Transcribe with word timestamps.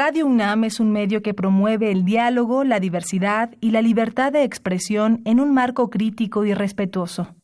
Radio 0.00 0.26
UNAM 0.26 0.62
es 0.62 0.78
un 0.78 0.92
medio 0.92 1.22
que 1.22 1.34
promueve 1.34 1.90
el 1.90 2.04
diálogo, 2.04 2.62
la 2.62 2.78
diversidad 2.78 3.50
y 3.60 3.72
la 3.72 3.82
libertad 3.82 4.30
de 4.30 4.44
expresión 4.44 5.22
en 5.24 5.40
un 5.40 5.52
marco 5.52 5.90
crítico 5.90 6.44
y 6.44 6.54
respetuoso. 6.54 7.34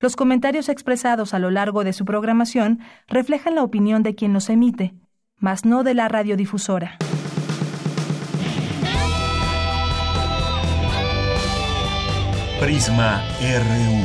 Los 0.00 0.16
comentarios 0.16 0.68
expresados 0.68 1.32
a 1.32 1.38
lo 1.38 1.52
largo 1.52 1.84
de 1.84 1.92
su 1.92 2.04
programación 2.04 2.80
reflejan 3.06 3.54
la 3.54 3.62
opinión 3.62 4.02
de 4.02 4.16
quien 4.16 4.32
los 4.32 4.50
emite, 4.50 4.96
mas 5.38 5.64
no 5.64 5.84
de 5.84 5.94
la 5.94 6.08
radiodifusora. 6.08 6.98
Prisma 12.58 13.22
RU. 13.40 14.02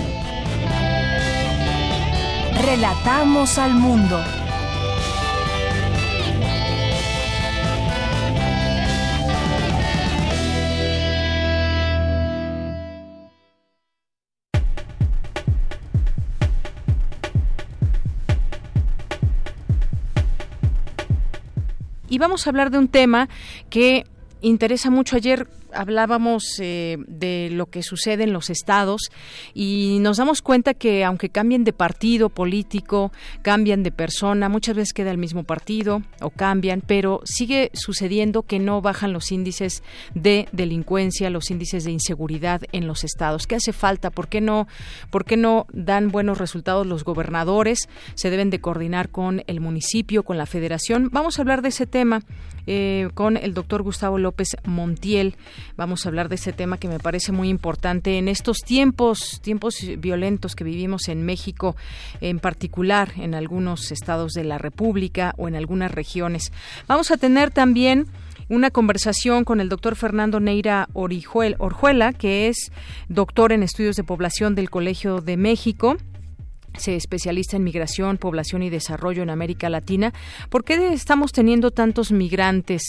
Relatamos 2.63 3.57
al 3.57 3.73
mundo. 3.73 4.19
Y 22.17 22.19
vamos 22.19 22.47
a 22.47 22.49
hablar 22.49 22.71
de 22.71 22.79
un 22.79 22.87
tema 22.87 23.29
que 23.69 24.03
interesa 24.41 24.89
mucho. 24.89 25.15
Ayer 25.15 25.47
hablábamos 25.73 26.59
eh, 26.59 26.97
de 27.07 27.49
lo 27.51 27.67
que 27.67 27.83
sucede 27.83 28.23
en 28.23 28.33
los 28.33 28.49
estados 28.49 29.09
y 29.53 29.97
nos 30.01 30.17
damos 30.17 30.41
cuenta 30.41 30.73
que 30.73 31.03
aunque 31.03 31.29
cambien 31.29 31.63
de 31.63 31.73
partido 31.73 32.29
político, 32.29 33.11
cambian 33.41 33.83
de 33.83 33.91
persona, 33.91 34.49
muchas 34.49 34.75
veces 34.75 34.93
queda 34.93 35.11
el 35.11 35.17
mismo 35.17 35.43
partido 35.43 36.01
o 36.21 36.29
cambian, 36.29 36.81
pero 36.85 37.21
sigue 37.25 37.71
sucediendo 37.73 38.43
que 38.43 38.59
no 38.59 38.81
bajan 38.81 39.13
los 39.13 39.31
índices 39.31 39.83
de 40.13 40.47
delincuencia, 40.51 41.29
los 41.29 41.51
índices 41.51 41.83
de 41.83 41.91
inseguridad 41.91 42.61
en 42.71 42.87
los 42.87 43.03
estados. 43.03 43.47
¿Qué 43.47 43.55
hace 43.55 43.73
falta? 43.73 44.09
¿Por 44.09 44.27
qué 44.27 44.41
no, 44.41 44.67
por 45.09 45.25
qué 45.25 45.37
no 45.37 45.67
dan 45.71 46.09
buenos 46.09 46.37
resultados 46.37 46.85
los 46.87 47.03
gobernadores? 47.03 47.87
Se 48.15 48.29
deben 48.29 48.49
de 48.49 48.59
coordinar 48.59 49.09
con 49.09 49.43
el 49.47 49.59
municipio, 49.59 50.23
con 50.23 50.37
la 50.37 50.45
federación. 50.45 51.09
Vamos 51.11 51.37
a 51.37 51.41
hablar 51.41 51.61
de 51.61 51.69
ese 51.69 51.85
tema 51.85 52.21
eh, 52.67 53.09
con 53.13 53.37
el 53.37 53.53
doctor 53.53 53.81
Gustavo 53.81 54.17
López 54.17 54.57
Montiel. 54.65 55.35
Vamos 55.77 56.05
a 56.05 56.09
hablar 56.09 56.29
de 56.29 56.35
ese 56.35 56.53
tema 56.53 56.77
que 56.77 56.87
me 56.87 56.99
parece 56.99 57.31
muy 57.31 57.49
importante 57.49 58.17
en 58.17 58.27
estos 58.27 58.57
tiempos, 58.57 59.39
tiempos 59.41 59.77
violentos 59.97 60.55
que 60.55 60.63
vivimos 60.63 61.07
en 61.07 61.23
México, 61.23 61.75
en 62.21 62.39
particular 62.39 63.13
en 63.15 63.33
algunos 63.33 63.91
estados 63.91 64.33
de 64.33 64.43
la 64.43 64.57
República 64.57 65.33
o 65.37 65.47
en 65.47 65.55
algunas 65.55 65.91
regiones. 65.91 66.51
Vamos 66.87 67.09
a 67.11 67.17
tener 67.17 67.51
también 67.51 68.07
una 68.49 68.71
conversación 68.71 69.43
con 69.43 69.59
el 69.59 69.69
doctor 69.69 69.95
Fernando 69.95 70.39
Neira 70.39 70.89
Orjuela, 70.93 72.13
que 72.13 72.47
es 72.47 72.71
doctor 73.09 73.51
en 73.51 73.63
estudios 73.63 73.95
de 73.95 74.03
población 74.03 74.55
del 74.55 74.69
Colegio 74.69 75.21
de 75.21 75.37
México 75.37 75.97
se 76.75 76.95
especialista 76.95 77.57
en 77.57 77.63
migración, 77.63 78.17
población 78.17 78.63
y 78.63 78.69
desarrollo 78.69 79.23
en 79.23 79.29
América 79.29 79.69
Latina. 79.69 80.13
¿Por 80.49 80.63
qué 80.63 80.93
estamos 80.93 81.31
teniendo 81.31 81.71
tantos 81.71 82.11
migrantes? 82.11 82.81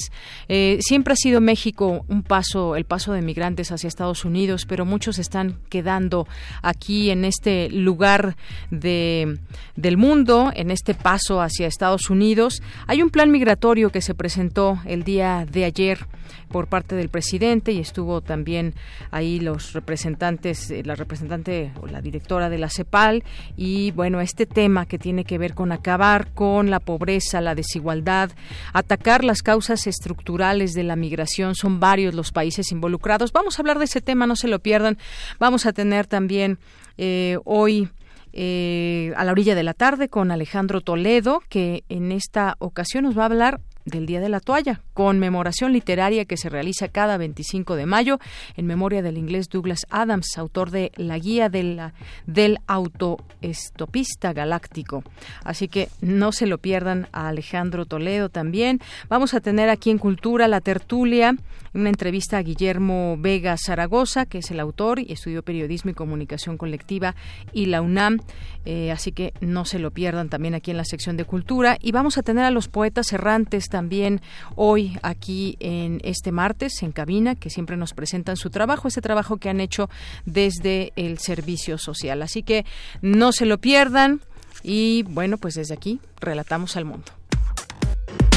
Eh, 0.48 0.79
siempre 0.81 1.12
ha 1.12 1.17
sido 1.17 1.41
México 1.41 2.05
un 2.09 2.23
paso, 2.23 2.77
el 2.77 2.84
paso 2.84 3.12
de 3.12 3.23
migrantes 3.23 3.73
hacia 3.73 3.89
Estados 3.89 4.25
Unidos, 4.25 4.67
pero 4.67 4.84
muchos 4.84 5.19
están 5.19 5.59
quedando 5.69 6.27
aquí 6.62 7.11
en 7.11 7.25
este 7.25 7.71
lugar 7.71 8.37
de, 8.71 9.39
del 9.77 9.97
mundo, 9.97 10.53
en 10.55 10.71
este 10.71 10.95
paso 10.95 11.41
hacia 11.41 11.67
Estados 11.67 12.11
Unidos. 12.11 12.62
Hay 12.87 13.03
un 13.03 13.11
plan 13.11 13.31
migratorio 13.31 13.91
que 13.91 14.03
se 14.03 14.15
presentó 14.15 14.81
el 14.84 15.05
día 15.05 15.47
de 15.51 15.65
ayer 15.65 16.06
por 16.48 16.66
parte 16.66 16.94
del 16.94 17.08
presidente 17.08 17.72
y 17.72 17.78
estuvo 17.78 18.20
también 18.20 18.74
ahí 19.10 19.41
los 19.41 19.72
representantes, 19.72 20.70
eh, 20.70 20.82
la 20.84 20.94
representante 20.94 21.72
o 21.80 21.86
la 21.86 22.00
directora 22.00 22.48
de 22.50 22.58
la 22.58 22.70
CEPAL 22.70 23.25
y 23.56 23.91
bueno, 23.92 24.20
este 24.20 24.47
tema 24.47 24.87
que 24.87 24.98
tiene 24.98 25.25
que 25.25 25.38
ver 25.38 25.54
con 25.54 25.72
acabar 25.72 26.32
con 26.32 26.70
la 26.70 26.81
pobreza, 26.81 27.41
la 27.41 27.54
desigualdad, 27.54 28.31
atacar 28.72 29.25
las 29.25 29.42
causas 29.42 29.87
estructurales 29.87 30.75
de 30.75 30.84
la 30.84 30.97
migración, 30.97 31.54
son 31.54 31.81
varios 31.81 32.14
los 32.14 32.32
países 32.32 32.72
involucrados. 32.72 33.32
Vamos 33.32 33.58
a 33.58 33.62
hablar 33.62 33.78
de 33.78 33.84
ese 33.84 34.00
tema, 34.00 34.26
no 34.26 34.37
se 34.37 34.48
lo 34.48 34.58
pierdan. 34.58 34.98
Vamos 35.38 35.66
a 35.66 35.72
tener 35.72 36.06
también 36.06 36.58
eh, 36.97 37.38
hoy 37.44 37.88
eh, 38.32 39.12
a 39.16 39.25
la 39.25 39.32
orilla 39.32 39.54
de 39.54 39.62
la 39.62 39.75
tarde 39.75 40.08
con 40.08 40.31
Alejandro 40.31 40.81
Toledo, 40.81 41.42
que 41.48 41.84
en 41.88 42.12
esta 42.12 42.56
ocasión 42.58 43.04
nos 43.04 43.16
va 43.16 43.22
a 43.22 43.26
hablar 43.26 43.60
del 43.84 44.06
Día 44.06 44.20
de 44.20 44.28
la 44.28 44.41
Toalla, 44.41 44.82
conmemoración 44.98 45.72
literaria 45.72 46.25
que 46.25 46.36
se 46.36 46.48
realiza 46.48 46.88
cada 46.88 47.19
25 47.19 47.76
de 47.76 47.86
mayo 47.86 48.19
en 48.56 48.66
memoria 48.66 49.00
del 49.00 49.16
inglés 49.16 49.48
Douglas 49.48 49.86
Adams, 49.91 50.36
autor 50.36 50.72
de 50.72 50.91
La 50.97 51.20
Guía 51.20 51.48
del, 51.48 52.59
Autoestopista 52.66 54.32
Galáctico. 54.32 55.04
Así 55.44 55.69
que 55.69 55.88
no 56.00 56.32
se 56.32 56.48
lo 56.48 56.58
pierdan 56.58 57.06
a 57.12 57.28
Alejandro 57.28 57.87
Toledo 57.87 58.28
también. 58.28 58.81
Vamos 59.08 59.34
a 59.34 59.41
tener 59.41 59.69
aquí 59.69 59.91
en 59.91 59.98
Cultura 59.98 60.48
la 60.48 60.60
tertulia, 60.60 61.37
una 61.75 61.91
entrevista 61.91 62.38
a 62.38 62.42
Guillermo 62.42 63.16
Vega 63.20 63.54
Zaragoza, 63.56 64.26
que 64.26 64.38
es 64.38 64.50
el 64.50 64.58
autor 64.58 64.98
y 64.98 65.12
estudió 65.12 65.44
periodismo 65.44 65.92
y 65.92 65.94
comunicación 65.94 66.58
colectiva 66.58 67.14
y 67.53 67.66
la 67.66 67.82
UNAM. 67.82 68.19
Eh, 68.64 68.91
así 68.91 69.12
que 69.12 69.32
no 69.41 69.64
se 69.64 69.78
lo 69.78 69.92
pierdan 69.92 70.28
también 70.28 70.56
aquí 70.56 70.72
en 70.72 70.76
la 70.76 70.84
sección 70.84 71.16
de 71.16 71.25
Cultura. 71.25 71.78
Y 71.81 71.92
vamos 71.92 72.19
a 72.19 72.22
tener 72.22 72.44
a 72.44 72.50
los 72.50 72.66
poetas 72.66 73.12
errantes 73.12 73.69
también 73.69 74.20
hoy 74.56 74.88
aquí 75.03 75.56
en 75.60 76.00
este 76.04 76.32
martes 76.32 76.82
en 76.82 76.93
cabina, 76.93 77.34
que 77.34 77.50
siempre 77.50 77.76
nos 77.76 77.94
presentan 77.94 78.37
su 78.37 78.50
trabajo, 78.50 78.88
ese 78.88 79.00
trabajo 79.00 79.37
que 79.37 79.49
han 79.49 79.60
hecho 79.60 79.88
desde 80.25 80.93
el 80.97 81.19
servicio 81.19 81.78
social. 81.78 82.22
Así 82.22 82.43
que 82.43 82.65
no 83.03 83.32
se 83.32 83.47
lo 83.47 83.59
pierdan 83.59 84.21
y 84.62 85.04
bueno, 85.04 85.38
pues 85.38 85.54
desde 85.54 85.75
aquí 85.75 86.00
relatamos 86.21 86.76
al 86.76 86.84
mundo. 86.84 87.12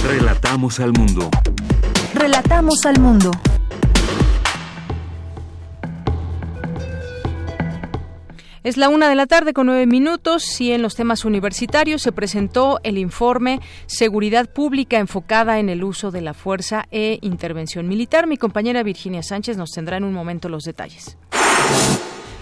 Relatamos 0.04 0.80
al 0.80 0.94
mundo. 0.94 1.30
Relatamos 2.14 2.86
al 2.86 3.00
mundo. 3.00 3.32
Es 8.64 8.78
la 8.78 8.90
una 8.90 9.10
de 9.10 9.16
la 9.16 9.26
tarde 9.26 9.54
con 9.54 9.66
nueve 9.66 9.88
minutos 9.88 10.62
y 10.62 10.72
en 10.72 10.84
los 10.84 10.94
temas 10.94 11.26
universitarios 11.26 12.04
se 12.04 12.12
presentó 12.12 12.80
el 12.84 13.00
informe 13.00 13.60
Seguridad 13.88 14.54
Pública 14.54 15.00
enfocada 15.00 15.58
en 15.58 15.68
el 15.68 15.84
uso 15.84 16.12
de 16.12 16.22
la 16.22 16.36
fuerza 16.36 16.86
e 16.92 17.18
intervención 17.24 17.88
militar. 17.88 18.28
Mi 18.28 18.38
compañera 18.38 18.84
Virginia 18.84 19.24
Sánchez 19.24 19.58
nos 19.58 19.72
tendrá 19.72 19.98
en 19.98 20.04
un 20.04 20.14
momento 20.14 20.48
los 20.48 20.64
detalles. 20.64 21.18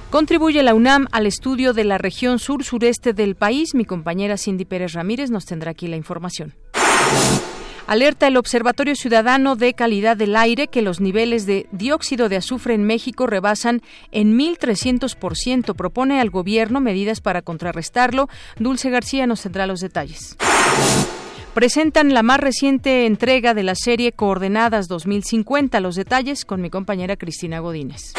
Contribuye 0.10 0.62
la 0.62 0.74
UNAM 0.74 1.08
al 1.14 1.26
estudio 1.26 1.72
de 1.72 1.86
la 1.86 1.98
región 1.98 2.38
sur-sureste 2.38 3.14
del 3.14 3.36
país. 3.36 3.74
Mi 3.74 3.86
compañera 3.86 4.36
Cindy 4.36 4.66
Pérez 4.66 4.92
Ramírez 4.92 5.32
nos 5.32 5.46
tendrá 5.46 5.72
aquí 5.72 5.88
la 5.88 5.96
información. 5.96 6.54
Alerta 7.90 8.28
el 8.28 8.38
Observatorio 8.38 8.96
Ciudadano 8.96 9.56
de 9.56 9.74
Calidad 9.74 10.16
del 10.16 10.36
Aire 10.36 10.68
que 10.68 10.84
los 10.84 11.02
niveles 11.02 11.48
de 11.48 11.66
dióxido 11.72 12.30
de 12.30 12.38
azufre 12.38 12.76
en 12.76 12.84
México 12.84 13.26
rebasan 13.26 13.82
en 14.12 14.38
1.300%. 14.38 15.74
Propone 15.76 16.22
al 16.22 16.30
gobierno 16.30 16.82
medidas 16.82 17.20
para 17.20 17.42
contrarrestarlo. 17.42 18.30
Dulce 18.60 18.92
García 18.92 19.26
nos 19.26 19.42
tendrá 19.42 19.66
los 19.66 19.80
detalles 19.80 20.38
presentan 21.54 22.14
la 22.14 22.24
más 22.24 22.40
reciente 22.40 23.06
entrega 23.06 23.54
de 23.54 23.64
la 23.64 23.76
serie 23.76 24.12
Coordenadas 24.12 24.88
2050. 24.88 25.80
Los 25.80 25.96
detalles 25.96 26.46
con 26.46 26.62
mi 26.62 26.70
compañera 26.70 27.18
Cristina 27.18 27.60
Godínez. 27.60 28.14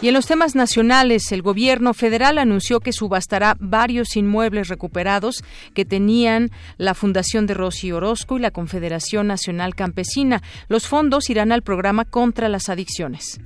Y 0.00 0.08
en 0.08 0.14
los 0.14 0.26
temas 0.26 0.54
nacionales, 0.54 1.32
el 1.32 1.42
gobierno 1.42 1.92
federal 1.92 2.38
anunció 2.38 2.78
que 2.78 2.92
subastará 2.92 3.56
varios 3.58 4.16
inmuebles 4.16 4.68
recuperados 4.68 5.42
que 5.74 5.84
tenían 5.84 6.50
la 6.76 6.94
Fundación 6.94 7.46
de 7.46 7.54
Rossi 7.54 7.90
Orozco 7.90 8.36
y 8.36 8.40
la 8.40 8.52
Confederación 8.52 9.26
Nacional 9.26 9.74
Campesina. 9.74 10.40
Los 10.68 10.86
fondos 10.86 11.30
irán 11.30 11.50
al 11.50 11.62
programa 11.62 12.04
contra 12.04 12.48
las 12.48 12.68
adicciones. 12.68 13.40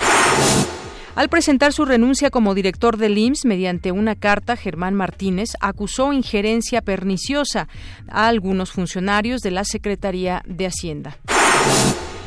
Al 1.15 1.29
presentar 1.29 1.75
su 1.75 1.85
renuncia 1.85 2.31
como 2.31 2.55
director 2.55 2.97
del 2.97 3.19
IMSS 3.19 3.45
mediante 3.45 3.93
una 3.93 4.15
carta, 4.15 4.57
Germán 4.57 4.95
Martínez 4.95 5.51
acusó 5.61 6.15
injerencia 6.15 6.81
perniciosa 6.81 7.69
a 8.09 8.29
algunos 8.29 8.73
funcionarios 8.73 9.43
de 9.43 9.51
la 9.51 9.65
Secretaría 9.65 10.43
de 10.47 10.67
Hacienda. 10.67 11.19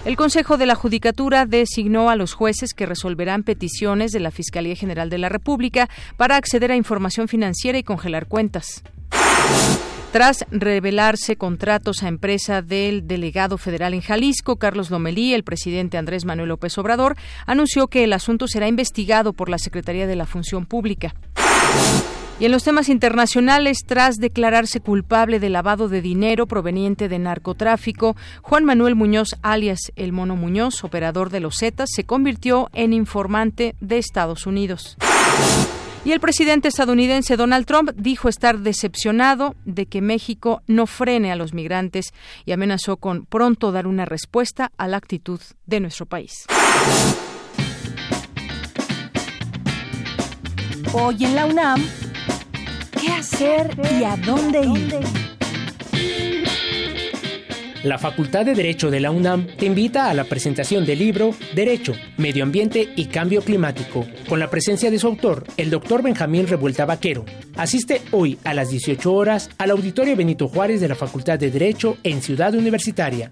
El 0.05 0.15
Consejo 0.15 0.57
de 0.57 0.67
la 0.67 0.75
Judicatura 0.75 1.47
designó 1.47 2.11
a 2.11 2.15
los 2.15 2.33
jueces 2.33 2.75
que 2.75 2.85
resolverán 2.85 3.41
peticiones 3.41 4.11
de 4.11 4.19
la 4.19 4.29
Fiscalía 4.29 4.75
General 4.75 5.09
de 5.09 5.17
la 5.17 5.29
República 5.29 5.89
para 6.15 6.35
acceder 6.35 6.71
a 6.71 6.75
información 6.75 7.27
financiera 7.27 7.79
y 7.79 7.83
congelar 7.83 8.27
cuentas. 8.27 8.83
Tras 10.15 10.45
revelarse 10.49 11.35
contratos 11.35 12.01
a 12.01 12.07
empresa 12.07 12.61
del 12.61 13.05
delegado 13.05 13.57
federal 13.57 13.93
en 13.93 13.99
Jalisco, 13.99 14.55
Carlos 14.55 14.89
Lomelí, 14.89 15.33
el 15.33 15.43
presidente 15.43 15.97
Andrés 15.97 16.23
Manuel 16.23 16.47
López 16.47 16.77
Obrador 16.77 17.17
anunció 17.45 17.89
que 17.89 18.05
el 18.05 18.13
asunto 18.13 18.47
será 18.47 18.69
investigado 18.69 19.33
por 19.33 19.49
la 19.49 19.57
Secretaría 19.57 20.07
de 20.07 20.15
la 20.15 20.25
Función 20.25 20.67
Pública. 20.67 21.13
Y 22.39 22.45
en 22.45 22.53
los 22.53 22.63
temas 22.63 22.87
internacionales, 22.87 23.79
tras 23.85 24.15
declararse 24.15 24.79
culpable 24.79 25.41
de 25.41 25.49
lavado 25.49 25.89
de 25.89 26.01
dinero 26.01 26.47
proveniente 26.47 27.09
de 27.09 27.19
narcotráfico, 27.19 28.15
Juan 28.41 28.63
Manuel 28.63 28.95
Muñoz, 28.95 29.35
alias 29.41 29.91
El 29.97 30.13
Mono 30.13 30.37
Muñoz, 30.37 30.85
operador 30.85 31.29
de 31.29 31.41
los 31.41 31.57
Zetas, 31.57 31.89
se 31.93 32.05
convirtió 32.05 32.69
en 32.71 32.93
informante 32.93 33.75
de 33.81 33.97
Estados 33.97 34.45
Unidos. 34.47 34.95
Y 36.05 36.11
el 36.11 36.19
presidente 36.19 36.67
estadounidense 36.67 37.35
Donald 37.35 37.65
Trump 37.65 37.89
dijo 37.95 38.29
estar 38.29 38.59
decepcionado 38.59 39.55
de 39.65 39.87
que 39.87 40.01
México 40.01 40.61
no 40.67 40.85
frene 40.85 41.31
a 41.31 41.35
los 41.35 41.55
migrantes 41.55 42.13
y 42.45 42.51
amenazó 42.51 42.97
con 42.97 43.25
pronto 43.25 43.71
dar 43.71 43.87
una 43.87 44.05
respuesta 44.05 44.71
a 44.77 44.87
la 44.87 44.97
actitud 44.97 45.41
de 45.65 45.79
nuestro 45.79 46.05
país. 46.05 46.45
Hoy 50.93 51.25
en 51.25 51.35
la 51.35 51.47
UNAM, 51.47 51.83
¿qué 53.01 53.11
hacer 53.11 53.75
y 53.99 54.03
a 54.03 54.15
dónde 54.15 54.61
ir? 54.61 56.54
La 57.85 57.99
Facultad 57.99 58.47
de 58.47 58.55
Derecho 58.55 58.89
de 58.89 58.99
la 58.99 59.11
UNAM 59.11 59.45
te 59.45 59.67
invita 59.67 60.09
a 60.09 60.15
la 60.15 60.23
presentación 60.23 60.87
del 60.87 60.97
libro 60.97 61.35
Derecho, 61.53 61.93
Medio 62.17 62.43
Ambiente 62.43 62.89
y 62.95 63.05
Cambio 63.05 63.43
Climático, 63.43 64.07
con 64.27 64.39
la 64.39 64.49
presencia 64.49 64.89
de 64.89 64.97
su 64.97 65.05
autor, 65.05 65.43
el 65.55 65.69
doctor 65.69 66.01
Benjamín 66.01 66.47
Revuelta 66.47 66.85
Vaquero. 66.85 67.25
Asiste 67.55 68.01
hoy 68.09 68.39
a 68.43 68.55
las 68.55 68.71
18 68.71 69.13
horas 69.13 69.51
al 69.59 69.69
Auditorio 69.69 70.15
Benito 70.15 70.47
Juárez 70.47 70.81
de 70.81 70.87
la 70.87 70.95
Facultad 70.95 71.37
de 71.37 71.51
Derecho 71.51 71.97
en 72.01 72.23
Ciudad 72.23 72.55
Universitaria. 72.55 73.31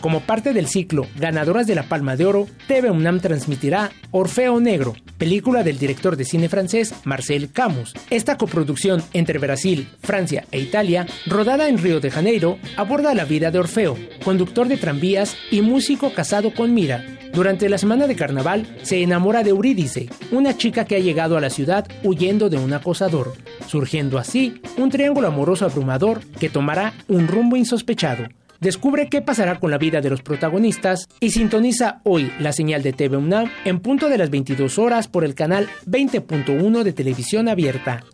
Como 0.00 0.20
parte 0.20 0.54
del 0.54 0.66
ciclo 0.66 1.06
Ganadoras 1.18 1.66
de 1.66 1.74
la 1.74 1.82
Palma 1.82 2.16
de 2.16 2.24
Oro, 2.24 2.46
TV 2.66 2.90
UNAM 2.90 3.20
transmitirá 3.20 3.90
Orfeo 4.10 4.58
Negro, 4.58 4.94
película 5.18 5.62
del 5.62 5.78
director 5.78 6.16
de 6.16 6.24
cine 6.24 6.48
francés 6.48 6.94
Marcel 7.04 7.52
Camus. 7.52 7.92
Esta 8.08 8.38
coproducción 8.38 9.02
entre 9.12 9.38
Brasil, 9.38 9.88
Francia 10.02 10.46
e 10.52 10.58
Italia, 10.58 11.06
rodada 11.26 11.68
en 11.68 11.76
Río 11.76 12.00
de 12.00 12.10
Janeiro, 12.10 12.58
aborda 12.78 13.14
la 13.14 13.26
vida 13.26 13.50
de 13.50 13.58
Orfeo, 13.58 13.96
conductor 14.24 14.68
de 14.68 14.78
tranvías 14.78 15.36
y 15.50 15.60
músico 15.60 16.14
casado 16.14 16.54
con 16.54 16.72
Mira. 16.72 17.04
Durante 17.34 17.68
la 17.68 17.78
semana 17.78 18.06
de 18.06 18.16
carnaval 18.16 18.66
se 18.82 19.02
enamora 19.02 19.44
de 19.44 19.50
Eurídice, 19.50 20.08
una 20.32 20.56
chica 20.56 20.86
que 20.86 20.96
ha 20.96 21.00
llegado 21.00 21.36
a 21.36 21.40
la 21.40 21.50
ciudad 21.50 21.86
huyendo 22.02 22.48
de 22.48 22.56
un 22.56 22.72
acosador, 22.72 23.34
surgiendo 23.68 24.18
así 24.18 24.60
un 24.78 24.88
triángulo 24.90 25.28
amoroso 25.28 25.66
abrumador 25.66 26.22
que 26.40 26.48
tomará 26.48 26.94
un 27.06 27.28
rumbo 27.28 27.56
insospechado. 27.56 28.24
Descubre 28.60 29.08
qué 29.08 29.22
pasará 29.22 29.58
con 29.58 29.70
la 29.70 29.78
vida 29.78 30.02
de 30.02 30.10
los 30.10 30.20
protagonistas 30.20 31.08
y 31.18 31.30
sintoniza 31.30 32.02
hoy 32.04 32.30
la 32.38 32.52
señal 32.52 32.82
de 32.82 32.92
TV 32.92 33.16
UNAM 33.16 33.50
en 33.64 33.80
punto 33.80 34.10
de 34.10 34.18
las 34.18 34.28
22 34.28 34.78
horas 34.78 35.08
por 35.08 35.24
el 35.24 35.34
canal 35.34 35.70
20.1 35.86 36.82
de 36.82 36.92
televisión 36.92 37.48
abierta. 37.48 38.04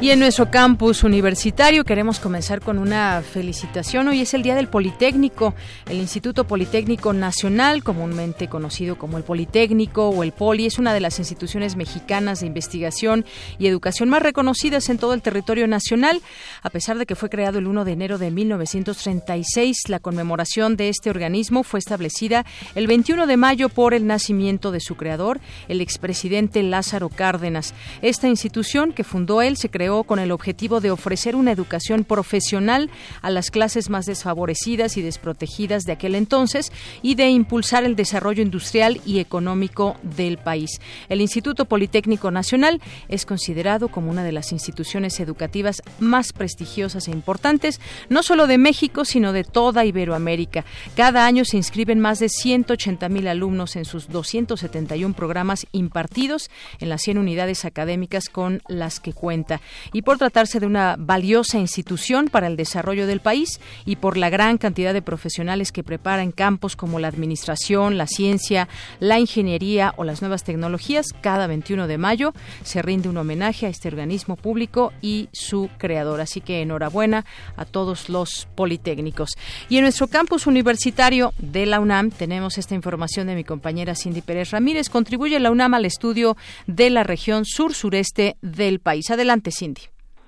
Y 0.00 0.10
en 0.10 0.20
nuestro 0.20 0.48
campus 0.48 1.02
universitario 1.02 1.82
queremos 1.82 2.20
comenzar 2.20 2.60
con 2.60 2.78
una 2.78 3.20
felicitación. 3.20 4.06
Hoy 4.06 4.20
es 4.20 4.32
el 4.32 4.44
Día 4.44 4.54
del 4.54 4.68
Politécnico. 4.68 5.54
El 5.90 5.96
Instituto 5.96 6.46
Politécnico 6.46 7.12
Nacional, 7.12 7.82
comúnmente 7.82 8.46
conocido 8.46 8.96
como 8.96 9.18
el 9.18 9.24
Politécnico 9.24 10.10
o 10.10 10.22
el 10.22 10.30
Poli, 10.30 10.66
es 10.66 10.78
una 10.78 10.94
de 10.94 11.00
las 11.00 11.18
instituciones 11.18 11.74
mexicanas 11.74 12.38
de 12.38 12.46
investigación 12.46 13.24
y 13.58 13.66
educación 13.66 14.08
más 14.08 14.22
reconocidas 14.22 14.88
en 14.88 14.98
todo 14.98 15.14
el 15.14 15.20
territorio 15.20 15.66
nacional. 15.66 16.22
A 16.62 16.70
pesar 16.70 16.96
de 16.96 17.04
que 17.04 17.16
fue 17.16 17.28
creado 17.28 17.58
el 17.58 17.66
1 17.66 17.84
de 17.84 17.92
enero 17.92 18.18
de 18.18 18.30
1936, 18.30 19.88
la 19.88 19.98
conmemoración 19.98 20.76
de 20.76 20.90
este 20.90 21.10
organismo 21.10 21.64
fue 21.64 21.80
establecida 21.80 22.46
el 22.76 22.86
21 22.86 23.26
de 23.26 23.36
mayo 23.36 23.68
por 23.68 23.94
el 23.94 24.06
nacimiento 24.06 24.70
de 24.70 24.78
su 24.78 24.94
creador, 24.94 25.40
el 25.66 25.80
expresidente 25.80 26.62
Lázaro 26.62 27.08
Cárdenas. 27.08 27.74
Esta 28.00 28.28
institución 28.28 28.92
que 28.92 29.02
fundó 29.02 29.42
él 29.42 29.56
se 29.56 29.68
creó 29.68 29.87
con 29.88 30.18
el 30.18 30.32
objetivo 30.32 30.80
de 30.80 30.90
ofrecer 30.90 31.34
una 31.34 31.52
educación 31.52 32.04
profesional 32.04 32.90
a 33.22 33.30
las 33.30 33.50
clases 33.50 33.88
más 33.88 34.04
desfavorecidas 34.04 34.96
y 34.96 35.02
desprotegidas 35.02 35.84
de 35.84 35.92
aquel 35.92 36.14
entonces 36.14 36.70
y 37.00 37.14
de 37.14 37.28
impulsar 37.30 37.84
el 37.84 37.96
desarrollo 37.96 38.42
industrial 38.42 39.00
y 39.06 39.18
económico 39.18 39.96
del 40.02 40.36
país. 40.36 40.80
El 41.08 41.20
Instituto 41.20 41.64
Politécnico 41.64 42.30
Nacional 42.30 42.82
es 43.08 43.24
considerado 43.24 43.88
como 43.88 44.10
una 44.10 44.24
de 44.24 44.32
las 44.32 44.52
instituciones 44.52 45.18
educativas 45.20 45.82
más 46.00 46.32
prestigiosas 46.32 47.08
e 47.08 47.10
importantes, 47.10 47.80
no 48.10 48.22
solo 48.22 48.46
de 48.46 48.58
México, 48.58 49.04
sino 49.04 49.32
de 49.32 49.44
toda 49.44 49.86
Iberoamérica. 49.86 50.64
Cada 50.96 51.24
año 51.26 51.44
se 51.44 51.56
inscriben 51.56 51.98
más 51.98 52.18
de 52.18 52.28
180 52.28 53.08
mil 53.08 53.26
alumnos 53.26 53.76
en 53.76 53.86
sus 53.86 54.08
271 54.08 55.14
programas 55.14 55.66
impartidos 55.72 56.50
en 56.78 56.90
las 56.90 57.02
100 57.02 57.18
unidades 57.18 57.64
académicas 57.64 58.28
con 58.28 58.62
las 58.68 59.00
que 59.00 59.12
cuenta 59.12 59.60
y 59.92 60.02
por 60.02 60.18
tratarse 60.18 60.60
de 60.60 60.66
una 60.66 60.96
valiosa 60.98 61.58
institución 61.58 62.28
para 62.28 62.46
el 62.46 62.56
desarrollo 62.56 63.06
del 63.06 63.20
país 63.20 63.60
y 63.84 63.96
por 63.96 64.16
la 64.16 64.30
gran 64.30 64.58
cantidad 64.58 64.92
de 64.92 65.02
profesionales 65.02 65.72
que 65.72 65.82
prepara 65.82 66.22
en 66.22 66.32
campos 66.32 66.76
como 66.76 66.98
la 66.98 67.08
administración, 67.08 67.98
la 67.98 68.06
ciencia, 68.06 68.68
la 69.00 69.18
ingeniería 69.18 69.94
o 69.96 70.04
las 70.04 70.22
nuevas 70.22 70.44
tecnologías, 70.44 71.06
cada 71.20 71.46
21 71.46 71.86
de 71.86 71.98
mayo 71.98 72.32
se 72.62 72.82
rinde 72.82 73.08
un 73.08 73.16
homenaje 73.16 73.66
a 73.66 73.68
este 73.68 73.88
organismo 73.88 74.36
público 74.36 74.92
y 75.00 75.28
su 75.32 75.68
creador. 75.78 76.20
Así 76.20 76.40
que 76.40 76.62
enhorabuena 76.62 77.24
a 77.56 77.64
todos 77.64 78.08
los 78.08 78.48
politécnicos. 78.54 79.30
Y 79.68 79.76
en 79.76 79.82
nuestro 79.82 80.08
campus 80.08 80.46
universitario 80.46 81.32
de 81.38 81.66
la 81.66 81.80
UNAM 81.80 82.10
tenemos 82.10 82.58
esta 82.58 82.74
información 82.74 83.26
de 83.26 83.34
mi 83.34 83.44
compañera 83.44 83.94
Cindy 83.94 84.22
Pérez 84.22 84.50
Ramírez. 84.50 84.88
Contribuye 84.88 85.38
la 85.40 85.50
UNAM 85.50 85.74
al 85.74 85.84
estudio 85.84 86.36
de 86.66 86.90
la 86.90 87.04
región 87.04 87.44
sur-sureste 87.44 88.36
del 88.42 88.80
país. 88.80 89.10
Adelante, 89.10 89.50
Cindy. 89.50 89.67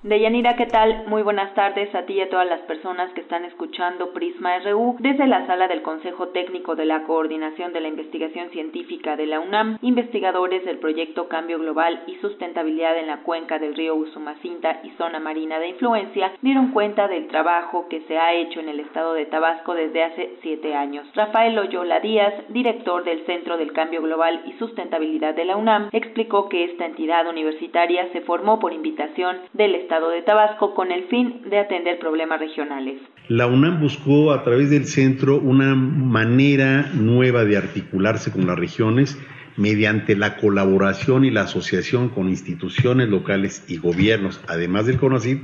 Deyanira, 0.03 0.55
¿qué 0.55 0.65
tal? 0.65 1.03
Muy 1.05 1.21
buenas 1.21 1.53
tardes 1.53 1.93
a 1.93 2.07
ti 2.07 2.13
y 2.13 2.21
a 2.21 2.29
todas 2.31 2.47
las 2.47 2.61
personas 2.61 3.13
que 3.13 3.21
están 3.21 3.45
escuchando 3.45 4.13
Prisma 4.13 4.57
RU 4.57 4.95
desde 4.97 5.27
la 5.27 5.45
sala 5.45 5.67
del 5.67 5.83
Consejo 5.83 6.29
Técnico 6.29 6.75
de 6.75 6.85
la 6.85 7.03
Coordinación 7.03 7.71
de 7.71 7.81
la 7.81 7.87
Investigación 7.87 8.49
Científica 8.49 9.15
de 9.15 9.27
la 9.27 9.39
UNAM. 9.39 9.77
Investigadores 9.83 10.65
del 10.65 10.79
proyecto 10.79 11.27
Cambio 11.27 11.59
Global 11.59 12.01
y 12.07 12.15
Sustentabilidad 12.15 12.97
en 12.97 13.05
la 13.05 13.17
cuenca 13.17 13.59
del 13.59 13.75
río 13.75 13.93
Usumacinta 13.93 14.81
y 14.83 14.89
zona 14.97 15.19
marina 15.19 15.59
de 15.59 15.67
influencia 15.67 16.31
dieron 16.41 16.71
cuenta 16.71 17.07
del 17.07 17.27
trabajo 17.27 17.87
que 17.87 18.01
se 18.07 18.17
ha 18.17 18.33
hecho 18.33 18.59
en 18.59 18.69
el 18.69 18.79
estado 18.79 19.13
de 19.13 19.27
Tabasco 19.27 19.75
desde 19.75 20.03
hace 20.03 20.35
siete 20.41 20.73
años. 20.73 21.07
Rafael 21.13 21.59
Oyola 21.59 21.99
Díaz, 21.99 22.33
director 22.49 23.03
del 23.03 23.23
Centro 23.27 23.55
del 23.55 23.71
Cambio 23.71 24.01
Global 24.01 24.41
y 24.47 24.53
Sustentabilidad 24.53 25.35
de 25.35 25.45
la 25.45 25.57
UNAM, 25.57 25.89
explicó 25.91 26.49
que 26.49 26.63
esta 26.63 26.87
entidad 26.87 27.27
universitaria 27.27 28.11
se 28.13 28.21
formó 28.21 28.57
por 28.57 28.73
invitación 28.73 29.37
del 29.53 29.75
Estado 29.75 29.90
de 29.99 30.21
Tabasco 30.21 30.73
con 30.73 30.89
el 30.91 31.03
fin 31.09 31.41
de 31.49 31.59
atender 31.59 31.99
problemas 31.99 32.39
regionales. 32.39 33.01
La 33.27 33.47
UNAM 33.47 33.81
buscó 33.81 34.31
a 34.31 34.43
través 34.43 34.69
del 34.69 34.85
centro 34.85 35.37
una 35.37 35.75
manera 35.75 36.89
nueva 36.93 37.43
de 37.43 37.57
articularse 37.57 38.31
con 38.31 38.47
las 38.47 38.57
regiones 38.57 39.19
mediante 39.57 40.15
la 40.15 40.37
colaboración 40.37 41.25
y 41.25 41.31
la 41.31 41.41
asociación 41.41 42.07
con 42.07 42.29
instituciones 42.29 43.09
locales 43.09 43.65
y 43.67 43.77
gobiernos, 43.77 44.41
además 44.47 44.85
del 44.85 44.97
CONACYT, 44.97 45.41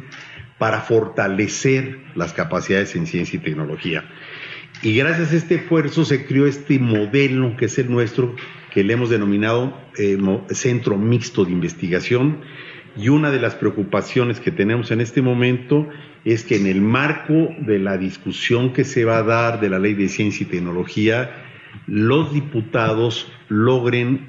para 0.57 0.79
fortalecer 0.79 1.99
las 2.15 2.31
capacidades 2.31 2.95
en 2.95 3.05
ciencia 3.05 3.37
y 3.37 3.43
tecnología. 3.43 4.05
Y 4.81 4.95
gracias 4.95 5.33
a 5.33 5.35
este 5.35 5.55
esfuerzo 5.55 6.05
se 6.05 6.25
creó 6.25 6.47
este 6.47 6.79
modelo 6.79 7.57
que 7.57 7.65
es 7.65 7.77
el 7.79 7.91
nuestro, 7.91 8.33
que 8.71 8.83
le 8.83 8.93
hemos 8.93 9.09
denominado 9.09 9.77
eh, 9.97 10.17
Centro 10.51 10.97
Mixto 10.97 11.43
de 11.43 11.51
Investigación, 11.51 12.41
y 12.97 13.09
una 13.09 13.31
de 13.31 13.39
las 13.39 13.55
preocupaciones 13.55 14.39
que 14.39 14.51
tenemos 14.51 14.91
en 14.91 15.01
este 15.01 15.21
momento 15.21 15.87
es 16.25 16.43
que 16.43 16.55
en 16.55 16.65
el 16.65 16.81
marco 16.81 17.49
de 17.59 17.79
la 17.79 17.97
discusión 17.97 18.73
que 18.73 18.83
se 18.83 19.05
va 19.05 19.19
a 19.19 19.23
dar 19.23 19.59
de 19.59 19.69
la 19.69 19.79
ley 19.79 19.93
de 19.93 20.09
ciencia 20.09 20.43
y 20.43 20.49
tecnología, 20.49 21.31
los 21.85 22.33
diputados 22.33 23.31
logren 23.49 24.27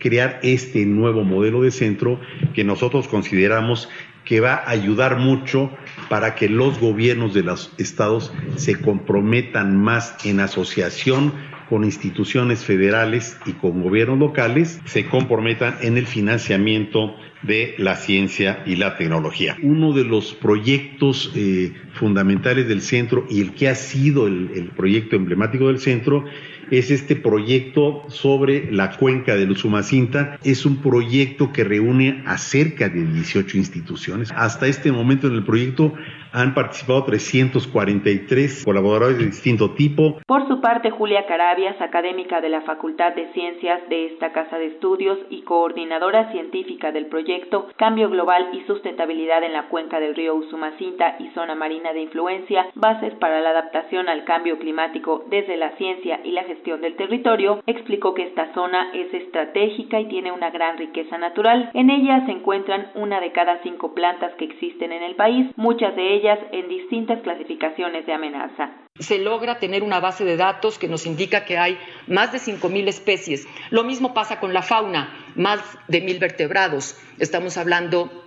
crear 0.00 0.40
este 0.42 0.86
nuevo 0.86 1.24
modelo 1.24 1.62
de 1.62 1.70
centro 1.70 2.20
que 2.54 2.64
nosotros 2.64 3.06
consideramos 3.06 3.88
que 4.24 4.40
va 4.40 4.54
a 4.54 4.70
ayudar 4.70 5.18
mucho 5.18 5.70
para 6.08 6.34
que 6.34 6.48
los 6.48 6.80
gobiernos 6.80 7.32
de 7.32 7.42
los 7.42 7.72
estados 7.78 8.32
se 8.56 8.80
comprometan 8.80 9.76
más 9.76 10.16
en 10.24 10.40
asociación 10.40 11.32
con 11.68 11.84
instituciones 11.84 12.64
federales 12.64 13.38
y 13.44 13.52
con 13.52 13.82
gobiernos 13.82 14.18
locales, 14.18 14.80
se 14.84 15.06
comprometan 15.06 15.76
en 15.80 15.96
el 15.96 16.06
financiamiento 16.06 17.16
de 17.46 17.74
la 17.78 17.96
ciencia 17.96 18.62
y 18.66 18.76
la 18.76 18.96
tecnología. 18.96 19.56
Uno 19.62 19.92
de 19.92 20.04
los 20.04 20.34
proyectos 20.34 21.32
eh, 21.34 21.72
fundamentales 21.92 22.68
del 22.68 22.82
centro 22.82 23.26
y 23.30 23.40
el 23.40 23.52
que 23.54 23.68
ha 23.68 23.74
sido 23.74 24.26
el, 24.26 24.50
el 24.54 24.70
proyecto 24.70 25.16
emblemático 25.16 25.68
del 25.68 25.78
centro 25.78 26.24
es 26.70 26.90
este 26.90 27.16
proyecto 27.16 28.02
sobre 28.08 28.70
la 28.72 28.96
cuenca 28.96 29.36
del 29.36 29.50
Usumacinta. 29.50 30.38
Es 30.44 30.66
un 30.66 30.82
proyecto 30.82 31.52
que 31.52 31.64
reúne 31.64 32.22
a 32.26 32.38
cerca 32.38 32.88
de 32.88 33.04
18 33.04 33.56
instituciones. 33.56 34.32
Hasta 34.32 34.66
este 34.66 34.92
momento 34.92 35.26
en 35.26 35.34
el 35.34 35.44
proyecto 35.44 35.92
han 36.32 36.52
participado 36.54 37.04
343 37.04 38.64
colaboradores 38.64 39.18
de 39.18 39.26
distinto 39.26 39.70
tipo. 39.70 40.18
Por 40.26 40.46
su 40.48 40.60
parte, 40.60 40.90
Julia 40.90 41.26
Carabias, 41.26 41.80
académica 41.80 42.40
de 42.40 42.50
la 42.50 42.60
Facultad 42.62 43.14
de 43.14 43.32
Ciencias 43.32 43.80
de 43.88 44.06
esta 44.06 44.32
Casa 44.32 44.58
de 44.58 44.66
Estudios 44.66 45.18
y 45.30 45.42
coordinadora 45.42 46.30
científica 46.32 46.92
del 46.92 47.06
proyecto 47.06 47.68
Cambio 47.76 48.10
Global 48.10 48.48
y 48.52 48.60
Sustentabilidad 48.66 49.44
en 49.44 49.54
la 49.54 49.68
Cuenca 49.68 49.98
del 49.98 50.14
Río 50.14 50.34
Usumacinta 50.34 51.16
y 51.18 51.30
Zona 51.30 51.54
Marina 51.54 51.92
de 51.92 52.02
Influencia, 52.02 52.66
bases 52.74 53.14
para 53.14 53.40
la 53.40 53.50
adaptación 53.50 54.08
al 54.08 54.24
cambio 54.24 54.58
climático 54.58 55.24
desde 55.30 55.56
la 55.56 55.70
ciencia 55.76 56.20
y 56.22 56.32
la 56.32 56.42
gestión 56.42 56.55
del 56.64 56.96
territorio, 56.96 57.62
explicó 57.66 58.14
que 58.14 58.24
esta 58.24 58.52
zona 58.52 58.90
es 58.92 59.12
estratégica 59.14 60.00
y 60.00 60.08
tiene 60.08 60.32
una 60.32 60.50
gran 60.50 60.78
riqueza 60.78 61.16
natural. 61.18 61.70
En 61.74 61.90
ella 61.90 62.24
se 62.26 62.32
encuentran 62.32 62.90
una 62.94 63.20
de 63.20 63.30
cada 63.32 63.62
cinco 63.62 63.94
plantas 63.94 64.34
que 64.36 64.46
existen 64.46 64.90
en 64.92 65.02
el 65.02 65.14
país, 65.14 65.46
muchas 65.56 65.94
de 65.94 66.14
ellas 66.14 66.38
en 66.50 66.68
distintas 66.68 67.20
clasificaciones 67.22 68.06
de 68.06 68.12
amenaza. 68.12 68.70
Se 68.98 69.18
logra 69.18 69.58
tener 69.58 69.82
una 69.82 70.00
base 70.00 70.24
de 70.24 70.36
datos 70.36 70.78
que 70.78 70.88
nos 70.88 71.06
indica 71.06 71.44
que 71.44 71.58
hay 71.58 71.78
más 72.08 72.32
de 72.32 72.38
5.000 72.38 72.88
especies. 72.88 73.46
Lo 73.70 73.84
mismo 73.84 74.14
pasa 74.14 74.40
con 74.40 74.54
la 74.54 74.62
fauna, 74.62 75.14
más 75.36 75.60
de 75.86 76.00
mil 76.00 76.18
vertebrados. 76.18 76.98
Estamos 77.18 77.58
hablando 77.58 78.25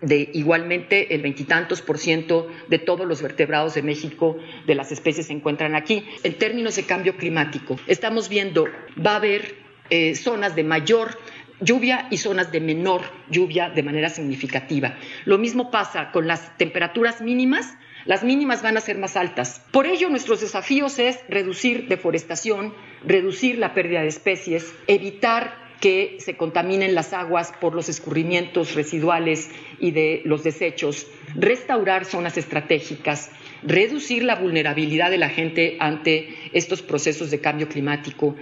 de 0.00 0.30
igualmente 0.32 1.14
el 1.14 1.22
veintitantos 1.22 1.82
por 1.82 1.98
ciento 1.98 2.48
de 2.68 2.78
todos 2.78 3.06
los 3.06 3.22
vertebrados 3.22 3.74
de 3.74 3.82
México 3.82 4.38
de 4.66 4.74
las 4.74 4.92
especies 4.92 5.26
se 5.26 5.32
encuentran 5.32 5.74
aquí. 5.74 6.04
En 6.22 6.34
términos 6.34 6.76
de 6.76 6.84
cambio 6.84 7.16
climático, 7.16 7.78
estamos 7.86 8.28
viendo, 8.28 8.66
va 9.04 9.12
a 9.12 9.16
haber 9.16 9.56
eh, 9.90 10.14
zonas 10.14 10.54
de 10.54 10.64
mayor 10.64 11.18
lluvia 11.60 12.06
y 12.10 12.18
zonas 12.18 12.52
de 12.52 12.60
menor 12.60 13.02
lluvia 13.30 13.70
de 13.70 13.82
manera 13.82 14.10
significativa. 14.10 14.96
Lo 15.24 15.38
mismo 15.38 15.70
pasa 15.70 16.10
con 16.12 16.26
las 16.26 16.56
temperaturas 16.56 17.20
mínimas. 17.20 17.74
Las 18.04 18.22
mínimas 18.22 18.62
van 18.62 18.76
a 18.76 18.80
ser 18.80 18.96
más 18.96 19.16
altas. 19.16 19.60
Por 19.72 19.86
ello, 19.86 20.08
nuestros 20.08 20.40
desafíos 20.40 20.98
es 20.98 21.18
reducir 21.28 21.88
deforestación, 21.88 22.72
reducir 23.04 23.58
la 23.58 23.74
pérdida 23.74 24.02
de 24.02 24.08
especies, 24.08 24.72
evitar 24.86 25.67
que 25.80 26.16
se 26.18 26.36
contaminen 26.36 26.94
las 26.94 27.12
aguas 27.12 27.52
por 27.60 27.74
los 27.74 27.88
escurrimientos 27.88 28.74
residuales 28.74 29.50
y 29.78 29.92
de 29.92 30.22
los 30.24 30.42
desechos, 30.42 31.06
restaurar 31.34 32.04
zonas 32.04 32.36
estratégicas, 32.36 33.30
reducir 33.62 34.24
la 34.24 34.36
vulnerabilidad 34.36 35.10
de 35.10 35.18
la 35.18 35.28
gente 35.28 35.76
ante 35.78 36.34
estos 36.52 36.82
procesos 36.82 37.30
de 37.30 37.40
cambio 37.40 37.68
climático. 37.68 38.34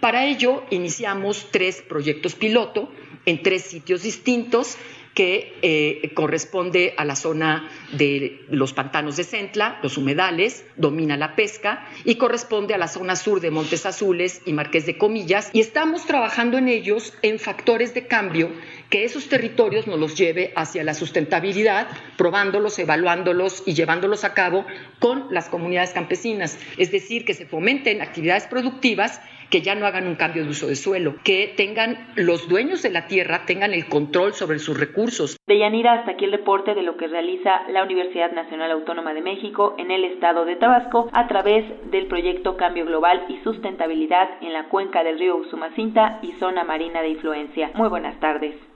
Para 0.00 0.24
ello, 0.24 0.64
iniciamos 0.70 1.48
tres 1.50 1.82
proyectos 1.82 2.34
piloto 2.34 2.90
en 3.26 3.42
tres 3.42 3.62
sitios 3.62 4.02
distintos 4.02 4.76
que 5.20 5.52
eh, 5.60 6.12
corresponde 6.14 6.94
a 6.96 7.04
la 7.04 7.14
zona 7.14 7.68
de 7.92 8.40
los 8.48 8.72
pantanos 8.72 9.18
de 9.18 9.24
Centla, 9.24 9.78
los 9.82 9.98
humedales, 9.98 10.64
domina 10.76 11.18
la 11.18 11.36
pesca, 11.36 11.86
y 12.06 12.14
corresponde 12.14 12.72
a 12.72 12.78
la 12.78 12.88
zona 12.88 13.16
sur 13.16 13.42
de 13.42 13.50
Montes 13.50 13.84
Azules 13.84 14.40
y 14.46 14.54
Marqués 14.54 14.86
de 14.86 14.96
Comillas, 14.96 15.50
y 15.52 15.60
estamos 15.60 16.06
trabajando 16.06 16.56
en 16.56 16.68
ellos 16.68 17.12
en 17.20 17.38
factores 17.38 17.92
de 17.92 18.06
cambio 18.06 18.50
que 18.88 19.04
esos 19.04 19.28
territorios 19.28 19.86
nos 19.86 20.00
los 20.00 20.16
lleve 20.16 20.54
hacia 20.56 20.84
la 20.84 20.94
sustentabilidad, 20.94 21.88
probándolos, 22.16 22.78
evaluándolos 22.78 23.62
y 23.66 23.74
llevándolos 23.74 24.24
a 24.24 24.32
cabo 24.32 24.64
con 25.00 25.26
las 25.30 25.50
comunidades 25.50 25.90
campesinas, 25.90 26.58
es 26.78 26.90
decir, 26.92 27.26
que 27.26 27.34
se 27.34 27.44
fomenten 27.44 28.00
actividades 28.00 28.46
productivas 28.46 29.20
que 29.50 29.62
ya 29.62 29.74
no 29.74 29.86
hagan 29.86 30.06
un 30.06 30.14
cambio 30.14 30.44
de 30.44 30.50
uso 30.50 30.66
de 30.66 30.76
suelo, 30.76 31.16
que 31.24 31.52
tengan 31.56 31.98
los 32.16 32.48
dueños 32.48 32.82
de 32.82 32.90
la 32.90 33.06
tierra, 33.06 33.44
tengan 33.46 33.74
el 33.74 33.86
control 33.86 34.32
sobre 34.34 34.58
sus 34.58 34.78
recursos. 34.78 35.36
De 35.46 35.58
Yanira, 35.58 35.92
hasta 35.94 36.12
aquí 36.12 36.24
el 36.24 36.32
reporte 36.32 36.74
de 36.74 36.82
lo 36.82 36.96
que 36.96 37.08
realiza 37.08 37.68
la 37.68 37.82
Universidad 37.82 38.32
Nacional 38.32 38.70
Autónoma 38.70 39.12
de 39.14 39.22
México 39.22 39.74
en 39.78 39.90
el 39.90 40.04
estado 40.04 40.44
de 40.44 40.56
Tabasco 40.56 41.10
a 41.12 41.26
través 41.26 41.64
del 41.90 42.06
proyecto 42.06 42.56
Cambio 42.56 42.86
Global 42.86 43.24
y 43.28 43.38
Sustentabilidad 43.38 44.28
en 44.40 44.52
la 44.52 44.68
cuenca 44.68 45.02
del 45.02 45.18
río 45.18 45.36
Usumacinta 45.36 46.20
y 46.22 46.32
zona 46.32 46.64
marina 46.64 47.02
de 47.02 47.10
influencia. 47.10 47.70
Muy 47.74 47.88
buenas 47.88 48.18
tardes. 48.20 48.69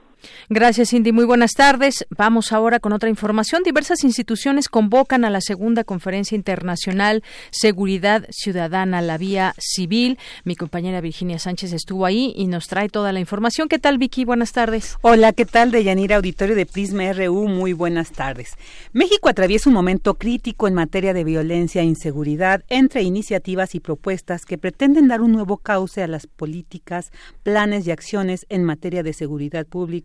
Gracias, 0.49 0.89
Cindy. 0.89 1.11
Muy 1.11 1.25
buenas 1.25 1.53
tardes. 1.53 2.05
Vamos 2.09 2.51
ahora 2.51 2.79
con 2.79 2.93
otra 2.93 3.09
información. 3.09 3.63
Diversas 3.63 4.03
instituciones 4.03 4.69
convocan 4.69 5.25
a 5.25 5.29
la 5.29 5.41
segunda 5.41 5.83
conferencia 5.83 6.35
internacional 6.35 7.23
Seguridad 7.51 8.27
Ciudadana, 8.29 9.01
la 9.01 9.17
vía 9.17 9.55
civil. 9.57 10.17
Mi 10.43 10.55
compañera 10.55 11.01
Virginia 11.01 11.39
Sánchez 11.39 11.73
estuvo 11.73 12.05
ahí 12.05 12.33
y 12.35 12.47
nos 12.47 12.67
trae 12.67 12.89
toda 12.89 13.11
la 13.11 13.19
información. 13.19 13.67
¿Qué 13.67 13.79
tal, 13.79 13.97
Vicky? 13.97 14.25
Buenas 14.25 14.51
tardes. 14.51 14.97
Hola, 15.01 15.33
¿qué 15.33 15.45
tal? 15.45 15.71
De 15.71 15.83
Yanira 15.83 16.17
Auditorio 16.17 16.55
de 16.55 16.65
Prisma 16.65 17.11
RU. 17.13 17.47
Muy 17.47 17.73
buenas 17.73 18.11
tardes. 18.11 18.53
México 18.93 19.29
atraviesa 19.29 19.69
un 19.69 19.75
momento 19.75 20.15
crítico 20.15 20.67
en 20.67 20.73
materia 20.73 21.13
de 21.13 21.23
violencia 21.23 21.81
e 21.81 21.85
inseguridad 21.85 22.63
entre 22.69 23.01
iniciativas 23.01 23.75
y 23.75 23.79
propuestas 23.79 24.45
que 24.45 24.57
pretenden 24.57 25.07
dar 25.07 25.21
un 25.21 25.31
nuevo 25.31 25.57
cauce 25.57 26.03
a 26.03 26.07
las 26.07 26.27
políticas, 26.27 27.11
planes 27.43 27.87
y 27.87 27.91
acciones 27.91 28.45
en 28.49 28.63
materia 28.63 29.03
de 29.03 29.13
seguridad 29.13 29.65
pública 29.65 30.04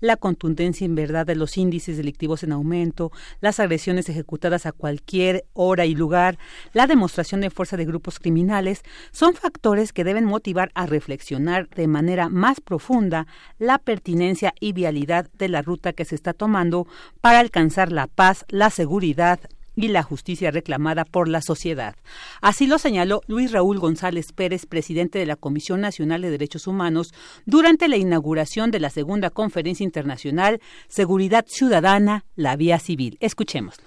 la 0.00 0.16
contundencia 0.16 0.84
en 0.84 0.94
verdad 0.94 1.26
de 1.26 1.34
los 1.34 1.56
índices 1.56 1.96
delictivos 1.96 2.42
en 2.42 2.52
aumento, 2.52 3.12
las 3.40 3.60
agresiones 3.60 4.08
ejecutadas 4.08 4.66
a 4.66 4.72
cualquier 4.72 5.44
hora 5.52 5.86
y 5.86 5.94
lugar, 5.94 6.38
la 6.72 6.86
demostración 6.86 7.40
de 7.40 7.50
fuerza 7.50 7.76
de 7.76 7.84
grupos 7.84 8.18
criminales, 8.18 8.82
son 9.10 9.34
factores 9.34 9.92
que 9.92 10.04
deben 10.04 10.24
motivar 10.24 10.70
a 10.74 10.86
reflexionar 10.86 11.68
de 11.70 11.86
manera 11.86 12.28
más 12.28 12.60
profunda 12.60 13.26
la 13.58 13.78
pertinencia 13.78 14.54
y 14.60 14.72
vialidad 14.72 15.30
de 15.38 15.48
la 15.48 15.62
ruta 15.62 15.92
que 15.92 16.04
se 16.04 16.14
está 16.14 16.32
tomando 16.32 16.86
para 17.20 17.40
alcanzar 17.40 17.92
la 17.92 18.06
paz, 18.06 18.44
la 18.48 18.70
seguridad, 18.70 19.40
y 19.74 19.88
la 19.88 20.02
justicia 20.02 20.50
reclamada 20.50 21.04
por 21.04 21.28
la 21.28 21.40
sociedad. 21.40 21.96
Así 22.40 22.66
lo 22.66 22.78
señaló 22.78 23.22
Luis 23.26 23.52
Raúl 23.52 23.78
González 23.78 24.32
Pérez, 24.32 24.66
presidente 24.66 25.18
de 25.18 25.26
la 25.26 25.36
Comisión 25.36 25.80
Nacional 25.80 26.22
de 26.22 26.30
Derechos 26.30 26.66
Humanos, 26.66 27.12
durante 27.46 27.88
la 27.88 27.96
inauguración 27.96 28.70
de 28.70 28.80
la 28.80 28.90
segunda 28.90 29.30
conferencia 29.30 29.84
internacional 29.84 30.60
Seguridad 30.88 31.44
Ciudadana, 31.48 32.24
la 32.36 32.56
Vía 32.56 32.78
Civil. 32.78 33.16
Escuchémoslo. 33.20 33.86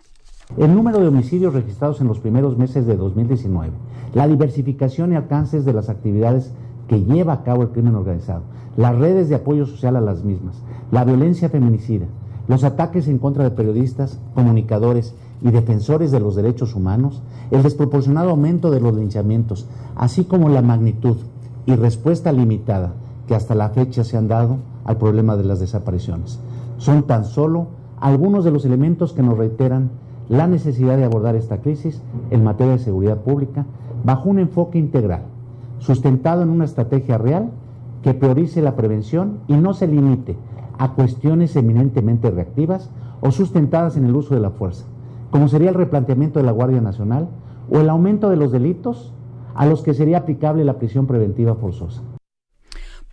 El 0.57 0.75
número 0.75 0.99
de 0.99 1.07
homicidios 1.07 1.53
registrados 1.53 2.01
en 2.01 2.07
los 2.07 2.19
primeros 2.19 2.55
meses 2.55 2.85
de 2.85 2.95
2019, 2.95 3.73
la 4.13 4.27
diversificación 4.27 5.11
y 5.11 5.15
alcances 5.15 5.65
de 5.65 5.73
las 5.73 5.89
actividades 5.89 6.53
que 6.87 7.01
lleva 7.01 7.33
a 7.33 7.43
cabo 7.43 7.63
el 7.63 7.69
crimen 7.69 7.95
organizado, 7.95 8.43
las 8.77 8.95
redes 8.95 9.27
de 9.27 9.35
apoyo 9.35 9.65
social 9.65 9.95
a 9.95 10.01
las 10.01 10.23
mismas, 10.23 10.61
la 10.91 11.03
violencia 11.03 11.49
feminicida, 11.49 12.05
los 12.47 12.63
ataques 12.63 13.07
en 13.07 13.17
contra 13.17 13.43
de 13.43 13.51
periodistas, 13.51 14.19
comunicadores 14.33 15.13
y 15.41 15.51
defensores 15.51 16.11
de 16.11 16.19
los 16.19 16.35
derechos 16.35 16.75
humanos, 16.75 17.21
el 17.51 17.63
desproporcionado 17.63 18.31
aumento 18.31 18.71
de 18.71 18.79
los 18.79 18.95
linchamientos, 18.95 19.67
así 19.95 20.25
como 20.25 20.49
la 20.49 20.61
magnitud 20.61 21.17
y 21.65 21.75
respuesta 21.75 22.31
limitada 22.31 22.93
que 23.27 23.35
hasta 23.35 23.55
la 23.55 23.69
fecha 23.69 24.03
se 24.03 24.17
han 24.17 24.27
dado 24.27 24.57
al 24.85 24.97
problema 24.97 25.35
de 25.35 25.43
las 25.43 25.59
desapariciones. 25.59 26.39
Son 26.77 27.03
tan 27.03 27.25
solo 27.25 27.67
algunos 27.99 28.45
de 28.45 28.51
los 28.51 28.65
elementos 28.65 29.13
que 29.13 29.23
nos 29.23 29.37
reiteran 29.37 29.89
la 30.29 30.47
necesidad 30.47 30.97
de 30.97 31.05
abordar 31.05 31.35
esta 31.35 31.57
crisis 31.57 32.01
en 32.29 32.43
materia 32.43 32.73
de 32.73 32.79
seguridad 32.79 33.17
pública 33.17 33.65
bajo 34.03 34.29
un 34.29 34.39
enfoque 34.39 34.77
integral, 34.77 35.21
sustentado 35.79 36.43
en 36.43 36.49
una 36.49 36.65
estrategia 36.65 37.17
real 37.17 37.49
que 38.03 38.13
priorice 38.13 38.61
la 38.61 38.75
prevención 38.75 39.39
y 39.47 39.53
no 39.53 39.73
se 39.73 39.87
limite 39.87 40.35
a 40.77 40.93
cuestiones 40.93 41.55
eminentemente 41.55 42.31
reactivas 42.31 42.89
o 43.21 43.31
sustentadas 43.31 43.97
en 43.97 44.05
el 44.05 44.15
uso 44.15 44.35
de 44.35 44.41
la 44.41 44.51
fuerza, 44.51 44.85
como 45.31 45.47
sería 45.47 45.69
el 45.69 45.75
replanteamiento 45.75 46.39
de 46.39 46.45
la 46.45 46.51
Guardia 46.51 46.81
Nacional 46.81 47.27
o 47.71 47.79
el 47.79 47.89
aumento 47.89 48.29
de 48.29 48.37
los 48.37 48.51
delitos 48.51 49.13
a 49.55 49.65
los 49.65 49.81
que 49.81 49.93
sería 49.93 50.19
aplicable 50.19 50.65
la 50.65 50.77
prisión 50.77 51.07
preventiva 51.07 51.55
forzosa. 51.55 52.01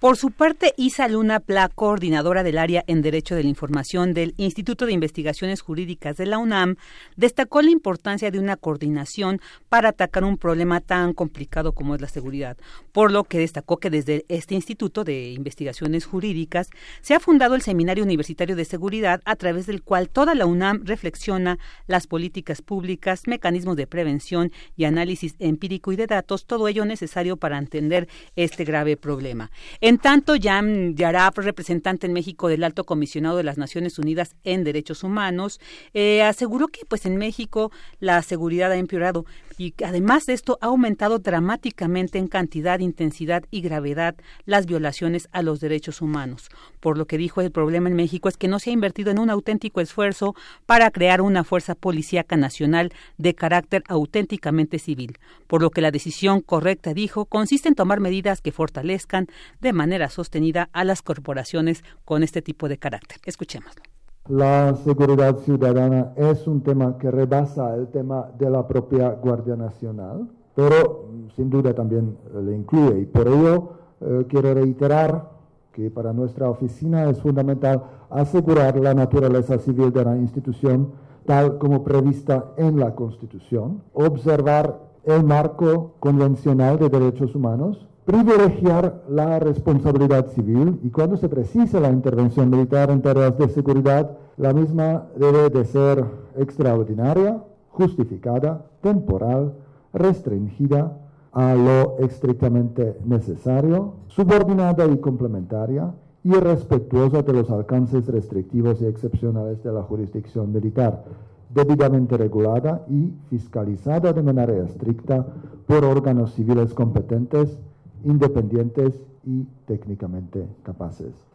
Por 0.03 0.17
su 0.17 0.33
parte, 0.33 0.75
Isa 0.77 1.07
Luna 1.07 1.39
Pla, 1.39 1.69
coordinadora 1.69 2.43
del 2.43 2.59
área 2.59 2.83
en 2.89 3.03
Derecho 3.03 3.37
de 3.37 3.45
la 3.45 3.49
Información 3.49 4.15
del 4.15 4.35
Instituto 4.37 4.85
de 4.85 4.91
Investigaciones 4.91 5.61
Jurídicas 5.61 6.17
de 6.17 6.27
la 6.27 6.39
UNAM, 6.39 6.75
destacó 7.15 7.63
la 7.63 7.71
importancia 7.71 8.33
de 8.33 8.41
una 8.41 8.57
coordinación 8.57 9.41
para 9.69 9.91
atacar 9.91 10.25
un 10.25 10.39
problema 10.39 10.81
tan 10.81 11.13
complicado 11.13 11.71
como 11.71 11.95
es 11.95 12.01
la 12.01 12.09
seguridad, 12.09 12.57
por 12.91 13.13
lo 13.13 13.23
que 13.23 13.39
destacó 13.39 13.77
que 13.77 13.91
desde 13.91 14.25
este 14.27 14.57
Instituto 14.57 15.05
de 15.05 15.31
Investigaciones 15.31 16.05
Jurídicas 16.05 16.71
se 17.01 17.15
ha 17.15 17.21
fundado 17.21 17.55
el 17.55 17.63
Seminario 17.63 18.03
Universitario 18.03 18.57
de 18.57 18.65
Seguridad, 18.65 19.23
a 19.25 19.37
través 19.37 19.67
del 19.67 19.85
cual 19.85 20.09
toda 20.09 20.35
la 20.35 20.47
UNAM 20.47 20.83
reflexiona 20.83 21.61
las 21.87 22.09
políticas 22.09 22.61
públicas, 22.61 23.29
mecanismos 23.29 23.77
de 23.77 23.87
prevención 23.87 24.51
y 24.77 24.83
análisis 24.83 25.37
empírico 25.39 25.93
y 25.93 25.97
de 25.97 26.09
datos, 26.09 26.45
todo 26.45 26.67
ello 26.67 26.85
necesario 26.85 27.37
para 27.37 27.57
entender 27.57 28.09
este 28.35 28.65
grave 28.65 28.97
problema. 28.97 29.53
Tanto, 29.99 30.35
Jan 30.41 30.95
Yarab, 30.95 31.35
representante 31.37 32.07
en 32.07 32.13
México 32.13 32.49
del 32.49 32.65
Alto 32.65 32.85
Comisionado 32.85 33.37
de 33.37 33.43
las 33.43 33.59
Naciones 33.59 33.99
Unidas 33.99 34.37
en 34.45 34.65
Derechos 34.65 35.03
Humanos, 35.03 35.61
eh, 35.95 36.23
aseguró 36.23 36.69
que 36.69 36.85
pues 36.87 37.07
en 37.07 37.17
México 37.17 37.73
la 38.01 38.23
seguridad 38.23 38.71
ha 38.71 38.77
empeorado 38.77 39.25
y 39.59 39.75
además 39.85 40.27
de 40.27 40.33
esto 40.33 40.59
ha 40.61 40.67
aumentado 40.67 41.19
dramáticamente 41.19 42.19
en 42.19 42.29
cantidad, 42.29 42.81
intensidad 42.81 43.45
y 43.51 43.61
gravedad 43.61 44.15
las 44.45 44.67
violaciones 44.67 45.29
a 45.33 45.43
los 45.43 45.61
derechos 45.61 46.01
humanos. 46.01 46.49
Por 46.81 46.99
lo 46.99 47.07
que 47.07 47.19
dijo 47.19 47.41
el 47.41 47.51
problema 47.51 47.89
en 47.89 47.95
México 47.95 48.29
es 48.29 48.37
que 48.37 48.49
no 48.49 48.59
se 48.59 48.71
ha 48.71 48.73
invertido 48.73 49.11
en 49.11 49.19
un 49.19 49.31
auténtico 49.31 49.81
esfuerzo 49.81 50.35
para 50.67 50.91
crear 50.91 51.21
una 51.21 51.45
fuerza 51.45 51.75
policíaca 51.75 52.37
nacional 52.37 52.93
de 53.19 53.35
carácter 53.35 53.85
auténticamente 53.89 54.79
civil, 54.79 55.19
por 55.47 55.63
lo 55.63 55.71
que 55.71 55.81
la 55.81 55.91
decisión 55.91 56.41
correcta, 56.41 56.95
dijo, 56.95 57.27
consiste 57.27 57.69
en 57.69 57.75
tomar 57.75 58.01
medidas 58.01 58.41
que 58.41 58.53
fortalezcan 58.53 59.29
de 59.61 59.73
manera 59.83 60.09
sostenida 60.09 60.69
a 60.73 60.85
las 60.85 61.03
corporaciones 61.03 61.83
con 62.05 62.23
este 62.23 62.41
tipo 62.41 62.69
de 62.69 62.79
carácter. 62.79 63.19
Escuchémoslo. 63.27 63.83
La 64.29 64.77
seguridad 64.77 65.37
ciudadana 65.39 66.13
es 66.17 66.47
un 66.47 66.63
tema 66.63 66.97
que 66.99 67.11
rebasa 67.11 67.75
el 67.75 67.89
tema 67.89 68.31
de 68.39 68.49
la 68.49 68.63
propia 68.69 69.11
Guardia 69.25 69.57
Nacional, 69.57 70.29
pero 70.55 71.09
sin 71.35 71.51
duda 71.51 71.75
también 71.75 72.17
le 72.47 72.55
incluye. 72.55 73.01
Y 73.01 73.07
por 73.07 73.27
ello 73.27 73.73
eh, 74.01 74.25
quiero 74.29 74.55
reiterar 74.55 75.31
que 75.73 75.91
para 75.91 76.13
nuestra 76.13 76.49
oficina 76.49 77.11
es 77.11 77.21
fundamental 77.21 77.83
asegurar 78.11 78.79
la 78.79 78.95
naturaleza 78.95 79.59
civil 79.59 79.93
de 79.93 80.05
la 80.05 80.17
institución 80.17 80.93
tal 81.27 81.59
como 81.59 81.83
prevista 81.83 82.53
en 82.57 82.79
la 82.79 82.95
Constitución, 82.95 83.83
observar 83.95 84.79
el 85.05 85.25
marco 85.25 85.95
convencional 85.99 86.79
de 86.79 86.89
derechos 86.89 87.35
humanos, 87.35 87.89
privilegiar 88.05 89.03
la 89.09 89.39
responsabilidad 89.39 90.27
civil 90.29 90.81
y 90.83 90.91
cuando 90.91 91.17
se 91.17 91.29
precisa 91.29 91.79
la 91.79 91.91
intervención 91.91 92.51
militar 92.51 92.91
en 92.91 93.01
tareas 93.01 93.39
de 93.39 93.49
seguridad, 93.49 94.19
la 94.37 94.53
misma 94.53 95.05
debe 95.17 95.51
de 95.51 95.65
ser 95.65 96.05
extraordinaria, 96.37 97.43
justificada, 97.71 98.67
temporal, 98.81 99.55
restringida 99.93 100.99
a 101.33 101.55
lo 101.55 101.99
estrictamente 101.99 102.99
necesario, 103.05 103.95
subordinada 104.09 104.87
y 104.87 104.99
complementaria 104.99 105.95
y 106.25 106.33
respetuosa 106.33 107.23
de 107.23 107.33
los 107.33 107.51
alcances 107.51 108.07
restrictivos 108.07 108.81
y 108.83 108.87
excepcionales 108.87 109.63
de 109.63 109.73
la 109.73 109.83
jurisdicción 109.83 110.53
militar, 110.53 111.05
debidamente 111.51 112.17
regulada 112.17 112.85
y 112.89 113.13
fiscalizada 113.31 114.13
de 114.13 114.23
manera 114.23 114.57
estricta 114.65 115.25
por 115.67 115.85
órganos 115.85 116.35
civiles 116.35 116.75
competentes 116.75 117.59
independientes 118.05 119.01
y 119.25 119.45
técnicamente 119.67 120.47
capaces. 120.65 121.32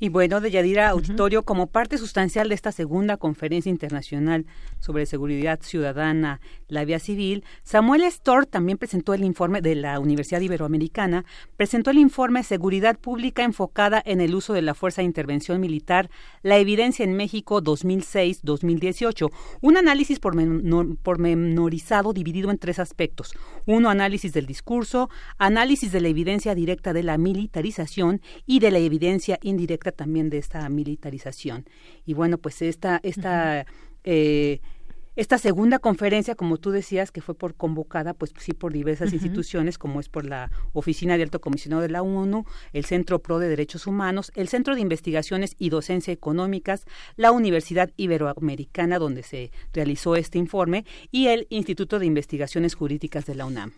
Y 0.00 0.08
bueno, 0.08 0.40
de 0.40 0.50
Yadira 0.50 0.88
Auditorio, 0.88 1.44
como 1.44 1.66
parte 1.66 1.98
sustancial 1.98 2.48
de 2.48 2.54
esta 2.54 2.72
segunda 2.72 3.16
conferencia 3.16 3.70
internacional 3.70 4.46
sobre 4.80 5.06
seguridad 5.06 5.60
ciudadana, 5.62 6.40
la 6.68 6.84
vía 6.84 6.98
civil, 6.98 7.44
Samuel 7.62 8.02
Storr 8.04 8.46
también 8.46 8.78
presentó 8.78 9.14
el 9.14 9.24
informe 9.24 9.60
de 9.60 9.74
la 9.74 10.00
Universidad 10.00 10.40
Iberoamericana, 10.40 11.24
presentó 11.56 11.90
el 11.90 11.98
informe 11.98 12.42
Seguridad 12.42 12.98
Pública 12.98 13.44
enfocada 13.44 14.02
en 14.04 14.20
el 14.20 14.34
uso 14.34 14.52
de 14.52 14.62
la 14.62 14.74
Fuerza 14.74 15.02
de 15.02 15.06
Intervención 15.06 15.60
Militar, 15.60 16.10
la 16.42 16.58
evidencia 16.58 17.04
en 17.04 17.14
México 17.14 17.62
2006-2018, 17.62 19.30
un 19.60 19.76
análisis 19.76 20.18
pormenorizado 20.18 22.12
dividido 22.12 22.50
en 22.50 22.58
tres 22.58 22.78
aspectos. 22.78 23.34
Uno, 23.66 23.90
análisis 23.90 24.32
del 24.32 24.46
discurso, 24.46 25.08
análisis 25.38 25.92
de 25.92 26.00
la 26.00 26.08
evidencia 26.08 26.54
directa 26.54 26.92
de 26.92 27.02
la 27.02 27.18
militarización 27.18 28.20
y 28.46 28.60
de 28.60 28.70
la 28.70 28.78
evidencia 28.78 29.38
indirecta 29.42 29.73
también 29.78 30.30
de 30.30 30.38
esta 30.38 30.68
militarización. 30.68 31.64
Y 32.04 32.14
bueno, 32.14 32.38
pues 32.38 32.62
esta, 32.62 33.00
esta, 33.02 33.66
eh, 34.04 34.60
esta 35.16 35.38
segunda 35.38 35.78
conferencia, 35.78 36.34
como 36.34 36.58
tú 36.58 36.72
decías, 36.72 37.12
que 37.12 37.20
fue 37.20 37.36
por 37.36 37.54
convocada, 37.54 38.14
pues 38.14 38.32
sí, 38.36 38.52
por 38.52 38.72
diversas 38.72 39.12
instituciones, 39.12 39.78
como 39.78 40.00
es 40.00 40.08
por 40.08 40.26
la 40.26 40.50
Oficina 40.72 41.16
de 41.16 41.22
Alto 41.22 41.40
Comisionado 41.40 41.82
de 41.82 41.88
la 41.88 42.02
ONU, 42.02 42.44
el 42.72 42.84
Centro 42.84 43.20
PRO 43.20 43.38
de 43.38 43.48
Derechos 43.48 43.86
Humanos, 43.86 44.32
el 44.34 44.48
Centro 44.48 44.74
de 44.74 44.80
Investigaciones 44.80 45.54
y 45.56 45.68
Docencia 45.68 46.12
Económicas, 46.12 46.84
la 47.16 47.30
Universidad 47.30 47.90
Iberoamericana, 47.96 48.98
donde 48.98 49.22
se 49.22 49.52
realizó 49.72 50.16
este 50.16 50.38
informe, 50.38 50.84
y 51.12 51.28
el 51.28 51.46
Instituto 51.48 52.00
de 52.00 52.06
Investigaciones 52.06 52.74
Jurídicas 52.74 53.24
de 53.24 53.36
la 53.36 53.46
UNAM. 53.46 53.72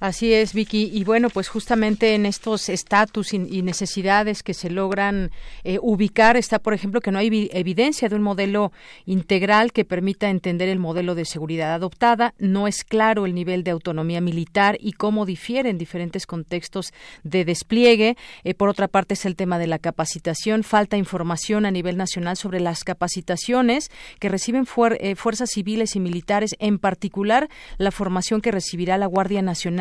Así 0.00 0.32
es, 0.32 0.52
Vicky. 0.52 0.90
Y 0.92 1.04
bueno, 1.04 1.30
pues 1.30 1.48
justamente 1.48 2.14
en 2.14 2.26
estos 2.26 2.68
estatus 2.68 3.32
y, 3.32 3.62
necesidades 3.62 4.42
que 4.42 4.54
se 4.54 4.70
logran 4.70 5.30
eh, 5.64 5.78
ubicar 5.80 6.36
está, 6.36 6.58
por 6.58 6.74
ejemplo, 6.74 7.00
que 7.00 7.10
no 7.10 7.18
hay 7.18 7.48
evidencia 7.52 8.08
de 8.08 8.16
un 8.16 8.22
modelo 8.22 8.72
integral 9.06 9.72
que 9.72 9.84
permita 9.84 10.28
entender 10.28 10.68
el 10.68 10.78
modelo 10.78 11.14
de 11.14 11.24
seguridad 11.24 11.72
adoptada. 11.72 12.34
No 12.38 12.66
es 12.66 12.84
claro 12.84 13.26
el 13.26 13.34
nivel 13.34 13.64
de 13.64 13.70
autonomía 13.70 14.20
militar 14.20 14.76
y 14.80 14.92
cómo 14.92 15.24
difiere 15.26 15.70
en 15.70 15.78
diferentes 15.78 16.26
contextos 16.26 16.92
de 17.22 17.44
despliegue. 17.44 18.16
Eh, 18.44 18.54
por 18.54 18.68
otra 18.68 18.88
parte, 18.88 19.14
es 19.14 19.24
el 19.24 19.36
tema 19.36 19.58
de 19.58 19.66
la 19.66 19.78
capacitación. 19.78 20.64
Falta 20.64 20.96
información 20.96 21.64
a 21.64 21.70
nivel 21.70 21.96
nacional 21.96 22.36
sobre 22.36 22.60
las 22.60 22.84
capacitaciones 22.84 23.90
que 24.18 24.28
reciben 24.28 24.66
eh, 25.00 25.14
fuerzas 25.14 25.50
civiles 25.50 25.96
y 25.96 26.00
militares, 26.00 26.54
en 26.58 26.78
particular 26.78 27.48
la 27.78 27.90
formación 27.90 28.40
que 28.40 28.50
recibirá 28.50 28.98
la 28.98 29.06
Guardia 29.06 29.42
Nacional 29.42 29.71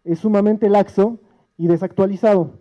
es 0.05 0.19
sumamente 0.19 0.69
laxo 0.69 1.19
y 1.57 1.67
desactualizado. 1.67 2.51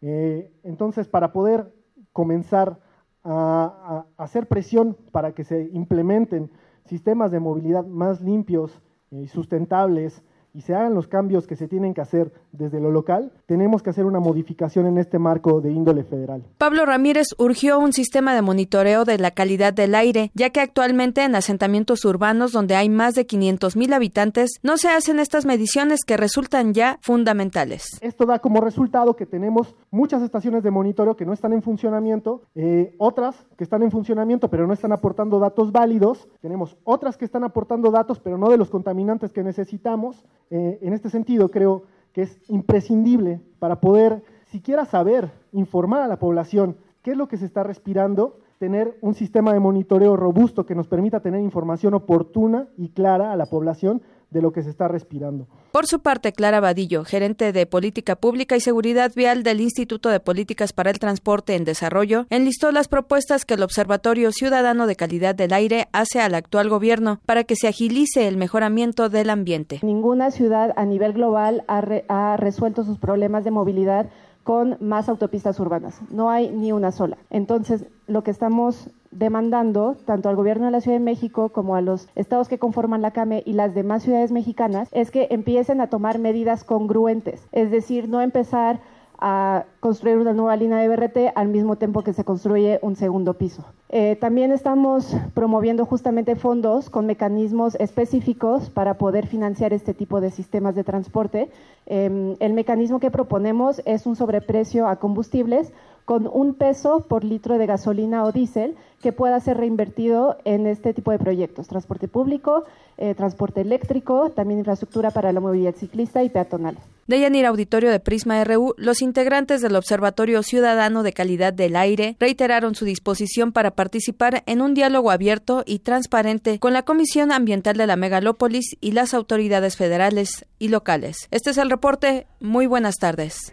Eh, 0.00 0.50
entonces, 0.64 1.06
para 1.06 1.32
poder 1.32 1.72
comenzar 2.12 2.80
a, 3.22 4.06
hacer 4.16 4.48
presión 4.48 4.96
para 5.12 5.30
que 5.30 5.44
se 5.44 5.70
implementen 5.72 6.50
sistemas 6.84 7.30
de 7.30 7.38
movilidad 7.38 7.86
más 7.86 8.20
limpios 8.22 8.82
y 9.12 9.28
sustentables, 9.28 10.20
y 10.56 10.62
se 10.62 10.74
hagan 10.74 10.94
los 10.94 11.06
cambios 11.06 11.46
que 11.46 11.54
se 11.54 11.68
tienen 11.68 11.92
que 11.92 12.00
hacer 12.00 12.32
desde 12.52 12.80
lo 12.80 12.90
local, 12.90 13.30
tenemos 13.44 13.82
que 13.82 13.90
hacer 13.90 14.06
una 14.06 14.20
modificación 14.20 14.86
en 14.86 14.96
este 14.96 15.18
marco 15.18 15.60
de 15.60 15.70
índole 15.70 16.02
federal. 16.02 16.42
Pablo 16.56 16.86
Ramírez 16.86 17.26
urgió 17.36 17.78
un 17.78 17.92
sistema 17.92 18.34
de 18.34 18.40
monitoreo 18.40 19.04
de 19.04 19.18
la 19.18 19.32
calidad 19.32 19.74
del 19.74 19.94
aire, 19.94 20.30
ya 20.32 20.48
que 20.48 20.60
actualmente 20.60 21.22
en 21.22 21.34
asentamientos 21.34 22.06
urbanos 22.06 22.52
donde 22.52 22.74
hay 22.74 22.88
más 22.88 23.14
de 23.14 23.26
500 23.26 23.76
mil 23.76 23.92
habitantes 23.92 24.52
no 24.62 24.78
se 24.78 24.88
hacen 24.88 25.18
estas 25.18 25.44
mediciones 25.44 26.00
que 26.06 26.16
resultan 26.16 26.72
ya 26.72 26.98
fundamentales. 27.02 27.98
Esto 28.00 28.24
da 28.24 28.38
como 28.38 28.62
resultado 28.62 29.14
que 29.14 29.26
tenemos 29.26 29.74
muchas 29.90 30.22
estaciones 30.22 30.62
de 30.62 30.70
monitoreo 30.70 31.16
que 31.16 31.26
no 31.26 31.34
están 31.34 31.52
en 31.52 31.62
funcionamiento, 31.62 32.40
eh, 32.54 32.94
otras 32.96 33.36
que 33.58 33.64
están 33.64 33.82
en 33.82 33.90
funcionamiento 33.90 34.48
pero 34.48 34.66
no 34.66 34.72
están 34.72 34.92
aportando 34.92 35.38
datos 35.38 35.70
válidos, 35.70 36.28
tenemos 36.40 36.78
otras 36.84 37.18
que 37.18 37.26
están 37.26 37.44
aportando 37.44 37.90
datos 37.90 38.20
pero 38.20 38.38
no 38.38 38.48
de 38.48 38.56
los 38.56 38.70
contaminantes 38.70 39.32
que 39.32 39.42
necesitamos, 39.42 40.24
eh, 40.50 40.78
en 40.82 40.92
este 40.92 41.10
sentido, 41.10 41.50
creo 41.50 41.84
que 42.12 42.22
es 42.22 42.38
imprescindible 42.48 43.40
para 43.58 43.80
poder 43.80 44.22
siquiera 44.46 44.84
saber, 44.84 45.30
informar 45.52 46.02
a 46.02 46.08
la 46.08 46.18
población 46.18 46.76
qué 47.02 47.12
es 47.12 47.16
lo 47.16 47.28
que 47.28 47.36
se 47.36 47.46
está 47.46 47.62
respirando, 47.62 48.38
tener 48.58 48.96
un 49.00 49.14
sistema 49.14 49.52
de 49.52 49.60
monitoreo 49.60 50.16
robusto 50.16 50.64
que 50.64 50.74
nos 50.74 50.88
permita 50.88 51.20
tener 51.20 51.40
información 51.40 51.94
oportuna 51.94 52.68
y 52.76 52.90
clara 52.90 53.32
a 53.32 53.36
la 53.36 53.46
población 53.46 54.02
de 54.30 54.42
lo 54.42 54.52
que 54.52 54.62
se 54.62 54.70
está 54.70 54.88
respirando. 54.88 55.46
Por 55.72 55.86
su 55.86 56.00
parte, 56.00 56.32
Clara 56.32 56.60
Vadillo, 56.60 57.04
gerente 57.04 57.52
de 57.52 57.66
Política 57.66 58.16
Pública 58.16 58.56
y 58.56 58.60
Seguridad 58.60 59.12
Vial 59.14 59.42
del 59.42 59.60
Instituto 59.60 60.08
de 60.08 60.20
Políticas 60.20 60.72
para 60.72 60.90
el 60.90 60.98
Transporte 60.98 61.54
en 61.54 61.64
Desarrollo, 61.64 62.26
enlistó 62.30 62.72
las 62.72 62.88
propuestas 62.88 63.44
que 63.44 63.54
el 63.54 63.62
Observatorio 63.62 64.32
Ciudadano 64.32 64.86
de 64.86 64.96
Calidad 64.96 65.34
del 65.34 65.52
Aire 65.52 65.88
hace 65.92 66.20
al 66.20 66.34
actual 66.34 66.68
gobierno 66.68 67.20
para 67.24 67.44
que 67.44 67.56
se 67.56 67.68
agilice 67.68 68.26
el 68.26 68.36
mejoramiento 68.36 69.08
del 69.08 69.30
ambiente. 69.30 69.80
Ninguna 69.82 70.30
ciudad 70.30 70.72
a 70.76 70.84
nivel 70.86 71.12
global 71.12 71.64
ha, 71.68 71.84
ha 72.08 72.36
resuelto 72.36 72.84
sus 72.84 72.98
problemas 72.98 73.44
de 73.44 73.50
movilidad 73.52 74.08
con 74.46 74.76
más 74.78 75.08
autopistas 75.08 75.58
urbanas. 75.58 76.00
No 76.08 76.30
hay 76.30 76.52
ni 76.52 76.70
una 76.70 76.92
sola. 76.92 77.18
Entonces, 77.30 77.84
lo 78.06 78.22
que 78.22 78.30
estamos 78.30 78.90
demandando 79.10 79.96
tanto 80.04 80.28
al 80.28 80.36
gobierno 80.36 80.66
de 80.66 80.70
la 80.70 80.80
Ciudad 80.80 80.98
de 80.98 81.04
México 81.04 81.48
como 81.48 81.74
a 81.74 81.80
los 81.80 82.08
estados 82.14 82.46
que 82.46 82.60
conforman 82.60 83.02
la 83.02 83.10
CAME 83.10 83.42
y 83.44 83.54
las 83.54 83.74
demás 83.74 84.04
ciudades 84.04 84.30
mexicanas 84.30 84.88
es 84.92 85.10
que 85.10 85.26
empiecen 85.30 85.80
a 85.80 85.88
tomar 85.88 86.20
medidas 86.20 86.62
congruentes, 86.62 87.48
es 87.50 87.72
decir, 87.72 88.08
no 88.08 88.20
empezar 88.20 88.78
a 89.18 89.64
construir 89.80 90.18
una 90.18 90.32
nueva 90.32 90.56
línea 90.56 90.78
de 90.78 90.88
BRT 90.88 91.32
al 91.34 91.48
mismo 91.48 91.76
tiempo 91.76 92.02
que 92.02 92.12
se 92.12 92.24
construye 92.24 92.78
un 92.82 92.96
segundo 92.96 93.34
piso. 93.34 93.64
Eh, 93.88 94.16
también 94.20 94.52
estamos 94.52 95.16
promoviendo 95.32 95.86
justamente 95.86 96.34
fondos 96.34 96.90
con 96.90 97.06
mecanismos 97.06 97.76
específicos 97.76 98.68
para 98.68 98.98
poder 98.98 99.26
financiar 99.26 99.72
este 99.72 99.94
tipo 99.94 100.20
de 100.20 100.30
sistemas 100.30 100.74
de 100.74 100.84
transporte. 100.84 101.50
Em, 101.86 102.34
el 102.40 102.52
mecanismo 102.52 102.98
que 102.98 103.10
proponemos 103.10 103.80
es 103.84 104.06
un 104.06 104.16
sobreprecio 104.16 104.88
a 104.88 104.96
combustibles 104.96 105.72
con 106.04 106.28
un 106.32 106.54
peso 106.54 107.00
por 107.08 107.24
litro 107.24 107.58
de 107.58 107.66
gasolina 107.66 108.24
o 108.24 108.32
diésel 108.32 108.76
que 109.02 109.12
pueda 109.12 109.38
ser 109.40 109.56
reinvertido 109.56 110.38
en 110.44 110.66
este 110.66 110.94
tipo 110.94 111.10
de 111.10 111.18
proyectos, 111.18 111.68
transporte 111.68 112.08
público, 112.08 112.64
eh, 112.98 113.14
transporte 113.14 113.60
eléctrico, 113.60 114.30
también 114.30 114.58
infraestructura 114.58 115.10
para 115.10 115.32
la 115.32 115.40
movilidad 115.40 115.74
ciclista 115.74 116.22
y 116.22 116.30
peatonal. 116.30 116.78
De 117.06 117.20
Yanir 117.20 117.46
Auditorio 117.46 117.90
de 117.90 118.00
Prisma 118.00 118.42
RU, 118.42 118.74
los 118.78 119.00
integrantes 119.00 119.60
del 119.62 119.76
Observatorio 119.76 120.42
Ciudadano 120.42 121.04
de 121.04 121.12
Calidad 121.12 121.52
del 121.52 121.76
Aire 121.76 122.16
reiteraron 122.18 122.74
su 122.74 122.84
disposición 122.84 123.52
para 123.52 123.70
participar 123.72 124.42
en 124.46 124.60
un 124.60 124.74
diálogo 124.74 125.12
abierto 125.12 125.62
y 125.66 125.80
transparente 125.80 126.58
con 126.58 126.72
la 126.72 126.82
Comisión 126.82 127.30
Ambiental 127.30 127.76
de 127.76 127.86
la 127.86 127.96
Megalópolis 127.96 128.76
y 128.80 128.92
las 128.92 129.14
autoridades 129.14 129.76
federales 129.76 130.46
y 130.58 130.68
locales. 130.68 131.28
Este 131.30 131.50
es 131.50 131.58
el 131.58 131.70
reporte. 131.70 132.26
Muy 132.40 132.66
buenas 132.66 132.96
tardes. 132.96 133.52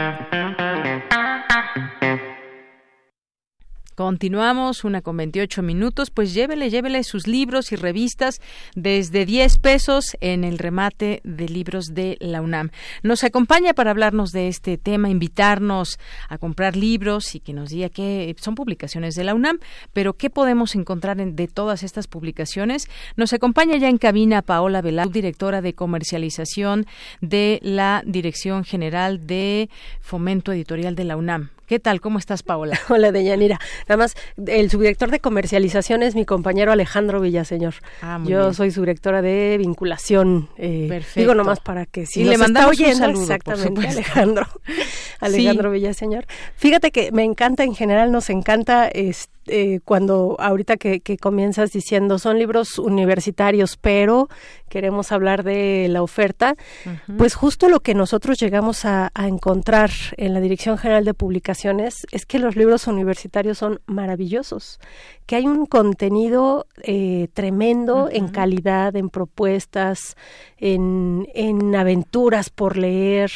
Continuamos, 3.95 4.83
una 4.83 5.01
con 5.01 5.17
28 5.17 5.61
minutos. 5.61 6.09
Pues 6.09 6.33
llévele, 6.33 6.69
llévele 6.69 7.03
sus 7.03 7.27
libros 7.27 7.71
y 7.71 7.75
revistas 7.75 8.41
desde 8.75 9.25
10 9.25 9.57
pesos 9.59 10.17
en 10.21 10.43
el 10.43 10.57
remate 10.57 11.21
de 11.23 11.49
libros 11.49 11.93
de 11.93 12.17
la 12.19 12.41
UNAM. 12.41 12.71
Nos 13.03 13.23
acompaña 13.23 13.73
para 13.73 13.91
hablarnos 13.91 14.31
de 14.31 14.47
este 14.47 14.77
tema, 14.77 15.09
invitarnos 15.09 15.99
a 16.29 16.37
comprar 16.37 16.75
libros 16.75 17.35
y 17.35 17.39
que 17.39 17.53
nos 17.53 17.69
diga 17.69 17.89
que 17.89 18.35
son 18.39 18.55
publicaciones 18.55 19.15
de 19.15 19.23
la 19.23 19.35
UNAM, 19.35 19.59
pero 19.93 20.13
qué 20.13 20.29
podemos 20.29 20.75
encontrar 20.75 21.17
de 21.17 21.47
todas 21.47 21.83
estas 21.83 22.07
publicaciones. 22.07 22.87
Nos 23.15 23.33
acompaña 23.33 23.77
ya 23.77 23.89
en 23.89 23.97
cabina 23.97 24.41
Paola 24.41 24.81
Velasco, 24.81 25.11
directora 25.11 25.61
de 25.61 25.73
comercialización 25.73 26.85
de 27.19 27.59
la 27.61 28.03
Dirección 28.05 28.63
General 28.63 29.27
de 29.27 29.69
Fomento 29.99 30.51
Editorial 30.51 30.95
de 30.95 31.03
la 31.03 31.17
UNAM. 31.17 31.49
¿Qué 31.71 31.79
tal? 31.79 32.01
¿Cómo 32.01 32.19
estás, 32.19 32.43
Paola? 32.43 32.77
Hola, 32.89 33.13
Deyanira. 33.13 33.57
Nada 33.87 33.95
más, 33.95 34.17
el 34.45 34.69
subdirector 34.69 35.09
de 35.09 35.21
comercialización 35.21 36.03
es 36.03 36.15
mi 36.15 36.25
compañero 36.25 36.73
Alejandro 36.73 37.21
Villaseñor. 37.21 37.75
Ah, 38.01 38.19
Yo 38.25 38.53
soy 38.53 38.71
subdirectora 38.71 39.21
de 39.21 39.55
vinculación. 39.57 40.49
Eh, 40.57 40.87
Perfecto. 40.89 41.21
Digo 41.21 41.33
nomás 41.33 41.61
para 41.61 41.85
que 41.85 42.05
si 42.05 42.23
y 42.23 42.23
le 42.25 42.37
mandamos 42.37 42.77
un 42.77 42.95
saludo, 42.95 43.21
exactamente, 43.21 43.87
Alejandro. 43.87 44.47
Alejandro 45.21 45.71
Villaseñor. 45.71 46.25
Fíjate 46.57 46.91
que 46.91 47.13
me 47.13 47.23
encanta, 47.23 47.63
en 47.63 47.73
general 47.73 48.11
nos 48.11 48.29
encanta 48.29 48.89
este 48.89 49.31
eh, 49.51 49.81
cuando 49.83 50.37
ahorita 50.39 50.77
que, 50.77 51.01
comienzas 51.17 51.71
diciendo 51.71 52.19
son 52.19 52.39
libros 52.39 52.79
universitarios, 52.79 53.77
pero 53.77 54.29
queremos 54.69 55.11
hablar 55.11 55.43
de 55.43 55.87
la 55.89 56.01
oferta, 56.01 56.55
pues 57.17 57.35
justo 57.35 57.67
lo 57.67 57.81
que 57.81 57.93
nosotros 57.93 58.39
llegamos 58.39 58.85
a, 58.85 59.11
encontrar 59.13 59.91
en 60.17 60.33
la 60.33 60.39
Dirección 60.39 60.77
General 60.77 61.03
de 61.03 61.13
Publicaciones 61.13 61.95
es 62.11 62.25
que 62.25 62.39
los 62.39 62.55
libros 62.55 62.87
universitarios 62.87 63.57
son 63.57 63.81
maravillosos, 63.85 64.79
que 65.25 65.35
hay 65.35 65.47
un 65.47 65.65
contenido 65.65 66.65
eh, 66.83 67.27
tremendo 67.33 68.09
en 68.09 68.29
calidad, 68.29 68.95
en 68.95 69.09
propuestas, 69.09 70.15
en, 70.57 71.27
en 71.33 71.75
aventuras 71.75 72.49
por 72.49 72.77
leer 72.77 73.31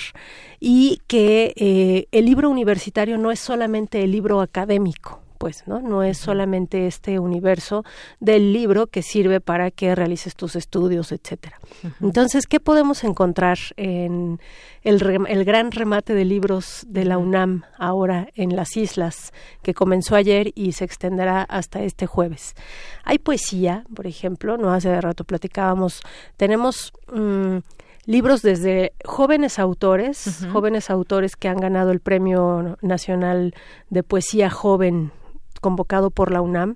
y 0.59 1.01
que 1.07 1.53
eh, 1.57 2.07
el 2.11 2.25
libro 2.25 2.49
universitario 2.49 3.17
no 3.17 3.31
es 3.31 3.39
solamente 3.39 4.01
el 4.01 4.11
libro 4.11 4.39
académico 4.39 5.24
pues, 5.37 5.67
¿no? 5.67 5.81
No 5.81 6.03
es 6.03 6.17
solamente 6.17 6.87
este 6.87 7.19
universo 7.19 7.83
del 8.19 8.53
libro 8.53 8.87
que 8.87 9.01
sirve 9.01 9.41
para 9.41 9.71
que 9.71 9.95
realices 9.95 10.35
tus 10.35 10.55
estudios, 10.55 11.11
etcétera. 11.11 11.59
Entonces, 12.01 12.47
¿qué 12.47 12.59
podemos 12.59 13.03
encontrar 13.03 13.57
en 13.77 14.39
el, 14.83 15.01
el, 15.27 15.45
gran 15.45 15.71
remate 15.71 16.13
de 16.13 16.25
libros 16.25 16.85
de 16.87 17.05
la 17.05 17.17
UNAM 17.17 17.63
ahora 17.77 18.27
en 18.35 18.55
las 18.55 18.77
islas, 18.77 19.33
que 19.61 19.73
comenzó 19.73 20.15
ayer 20.15 20.51
y 20.55 20.71
se 20.71 20.85
extenderá 20.85 21.43
hasta 21.43 21.83
este 21.83 22.05
jueves? 22.05 22.55
Hay 23.03 23.19
poesía, 23.19 23.83
por 23.93 24.07
ejemplo, 24.07 24.57
no 24.57 24.73
hace 24.73 24.99
rato 24.99 25.23
platicábamos, 25.23 26.01
tenemos... 26.37 26.93
Mm, 27.13 27.57
libros 28.05 28.41
desde 28.41 28.93
jóvenes 29.03 29.59
autores, 29.59 30.45
jóvenes 30.51 30.89
autores 30.89 31.35
que 31.35 31.47
han 31.47 31.59
ganado 31.59 31.91
el 31.91 31.99
Premio 31.99 32.77
Nacional 32.81 33.53
de 33.89 34.03
Poesía 34.03 34.49
Joven 34.49 35.11
convocado 35.65 36.11
por 36.11 36.31
la 36.31 36.41
UNAM, 36.41 36.75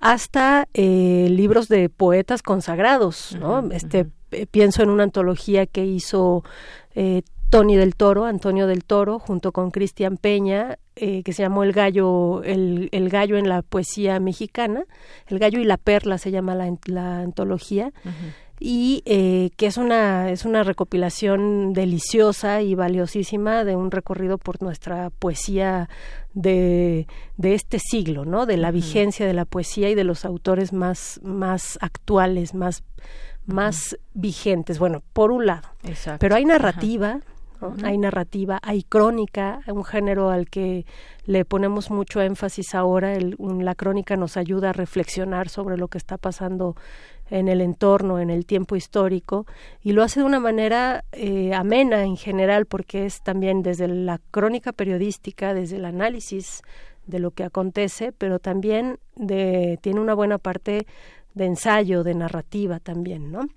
hasta 0.00 0.66
eh, 0.72 1.26
libros 1.28 1.68
de 1.68 1.90
poetas 1.90 2.40
consagrados, 2.42 3.36
¿no? 3.38 3.70
este 3.70 4.06
eh, 4.30 4.46
pienso 4.46 4.82
en 4.82 4.88
una 4.88 5.02
antología 5.02 5.66
que 5.66 5.84
hizo 5.84 6.42
eh, 6.94 7.20
Tony 7.50 7.76
del 7.76 7.96
Toro, 7.96 8.24
Antonio 8.24 8.66
del 8.66 8.84
Toro, 8.84 9.18
junto 9.18 9.52
con 9.52 9.70
Cristian 9.70 10.16
Peña, 10.16 10.78
que 10.94 11.32
se 11.32 11.42
llamó 11.42 11.64
El 11.64 11.72
Gallo, 11.72 12.42
el, 12.44 13.08
Gallo 13.10 13.36
en 13.36 13.48
la 13.48 13.62
poesía 13.62 14.20
mexicana, 14.20 14.84
El 15.26 15.38
Gallo 15.38 15.58
y 15.58 15.64
la 15.64 15.76
Perla 15.76 16.16
se 16.18 16.30
llama 16.30 16.54
la, 16.54 16.70
la 16.86 17.20
antología 17.20 17.92
y 18.62 19.02
eh, 19.06 19.50
que 19.56 19.66
es 19.66 19.78
una, 19.78 20.30
es 20.30 20.44
una 20.44 20.62
recopilación 20.62 21.72
deliciosa 21.72 22.60
y 22.60 22.74
valiosísima 22.74 23.64
de 23.64 23.74
un 23.74 23.90
recorrido 23.90 24.36
por 24.36 24.62
nuestra 24.62 25.08
poesía 25.08 25.88
de, 26.34 27.06
de 27.38 27.54
este 27.54 27.78
siglo, 27.78 28.26
¿no? 28.26 28.44
De 28.44 28.58
la 28.58 28.70
vigencia 28.70 29.26
de 29.26 29.32
la 29.32 29.46
poesía 29.46 29.88
y 29.88 29.94
de 29.94 30.04
los 30.04 30.26
autores 30.26 30.74
más, 30.74 31.20
más 31.24 31.78
actuales, 31.80 32.52
más, 32.54 32.84
más 33.46 33.96
vigentes. 34.12 34.78
Bueno, 34.78 35.02
por 35.14 35.32
un 35.32 35.46
lado. 35.46 35.68
Pero 36.18 36.36
hay 36.36 36.44
narrativa, 36.44 37.20
hay 37.82 37.98
narrativa, 37.98 38.58
hay 38.62 38.82
crónica, 38.82 39.60
un 39.66 39.84
género 39.84 40.30
al 40.30 40.48
que 40.48 40.86
le 41.24 41.44
ponemos 41.44 41.90
mucho 41.90 42.20
énfasis 42.20 42.74
ahora. 42.74 43.16
La 43.18 43.74
crónica 43.74 44.16
nos 44.16 44.36
ayuda 44.36 44.70
a 44.70 44.72
reflexionar 44.72 45.48
sobre 45.48 45.76
lo 45.76 45.88
que 45.88 45.98
está 45.98 46.18
pasando 46.18 46.76
en 47.30 47.48
el 47.48 47.60
entorno, 47.60 48.18
en 48.18 48.30
el 48.30 48.44
tiempo 48.44 48.76
histórico, 48.76 49.46
y 49.82 49.92
lo 49.92 50.02
hace 50.02 50.20
de 50.20 50.26
una 50.26 50.40
manera 50.40 51.04
eh, 51.12 51.54
amena 51.54 52.02
en 52.04 52.16
general, 52.16 52.66
porque 52.66 53.06
es 53.06 53.22
también 53.22 53.62
desde 53.62 53.86
la 53.86 54.20
crónica 54.30 54.72
periodística, 54.72 55.54
desde 55.54 55.76
el 55.76 55.84
análisis 55.84 56.62
de 57.06 57.18
lo 57.18 57.30
que 57.30 57.44
acontece, 57.44 58.12
pero 58.12 58.38
también 58.38 58.98
de, 59.16 59.78
tiene 59.80 60.00
una 60.00 60.14
buena 60.14 60.38
parte 60.38 60.86
de 61.34 61.46
ensayo, 61.46 62.02
de 62.02 62.14
narrativa 62.14 62.80
también, 62.80 63.30
¿no? 63.30 63.48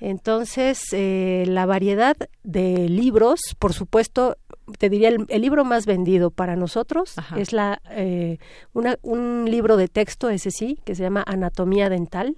Entonces, 0.00 0.80
eh, 0.92 1.44
la 1.46 1.66
variedad 1.66 2.16
de 2.42 2.88
libros, 2.88 3.40
por 3.58 3.72
supuesto, 3.72 4.36
te 4.78 4.88
diría 4.88 5.08
el, 5.08 5.40
libro 5.40 5.64
más 5.64 5.86
vendido 5.86 6.30
para 6.30 6.56
nosotros 6.56 7.14
es 7.36 7.52
la 7.52 7.80
eh, 7.90 8.38
un 8.72 9.46
libro 9.50 9.76
de 9.76 9.88
texto 9.88 10.28
ese 10.28 10.50
sí 10.50 10.78
que 10.84 10.94
se 10.94 11.02
llama 11.02 11.24
anatomía 11.26 11.88
dental. 11.88 12.36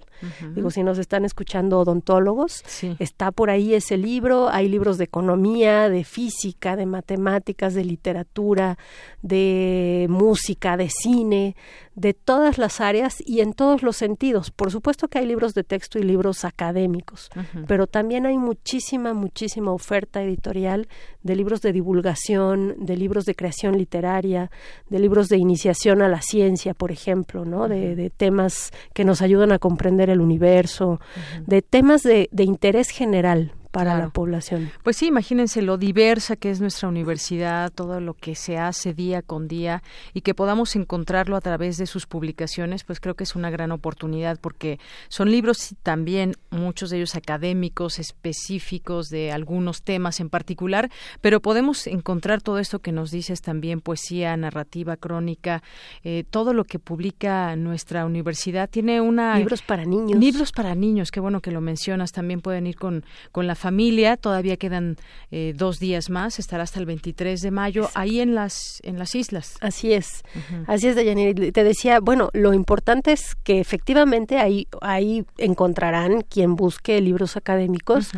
Digo 0.55 0.70
si 0.70 0.83
nos 0.83 0.98
están 0.98 1.25
escuchando 1.25 1.81
odontólogos 1.81 2.62
está 2.98 3.33
por 3.33 3.51
ahí 3.51 3.75
ese 3.75 3.96
libro. 3.96 4.48
Hay 4.48 4.68
libros 4.68 4.98
de 4.98 5.05
economía 5.05 5.88
de 5.88 6.05
física 6.05 6.77
de 6.77 6.87
matemáticas 6.87 7.75
de 7.75 7.85
literatura 7.85 8.79
de 9.22 10.07
música 10.09 10.77
de 10.77 10.88
cine 10.88 11.57
de 11.94 12.14
todas 12.14 12.57
las 12.57 12.81
áreas 12.81 13.22
y 13.25 13.40
en 13.40 13.53
todos 13.53 13.83
los 13.83 13.96
sentidos. 13.96 14.51
Por 14.51 14.70
supuesto 14.70 15.09
que 15.09 15.18
hay 15.18 15.27
libros 15.27 15.55
de 15.55 15.64
texto 15.64 15.98
y 15.98 16.03
libros 16.03 16.44
académicos 16.44 17.31
pero 17.66 17.87
también 17.87 18.27
hay 18.27 18.38
muchísima 18.38 19.14
muchísima 19.14 19.72
oferta 19.72 20.22
editorial 20.22 20.88
de 21.22 21.37
libros 21.37 21.62
de 21.62 21.72
divulgación 21.72 22.02
de 22.03 22.97
libros 22.97 23.25
de 23.25 23.35
creación 23.35 23.79
literaria, 23.79 24.51
de 24.88 24.99
libros 24.99 25.29
de 25.29 25.38
iniciación 25.38 26.03
a 26.03 26.09
la 26.09 26.21
ciencia, 26.21 26.75
por 26.75 26.91
ejemplo, 26.91 27.45
¿no? 27.45 27.69
de, 27.69 28.11
temas 28.17 28.73
que 28.93 29.05
nos 29.05 29.23
ayudan 29.23 29.53
a 29.53 29.59
comprender 29.59 30.11
el 30.11 30.21
universo, 30.21 31.01
de 31.47 31.62
temas 31.62 32.03
de, 32.03 32.29
de 32.33 32.45
interés 32.45 32.91
general, 32.91 33.53
para 33.73 33.99
la 33.99 34.11
población. 34.11 34.71
Pues 34.83 34.99
sí, 34.99 35.07
imagínense 35.07 35.63
lo 35.63 35.79
diversa 35.79 36.37
que 36.37 36.51
es 36.51 36.61
nuestra 36.61 36.89
universidad, 36.89 37.73
todo 37.73 38.01
lo 38.01 38.13
que 38.13 38.35
se 38.35 38.59
hace 38.59 38.93
día 38.93 39.23
con 39.23 39.49
día 39.49 39.83
y 40.13 40.21
que 40.21 40.35
podamos 40.35 40.77
encontrarlo 40.77 41.37
a 41.37 41.41
través 41.41 41.79
de 41.79 41.87
sus 41.87 42.07
publicaciones, 42.07 42.85
pues 42.85 43.01
creo 43.01 43.15
que 43.15 43.25
es 43.25 43.35
una 43.35 43.51
gran 43.51 43.73
oportunidad 43.73 44.39
porque 44.39 44.79
son 45.09 45.31
libros 45.31 45.75
también, 45.83 46.35
muchos 46.51 46.91
de 46.91 46.99
ellos 46.99 47.17
académicos, 47.17 47.99
específicos 47.99 49.09
de 49.09 49.33
algunos 49.33 49.83
temas 49.83 50.21
en 50.21 50.29
particular, 50.29 50.91
pero 51.23 51.41
podemos 51.41 51.87
encontrar 51.87 52.43
todo 52.43 52.59
esto 52.59 52.81
que 52.81 52.93
nos 52.93 53.11
dices 53.11 53.41
también, 53.41 53.81
poesía, 53.81 54.37
narrativa, 54.37 54.99
crónica, 54.99 55.63
eh, 56.05 56.25
todo 56.29 56.53
lo 56.53 56.65
que 56.65 56.79
publica 56.79 57.57
nuestra 57.57 58.05
universidad. 58.05 58.69
Tiene 58.69 59.01
una... 59.01 59.39
Libros 59.39 59.63
para 59.63 59.87
niños. 59.87 60.21
Libros 60.21 60.53
para 60.53 60.75
niños, 60.75 61.11
qué 61.11 61.21
bueno 61.21 61.41
que 61.41 61.51
lo 61.53 61.63
mencionas, 61.63 62.13
también 62.13 62.43
pueden 62.43 62.67
ir 62.67 62.77
con, 62.77 63.05
con 63.31 63.47
la 63.47 63.55
familia. 63.62 64.16
Todavía 64.16 64.57
quedan 64.57 64.96
eh, 65.31 65.55
dos 65.57 65.79
días 65.79 66.11
más. 66.11 66.38
Estará 66.38 66.64
hasta 66.64 66.81
el 66.81 66.87
23 66.87 67.40
de 67.40 67.51
mayo 67.51 67.88
ahí 67.94 68.20
en 68.20 68.35
las 68.35 68.81
en 68.83 68.98
las 68.98 69.14
islas. 69.14 69.57
Así 69.61 69.92
es. 69.92 70.22
Así 70.66 70.88
es, 70.88 70.96
Deyanira. 70.96 71.33
Te 71.53 71.64
decía, 71.64 72.01
bueno, 72.01 72.29
lo 72.33 72.53
importante 72.53 73.12
es 73.12 73.35
que 73.44 73.61
efectivamente 73.61 74.38
ahí 74.38 74.66
ahí 74.81 75.25
encontrarán 75.38 76.22
quien 76.22 76.57
busque 76.57 77.01
libros 77.01 77.37
académicos, 77.37 78.11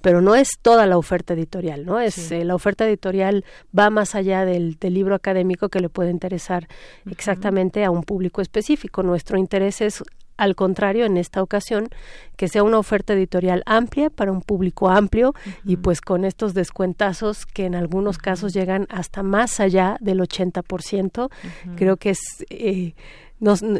pero 0.00 0.20
no 0.22 0.34
es 0.34 0.58
toda 0.62 0.86
la 0.86 0.96
oferta 0.96 1.34
editorial, 1.34 1.84
¿no? 1.84 2.00
Es 2.00 2.30
eh, 2.30 2.44
la 2.44 2.54
oferta 2.54 2.86
editorial 2.86 3.44
va 3.76 3.90
más 3.90 4.14
allá 4.14 4.44
del, 4.44 4.78
libro 4.80 5.14
académico 5.14 5.68
que 5.68 5.80
le 5.80 5.88
puede 5.88 6.10
interesar 6.10 6.68
exactamente 7.10 7.84
a 7.84 7.90
un 7.90 8.02
público 8.02 8.40
específico. 8.40 9.02
Nuestro 9.02 9.38
interés 9.38 9.80
es 9.80 10.02
al 10.36 10.54
contrario, 10.54 11.04
en 11.04 11.16
esta 11.16 11.42
ocasión, 11.42 11.88
que 12.36 12.48
sea 12.48 12.62
una 12.62 12.78
oferta 12.78 13.12
editorial 13.12 13.62
amplia 13.66 14.10
para 14.10 14.32
un 14.32 14.42
público 14.42 14.88
amplio 14.88 15.34
y 15.64 15.76
pues 15.76 16.00
con 16.00 16.24
estos 16.24 16.54
descuentazos 16.54 17.46
que 17.46 17.66
en 17.66 17.74
algunos 17.74 18.18
casos 18.18 18.52
llegan 18.52 18.86
hasta 18.90 19.22
más 19.22 19.60
allá 19.60 19.96
del 20.00 20.20
80%, 20.20 21.30
creo 21.76 21.96
que 21.96 22.10
es 22.10 22.20
eh, 22.50 22.94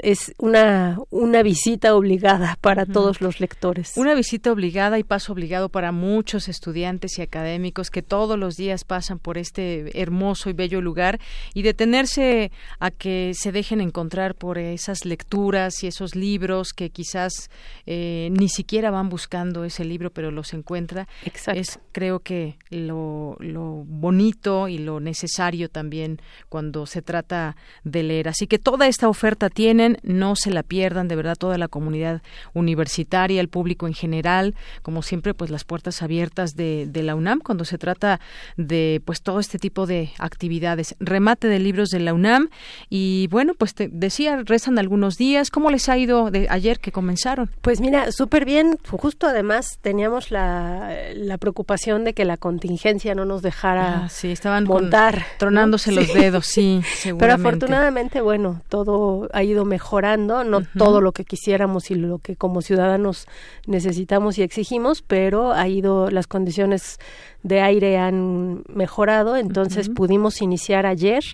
es 0.03 0.35
una, 0.39 0.99
una 1.11 1.43
visita 1.43 1.95
obligada 1.95 2.59
para 2.61 2.85
todos 2.85 3.21
los 3.21 3.39
lectores. 3.39 3.93
Una 3.97 4.15
visita 4.15 4.51
obligada 4.51 4.99
y 4.99 5.05
paso 5.05 5.33
obligado 5.33 5.69
para 5.69 5.93
muchos 5.93 6.49
estudiantes 6.49 7.19
y 7.19 7.23
académicos 7.23 7.91
que 7.91 8.03
todos 8.03 8.39
los 8.39 8.57
días 8.57 8.85
pasan 8.85 9.21
por 9.21 9.39
este 9.39 10.01
hermoso 10.01 10.51
y 10.51 10.53
bello 10.53 10.81
lugar 10.81 11.21
y 11.55 11.63
detenerse 11.63 12.51
a 12.81 12.91
que 12.91 13.33
se 13.35 13.53
dejen 13.53 13.81
encontrar 13.81 14.35
por 14.35 14.59
esas 14.59 15.05
lecturas 15.05 15.83
y 15.85 15.87
esos 15.87 16.17
libros 16.17 16.73
que 16.73 16.91
quizás 16.91 17.51
eh, 17.87 18.31
ni 18.33 18.49
siquiera 18.49 18.91
van 18.91 19.09
buscando 19.09 19.65
ese 19.65 19.85
libro, 19.85 20.11
pero 20.11 20.33
los 20.33 20.55
encuentra. 20.55 21.07
Es 21.25 21.79
creo 21.93 22.21
que 22.21 22.57
lo, 22.71 23.37
lo 23.39 23.85
bonito 23.87 24.67
y 24.67 24.79
lo 24.79 24.99
necesario 24.99 25.69
también 25.69 26.21
cuando 26.49 26.87
se 26.87 27.03
trata 27.03 27.57
de 27.85 28.03
leer. 28.03 28.29
Así 28.29 28.47
que 28.47 28.59
toda 28.59 28.89
esta 28.89 29.09
oferta 29.09 29.51
tienen, 29.53 29.99
no 30.03 30.37
se 30.37 30.51
la 30.51 30.63
pierdan, 30.63 31.09
de 31.09 31.17
verdad, 31.17 31.37
toda 31.37 31.59
la 31.59 31.69
comunidad 31.69 32.23
universitaria, 32.55 33.41
el 33.41 33.49
público 33.49 33.87
en 33.87 33.95
general, 33.95 34.55
como 34.83 35.03
siempre, 35.03 35.35
pues 35.35 35.51
las 35.51 35.65
puertas 35.65 36.03
abiertas 36.03 36.55
de, 36.55 36.87
de 36.89 37.03
la 37.03 37.15
UNAM 37.15 37.41
cuando 37.41 37.65
se 37.65 37.79
trata 37.79 38.21
de 38.57 39.03
pues 39.05 39.23
todo 39.23 39.41
este 39.41 39.59
tipo 39.59 39.87
de 39.87 40.11
actividades. 40.19 40.95
Remate 41.01 41.49
de 41.49 41.59
libros 41.59 41.89
de 41.91 42.01
la 42.01 42.15
UNAM 42.15 42.49
y 42.89 43.29
bueno, 43.29 43.55
pues 43.55 43.75
te 43.75 43.89
decía, 43.89 44.43
rezan 44.45 44.79
algunos 44.79 45.17
días, 45.17 45.51
¿cómo 45.51 45.71
les 45.71 45.89
ha 45.89 45.99
ido 45.99 46.31
de 46.31 46.47
ayer 46.51 46.81
que 46.81 46.93
comenzaron? 46.93 47.51
Pues 47.61 47.81
mira, 47.81 48.13
súper 48.13 48.45
bien, 48.45 48.79
justo 48.91 49.27
además 49.27 49.79
teníamos 49.81 50.31
la, 50.31 50.95
la, 51.15 51.39
preocupación 51.39 52.05
de 52.05 52.13
que 52.15 52.25
la 52.25 52.37
contingencia 52.37 53.15
no 53.15 53.25
nos 53.25 53.43
dejara 53.43 54.05
ah, 54.05 54.09
sí, 54.09 54.31
estaban 54.31 54.65
montar. 54.65 55.25
tronándose 55.39 55.93
los 55.93 56.13
dedos, 56.13 56.47
sí, 56.47 56.81
Pero 57.19 57.35
afortunadamente, 57.35 58.21
bueno, 58.21 58.63
todo 58.69 59.29
ha 59.43 59.45
ido 59.45 59.65
mejorando, 59.65 60.45
no 60.45 60.61
todo 60.79 61.01
lo 61.01 61.13
que 61.13 61.25
quisiéramos 61.25 61.91
y 61.91 61.97
lo 61.97 62.19
que 62.19 62.37
como 62.37 62.63
ciudadanos 62.63 63.27
necesitamos 63.67 64.39
y 64.39 64.43
exigimos, 64.43 65.03
pero 65.03 65.53
ha 65.53 65.69
ido 65.69 66.11
las 66.11 66.27
condiciones 66.27 66.99
de 67.43 67.61
aire 67.61 67.99
han 67.99 68.63
mejorado, 68.69 69.37
entonces 69.37 69.89
pudimos 69.89 70.41
iniciar 70.41 70.87
ayer 70.87 71.25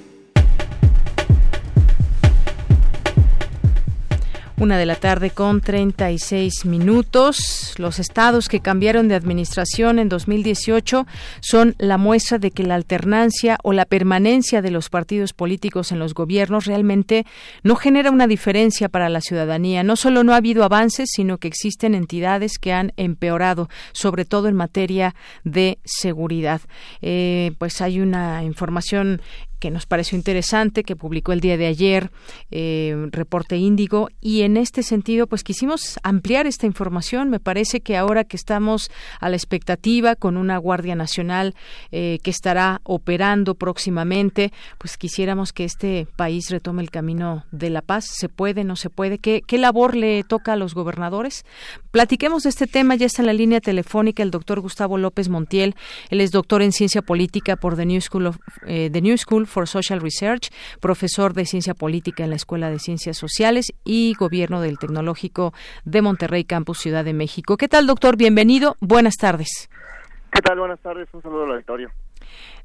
Una 4.61 4.77
de 4.77 4.85
la 4.85 4.95
tarde 4.95 5.31
con 5.31 5.59
36 5.59 6.65
minutos. 6.65 7.73
Los 7.79 7.97
estados 7.97 8.47
que 8.47 8.59
cambiaron 8.59 9.07
de 9.07 9.15
administración 9.15 9.97
en 9.97 10.07
2018 10.07 11.07
son 11.39 11.73
la 11.79 11.97
muestra 11.97 12.37
de 12.37 12.51
que 12.51 12.61
la 12.61 12.75
alternancia 12.75 13.57
o 13.63 13.73
la 13.73 13.85
permanencia 13.85 14.61
de 14.61 14.69
los 14.69 14.89
partidos 14.89 15.33
políticos 15.33 15.91
en 15.91 15.97
los 15.97 16.13
gobiernos 16.13 16.65
realmente 16.65 17.25
no 17.63 17.75
genera 17.75 18.11
una 18.11 18.27
diferencia 18.27 18.87
para 18.87 19.09
la 19.09 19.21
ciudadanía. 19.21 19.81
No 19.81 19.95
solo 19.95 20.23
no 20.23 20.33
ha 20.33 20.37
habido 20.37 20.63
avances, 20.63 21.09
sino 21.11 21.39
que 21.39 21.47
existen 21.47 21.95
entidades 21.95 22.59
que 22.59 22.71
han 22.71 22.93
empeorado, 22.97 23.67
sobre 23.93 24.25
todo 24.25 24.47
en 24.47 24.55
materia 24.55 25.15
de 25.43 25.79
seguridad. 25.85 26.61
Eh, 27.01 27.53
pues 27.57 27.81
hay 27.81 27.99
una 27.99 28.43
información 28.43 29.23
que 29.61 29.69
nos 29.71 29.85
pareció 29.85 30.17
interesante, 30.17 30.83
que 30.83 30.95
publicó 30.95 31.31
el 31.33 31.39
día 31.39 31.55
de 31.55 31.67
ayer 31.67 32.09
eh, 32.49 33.07
Reporte 33.11 33.57
Índigo, 33.57 34.09
y 34.19 34.41
en 34.41 34.57
este 34.57 34.81
sentido, 34.81 35.27
pues 35.27 35.43
quisimos 35.43 35.99
ampliar 36.01 36.47
esta 36.47 36.65
información. 36.65 37.29
Me 37.29 37.39
parece 37.39 37.79
que 37.79 37.95
ahora 37.95 38.23
que 38.23 38.35
estamos 38.35 38.89
a 39.19 39.29
la 39.29 39.35
expectativa 39.35 40.15
con 40.15 40.35
una 40.35 40.57
Guardia 40.57 40.95
Nacional 40.95 41.53
eh, 41.91 42.17
que 42.23 42.31
estará 42.31 42.81
operando 42.83 43.53
próximamente, 43.53 44.51
pues 44.79 44.97
quisiéramos 44.97 45.53
que 45.53 45.63
este 45.63 46.07
país 46.15 46.49
retome 46.49 46.81
el 46.81 46.89
camino 46.89 47.45
de 47.51 47.69
la 47.69 47.83
paz. 47.83 48.05
¿Se 48.17 48.29
puede, 48.29 48.63
no 48.63 48.75
se 48.75 48.89
puede? 48.89 49.19
¿Qué, 49.19 49.43
qué 49.45 49.59
labor 49.59 49.95
le 49.95 50.23
toca 50.23 50.53
a 50.53 50.55
los 50.55 50.73
gobernadores? 50.73 51.45
Platiquemos 51.91 52.43
de 52.43 52.49
este 52.49 52.65
tema, 52.65 52.95
ya 52.95 53.05
está 53.05 53.21
en 53.21 53.27
la 53.27 53.33
línea 53.33 53.61
telefónica 53.61 54.23
el 54.23 54.31
doctor 54.31 54.59
Gustavo 54.59 54.97
López 54.97 55.29
Montiel. 55.29 55.75
Él 56.09 56.19
es 56.19 56.31
doctor 56.31 56.63
en 56.63 56.71
ciencia 56.71 57.03
política 57.03 57.57
por 57.57 57.75
The 57.75 57.85
New 57.85 58.01
School, 58.01 58.25
of, 58.25 58.37
eh, 58.65 58.89
The 58.91 59.01
New 59.01 59.17
School 59.19 59.45
for 59.51 59.67
Social 59.67 60.01
Research, 60.01 60.49
profesor 60.79 61.33
de 61.33 61.45
Ciencia 61.45 61.73
Política 61.73 62.23
en 62.23 62.31
la 62.31 62.35
Escuela 62.35 62.69
de 62.69 62.79
Ciencias 62.79 63.17
Sociales 63.17 63.73
y 63.83 64.15
Gobierno 64.17 64.61
del 64.61 64.79
Tecnológico 64.79 65.53
de 65.85 66.01
Monterrey, 66.01 66.43
Campus 66.43 66.79
Ciudad 66.79 67.05
de 67.05 67.13
México. 67.13 67.57
¿Qué 67.57 67.67
tal, 67.67 67.85
doctor? 67.85 68.17
Bienvenido. 68.17 68.75
Buenas 68.79 69.15
tardes. 69.17 69.69
¿Qué 70.31 70.41
tal? 70.41 70.59
Buenas 70.59 70.79
tardes. 70.79 71.07
Un 71.13 71.21
saludo 71.21 71.43
al 71.43 71.51
auditorio. 71.51 71.91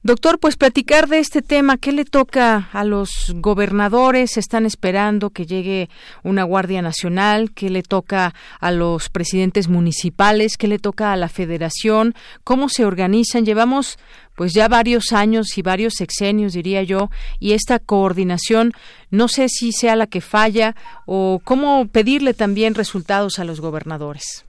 Doctor, 0.06 0.38
pues 0.38 0.56
platicar 0.56 1.08
de 1.08 1.18
este 1.18 1.42
tema, 1.42 1.78
¿qué 1.78 1.90
le 1.90 2.04
toca 2.04 2.68
a 2.72 2.84
los 2.84 3.34
gobernadores? 3.38 4.36
¿Están 4.36 4.64
esperando 4.64 5.30
que 5.30 5.46
llegue 5.46 5.88
una 6.22 6.44
Guardia 6.44 6.80
Nacional? 6.80 7.50
¿Qué 7.52 7.70
le 7.70 7.82
toca 7.82 8.32
a 8.60 8.70
los 8.70 9.10
presidentes 9.10 9.66
municipales? 9.66 10.58
¿Qué 10.58 10.68
le 10.68 10.78
toca 10.78 11.12
a 11.12 11.16
la 11.16 11.28
federación? 11.28 12.14
¿Cómo 12.44 12.68
se 12.68 12.84
organizan? 12.84 13.44
Llevamos 13.44 13.98
pues 14.36 14.54
ya 14.54 14.68
varios 14.68 15.12
años 15.12 15.58
y 15.58 15.62
varios 15.62 15.94
sexenios, 15.94 16.52
diría 16.52 16.84
yo, 16.84 17.10
y 17.40 17.54
esta 17.54 17.80
coordinación 17.80 18.74
no 19.10 19.26
sé 19.26 19.48
si 19.48 19.72
sea 19.72 19.96
la 19.96 20.06
que 20.06 20.20
falla 20.20 20.76
o 21.06 21.40
cómo 21.42 21.88
pedirle 21.88 22.32
también 22.32 22.76
resultados 22.76 23.40
a 23.40 23.44
los 23.44 23.60
gobernadores. 23.60 24.46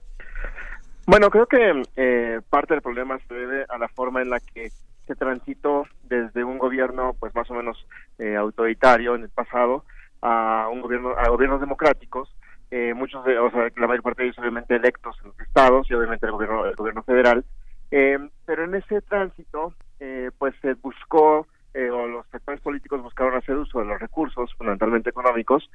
Bueno, 1.04 1.30
creo 1.30 1.46
que 1.46 1.82
eh, 1.96 2.40
parte 2.48 2.74
del 2.74 2.82
problema 2.82 3.18
se 3.26 3.34
debe 3.34 3.64
a 3.68 3.76
la 3.76 3.88
forma 3.88 4.22
en 4.22 4.30
la 4.30 4.38
que 4.38 4.70
se 5.08 5.16
transitó 5.16 5.86
desde 6.04 6.44
un 6.44 6.58
gobierno, 6.58 7.16
pues 7.18 7.34
más 7.34 7.50
o 7.50 7.54
menos 7.54 7.84
eh, 8.18 8.36
autoritario 8.36 9.16
en 9.16 9.22
el 9.22 9.30
pasado, 9.30 9.84
a 10.22 10.68
un 10.70 10.80
gobierno, 10.80 11.10
a 11.16 11.28
gobiernos 11.28 11.60
democráticos, 11.60 12.32
eh, 12.70 12.92
muchos 12.94 13.24
de, 13.24 13.38
o 13.38 13.50
sea, 13.50 13.68
la 13.76 13.86
mayor 13.86 14.02
parte 14.02 14.22
de 14.22 14.28
ellos 14.28 14.38
obviamente 14.38 14.76
electos 14.76 15.16
en 15.22 15.28
los 15.28 15.40
estados 15.40 15.90
y 15.90 15.94
obviamente 15.94 16.26
el 16.26 16.32
gobierno, 16.32 16.66
el 16.66 16.76
gobierno 16.76 17.02
federal, 17.02 17.44
eh, 17.90 18.18
pero 18.44 18.64
en 18.64 18.74
ese 18.74 19.00
tránsito, 19.02 19.74
eh, 20.00 20.30
pues 20.38 20.54
se 20.60 20.74
buscó, 20.74 21.46
eh, 21.74 21.90
o 21.90 22.06
los 22.06 22.26
sectores 22.28 22.60
políticos 22.60 23.02
buscaron 23.02 23.34
hacer 23.34 23.56
uso 23.56 23.78
de 23.78 23.86
los 23.86 24.00
recursos, 24.00 24.52
fundamentalmente 24.54 25.10
económicos, 25.10 25.70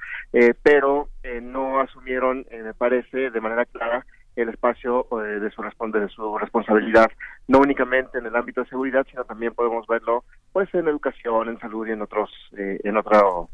pero 0.62 1.10
no 1.42 1.80
asumieron, 1.80 2.46
me 2.52 2.74
parece, 2.74 3.30
de 3.30 3.42
manera 3.42 3.66
clara 3.66 4.06
el 4.36 4.50
espacio 4.50 5.08
eh, 5.24 5.40
de, 5.40 5.52
su 5.52 5.62
de 5.62 6.10
su 6.10 6.38
responsabilidad, 6.38 7.12
no 7.48 7.60
únicamente 7.60 8.18
en 8.18 8.26
el 8.26 8.36
ámbito 8.36 8.64
de 8.64 8.70
seguridad, 8.70 9.06
sino 9.10 9.24
también 9.26 9.54
podemos 9.54 9.86
verlo 9.88 10.24
pues 10.52 10.74
en 10.74 10.88
educación, 10.88 11.50
en 11.50 11.60
salud 11.60 11.88
y 11.88 11.92
en 11.92 12.02
otros 12.02 12.30
eh, 12.58 12.80
en 12.84 12.98
otros 12.98 13.50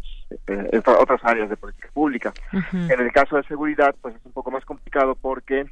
eh, 0.47 0.69
en 0.71 0.83
otras 0.85 1.23
áreas 1.23 1.49
de 1.49 1.57
política 1.57 1.89
pública. 1.93 2.33
Uh 2.53 2.57
-huh. 2.57 2.93
En 2.93 2.99
el 2.99 3.11
caso 3.11 3.35
de 3.35 3.43
seguridad, 3.43 3.95
pues 4.01 4.15
es 4.15 4.25
un 4.25 4.31
poco 4.31 4.51
más 4.51 4.65
complicado 4.65 5.15
porque 5.15 5.65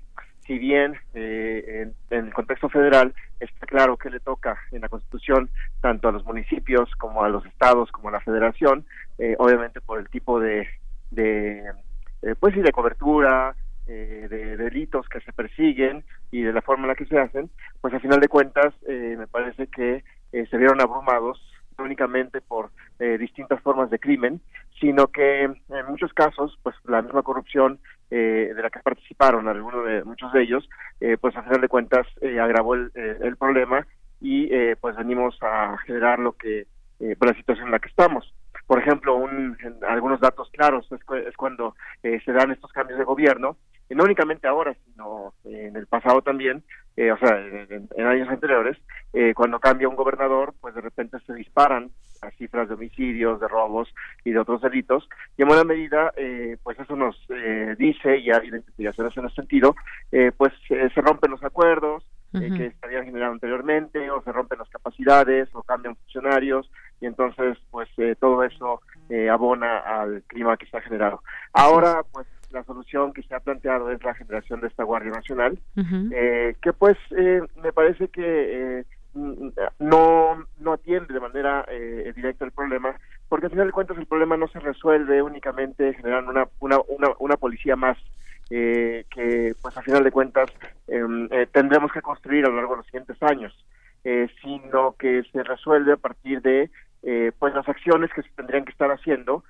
si 0.48 0.58
bien 0.58 0.96
eh, 1.14 1.84
en, 1.84 1.94
en, 2.18 2.28
el 2.28 2.34
contexto 2.34 2.70
federal 2.70 3.14
está 3.40 3.68
claro 3.68 3.98
que 3.98 4.10
le 4.10 4.22
toca 4.22 4.58
en 4.72 4.82
la 4.82 4.90
Constitución 4.90 5.50
tanto 5.82 6.08
a 6.08 6.14
los 6.14 6.24
municipios 6.26 6.90
como 6.96 7.24
a 7.24 7.30
los 7.30 7.46
estados 7.46 7.92
como 7.92 8.08
a 8.08 8.14
la 8.14 8.22
Federación, 8.22 8.86
eh, 9.20 9.36
obviamente 9.40 9.82
por 9.82 10.00
el 10.00 10.10
tipo 10.10 10.40
de, 10.40 10.68
de 11.12 11.64
pues 12.40 12.54
sí 12.56 12.62
de 12.62 12.72
cobertura, 12.72 13.56
eh, 13.88 14.28
de 14.30 14.58
delitos 14.58 15.08
que 15.10 15.22
se 15.22 15.34
persiguen 15.34 16.04
y 16.32 16.42
de 16.42 16.54
la 16.54 16.62
forma 16.62 16.84
en 16.84 16.90
la 16.90 16.96
que 16.96 17.06
se 17.06 17.18
hacen, 17.18 17.50
pues 17.82 17.94
a 17.94 18.00
final 18.00 18.20
de 18.20 18.28
cuentas 18.28 18.74
eh, 18.88 19.16
me 19.18 19.28
parece 19.28 19.68
que 19.68 20.04
eh, 20.32 20.46
se 20.50 20.58
vieron 20.58 20.82
abrumados 20.82 21.42
no 21.78 21.86
únicamente 21.86 22.42
por 22.42 22.72
eh, 23.00 23.18
distintas 23.18 23.62
formas 23.62 23.90
de 23.92 24.00
crimen, 24.00 24.42
sino 24.80 25.08
que 25.08 25.44
en 25.44 25.56
muchos 25.88 26.12
casos, 26.14 26.58
pues 26.64 26.76
la 26.86 27.02
misma 27.02 27.22
corrupción 27.22 27.80
eh, 28.10 28.52
de 28.56 28.62
la 28.62 28.70
que 28.70 28.80
participaron 28.80 29.48
algunos 29.48 29.86
de 29.86 30.04
muchos 30.04 30.32
de 30.34 30.44
ellos, 30.44 30.68
pues 31.22 31.36
a 31.36 31.44
final 31.44 31.62
de 31.62 31.68
cuentas 31.68 32.08
agravó 32.22 32.74
el, 32.74 32.92
el 32.96 33.38
problema 33.38 33.86
y 34.20 34.50
pues 34.76 34.96
venimos 34.96 35.38
a 35.42 35.78
generar 35.86 36.18
lo 36.18 36.32
que 36.34 36.66
por 37.20 37.28
la 37.28 37.36
situación 37.36 37.68
en 37.68 37.72
la 37.72 37.80
que 37.80 37.90
estamos. 37.90 38.34
Por 38.68 38.80
ejemplo, 38.80 39.16
un, 39.16 39.58
algunos 39.88 40.20
datos 40.20 40.50
claros 40.52 40.86
es, 40.92 41.00
es 41.26 41.36
cuando 41.36 41.76
eh, 42.04 42.20
se 42.24 42.34
dan 42.34 42.52
estos 42.52 42.72
cambios 42.72 43.00
de 43.00 43.06
gobierno, 43.06 43.58
y 43.90 43.96
no 43.96 44.04
únicamente 44.04 44.48
ahora, 44.48 44.76
sino 44.86 45.34
en 45.46 45.76
el 45.76 45.88
pasado 45.88 46.22
también, 46.22 46.64
eh, 46.98 47.12
o 47.12 47.18
sea, 47.18 47.40
en, 47.40 48.06
años 48.06 48.28
anteriores, 48.28 48.78
eh, 49.14 49.34
cuando 49.34 49.60
cambia 49.60 49.88
un 49.88 49.96
gobernador, 49.96 50.54
pues 50.60 50.76
de 50.76 50.82
repente 50.82 51.18
se 51.26 51.34
disparan 51.34 51.92
las 52.22 52.36
cifras 52.36 52.68
de 52.68 52.74
homicidios, 52.74 53.40
de 53.40 53.48
robos 53.48 53.94
y 54.26 54.32
de 54.32 54.40
otros 54.40 54.62
delitos, 54.62 55.08
y 55.38 55.44
en 55.44 55.48
buena 55.48 55.64
medida, 55.64 56.12
eh, 56.18 56.58
pues 56.64 56.78
eso 56.80 56.96
nos 56.96 57.16
eh, 57.30 57.76
dice, 57.78 58.18
y 58.18 58.32
hay 58.32 58.48
investigaciones 58.48 59.16
en 59.16 59.26
ese 59.26 59.36
sentido, 59.36 59.76
eh, 60.12 60.32
pues 60.36 60.54
eh, 60.70 60.90
se 60.94 61.02
rompen 61.02 61.32
los 61.32 61.44
acuerdos, 61.44 62.04
uh 62.38 62.50
-huh. 62.50 62.58
que 62.58 62.66
estarían 62.68 63.06
generado 63.06 63.34
anteriormente, 63.34 64.10
o 64.12 64.22
se 64.22 64.32
rompen 64.32 64.60
las 64.60 64.70
capacidades, 64.70 65.50
o 65.54 65.64
cambian 65.64 65.96
funcionarios, 65.96 66.70
y 67.02 67.06
entonces, 67.06 67.58
pues 67.72 67.90
todo 68.20 68.44
eso 68.44 68.82
abona 69.32 69.80
al 69.80 70.24
clima 70.28 70.58
que 70.58 70.66
se 70.66 70.78
ha 70.78 70.82
generado. 70.82 71.22
Ahora, 71.54 72.04
pues 72.12 72.28
la 72.52 72.64
solución 72.64 73.14
que 73.14 73.24
se 73.24 73.36
ha 73.36 73.40
planteado 73.40 73.92
es 73.92 74.04
la 74.04 74.14
generación 74.16 74.62
de 74.62 74.68
esta 74.68 74.84
Guardia 74.84 75.12
Nacional, 75.12 75.60
que 75.76 76.74
pues 76.78 76.98
me 77.64 77.72
parece 77.74 78.08
que 78.08 78.86
no, 79.80 80.46
no 80.60 80.74
atiende 80.74 81.14
de 81.14 81.20
manera 81.20 81.66
directa 82.16 82.46
el 82.46 82.52
problema, 82.52 82.96
porque 83.30 83.48
al 83.48 83.52
final 83.52 83.68
de 83.68 83.74
cuentas 83.74 83.98
el 83.98 84.06
problema 84.06 84.38
no 84.38 84.48
se 84.48 84.60
resuelve 84.60 85.22
únicamente 85.22 85.94
generando 85.94 86.32
una, 86.32 86.48
una, 86.60 86.78
una, 86.88 87.10
una 87.20 87.38
policía 87.38 87.76
más 87.76 87.98
eh, 88.50 89.06
que 89.10 89.54
pues 89.62 89.78
a 89.78 89.82
final 89.82 90.04
de 90.04 90.12
cuentas 90.12 90.50
em, 90.88 91.28
eh, 91.32 91.48
tendremos 91.52 91.92
que 91.92 92.02
construir 92.02 92.46
a 92.46 92.50
lo 92.50 92.56
largo 92.56 92.74
de 92.74 92.78
los 92.78 92.86
siguientes 92.86 93.22
años, 93.22 93.54
eh, 94.04 94.28
sino 94.42 94.96
que 94.98 95.24
se 95.32 95.44
resuelve 95.44 95.94
a 95.94 95.98
partir 95.98 96.42
de 96.42 96.70
eh, 97.04 97.32
pues 97.38 97.54
las 97.54 97.68
acciones 97.68 98.12
que 98.14 98.22
se 98.22 98.30
tendrían 98.36 98.66
que 98.66 98.72
estar 98.72 98.92
haciendo 98.92 99.44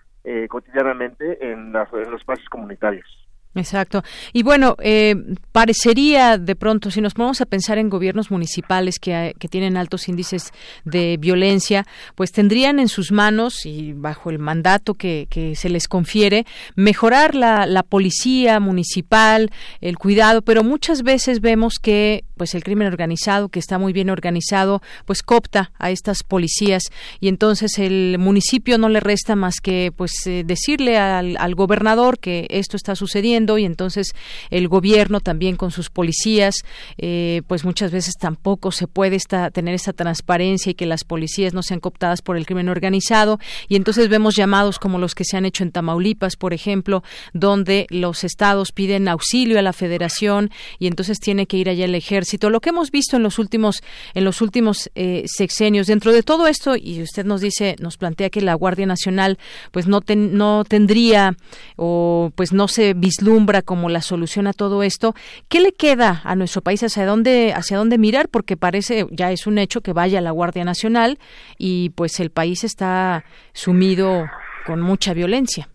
cotidianamente 0.50 1.38
en, 1.42 1.74
en 1.74 2.12
los 2.12 2.20
espacios 2.20 2.50
comunitarios. 2.50 3.27
Exacto. 3.58 4.04
Y 4.34 4.44
bueno, 4.44 4.76
eh, 4.80 5.16
parecería 5.52 6.38
de 6.38 6.56
pronto, 6.56 6.92
si 6.92 7.02
nos 7.02 7.14
ponemos 7.14 7.42
a 7.42 7.46
pensar 7.46 7.78
en 7.78 7.90
gobiernos 7.90 8.30
municipales 8.30 9.00
que, 9.00 9.34
que, 9.40 9.48
tienen 9.48 9.78
altos 9.78 10.08
índices 10.08 10.52
de 10.86 11.18
violencia, 11.18 11.86
pues 12.16 12.32
tendrían 12.32 12.80
en 12.80 12.88
sus 12.88 13.12
manos 13.12 13.66
y 13.66 13.94
bajo 13.94 14.30
el 14.30 14.40
mandato 14.40 14.94
que, 14.94 15.28
que 15.30 15.56
se 15.56 15.70
les 15.70 15.88
confiere, 15.88 16.46
mejorar 16.76 17.34
la, 17.34 17.66
la, 17.66 17.84
policía 17.84 18.60
municipal, 18.60 19.50
el 19.82 19.98
cuidado, 19.98 20.42
pero 20.42 20.64
muchas 20.64 21.02
veces 21.02 21.42
vemos 21.42 21.76
que 21.82 22.24
pues 22.36 22.54
el 22.54 22.64
crimen 22.64 22.88
organizado, 22.88 23.50
que 23.50 23.60
está 23.60 23.80
muy 23.80 23.94
bien 23.94 24.10
organizado, 24.10 24.82
pues 25.06 25.24
copta 25.24 25.72
a 25.80 25.90
estas 25.90 26.24
policías 26.24 26.84
y 27.20 27.30
entonces 27.30 27.80
el 27.80 28.18
municipio 28.20 28.78
no 28.78 28.90
le 28.90 29.00
resta 29.00 29.36
más 29.36 29.56
que 29.62 29.92
pues 29.96 30.12
eh, 30.28 30.44
decirle 30.46 30.98
al, 30.98 31.38
al 31.38 31.56
gobernador 31.56 32.20
que 32.20 32.46
esto 32.50 32.78
está 32.78 32.96
sucediendo 32.96 33.47
y 33.58 33.66
entonces 33.66 34.14
el 34.50 34.68
gobierno 34.68 35.22
también 35.22 35.56
con 35.56 35.72
sus 35.72 35.90
policías, 35.90 36.56
eh, 36.98 37.42
pues 37.48 37.64
muchas 37.64 37.92
veces 37.92 38.16
tampoco 38.20 38.72
se 38.72 38.88
puede 38.88 39.18
tener 39.54 39.76
esta 39.76 39.94
transparencia 39.94 40.72
y 40.72 40.74
que 40.74 40.86
las 40.86 41.04
policías 41.04 41.54
no 41.54 41.64
sean 41.64 41.80
cooptadas 41.80 42.22
por 42.22 42.38
el 42.38 42.46
crimen 42.46 42.70
organizado 42.70 43.40
y 43.68 43.76
entonces 43.76 44.10
vemos 44.10 44.36
llamados 44.36 44.80
como 44.80 44.98
los 44.98 45.16
que 45.16 45.24
se 45.24 45.38
han 45.38 45.46
hecho 45.46 45.64
en 45.64 45.72
Tamaulipas, 45.72 46.36
por 46.36 46.54
ejemplo, 46.54 47.04
donde 47.34 47.88
los 47.90 48.24
estados 48.24 48.72
piden 48.72 49.08
auxilio 49.08 49.60
a 49.60 49.62
la 49.62 49.74
federación 49.74 50.50
y 50.80 50.88
entonces 50.88 51.20
tiene 51.20 51.46
que 51.46 51.58
ir 51.58 51.70
allá 51.70 51.86
el 51.86 51.96
ejército. 51.96 52.50
Lo 52.50 52.60
que 52.60 52.70
hemos 52.70 52.92
visto 52.92 53.18
en 53.18 53.24
los 53.24 53.40
últimos 53.40 53.84
en 54.14 54.24
los 54.24 54.42
últimos 54.42 54.90
eh, 54.96 55.24
sexenios 55.28 55.88
dentro 55.88 56.12
de 56.12 56.24
todo 56.24 56.48
esto 56.48 56.76
y 56.76 57.02
usted 57.02 57.26
nos 57.26 57.42
dice 57.42 57.76
nos 57.80 57.98
plantea 57.98 58.30
que 58.30 58.42
la 58.42 58.56
Guardia 58.56 58.86
Nacional 58.86 59.38
pues 59.72 59.88
no 59.88 60.02
no 60.16 60.64
tendría 60.68 61.36
o 61.76 62.32
pues 62.36 62.54
no 62.54 62.68
se 62.68 62.94
vislumbra 62.94 63.27
como 63.66 63.90
la 63.90 64.02
solución 64.02 64.48
a 64.48 64.54
todo 64.54 64.84
esto. 64.84 65.14
¿Qué 65.50 65.60
le 65.60 65.74
queda 65.74 66.22
a 66.24 66.36
nuestro 66.36 66.62
país? 66.62 66.82
¿Hacia 66.84 67.06
dónde, 67.06 67.54
hacia 67.54 67.78
dónde 67.78 67.98
mirar? 67.98 68.30
Porque 68.30 68.56
parece, 68.56 69.06
ya 69.12 69.32
es 69.32 69.48
un 69.48 69.58
hecho 69.58 69.82
que 69.82 69.94
vaya 69.94 70.22
la 70.22 70.32
Guardia 70.32 70.64
Nacional 70.64 71.20
y 71.58 71.90
pues 71.90 72.20
el 72.20 72.30
país 72.30 72.64
está 72.64 73.26
sumido 73.54 74.26
con 74.66 74.82
mucha 74.82 75.14
violencia. 75.14 75.68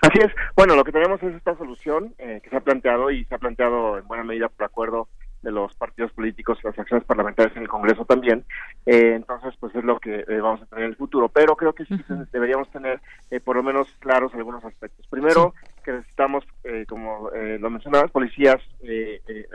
Así 0.00 0.18
es. 0.20 0.32
Bueno, 0.54 0.76
lo 0.76 0.84
que 0.84 0.92
tenemos 0.92 1.20
es 1.22 1.34
esta 1.34 1.56
solución 1.56 2.14
eh, 2.18 2.40
que 2.42 2.50
se 2.50 2.56
ha 2.56 2.60
planteado 2.60 3.10
y 3.10 3.24
se 3.24 3.34
ha 3.34 3.38
planteado 3.38 3.98
en 3.98 4.06
buena 4.06 4.22
medida 4.22 4.48
por 4.48 4.64
acuerdo 4.64 5.08
de 5.46 5.52
los 5.52 5.72
partidos 5.74 6.12
políticos 6.12 6.58
y 6.60 6.66
las 6.66 6.78
acciones 6.78 7.06
parlamentarias 7.06 7.56
en 7.56 7.62
el 7.62 7.68
Congreso 7.68 8.04
también. 8.04 8.44
Eh, 8.84 9.12
entonces, 9.14 9.54
pues 9.60 9.74
es 9.76 9.84
lo 9.84 9.98
que 10.00 10.24
eh, 10.26 10.40
vamos 10.40 10.60
a 10.62 10.66
tener 10.66 10.84
en 10.84 10.90
el 10.90 10.96
futuro. 10.96 11.28
Pero 11.28 11.56
creo 11.56 11.72
que 11.72 11.84
sí 11.84 11.94
deberíamos 12.32 12.68
tener 12.70 13.00
eh, 13.30 13.40
por 13.40 13.56
lo 13.56 13.62
menos 13.62 13.88
claros 14.00 14.34
algunos 14.34 14.64
aspectos. 14.64 15.06
Primero, 15.08 15.54
que 15.86 15.92
necesitamos, 15.92 16.44
como 16.88 17.30
lo 17.30 17.70
mencionabas, 17.70 18.10
policías, 18.10 18.56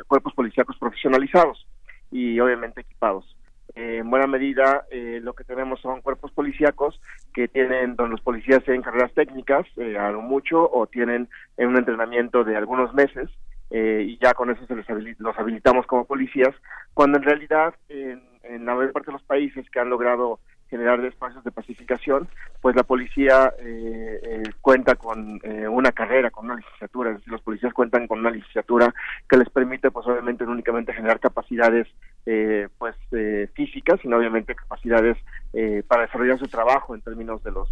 cuerpos 0.08 0.34
policíacos 0.34 0.78
profesionalizados 0.80 1.68
y 2.10 2.40
obviamente 2.40 2.82
equipados. 2.82 3.38
en 3.76 4.10
buena 4.10 4.28
medida, 4.28 4.86
lo 5.22 5.34
que 5.34 5.44
tenemos 5.44 5.82
son 5.82 6.02
cuerpos 6.02 6.32
policíacos 6.32 7.00
que 7.34 7.50
tienen, 7.50 7.98
donde 7.98 8.12
los 8.12 8.22
policías 8.22 8.64
tienen 8.64 8.82
carreras 8.82 9.14
técnicas, 9.14 9.68
a 9.78 10.10
lo 10.12 10.22
mucho, 10.22 10.70
o 10.72 10.88
tienen 10.88 11.28
un 11.58 11.78
entrenamiento 11.78 12.46
de 12.46 12.56
algunos 12.56 12.94
meses, 12.94 13.30
eh, 13.70 14.04
y 14.06 14.18
ya 14.18 14.34
con 14.34 14.50
eso 14.50 14.66
se 14.66 14.76
les 14.76 15.20
los 15.20 15.38
habilitamos 15.38 15.86
como 15.86 16.06
policías, 16.06 16.54
cuando 16.94 17.18
en 17.18 17.24
realidad 17.24 17.74
en 17.90 18.66
la 18.66 18.76
mayor 18.76 18.92
parte 18.92 19.08
de 19.08 19.14
los 19.14 19.24
países 19.24 19.70
que 19.70 19.80
han 19.80 19.90
logrado 19.90 20.40
generar 20.72 21.04
espacios 21.04 21.44
de 21.44 21.52
pacificación, 21.52 22.30
pues 22.62 22.78
la 22.78 22.84
policía 22.84 23.54
eh, 23.60 24.20
eh, 24.24 24.44
cuenta 24.62 24.96
con 24.96 25.38
eh, 25.44 25.68
una 25.68 25.92
carrera, 25.92 26.32
con 26.32 26.46
una 26.46 26.56
licenciatura, 26.56 27.10
es 27.10 27.18
decir, 27.18 27.34
los 27.34 27.42
policías 27.42 27.74
cuentan 27.74 28.08
con 28.08 28.20
una 28.20 28.32
licenciatura 28.32 28.94
que 29.30 29.36
les 29.36 29.50
permite, 29.50 29.92
pues 29.92 30.08
obviamente, 30.08 30.46
no 30.46 30.54
únicamente 30.54 30.94
generar 30.94 31.20
capacidades, 31.20 31.88
pues 32.78 32.96
físicas, 33.56 34.00
sino 34.00 34.16
obviamente 34.16 34.54
capacidades 34.54 35.18
para 35.88 36.04
desarrollar 36.04 36.38
su 36.38 36.48
trabajo 36.48 36.94
en 36.94 37.02
términos 37.02 37.44
de 37.44 37.52
los, 37.52 37.68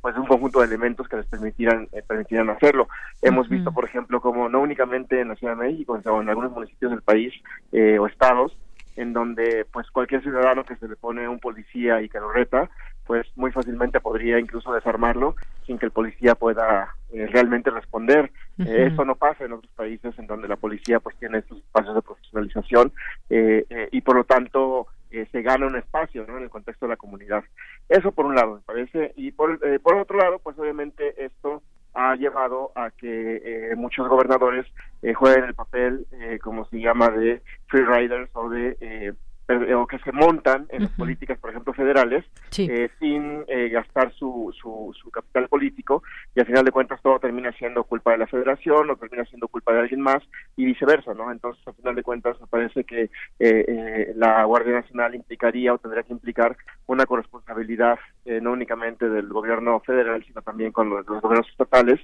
pues 0.00 0.14
de 0.14 0.20
un 0.20 0.26
conjunto 0.26 0.60
de 0.60 0.66
elementos 0.66 1.06
que 1.06 1.16
les 1.18 1.26
permitieran, 1.26 1.86
permitieran 2.08 2.48
hacerlo. 2.48 2.88
Hemos 3.20 3.50
visto, 3.50 3.72
por 3.72 3.84
ejemplo, 3.84 4.22
como 4.22 4.48
no 4.48 4.60
únicamente 4.60 5.20
en 5.20 5.28
la 5.28 5.36
Ciudad 5.36 5.56
de 5.56 5.64
México, 5.68 6.00
sino 6.00 6.22
en 6.22 6.30
algunos 6.30 6.52
municipios 6.52 6.90
del 6.90 7.02
país 7.02 7.34
o 7.70 8.06
estados, 8.06 8.56
en 8.96 9.12
donde 9.12 9.66
pues 9.72 9.90
cualquier 9.90 10.22
ciudadano 10.22 10.64
que 10.64 10.76
se 10.76 10.88
le 10.88 10.96
pone 10.96 11.28
un 11.28 11.38
policía 11.38 12.00
y 12.02 12.08
que 12.08 12.18
lo 12.18 12.32
reta, 12.32 12.70
pues 13.06 13.26
muy 13.36 13.52
fácilmente 13.52 14.00
podría 14.00 14.38
incluso 14.38 14.72
desarmarlo 14.72 15.36
sin 15.66 15.78
que 15.78 15.86
el 15.86 15.92
policía 15.92 16.34
pueda 16.34 16.94
eh, 17.12 17.26
realmente 17.26 17.70
responder. 17.70 18.32
Eh, 18.58 18.88
eso 18.92 19.04
no 19.04 19.14
pasa 19.14 19.44
en 19.44 19.52
otros 19.52 19.70
países 19.72 20.18
en 20.18 20.26
donde 20.26 20.48
la 20.48 20.56
policía 20.56 20.98
pues 20.98 21.16
tiene 21.16 21.38
estos 21.38 21.58
espacios 21.58 21.94
de 21.94 22.02
profesionalización 22.02 22.92
eh, 23.30 23.88
y 23.92 24.00
por 24.00 24.16
lo 24.16 24.24
tanto 24.24 24.86
se 25.32 25.40
gana 25.40 25.66
un 25.66 25.76
espacio 25.76 26.26
¿no? 26.26 26.36
en 26.36 26.42
el 26.42 26.50
contexto 26.50 26.84
de 26.84 26.90
la 26.90 26.96
comunidad. 26.96 27.44
Eso 27.88 28.12
por 28.12 28.26
un 28.26 28.34
lado 28.34 28.56
me 28.56 28.60
parece 28.60 29.12
y 29.16 29.30
por, 29.30 29.58
por 29.80 29.96
otro 29.96 30.18
lado 30.18 30.40
pues 30.40 30.58
obviamente 30.58 31.24
esto 31.24 31.62
ha 31.96 32.14
llevado 32.14 32.72
a 32.74 32.90
que 32.90 33.70
eh, 33.72 33.74
muchos 33.74 34.06
gobernadores 34.08 34.66
eh, 35.02 35.14
jueguen 35.14 35.44
el 35.44 35.54
papel, 35.54 36.06
eh, 36.12 36.38
como 36.42 36.66
se 36.66 36.78
llama, 36.78 37.08
de 37.08 37.42
free 37.68 37.84
riders 37.84 38.30
o 38.34 38.50
de 38.50 38.76
eh, 38.80 39.12
o 39.48 39.86
que 39.86 39.98
se 40.00 40.12
montan 40.12 40.66
en 40.70 40.82
las 40.82 40.92
políticas, 40.92 41.38
por 41.38 41.50
ejemplo, 41.50 41.72
federales, 41.72 42.24
eh, 42.58 42.88
sin 42.98 43.44
eh, 43.46 43.68
gastar 43.68 44.12
su, 44.12 44.52
su, 44.60 44.92
su, 45.00 45.10
capital 45.10 45.48
político 45.48 46.02
y 46.34 46.40
al 46.40 46.46
final 46.46 46.64
de 46.64 46.72
cuentas 46.72 47.00
todo 47.00 47.20
termina 47.20 47.52
siendo 47.52 47.84
culpa 47.84 48.12
de 48.12 48.18
la 48.18 48.26
federación 48.26 48.90
o 48.90 48.96
termina 48.96 49.24
siendo 49.24 49.46
culpa 49.46 49.72
de 49.72 49.80
alguien 49.80 50.00
más 50.00 50.22
y 50.56 50.64
viceversa, 50.64 51.14
¿no? 51.14 51.30
Entonces, 51.30 51.62
al 51.66 51.74
final 51.74 51.94
de 51.94 52.02
cuentas, 52.02 52.40
me 52.40 52.46
parece 52.48 52.84
que 52.84 53.10
eh, 53.38 54.12
la 54.16 54.42
Guardia 54.44 54.80
Nacional 54.80 55.14
implicaría 55.14 55.74
o 55.74 55.78
tendría 55.78 56.02
que 56.02 56.12
implicar 56.12 56.56
una 56.86 57.06
corresponsabilidad 57.06 57.98
no 58.42 58.52
únicamente 58.52 59.08
del 59.08 59.28
gobierno 59.28 59.78
federal, 59.80 60.24
sino 60.26 60.42
también 60.42 60.72
con 60.72 60.90
los, 60.90 61.06
gobiernos 61.06 61.48
estatales 61.48 62.00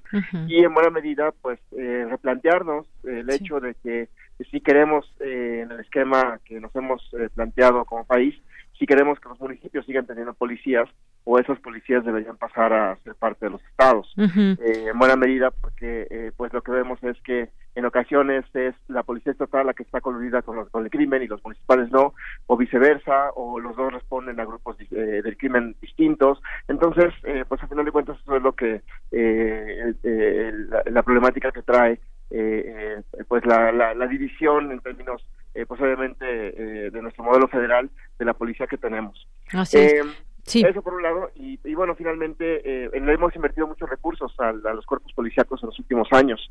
y 0.46 0.62
en 0.62 0.72
buena 0.72 0.90
medida, 0.90 1.32
pues, 1.42 1.58
replantearnos 1.72 2.86
el 3.02 3.28
hecho 3.28 3.58
de 3.58 3.74
que 3.82 4.08
si 4.50 4.60
queremos, 4.60 5.06
eh, 5.20 5.60
en 5.62 5.72
el 5.72 5.80
esquema 5.80 6.38
que 6.44 6.60
nos 6.60 6.74
hemos 6.74 7.02
eh, 7.14 7.28
planteado 7.34 7.84
como 7.84 8.04
país, 8.04 8.34
si 8.78 8.86
queremos 8.86 9.20
que 9.20 9.28
los 9.28 9.40
municipios 9.40 9.86
sigan 9.86 10.06
teniendo 10.06 10.34
policías 10.34 10.88
o 11.24 11.38
esas 11.38 11.60
policías 11.60 12.04
deberían 12.04 12.36
pasar 12.36 12.72
a 12.72 12.96
ser 13.04 13.14
parte 13.14 13.46
de 13.46 13.50
los 13.52 13.62
estados. 13.64 14.12
Eh, 14.16 14.86
en 14.90 14.98
buena 14.98 15.14
medida 15.14 15.52
porque 15.52 16.32
pues 16.36 16.52
lo 16.52 16.62
que 16.62 16.72
vemos 16.72 17.00
es 17.04 17.16
que 17.22 17.50
en 17.76 17.84
ocasiones 17.84 18.44
es 18.54 18.74
la 18.88 19.04
policía 19.04 19.30
estatal 19.30 19.66
la 19.66 19.74
que 19.74 19.84
está 19.84 20.00
coludida 20.00 20.42
con, 20.42 20.56
los, 20.56 20.68
con 20.70 20.82
el 20.82 20.90
crimen 20.90 21.22
y 21.22 21.28
los 21.28 21.44
municipales 21.44 21.92
no 21.92 22.14
o 22.46 22.56
viceversa 22.56 23.30
o 23.36 23.60
los 23.60 23.76
dos 23.76 23.92
responden 23.92 24.40
a 24.40 24.44
grupos 24.44 24.76
del 24.90 25.36
crimen 25.36 25.76
distintos. 25.80 26.42
Entonces 26.66 27.14
pues 27.48 27.62
al 27.62 27.68
final 27.68 27.84
de 27.84 27.92
cuentas 27.92 28.18
eso 28.20 28.36
es 28.36 28.42
lo 28.42 28.52
que 28.52 28.82
la, 30.70 30.82
la 30.86 31.02
problemática 31.04 31.52
que 31.52 31.62
trae 31.62 32.00
eh, 32.34 33.02
eh, 33.18 33.24
pues 33.28 33.44
la, 33.44 33.72
la, 33.72 34.06
división 34.06 34.72
en 34.72 34.80
términos 34.80 35.22
eh, 35.54 35.66
pues 35.66 35.78
obviamente 35.82 36.24
eh, 36.26 36.90
de 36.90 37.02
nuestro 37.02 37.24
modelo 37.24 37.46
federal 37.46 37.90
de 38.18 38.24
la 38.24 38.32
policía 38.32 38.66
que 38.66 38.78
tenemos. 38.78 39.28
Eso 40.66 40.82
por 40.82 40.94
un 40.94 41.02
lado, 41.02 41.30
y, 41.36 41.56
bueno, 41.74 41.94
finalmente 41.94 42.62
le 42.64 43.12
hemos 43.12 43.36
invertido 43.36 43.68
muchos 43.68 43.88
recursos 43.88 44.34
a, 44.40 44.50
los 44.50 44.84
cuerpos 44.86 45.12
policíacos 45.12 45.62
en 45.62 45.68
los 45.68 45.78
últimos 45.78 46.08
años, 46.10 46.50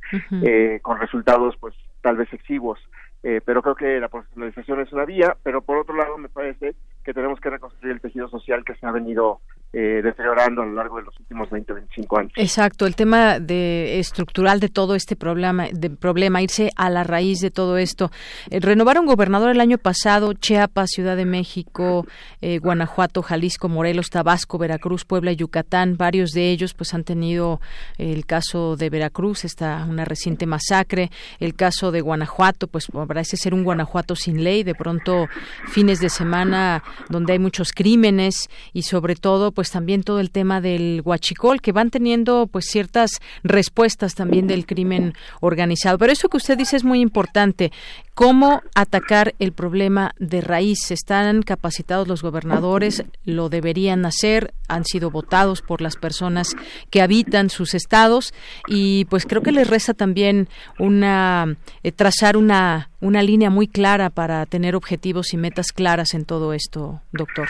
con 0.81 0.97
resultados 0.97 1.57
pues 1.59 1.75
tal 2.01 2.15
vez 2.15 2.31
exiguos, 2.31 2.79
pero 3.21 3.61
creo 3.61 3.75
que 3.75 3.99
la 3.99 4.07
profesionalización 4.07 4.79
es 4.79 4.93
una 4.93 5.03
vía, 5.03 5.35
pero 5.43 5.61
por 5.61 5.77
otro 5.77 5.93
lado 5.93 6.17
me 6.17 6.29
parece 6.29 6.75
que 7.03 7.13
tenemos 7.13 7.41
que 7.41 7.49
reconstruir 7.49 7.95
el 7.95 7.99
tejido 7.99 8.29
social 8.29 8.63
que 8.63 8.75
se 8.75 8.85
ha 8.85 8.91
venido 8.91 9.41
eh, 9.73 10.01
deteriorando 10.03 10.63
a 10.63 10.65
lo 10.65 10.73
largo 10.73 10.97
de 10.97 11.03
los 11.03 11.17
últimos 11.17 11.49
20, 11.49 11.71
25 11.71 12.19
años. 12.19 12.31
Exacto, 12.35 12.85
el 12.85 12.97
tema 12.97 13.39
de 13.39 13.99
estructural 13.99 14.59
de 14.59 14.67
todo 14.67 14.95
este 14.95 15.15
problema, 15.15 15.67
de 15.71 15.89
problema, 15.89 16.41
irse 16.41 16.71
a 16.75 16.89
la 16.89 17.05
raíz 17.05 17.39
de 17.39 17.51
todo 17.51 17.77
esto. 17.77 18.11
Eh, 18.49 18.59
renovaron 18.59 19.05
gobernador 19.05 19.49
el 19.49 19.61
año 19.61 19.77
pasado 19.77 20.33
Chiapas, 20.33 20.89
Ciudad 20.89 21.15
de 21.15 21.23
México, 21.23 22.05
eh, 22.41 22.59
Guanajuato, 22.59 23.21
Jalisco, 23.21 23.69
Morelos, 23.69 24.09
Tabasco, 24.09 24.57
Veracruz, 24.57 25.05
Puebla, 25.05 25.31
Yucatán. 25.31 25.95
Varios 25.95 26.31
de 26.31 26.51
ellos, 26.51 26.73
pues, 26.73 26.93
han 26.93 27.05
tenido 27.05 27.61
el 27.97 28.25
caso 28.25 28.75
de 28.75 28.89
Veracruz, 28.89 29.45
está 29.45 29.85
una 29.89 30.03
reciente 30.03 30.47
masacre. 30.47 31.11
El 31.39 31.55
caso 31.55 31.91
de 31.93 32.01
Guanajuato, 32.01 32.67
pues, 32.67 32.87
parece 33.07 33.37
ser 33.37 33.53
un 33.53 33.63
Guanajuato 33.63 34.17
sin 34.17 34.43
ley. 34.43 34.63
De 34.63 34.75
pronto, 34.75 35.27
fines 35.69 36.01
de 36.01 36.09
semana 36.09 36.83
donde 37.07 37.31
hay 37.31 37.39
muchos 37.39 37.71
crímenes 37.71 38.49
y 38.73 38.81
sobre 38.81 39.15
todo, 39.15 39.53
pues, 39.53 39.60
pues 39.61 39.69
también 39.69 40.01
todo 40.01 40.19
el 40.19 40.31
tema 40.31 40.59
del 40.59 41.03
huachicol, 41.05 41.61
que 41.61 41.71
van 41.71 41.91
teniendo 41.91 42.47
pues 42.47 42.65
ciertas 42.65 43.11
respuestas 43.43 44.15
también 44.15 44.47
del 44.47 44.65
crimen 44.65 45.13
organizado. 45.39 45.99
Pero 45.99 46.11
eso 46.11 46.29
que 46.29 46.37
usted 46.37 46.57
dice 46.57 46.77
es 46.77 46.83
muy 46.83 46.99
importante. 46.99 47.71
¿Cómo 48.15 48.63
atacar 48.73 49.35
el 49.37 49.51
problema 49.51 50.15
de 50.17 50.41
raíz? 50.41 50.89
¿Están 50.89 51.43
capacitados 51.43 52.07
los 52.07 52.23
gobernadores? 52.23 53.03
¿Lo 53.23 53.49
deberían 53.49 54.03
hacer? 54.07 54.51
¿Han 54.67 54.83
sido 54.83 55.11
votados 55.11 55.61
por 55.61 55.83
las 55.83 55.95
personas 55.95 56.55
que 56.89 57.03
habitan 57.03 57.51
sus 57.51 57.75
estados? 57.75 58.33
Y 58.67 59.05
pues 59.11 59.27
creo 59.27 59.43
que 59.43 59.51
les 59.51 59.69
resta 59.69 59.93
también 59.93 60.49
una 60.79 61.55
eh, 61.83 61.91
trazar 61.91 62.35
una, 62.35 62.89
una 62.99 63.21
línea 63.21 63.51
muy 63.51 63.67
clara 63.67 64.09
para 64.09 64.43
tener 64.47 64.75
objetivos 64.75 65.35
y 65.35 65.37
metas 65.37 65.67
claras 65.67 66.15
en 66.15 66.25
todo 66.25 66.51
esto, 66.53 67.01
doctor. 67.11 67.49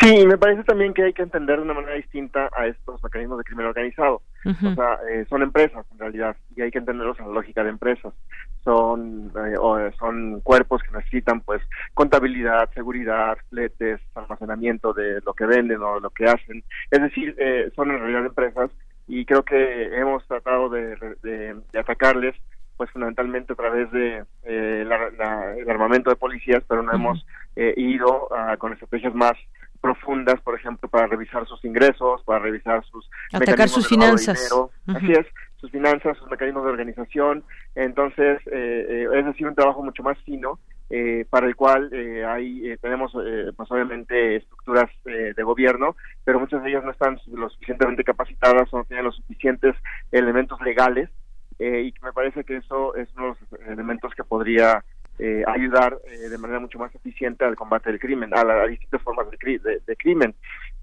Sí, 0.00 0.24
me 0.26 0.38
parece 0.38 0.62
también 0.62 0.94
que 0.94 1.02
hay 1.02 1.12
que 1.12 1.22
entender 1.22 1.56
de 1.56 1.62
una 1.62 1.74
manera 1.74 1.94
distinta 1.94 2.48
a 2.56 2.66
estos 2.66 3.02
mecanismos 3.02 3.38
de 3.38 3.44
crimen 3.44 3.66
organizado. 3.66 4.22
O 4.44 4.74
sea, 4.74 4.98
eh, 5.10 5.26
son 5.28 5.42
empresas 5.42 5.84
en 5.90 5.98
realidad 5.98 6.36
y 6.54 6.62
hay 6.62 6.70
que 6.70 6.78
entenderlos 6.78 7.18
en 7.18 7.26
la 7.26 7.32
lógica 7.32 7.64
de 7.64 7.70
empresas. 7.70 8.14
Son 8.62 9.32
eh, 9.34 9.56
o, 9.58 9.76
son 9.98 10.40
cuerpos 10.42 10.82
que 10.84 10.96
necesitan 10.96 11.40
pues 11.40 11.60
contabilidad, 11.94 12.70
seguridad, 12.74 13.38
fletes, 13.50 14.00
almacenamiento 14.14 14.92
de 14.92 15.20
lo 15.26 15.34
que 15.34 15.46
venden 15.46 15.82
o 15.82 15.98
lo 15.98 16.10
que 16.10 16.26
hacen. 16.26 16.62
Es 16.92 17.02
decir, 17.02 17.34
eh, 17.36 17.72
son 17.74 17.90
en 17.90 17.98
realidad 17.98 18.26
empresas 18.26 18.70
y 19.08 19.24
creo 19.24 19.42
que 19.42 19.98
hemos 19.98 20.24
tratado 20.28 20.68
de, 20.68 20.96
de, 21.22 21.56
atacarles 21.78 22.36
pues 22.76 22.88
fundamentalmente 22.90 23.52
a 23.52 23.56
través 23.56 23.90
de 23.90 24.22
el 24.44 24.92
armamento 25.68 26.10
de 26.10 26.16
policías, 26.16 26.62
pero 26.68 26.84
no 26.84 26.92
hemos 26.92 27.26
ido 27.56 28.28
con 28.58 28.72
estrategias 28.72 29.12
más 29.16 29.32
profundas, 29.80 30.40
por 30.40 30.54
ejemplo, 30.54 30.88
para 30.88 31.06
revisar 31.06 31.46
sus 31.46 31.64
ingresos, 31.64 32.22
para 32.24 32.40
revisar 32.40 32.84
sus 32.84 33.08
atacar 33.32 33.68
sus 33.68 33.86
finanzas, 33.86 34.50
así 34.86 35.12
es, 35.12 35.26
sus 35.56 35.70
finanzas, 35.70 36.16
sus 36.18 36.30
mecanismos 36.30 36.64
de 36.64 36.70
organización. 36.70 37.44
Entonces, 37.74 38.40
eh, 38.46 38.86
eh, 38.88 39.08
es 39.12 39.24
decir, 39.24 39.46
un 39.46 39.54
trabajo 39.54 39.82
mucho 39.82 40.02
más 40.02 40.18
fino 40.24 40.58
eh, 40.90 41.26
para 41.28 41.46
el 41.46 41.54
cual 41.54 41.90
eh, 41.92 42.24
hay 42.24 42.76
tenemos 42.80 43.12
pues 43.12 43.70
obviamente 43.70 44.36
estructuras 44.36 44.90
de 45.04 45.42
gobierno, 45.42 45.96
pero 46.24 46.40
muchas 46.40 46.62
de 46.62 46.70
ellas 46.70 46.84
no 46.84 46.92
están 46.92 47.18
lo 47.26 47.48
suficientemente 47.50 48.04
capacitadas 48.04 48.72
o 48.72 48.78
no 48.78 48.84
tienen 48.84 49.04
los 49.04 49.16
suficientes 49.16 49.74
elementos 50.12 50.60
legales 50.62 51.10
y 51.60 51.92
me 52.02 52.12
parece 52.12 52.44
que 52.44 52.56
eso 52.56 52.94
es 52.94 53.08
uno 53.16 53.34
de 53.34 53.58
los 53.58 53.68
elementos 53.68 54.14
que 54.14 54.22
podría 54.22 54.84
eh, 55.20 55.42
ayudar 55.48 55.98
eh, 56.06 56.28
de 56.28 56.38
manera 56.38 56.60
mucho 56.60 56.78
más 56.78 56.94
eficiente 56.94 57.44
al 57.44 57.56
combate 57.56 57.90
del 57.90 57.98
crimen, 57.98 58.32
a, 58.36 58.44
las 58.44 58.68
distintas 58.68 59.02
formas 59.02 59.26
de, 59.30 59.80
de, 59.84 59.96
crimen. 59.96 60.32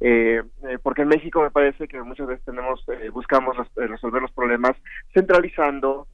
Eh, 0.02 0.44
porque 0.84 1.04
en 1.04 1.08
México 1.08 1.42
me 1.42 1.52
parece 1.52 1.88
que 1.88 2.02
muchas 2.02 2.28
veces 2.28 2.44
tenemos, 2.44 2.86
buscamos 3.14 3.56
resolver 3.76 4.22
los 4.22 4.32
problemas 4.32 4.76
centralizando, 5.14 6.08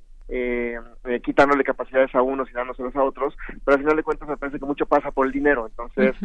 quitándole 1.24 1.64
capacidades 1.64 2.14
a 2.14 2.22
unos 2.22 2.50
y 2.50 2.54
dándoselas 2.54 2.96
a 2.96 3.04
otros, 3.04 3.36
pero 3.66 3.76
al 3.76 3.82
final 3.82 3.98
de 3.98 4.04
cuentas 4.04 4.30
me 4.30 4.38
parece 4.38 4.60
que 4.60 4.66
mucho 4.66 4.86
pasa 4.86 5.12
por 5.12 5.26
el 5.26 5.34
dinero, 5.34 5.68
entonces 5.68 6.16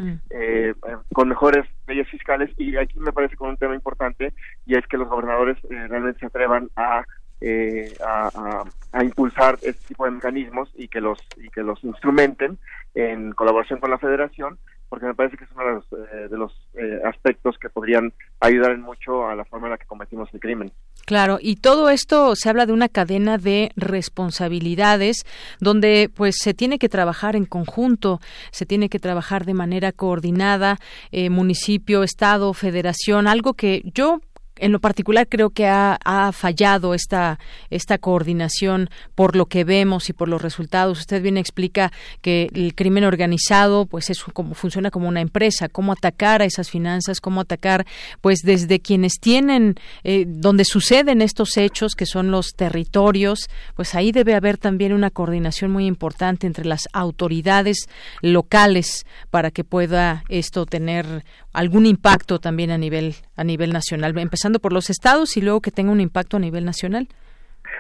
con 1.12 1.28
mejores 1.28 1.66
leyes 1.88 2.08
fiscales 2.08 2.50
y 2.56 2.76
aquí 2.76 3.00
me 3.00 3.12
parece 3.12 3.36
con 3.36 3.48
un 3.48 3.56
tema 3.56 3.74
importante 3.74 4.32
y 4.64 4.76
es 4.76 4.86
que 4.86 4.98
los 4.98 5.08
gobernadores 5.08 5.56
realmente 5.68 6.20
se 6.20 6.26
atrevan 6.26 6.68
a 6.76 7.04
eh, 7.40 7.92
a, 8.04 8.64
impulsar 9.02 9.58
este 9.60 9.88
tipo 9.88 10.06
de 10.06 10.12
mecanismos 10.12 10.70
y 10.74 10.88
que 10.88 11.02
los 11.02 11.18
y 11.36 11.50
que 11.50 11.62
los 11.62 11.84
instrumenten 11.84 12.56
en 12.94 13.32
colaboración 13.32 13.78
con 13.78 13.90
la 13.90 13.98
Federación 13.98 14.58
porque 14.88 15.04
me 15.04 15.14
parece 15.14 15.36
que 15.36 15.44
es 15.44 15.50
uno 15.50 15.66
de 15.66 15.74
los, 15.74 15.84
eh, 15.92 16.28
de 16.30 16.38
los 16.38 16.52
eh, 16.74 17.00
aspectos 17.04 17.58
que 17.58 17.68
podrían 17.68 18.12
ayudar 18.40 18.70
en 18.70 18.80
mucho 18.80 19.28
a 19.28 19.34
la 19.34 19.44
forma 19.44 19.66
en 19.66 19.72
la 19.72 19.78
que 19.78 19.84
cometimos 19.84 20.32
el 20.32 20.40
crimen. 20.40 20.72
Claro, 21.04 21.38
y 21.40 21.56
todo 21.56 21.90
esto 21.90 22.34
se 22.36 22.48
habla 22.48 22.66
de 22.66 22.72
una 22.72 22.88
cadena 22.88 23.36
de 23.36 23.72
responsabilidades 23.76 25.26
donde 25.60 26.08
pues 26.14 26.36
se 26.38 26.54
tiene 26.54 26.78
que 26.78 26.88
trabajar 26.88 27.36
en 27.36 27.44
conjunto, 27.44 28.20
se 28.52 28.64
tiene 28.64 28.88
que 28.88 29.00
trabajar 29.00 29.44
de 29.44 29.54
manera 29.54 29.92
coordinada, 29.92 30.78
municipio, 31.12 32.02
estado, 32.02 32.54
federación, 32.54 33.26
algo 33.26 33.54
que 33.54 33.82
yo 33.92 34.20
en 34.58 34.72
lo 34.72 34.80
particular 34.80 35.28
creo 35.28 35.50
que 35.50 35.66
ha, 35.66 35.98
fallado 36.32 36.94
esta, 36.94 37.38
esta 37.70 37.98
coordinación 37.98 38.90
por 39.14 39.36
lo 39.36 39.46
que 39.46 39.64
vemos 39.64 40.08
y 40.08 40.12
por 40.12 40.28
los 40.28 40.42
resultados. 40.42 40.98
Usted 40.98 41.22
bien 41.22 41.36
explica 41.36 41.92
que 42.20 42.48
el 42.54 42.74
crimen 42.74 43.04
organizado 43.04 43.86
pues 43.86 44.10
es 44.10 44.22
como 44.22 44.54
funciona 44.54 44.90
como 44.90 45.08
una 45.08 45.20
empresa, 45.20 45.68
cómo 45.68 45.92
atacar 45.92 46.42
a 46.42 46.44
esas 46.44 46.70
finanzas, 46.70 47.20
cómo 47.20 47.40
atacar 47.40 47.86
pues 48.20 48.40
desde 48.40 48.80
quienes 48.80 49.14
tienen 49.20 49.76
eh, 50.04 50.24
donde 50.26 50.64
suceden 50.64 51.22
estos 51.22 51.56
hechos 51.56 51.94
que 51.94 52.06
son 52.06 52.30
los 52.30 52.54
territorios, 52.54 53.48
pues 53.74 53.94
ahí 53.94 54.12
debe 54.12 54.34
haber 54.34 54.58
también 54.58 54.92
una 54.92 55.10
coordinación 55.10 55.70
muy 55.70 55.86
importante 55.86 56.46
entre 56.46 56.64
las 56.64 56.88
autoridades 56.92 57.88
locales 58.22 59.06
para 59.30 59.50
que 59.50 59.64
pueda 59.64 60.24
esto 60.28 60.66
tener 60.66 61.24
algún 61.56 61.86
impacto 61.86 62.38
también 62.38 62.70
a 62.70 62.76
nivel 62.76 63.14
a 63.34 63.42
nivel 63.42 63.72
nacional, 63.72 64.16
empezando 64.18 64.58
por 64.58 64.74
los 64.74 64.90
estados 64.90 65.36
y 65.38 65.40
luego 65.40 65.62
que 65.62 65.70
tenga 65.70 65.90
un 65.90 66.00
impacto 66.00 66.36
a 66.36 66.40
nivel 66.40 66.64
nacional. 66.66 67.08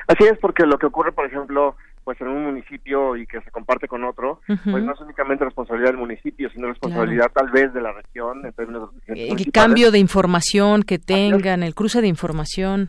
Así 0.08 0.24
es, 0.24 0.38
porque 0.38 0.64
lo 0.64 0.78
que 0.78 0.86
ocurre, 0.86 1.12
por 1.12 1.26
ejemplo, 1.26 1.76
pues 2.02 2.18
en 2.20 2.28
un 2.28 2.44
municipio 2.44 3.16
y 3.16 3.26
que 3.26 3.40
se 3.42 3.50
comparte 3.50 3.86
con 3.86 4.04
otro, 4.04 4.40
pues 4.46 4.82
no 4.82 4.94
es 4.94 5.00
únicamente 5.00 5.44
responsabilidad 5.44 5.90
del 5.90 5.98
municipio, 5.98 6.48
sino 6.50 6.68
responsabilidad 6.68 7.30
tal 7.34 7.50
vez 7.50 7.74
de 7.74 7.82
la 7.82 7.92
región 7.92 8.46
en 8.46 8.52
términos 8.52 8.90
de 9.06 9.28
El 9.28 9.52
cambio 9.52 9.90
de 9.90 9.98
información 9.98 10.82
que 10.82 10.98
tengan, 10.98 11.62
el 11.62 11.74
cruce 11.74 12.00
de 12.00 12.06
información. 12.08 12.88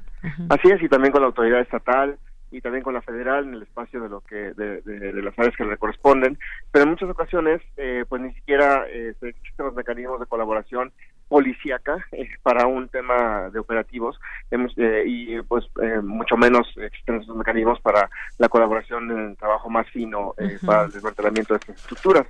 Así 0.49 0.69
es, 0.69 0.81
y 0.81 0.88
también 0.88 1.11
con 1.11 1.21
la 1.21 1.27
autoridad 1.27 1.59
estatal, 1.59 2.17
y 2.52 2.62
también 2.62 2.84
con 2.84 2.93
la 2.93 3.02
federal 3.02 3.45
en 3.45 3.56
el 3.56 3.64
espacio 3.64 4.02
de 4.02 4.10
lo 4.10 4.22
que 4.22 4.54
de, 4.54 4.82
de, 4.82 5.22
las 5.22 5.38
áreas 5.38 5.56
que 5.56 5.66
le 5.66 5.78
corresponden. 5.78 6.38
Pero 6.72 6.84
en 6.84 6.91
muchas 6.91 7.10
ocasiones 7.10 7.62
eh, 7.76 8.06
pues 8.08 8.22
ni 8.22 8.34
siquiera 8.34 8.86
eh, 8.89 9.14
existen 9.22 9.66
los 9.66 9.76
mecanismos 9.76 10.20
de 10.20 10.26
colaboración 10.26 10.91
policíaca 11.28 11.98
eh, 12.12 12.30
para 12.43 12.68
un 12.68 12.88
tema 12.89 13.50
de 13.50 13.60
operativos. 13.60 14.20
Eh, 14.52 15.04
y 15.06 15.41
pues 15.41 15.66
mucho 16.04 16.38
menos 16.38 16.68
existen 16.78 17.22
esos 17.22 17.36
mecanismos 17.36 17.80
para 17.82 18.10
la 18.38 18.50
colaboración 18.50 19.12
en 19.12 19.30
el 19.30 19.38
trabajo 19.38 19.70
más 19.70 19.89
fino 19.89 20.34
para 20.66 20.84
el 20.84 20.91
desmantelamiento 20.91 21.54
de 21.54 21.60
estas 21.60 21.76
estructuras. 21.78 22.28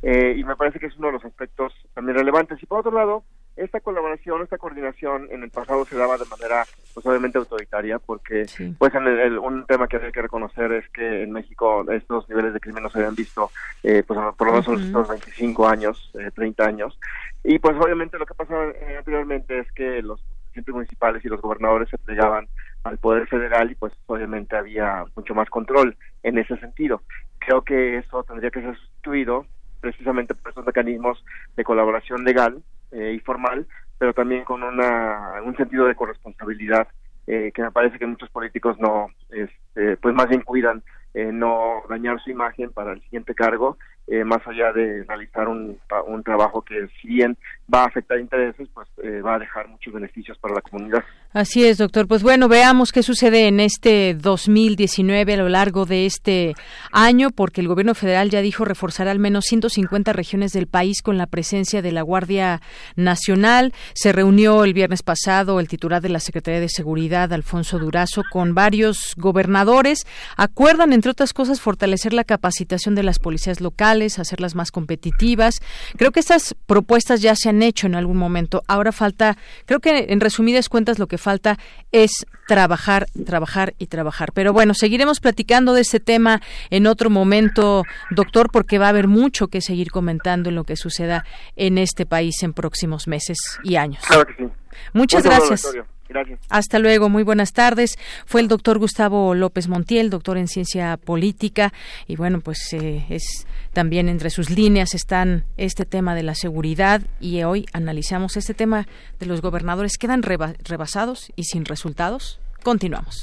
Y 0.00 0.44
me 0.44 0.54
parece 0.54 0.78
que 0.78 0.86
es 0.86 0.96
uno 0.96 1.08
de 1.08 1.14
los 1.14 1.24
aspectos 1.24 1.74
también 1.92 2.16
relevantes. 2.16 2.62
Y 2.62 2.66
por 2.66 2.80
otro 2.80 2.92
lado 2.92 3.24
esta 3.58 3.80
colaboración, 3.80 4.42
esta 4.42 4.58
coordinación 4.58 5.28
en 5.30 5.42
el 5.42 5.50
pasado 5.50 5.84
se 5.84 5.96
daba 5.96 6.16
de 6.16 6.24
manera 6.26 6.64
pues 6.94 7.04
obviamente 7.06 7.38
autoritaria 7.38 7.98
porque 7.98 8.46
pues 8.78 8.94
en 8.94 9.06
el, 9.06 9.38
un 9.38 9.66
tema 9.66 9.88
que 9.88 9.96
hay 9.96 10.12
que 10.12 10.22
reconocer 10.22 10.72
es 10.72 10.88
que 10.90 11.22
en 11.22 11.32
México 11.32 11.84
estos 11.90 12.28
niveles 12.28 12.54
de 12.54 12.60
crimen 12.60 12.82
no 12.82 12.90
se 12.90 12.98
habían 12.98 13.14
visto 13.14 13.50
eh, 13.82 14.02
pues 14.06 14.18
por 14.36 14.46
lo 14.46 14.52
menos 14.52 14.66
en 14.68 14.74
los 14.74 14.82
últimos 14.82 15.08
25 15.08 15.68
años, 15.68 16.10
eh, 16.18 16.30
30 16.34 16.64
años. 16.64 16.98
Y 17.44 17.58
pues 17.58 17.76
obviamente 17.76 18.18
lo 18.18 18.26
que 18.26 18.34
pasaba 18.34 18.66
eh, 18.66 18.96
anteriormente 18.98 19.58
es 19.58 19.72
que 19.72 20.02
los 20.02 20.20
presidentes 20.44 20.74
municipales 20.74 21.24
y 21.24 21.28
los 21.28 21.40
gobernadores 21.40 21.88
se 21.88 21.98
plegaban 21.98 22.48
al 22.84 22.98
poder 22.98 23.26
federal 23.26 23.70
y 23.70 23.74
pues 23.74 23.92
obviamente 24.06 24.56
había 24.56 25.04
mucho 25.14 25.34
más 25.34 25.50
control 25.50 25.96
en 26.22 26.38
ese 26.38 26.56
sentido. 26.58 27.02
Creo 27.38 27.62
que 27.62 27.98
eso 27.98 28.22
tendría 28.24 28.50
que 28.50 28.60
ser 28.60 28.76
sustituido 28.76 29.46
precisamente 29.80 30.34
por 30.34 30.50
esos 30.50 30.66
mecanismos 30.66 31.24
de 31.56 31.64
colaboración 31.64 32.24
legal 32.24 32.62
eh, 32.92 33.12
y 33.16 33.20
formal, 33.20 33.66
pero 33.98 34.12
también 34.14 34.44
con 34.44 34.62
una, 34.62 35.42
un 35.44 35.56
sentido 35.56 35.86
de 35.86 35.94
corresponsabilidad 35.94 36.88
eh, 37.26 37.52
que 37.52 37.62
me 37.62 37.70
parece 37.70 37.98
que 37.98 38.06
muchos 38.06 38.30
políticos 38.30 38.78
no, 38.78 39.08
este, 39.30 39.96
pues 39.98 40.14
más 40.14 40.28
bien 40.28 40.42
cuidan 40.42 40.82
eh, 41.14 41.30
no 41.32 41.82
dañar 41.88 42.20
su 42.20 42.30
imagen 42.30 42.70
para 42.72 42.92
el 42.92 43.02
siguiente 43.02 43.34
cargo 43.34 43.76
eh, 44.10 44.24
más 44.24 44.46
allá 44.46 44.72
de 44.72 45.04
realizar 45.04 45.48
un, 45.48 45.78
un, 46.06 46.22
trabajo 46.22 46.62
que 46.62 46.88
si 47.00 47.08
bien 47.08 47.36
va 47.72 47.82
a 47.82 47.86
afectar 47.86 48.18
intereses, 48.18 48.68
pues 48.72 48.88
eh, 49.02 49.20
va 49.20 49.34
a 49.34 49.38
dejar 49.38 49.68
muchos 49.68 49.92
beneficios 49.92 50.38
para 50.38 50.54
la 50.54 50.62
comunidad. 50.62 51.04
Así 51.34 51.66
es, 51.66 51.76
doctor. 51.76 52.08
Pues 52.08 52.22
bueno, 52.22 52.48
veamos 52.48 52.90
qué 52.90 53.02
sucede 53.02 53.48
en 53.48 53.60
este 53.60 54.14
2019 54.14 55.34
a 55.34 55.36
lo 55.36 55.50
largo 55.50 55.84
de 55.84 56.06
este 56.06 56.54
año, 56.90 57.28
porque 57.30 57.60
el 57.60 57.68
gobierno 57.68 57.94
federal 57.94 58.30
ya 58.30 58.40
dijo 58.40 58.64
reforzar 58.64 59.08
al 59.08 59.18
menos 59.18 59.44
150 59.44 60.14
regiones 60.14 60.52
del 60.52 60.68
país 60.68 61.02
con 61.02 61.18
la 61.18 61.26
presencia 61.26 61.82
de 61.82 61.92
la 61.92 62.00
Guardia 62.00 62.62
Nacional. 62.96 63.74
Se 63.92 64.12
reunió 64.12 64.64
el 64.64 64.72
viernes 64.72 65.02
pasado 65.02 65.60
el 65.60 65.68
titular 65.68 66.00
de 66.00 66.08
la 66.08 66.20
Secretaría 66.20 66.60
de 66.60 66.70
Seguridad, 66.70 67.30
Alfonso 67.34 67.78
Durazo, 67.78 68.22
con 68.30 68.54
varios 68.54 69.14
gobernadores. 69.18 70.06
Acuerdan, 70.38 70.94
entre 70.94 71.10
otras 71.10 71.34
cosas, 71.34 71.60
fortalecer 71.60 72.14
la 72.14 72.24
capacitación 72.24 72.94
de 72.94 73.02
las 73.02 73.18
policías 73.18 73.60
locales, 73.60 73.97
hacerlas 74.18 74.54
más 74.54 74.70
competitivas. 74.70 75.60
Creo 75.96 76.12
que 76.12 76.20
estas 76.20 76.54
propuestas 76.66 77.20
ya 77.20 77.34
se 77.34 77.48
han 77.48 77.62
hecho 77.62 77.86
en 77.86 77.94
algún 77.94 78.16
momento. 78.16 78.62
Ahora 78.68 78.92
falta, 78.92 79.36
creo 79.66 79.80
que 79.80 80.06
en 80.08 80.20
resumidas 80.20 80.68
cuentas 80.68 80.98
lo 80.98 81.06
que 81.06 81.18
falta 81.18 81.58
es 81.92 82.26
trabajar, 82.46 83.06
trabajar 83.26 83.74
y 83.78 83.86
trabajar. 83.86 84.32
Pero 84.32 84.52
bueno, 84.52 84.74
seguiremos 84.74 85.20
platicando 85.20 85.74
de 85.74 85.82
este 85.82 86.00
tema 86.00 86.40
en 86.70 86.86
otro 86.86 87.10
momento, 87.10 87.84
doctor, 88.10 88.50
porque 88.50 88.78
va 88.78 88.86
a 88.86 88.90
haber 88.90 89.08
mucho 89.08 89.48
que 89.48 89.60
seguir 89.60 89.90
comentando 89.90 90.48
en 90.48 90.54
lo 90.54 90.64
que 90.64 90.76
suceda 90.76 91.24
en 91.56 91.78
este 91.78 92.06
país 92.06 92.42
en 92.42 92.52
próximos 92.52 93.08
meses 93.08 93.38
y 93.64 93.76
años. 93.76 94.02
Claro 94.06 94.26
que 94.26 94.34
sí. 94.34 94.44
Muchas 94.92 95.24
gracias. 95.24 95.66
Gracias. 96.08 96.40
Hasta 96.48 96.78
luego, 96.78 97.08
muy 97.08 97.22
buenas 97.22 97.52
tardes. 97.52 97.98
Fue 98.26 98.40
el 98.40 98.48
doctor 98.48 98.78
Gustavo 98.78 99.34
López 99.34 99.68
Montiel, 99.68 100.10
doctor 100.10 100.38
en 100.38 100.48
ciencia 100.48 100.96
política, 100.96 101.72
y 102.06 102.16
bueno, 102.16 102.40
pues 102.40 102.72
eh, 102.72 103.04
es 103.10 103.46
también 103.72 104.08
entre 104.08 104.30
sus 104.30 104.50
líneas 104.50 104.94
están 104.94 105.44
este 105.56 105.84
tema 105.84 106.14
de 106.14 106.22
la 106.22 106.34
seguridad 106.34 107.02
y 107.20 107.42
hoy 107.42 107.66
analizamos 107.72 108.36
este 108.36 108.54
tema 108.54 108.86
de 109.20 109.26
los 109.26 109.40
gobernadores 109.40 109.98
quedan 109.98 110.22
rebasados 110.22 111.30
y 111.36 111.44
sin 111.44 111.64
resultados. 111.64 112.40
Continuamos. 112.62 113.22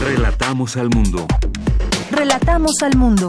Relatamos 0.00 0.76
al 0.76 0.90
mundo. 0.90 1.26
Relatamos 2.10 2.72
al 2.82 2.96
mundo. 2.96 3.28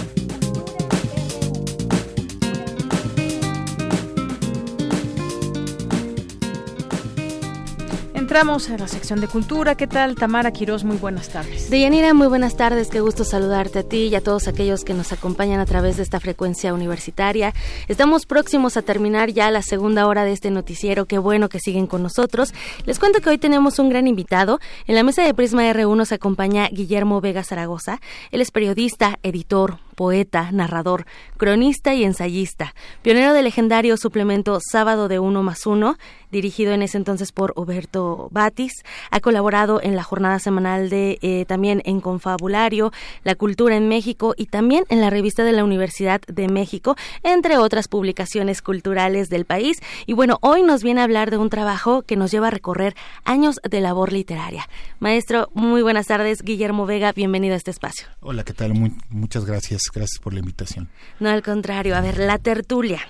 Entramos 8.31 8.69
en 8.69 8.79
la 8.79 8.87
sección 8.87 9.19
de 9.19 9.27
cultura. 9.27 9.75
¿Qué 9.75 9.87
tal, 9.87 10.15
Tamara 10.15 10.51
Quiroz? 10.51 10.85
Muy 10.85 10.95
buenas 10.95 11.27
tardes. 11.27 11.69
Deyanira, 11.69 12.13
muy 12.13 12.27
buenas 12.27 12.55
tardes. 12.55 12.87
Qué 12.87 13.01
gusto 13.01 13.25
saludarte 13.25 13.79
a 13.79 13.83
ti 13.83 14.07
y 14.07 14.15
a 14.15 14.21
todos 14.21 14.47
aquellos 14.47 14.85
que 14.85 14.93
nos 14.93 15.11
acompañan 15.11 15.59
a 15.59 15.65
través 15.65 15.97
de 15.97 16.03
esta 16.03 16.21
frecuencia 16.21 16.73
universitaria. 16.73 17.53
Estamos 17.89 18.25
próximos 18.25 18.77
a 18.77 18.83
terminar 18.83 19.31
ya 19.31 19.51
la 19.51 19.61
segunda 19.61 20.07
hora 20.07 20.23
de 20.23 20.31
este 20.31 20.49
noticiero. 20.49 21.07
Qué 21.07 21.17
bueno 21.17 21.49
que 21.49 21.59
siguen 21.59 21.87
con 21.87 22.03
nosotros. 22.03 22.53
Les 22.85 22.99
cuento 22.99 23.19
que 23.19 23.31
hoy 23.31 23.37
tenemos 23.37 23.79
un 23.79 23.89
gran 23.89 24.07
invitado. 24.07 24.61
En 24.87 24.95
la 24.95 25.03
mesa 25.03 25.23
de 25.23 25.33
Prisma 25.33 25.69
R1 25.69 25.93
nos 25.93 26.13
acompaña 26.13 26.69
Guillermo 26.71 27.19
Vega 27.19 27.43
Zaragoza. 27.43 27.99
Él 28.31 28.39
es 28.39 28.51
periodista, 28.51 29.19
editor, 29.23 29.79
poeta, 30.01 30.51
narrador, 30.51 31.05
cronista 31.37 31.93
y 31.93 32.03
ensayista, 32.03 32.73
pionero 33.01 33.33
del 33.33 33.43
legendario 33.43 33.97
suplemento 33.97 34.57
Sábado 34.59 35.07
de 35.07 35.19
Uno 35.19 35.43
más 35.43 35.67
Uno, 35.67 35.97
dirigido 36.31 36.73
en 36.73 36.81
ese 36.81 36.97
entonces 36.97 37.31
por 37.31 37.53
Huberto 37.55 38.29
Batis. 38.31 38.83
Ha 39.11 39.19
colaborado 39.19 39.81
en 39.81 39.95
la 39.95 40.03
jornada 40.03 40.39
semanal 40.39 40.89
de 40.89 41.19
eh, 41.21 41.45
también 41.45 41.81
en 41.85 42.01
Confabulario, 42.01 42.91
La 43.23 43.35
Cultura 43.35 43.75
en 43.75 43.87
México 43.87 44.33
y 44.37 44.47
también 44.47 44.85
en 44.89 45.01
la 45.01 45.09
revista 45.09 45.43
de 45.43 45.51
la 45.51 45.63
Universidad 45.63 46.21
de 46.21 46.47
México, 46.47 46.95
entre 47.23 47.57
otras 47.57 47.87
publicaciones 47.87 48.61
culturales 48.61 49.29
del 49.29 49.45
país. 49.45 49.79
Y 50.05 50.13
bueno, 50.13 50.37
hoy 50.41 50.63
nos 50.63 50.83
viene 50.83 51.01
a 51.01 51.03
hablar 51.03 51.31
de 51.31 51.37
un 51.37 51.49
trabajo 51.49 52.01
que 52.01 52.15
nos 52.15 52.31
lleva 52.31 52.47
a 52.47 52.51
recorrer 52.51 52.95
años 53.25 53.59
de 53.69 53.81
labor 53.81 54.11
literaria. 54.11 54.67
Maestro, 54.99 55.49
muy 55.53 55.81
buenas 55.81 56.07
tardes. 56.07 56.41
Guillermo 56.41 56.85
Vega, 56.85 57.11
bienvenido 57.11 57.53
a 57.53 57.57
este 57.57 57.71
espacio. 57.71 58.07
Hola, 58.21 58.43
¿qué 58.43 58.53
tal? 58.53 58.71
muchas 59.09 59.45
gracias. 59.45 59.83
Gracias 59.93 60.19
por 60.19 60.33
la 60.33 60.39
invitación. 60.39 60.89
No, 61.19 61.29
al 61.29 61.43
contrario. 61.43 61.95
A 61.95 62.01
ver, 62.01 62.17
La 62.17 62.37
Tertulia. 62.37 63.01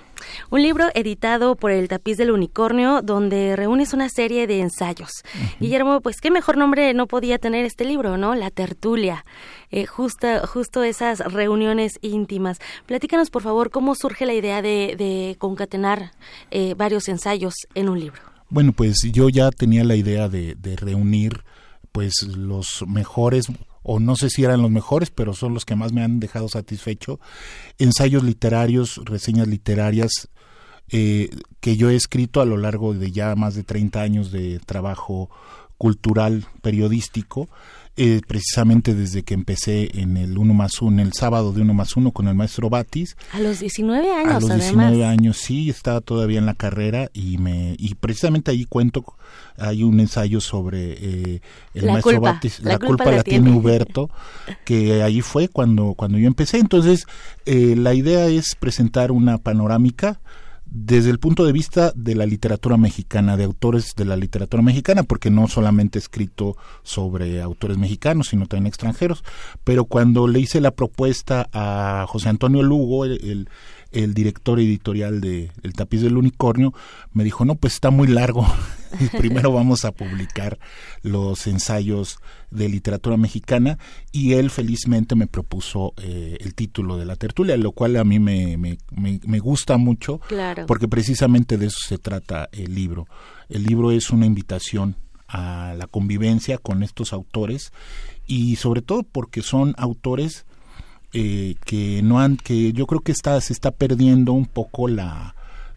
Un 0.50 0.62
libro 0.62 0.88
editado 0.94 1.56
por 1.56 1.70
el 1.70 1.88
Tapiz 1.88 2.16
del 2.16 2.30
Unicornio, 2.30 3.02
donde 3.02 3.56
reúnes 3.56 3.92
una 3.92 4.08
serie 4.08 4.46
de 4.46 4.60
ensayos. 4.60 5.10
Guillermo, 5.60 6.00
pues 6.00 6.20
qué 6.20 6.30
mejor 6.30 6.56
nombre 6.56 6.94
no 6.94 7.06
podía 7.06 7.38
tener 7.38 7.64
este 7.64 7.84
libro, 7.84 8.16
¿no? 8.16 8.34
La 8.34 8.50
Tertulia. 8.50 9.24
Eh, 9.70 9.86
justo, 9.86 10.26
justo 10.46 10.82
esas 10.82 11.20
reuniones 11.20 11.98
íntimas. 12.02 12.58
Platícanos, 12.86 13.30
por 13.30 13.42
favor, 13.42 13.70
cómo 13.70 13.94
surge 13.94 14.26
la 14.26 14.34
idea 14.34 14.62
de, 14.62 15.36
concatenar 15.38 16.12
eh, 16.50 16.74
varios 16.76 17.08
ensayos 17.08 17.54
en 17.74 17.88
un 17.88 17.98
libro. 18.00 18.20
Bueno, 18.50 18.72
pues 18.72 19.00
yo 19.12 19.28
ya 19.28 19.50
tenía 19.50 19.84
la 19.84 19.96
idea 19.96 20.28
de, 20.28 20.54
de 20.54 20.76
reunir 20.76 21.44
pues 21.90 22.22
los 22.26 22.84
mejores 22.86 23.46
o 23.82 24.00
no 24.00 24.16
sé 24.16 24.30
si 24.30 24.44
eran 24.44 24.62
los 24.62 24.70
mejores, 24.70 25.10
pero 25.10 25.34
son 25.34 25.54
los 25.54 25.64
que 25.64 25.76
más 25.76 25.92
me 25.92 26.02
han 26.02 26.20
dejado 26.20 26.48
satisfecho, 26.48 27.20
ensayos 27.78 28.22
literarios, 28.22 29.00
reseñas 29.04 29.48
literarias 29.48 30.28
eh, 30.90 31.30
que 31.60 31.76
yo 31.76 31.90
he 31.90 31.96
escrito 31.96 32.40
a 32.40 32.44
lo 32.44 32.56
largo 32.56 32.94
de 32.94 33.12
ya 33.12 33.34
más 33.34 33.54
de 33.54 33.64
30 33.64 34.00
años 34.02 34.30
de 34.30 34.60
trabajo 34.60 35.30
cultural 35.78 36.46
periodístico 36.60 37.48
eh, 37.96 38.22
precisamente 38.26 38.94
desde 38.94 39.22
que 39.22 39.34
empecé 39.34 40.00
en 40.00 40.16
el 40.16 40.38
uno 40.38 40.54
más 40.54 40.80
uno, 40.80 41.02
el 41.02 41.12
sábado 41.12 41.52
de 41.52 41.60
uno 41.60 41.74
más 41.74 41.94
uno 41.94 42.10
con 42.10 42.26
el 42.26 42.34
maestro 42.34 42.70
Batis. 42.70 43.16
A 43.32 43.40
los 43.40 43.60
19 43.60 44.10
años. 44.10 44.34
A 44.34 44.40
los 44.40 44.54
19 44.54 45.04
años, 45.04 45.36
sí, 45.36 45.68
estaba 45.68 46.00
todavía 46.00 46.38
en 46.38 46.46
la 46.46 46.54
carrera 46.54 47.10
y 47.12 47.36
me 47.36 47.76
y 47.78 47.94
precisamente 47.94 48.50
ahí 48.50 48.64
cuento, 48.64 49.04
hay 49.58 49.82
un 49.82 50.00
ensayo 50.00 50.40
sobre 50.40 50.92
eh, 50.92 51.40
el 51.74 51.86
maestro 51.86 52.20
Batis, 52.20 52.60
la, 52.60 52.78
culpa, 52.78 53.10
la 53.10 53.22
tiene 53.22 53.50
Huberto, 53.50 54.08
que 54.64 55.02
ahí 55.02 55.20
fue 55.20 55.48
cuando, 55.48 55.92
cuando 55.94 56.16
yo 56.16 56.26
empecé. 56.26 56.58
Entonces, 56.58 57.06
eh, 57.44 57.74
la 57.76 57.92
idea 57.92 58.26
es 58.26 58.54
presentar 58.54 59.12
una 59.12 59.36
panorámica 59.36 60.18
desde 60.74 61.10
el 61.10 61.18
punto 61.18 61.44
de 61.44 61.52
vista 61.52 61.92
de 61.94 62.14
la 62.14 62.24
literatura 62.24 62.78
mexicana, 62.78 63.36
de 63.36 63.44
autores 63.44 63.94
de 63.94 64.06
la 64.06 64.16
literatura 64.16 64.62
mexicana, 64.62 65.02
porque 65.02 65.30
no 65.30 65.46
solamente 65.46 65.98
he 65.98 66.00
escrito 66.00 66.56
sobre 66.82 67.42
autores 67.42 67.76
mexicanos, 67.76 68.28
sino 68.28 68.46
también 68.46 68.68
extranjeros, 68.68 69.22
pero 69.64 69.84
cuando 69.84 70.26
le 70.26 70.40
hice 70.40 70.62
la 70.62 70.70
propuesta 70.70 71.48
a 71.52 72.06
José 72.08 72.30
Antonio 72.30 72.62
Lugo, 72.62 73.04
el, 73.04 73.50
el 73.92 74.14
director 74.14 74.58
editorial 74.60 75.20
de 75.20 75.50
El 75.62 75.74
tapiz 75.74 76.00
del 76.00 76.16
unicornio, 76.16 76.72
me 77.12 77.22
dijo, 77.22 77.44
no, 77.44 77.54
pues 77.54 77.74
está 77.74 77.90
muy 77.90 78.08
largo, 78.08 78.46
primero 79.18 79.52
vamos 79.52 79.84
a 79.84 79.92
publicar 79.92 80.58
los 81.02 81.46
ensayos 81.46 82.18
de 82.50 82.68
literatura 82.68 83.16
mexicana, 83.16 83.78
y 84.10 84.34
él 84.34 84.50
felizmente 84.50 85.14
me 85.14 85.26
propuso 85.26 85.94
eh, 86.02 86.36
el 86.40 86.54
título 86.54 86.96
de 86.96 87.06
la 87.06 87.16
tertulia, 87.16 87.56
lo 87.56 87.72
cual 87.72 87.96
a 87.96 88.04
mí 88.04 88.18
me, 88.18 88.56
me, 88.56 88.78
me, 88.90 89.38
gusta 89.38 89.76
mucho, 89.76 90.20
porque 90.66 90.88
precisamente 90.88 91.58
de 91.58 91.66
eso 91.66 91.78
se 91.86 91.98
trata 91.98 92.48
el 92.52 92.74
libro. 92.74 93.06
El 93.48 93.64
libro 93.64 93.90
es 93.90 94.10
una 94.10 94.26
invitación 94.26 94.96
a 95.28 95.74
la 95.76 95.86
convivencia 95.86 96.58
con 96.58 96.82
estos 96.82 97.12
autores, 97.12 97.72
y 98.26 98.56
sobre 98.56 98.82
todo 98.82 99.02
porque 99.02 99.42
son 99.42 99.74
autores 99.78 100.44
eh, 101.14 101.56
que 101.64 102.00
no 102.02 102.20
han, 102.20 102.36
que 102.36 102.72
yo 102.72 102.86
creo 102.86 103.00
que 103.00 103.12
está, 103.12 103.40
se 103.40 103.52
está 103.52 103.70
perdiendo 103.70 104.32
un 104.32 104.46
poco 104.46 104.88
la, 104.88 105.34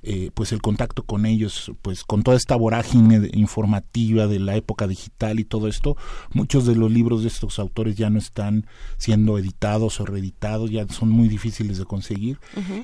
eh, 0.08 0.30
pues 0.34 0.52
el 0.52 0.62
contacto 0.62 1.04
con 1.04 1.26
ellos, 1.26 1.72
pues 1.82 2.04
con 2.04 2.22
toda 2.22 2.38
esta 2.38 2.56
vorágine 2.56 3.30
informativa 3.34 4.28
de 4.28 4.40
la 4.40 4.56
época 4.56 4.88
digital 4.88 5.40
y 5.40 5.46
todo 5.46 5.68
esto, 5.68 5.98
muchos 6.32 6.68
de 6.68 6.76
los 6.76 6.92
libros 6.92 7.24
de 7.24 7.30
estos 7.30 7.58
autores 7.58 7.96
ya 7.96 8.12
no 8.12 8.20
están 8.20 8.68
siendo 8.98 9.40
editados 9.40 10.00
o 10.00 10.06
reeditados, 10.06 10.70
ya 10.70 10.88
son 10.88 11.10
muy 11.10 11.28
difíciles 11.28 11.80
de 11.80 11.86
conseguir 11.86 12.40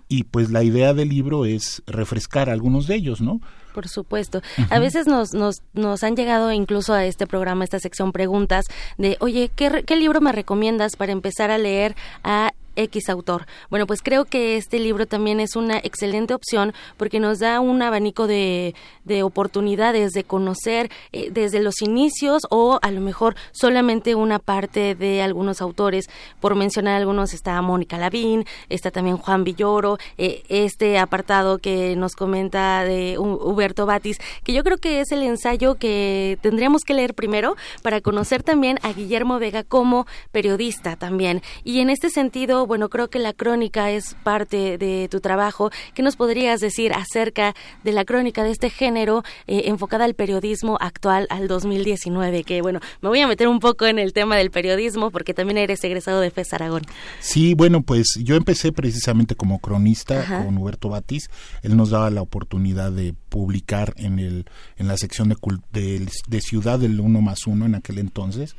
y 0.07 0.23
pues 0.23 0.49
la 0.49 0.63
idea 0.63 0.93
del 0.93 1.09
libro 1.09 1.45
es 1.45 1.83
refrescar 1.85 2.49
algunos 2.49 2.87
de 2.87 2.95
ellos, 2.95 3.21
¿no? 3.21 3.39
Por 3.73 3.87
supuesto. 3.87 4.41
A 4.69 4.79
veces 4.79 5.07
nos, 5.07 5.33
nos, 5.33 5.61
nos 5.73 6.03
han 6.03 6.15
llegado 6.15 6.51
incluso 6.51 6.93
a 6.93 7.05
este 7.05 7.27
programa, 7.27 7.63
a 7.63 7.65
esta 7.65 7.79
sección, 7.79 8.11
preguntas 8.11 8.65
de, 8.97 9.17
oye, 9.19 9.49
¿qué, 9.55 9.83
¿qué 9.85 9.95
libro 9.95 10.21
me 10.21 10.31
recomiendas 10.31 10.95
para 10.95 11.11
empezar 11.11 11.51
a 11.51 11.57
leer 11.57 11.95
a 12.23 12.51
X 12.75 13.09
autor. 13.09 13.45
Bueno, 13.69 13.87
pues 13.87 14.01
creo 14.01 14.25
que 14.25 14.57
este 14.57 14.79
libro 14.79 15.05
también 15.05 15.39
es 15.39 15.55
una 15.55 15.77
excelente 15.77 16.33
opción 16.33 16.73
porque 16.97 17.19
nos 17.19 17.39
da 17.39 17.59
un 17.59 17.81
abanico 17.81 18.27
de, 18.27 18.75
de 19.05 19.23
oportunidades 19.23 20.11
de 20.11 20.23
conocer 20.23 20.89
eh, 21.11 21.29
desde 21.31 21.61
los 21.61 21.81
inicios 21.81 22.43
o 22.49 22.79
a 22.81 22.91
lo 22.91 23.01
mejor 23.01 23.35
solamente 23.51 24.15
una 24.15 24.39
parte 24.39 24.95
de 24.95 25.21
algunos 25.21 25.61
autores. 25.61 26.09
Por 26.39 26.55
mencionar 26.55 26.95
algunos 26.95 27.33
está 27.33 27.61
Mónica 27.61 27.97
Lavín, 27.97 28.45
está 28.69 28.91
también 28.91 29.17
Juan 29.17 29.43
Villoro, 29.43 29.97
eh, 30.17 30.43
este 30.49 30.99
apartado 30.99 31.57
que 31.57 31.95
nos 31.95 32.13
comenta 32.15 32.83
de 32.83 33.17
Huberto 33.17 33.85
Batis, 33.85 34.19
que 34.43 34.53
yo 34.53 34.63
creo 34.63 34.77
que 34.77 35.01
es 35.01 35.11
el 35.11 35.23
ensayo 35.23 35.75
que 35.75 36.37
tendríamos 36.41 36.83
que 36.83 36.93
leer 36.93 37.13
primero 37.13 37.55
para 37.81 38.01
conocer 38.01 38.43
también 38.43 38.79
a 38.81 38.93
Guillermo 38.93 39.39
Vega 39.39 39.63
como 39.63 40.05
periodista 40.31 40.95
también. 40.95 41.41
Y 41.63 41.79
en 41.79 41.89
este 41.89 42.09
sentido, 42.09 42.60
bueno, 42.67 42.89
creo 42.89 43.09
que 43.09 43.19
la 43.19 43.33
crónica 43.33 43.91
es 43.91 44.15
parte 44.23 44.77
de 44.77 45.07
tu 45.09 45.19
trabajo. 45.19 45.71
¿Qué 45.93 46.01
nos 46.01 46.15
podrías 46.15 46.59
decir 46.59 46.93
acerca 46.93 47.53
de 47.83 47.91
la 47.91 48.05
crónica 48.05 48.43
de 48.43 48.51
este 48.51 48.69
género 48.69 49.23
eh, 49.47 49.63
enfocada 49.65 50.05
al 50.05 50.13
periodismo 50.13 50.77
actual 50.79 51.27
al 51.29 51.47
2019? 51.47 52.43
Que 52.43 52.61
bueno, 52.61 52.79
me 53.01 53.09
voy 53.09 53.19
a 53.21 53.27
meter 53.27 53.47
un 53.47 53.59
poco 53.59 53.85
en 53.85 53.99
el 53.99 54.13
tema 54.13 54.35
del 54.37 54.51
periodismo 54.51 55.11
porque 55.11 55.33
también 55.33 55.57
eres 55.57 55.83
egresado 55.83 56.21
de 56.21 56.31
FES 56.31 56.53
Aragón. 56.53 56.83
Sí, 57.19 57.53
bueno, 57.53 57.81
pues 57.81 58.19
yo 58.21 58.35
empecé 58.35 58.71
precisamente 58.71 59.35
como 59.35 59.59
cronista 59.59 60.43
con 60.43 60.57
Huberto 60.57 60.89
Batis. 60.89 61.29
Él 61.61 61.77
nos 61.77 61.89
daba 61.89 62.09
la 62.09 62.21
oportunidad 62.21 62.91
de 62.91 63.13
publicar 63.29 63.93
en, 63.97 64.19
el, 64.19 64.45
en 64.77 64.87
la 64.87 64.97
sección 64.97 65.29
de, 65.29 65.35
de, 65.71 66.07
de 66.27 66.41
Ciudad 66.41 66.79
del 66.79 66.99
Uno 66.99 67.21
más 67.21 67.47
Uno 67.47 67.65
en 67.65 67.75
aquel 67.75 67.99
entonces. 67.99 68.55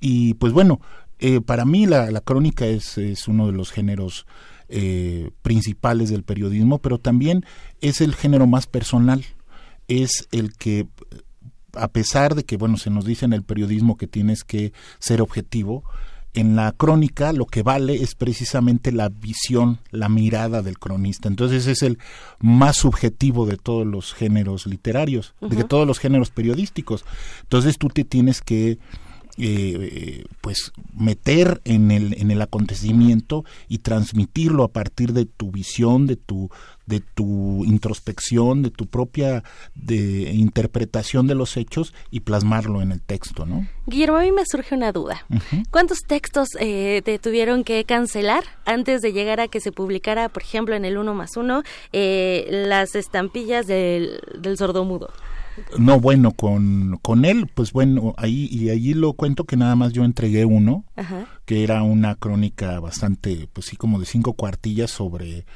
Y 0.00 0.34
pues 0.34 0.52
bueno, 0.52 0.80
eh, 1.18 1.40
para 1.40 1.64
mí 1.64 1.86
la, 1.86 2.10
la 2.10 2.20
crónica 2.20 2.66
es, 2.66 2.98
es, 2.98 3.28
uno 3.28 3.46
de 3.46 3.52
los 3.52 3.72
géneros 3.72 4.26
eh, 4.68 5.30
principales 5.42 6.10
del 6.10 6.24
periodismo, 6.24 6.78
pero 6.78 6.98
también 6.98 7.44
es 7.80 8.00
el 8.00 8.14
género 8.14 8.46
más 8.46 8.66
personal. 8.66 9.24
Es 9.88 10.28
el 10.32 10.52
que, 10.54 10.88
a 11.72 11.88
pesar 11.88 12.34
de 12.34 12.44
que, 12.44 12.56
bueno, 12.56 12.76
se 12.76 12.90
nos 12.90 13.04
dice 13.04 13.24
en 13.24 13.32
el 13.32 13.44
periodismo 13.44 13.96
que 13.96 14.06
tienes 14.06 14.44
que 14.44 14.72
ser 14.98 15.22
objetivo, 15.22 15.84
en 16.36 16.54
la 16.54 16.72
crónica 16.72 17.32
lo 17.32 17.46
que 17.46 17.62
vale 17.62 17.94
es 17.94 18.14
precisamente 18.14 18.92
la 18.92 19.08
visión, 19.08 19.78
la 19.90 20.08
mirada 20.08 20.62
del 20.62 20.78
cronista. 20.78 21.28
Entonces 21.28 21.66
es 21.66 21.82
el 21.82 21.98
más 22.38 22.76
subjetivo 22.76 23.46
de 23.46 23.56
todos 23.56 23.86
los 23.86 24.12
géneros 24.12 24.66
literarios, 24.66 25.34
de 25.40 25.64
todos 25.64 25.86
los 25.86 25.98
géneros 25.98 26.30
periodísticos. 26.30 27.04
Entonces 27.42 27.78
tú 27.78 27.88
te 27.88 28.04
tienes 28.04 28.42
que 28.42 28.78
eh, 29.38 30.24
pues 30.40 30.72
meter 30.94 31.60
en 31.64 31.90
el 31.90 32.14
en 32.20 32.30
el 32.30 32.40
acontecimiento 32.42 33.44
y 33.68 33.78
transmitirlo 33.78 34.64
a 34.64 34.68
partir 34.68 35.12
de 35.12 35.26
tu 35.26 35.50
visión 35.50 36.06
de 36.06 36.16
tu 36.16 36.50
de 36.86 37.00
tu 37.00 37.64
introspección 37.64 38.62
de 38.62 38.70
tu 38.70 38.86
propia 38.86 39.42
de 39.74 40.32
interpretación 40.32 41.26
de 41.26 41.34
los 41.34 41.56
hechos 41.56 41.92
y 42.10 42.20
plasmarlo 42.20 42.80
en 42.82 42.92
el 42.92 43.00
texto 43.00 43.44
no 43.44 43.66
Guillermo 43.86 44.16
a 44.16 44.22
mí 44.22 44.32
me 44.32 44.42
surge 44.44 44.74
una 44.74 44.90
duda. 44.90 45.24
Cuántos 45.70 45.98
textos 46.00 46.48
eh, 46.58 47.02
te 47.04 47.20
tuvieron 47.20 47.62
que 47.62 47.84
cancelar 47.84 48.42
antes 48.64 49.00
de 49.00 49.12
llegar 49.12 49.38
a 49.38 49.46
que 49.46 49.60
se 49.60 49.70
publicara 49.70 50.28
por 50.28 50.42
ejemplo 50.42 50.74
en 50.74 50.84
el 50.84 50.98
uno 50.98 51.14
más 51.14 51.36
uno 51.36 51.62
eh, 51.92 52.46
las 52.50 52.94
estampillas 52.94 53.66
del, 53.66 54.20
del 54.38 54.58
sordomudo 54.58 55.10
no, 55.78 56.00
bueno, 56.00 56.32
con, 56.32 56.98
con 57.02 57.24
él, 57.24 57.50
pues 57.52 57.72
bueno, 57.72 58.14
ahí 58.16 58.48
y 58.50 58.70
allí 58.70 58.94
lo 58.94 59.12
cuento 59.14 59.44
que 59.44 59.56
nada 59.56 59.76
más 59.76 59.92
yo 59.92 60.04
entregué 60.04 60.44
uno, 60.44 60.84
que 61.44 61.62
era 61.62 61.82
una 61.82 62.14
crónica 62.14 62.78
bastante, 62.80 63.48
pues 63.52 63.66
sí, 63.66 63.76
como 63.76 63.98
de 63.98 64.06
cinco 64.06 64.34
cuartillas 64.34 64.90
sobre 64.90 65.46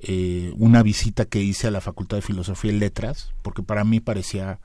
eh, 0.00 0.52
una 0.56 0.82
visita 0.82 1.24
que 1.24 1.42
hice 1.42 1.66
a 1.66 1.72
la 1.72 1.80
Facultad 1.80 2.18
de 2.18 2.22
Filosofía 2.22 2.72
y 2.72 2.78
Letras, 2.78 3.32
porque 3.42 3.62
para 3.62 3.84
mí 3.84 4.00
parecía 4.00 4.60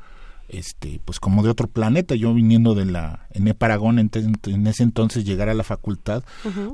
este 0.54 1.02
pues 1.04 1.20
como 1.20 1.44
de 1.44 1.50
otro 1.50 1.68
planeta. 1.68 2.16
Yo 2.16 2.34
viniendo 2.34 2.76
de 2.76 2.86
la 2.86 3.28
en 3.32 3.48
Eparagón 3.48 4.00
en, 4.00 4.10
en 4.14 4.68
ese 4.68 4.84
entonces 4.84 5.26
llegar 5.26 5.50
a 5.50 5.54
la 5.54 5.64
facultad 5.64 6.24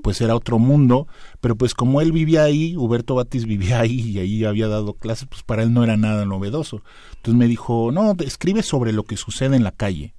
pues 0.03 0.21
era 0.21 0.35
otro 0.35 0.59
mundo. 0.59 1.07
Pero 1.41 1.55
pues 1.55 1.73
como 1.73 2.01
él 2.01 2.11
vivía 2.11 2.43
ahí 2.43 2.75
Huberto 2.75 3.15
Batis 3.15 3.45
vivía 3.45 3.79
ahí 3.79 3.99
y 3.99 4.19
ahí 4.19 4.45
había 4.45 4.67
dado 4.67 4.93
clases 4.93 5.27
pues 5.27 5.43
para 5.43 5.63
él 5.63 5.73
no 5.73 5.83
era 5.83 5.97
nada 5.97 6.25
novedoso. 6.25 6.81
Entonces 7.17 7.37
me 7.37 7.47
dijo 7.47 7.91
no 7.91 8.15
escribe 8.19 8.63
sobre 8.63 8.93
lo 8.93 9.03
que 9.03 9.17
sucede 9.17 9.55
en 9.55 9.63
la 9.63 9.71
calle 9.71 10.13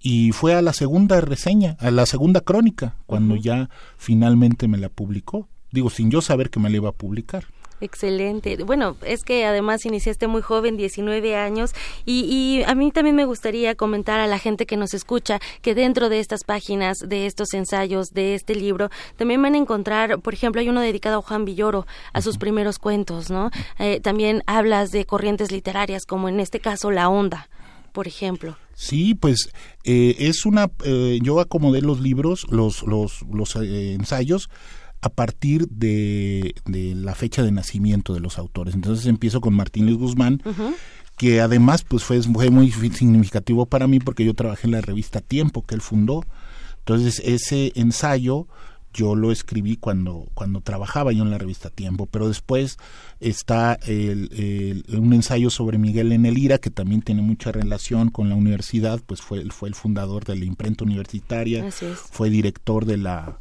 y 0.00 0.32
fue 0.32 0.54
a 0.54 0.62
la 0.62 0.72
segunda 0.72 1.20
reseña 1.20 1.76
a 1.80 1.90
la 1.90 2.06
segunda 2.06 2.40
crónica 2.40 2.96
cuando 3.06 3.36
ya 3.36 3.68
finalmente 3.96 4.68
me 4.68 4.78
la 4.78 4.88
publicó. 4.88 5.48
Digo 5.70 5.90
sin 5.90 6.10
yo 6.10 6.22
saber 6.22 6.50
que 6.50 6.60
me 6.60 6.70
la 6.70 6.76
iba 6.76 6.88
a 6.88 6.92
publicar 6.92 7.44
Excelente. 7.80 8.56
Bueno, 8.64 8.96
es 9.02 9.22
que 9.22 9.44
además 9.44 9.86
iniciaste 9.86 10.26
muy 10.26 10.42
joven, 10.42 10.76
19 10.76 11.36
años, 11.36 11.74
y, 12.04 12.24
y, 12.24 12.62
a 12.64 12.74
mí 12.74 12.90
también 12.90 13.14
me 13.14 13.24
gustaría 13.24 13.74
comentar 13.76 14.18
a 14.18 14.26
la 14.26 14.38
gente 14.38 14.66
que 14.66 14.76
nos 14.76 14.94
escucha 14.94 15.38
que 15.62 15.74
dentro 15.74 16.08
de 16.08 16.18
estas 16.18 16.42
páginas, 16.44 16.98
de 16.98 17.26
estos 17.26 17.54
ensayos, 17.54 18.08
de 18.10 18.34
este 18.34 18.54
libro, 18.54 18.90
también 19.16 19.40
van 19.42 19.54
a 19.54 19.58
encontrar, 19.58 20.18
por 20.20 20.34
ejemplo, 20.34 20.60
hay 20.60 20.68
uno 20.68 20.80
dedicado 20.80 21.18
a 21.18 21.22
Juan 21.22 21.44
Villoro, 21.44 21.86
a 22.12 22.20
sus 22.20 22.38
primeros 22.38 22.78
cuentos, 22.78 23.30
¿no? 23.30 23.50
Eh, 23.78 24.00
también 24.00 24.42
hablas 24.46 24.90
de 24.90 25.04
corrientes 25.04 25.52
literarias, 25.52 26.04
como 26.04 26.28
en 26.28 26.40
este 26.40 26.58
caso 26.58 26.90
La 26.90 27.08
Onda, 27.08 27.48
por 27.92 28.08
ejemplo. 28.08 28.56
Sí, 28.74 29.14
pues 29.14 29.50
eh, 29.84 30.16
es 30.18 30.46
una. 30.46 30.70
Eh, 30.84 31.18
yo 31.22 31.40
acomodé 31.40 31.80
los 31.80 32.00
libros, 32.00 32.46
los, 32.50 32.82
los, 32.84 33.22
los 33.32 33.56
ensayos 33.56 34.50
a 35.00 35.08
partir 35.08 35.68
de, 35.68 36.54
de, 36.64 36.94
la 36.94 37.14
fecha 37.14 37.42
de 37.42 37.52
nacimiento 37.52 38.14
de 38.14 38.20
los 38.20 38.38
autores. 38.38 38.74
Entonces 38.74 39.06
empiezo 39.06 39.40
con 39.40 39.54
Martín 39.54 39.86
Luis 39.86 39.98
Guzmán, 39.98 40.42
que 41.16 41.40
además 41.40 41.84
pues 41.84 42.04
fue, 42.04 42.20
fue 42.22 42.50
muy 42.50 42.70
significativo 42.70 43.66
para 43.66 43.86
mí 43.86 44.00
porque 44.00 44.24
yo 44.24 44.34
trabajé 44.34 44.66
en 44.66 44.72
la 44.72 44.80
revista 44.80 45.20
Tiempo 45.20 45.64
que 45.64 45.74
él 45.74 45.80
fundó. 45.80 46.24
Entonces 46.78 47.20
ese 47.24 47.72
ensayo 47.74 48.46
yo 48.92 49.14
lo 49.14 49.30
escribí 49.30 49.76
cuando, 49.76 50.28
cuando 50.34 50.60
trabajaba 50.60 51.12
yo 51.12 51.22
en 51.22 51.30
la 51.30 51.38
revista 51.38 51.70
Tiempo, 51.70 52.06
pero 52.06 52.26
después 52.26 52.78
está 53.20 53.78
el, 53.86 54.84
un 54.88 55.12
ensayo 55.12 55.50
sobre 55.50 55.78
Miguel 55.78 56.10
Enelira, 56.10 56.58
que 56.58 56.70
también 56.70 57.02
tiene 57.02 57.22
mucha 57.22 57.52
relación 57.52 58.10
con 58.10 58.28
la 58.28 58.34
universidad, 58.34 59.00
pues 59.06 59.20
fue, 59.20 59.44
fue 59.50 59.68
el 59.68 59.74
fundador 59.74 60.24
de 60.24 60.36
la 60.36 60.44
imprenta 60.44 60.84
universitaria, 60.84 61.70
fue 61.70 62.30
director 62.30 62.86
de 62.86 62.96
la 62.96 63.38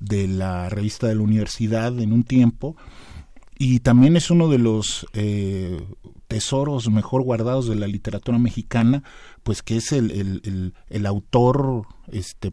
de 0.00 0.28
la 0.28 0.68
revista 0.68 1.06
de 1.06 1.14
la 1.14 1.22
universidad 1.22 1.98
en 2.00 2.12
un 2.12 2.24
tiempo 2.24 2.76
y 3.58 3.80
también 3.80 4.16
es 4.16 4.30
uno 4.30 4.48
de 4.48 4.58
los 4.58 5.06
eh, 5.12 5.80
tesoros 6.28 6.90
mejor 6.90 7.22
guardados 7.22 7.68
de 7.68 7.76
la 7.76 7.86
literatura 7.86 8.38
mexicana, 8.38 9.04
pues 9.42 9.62
que 9.62 9.76
es 9.76 9.92
el, 9.92 10.10
el, 10.10 10.74
el, 10.88 11.06
autor 11.06 11.86
este 12.10 12.52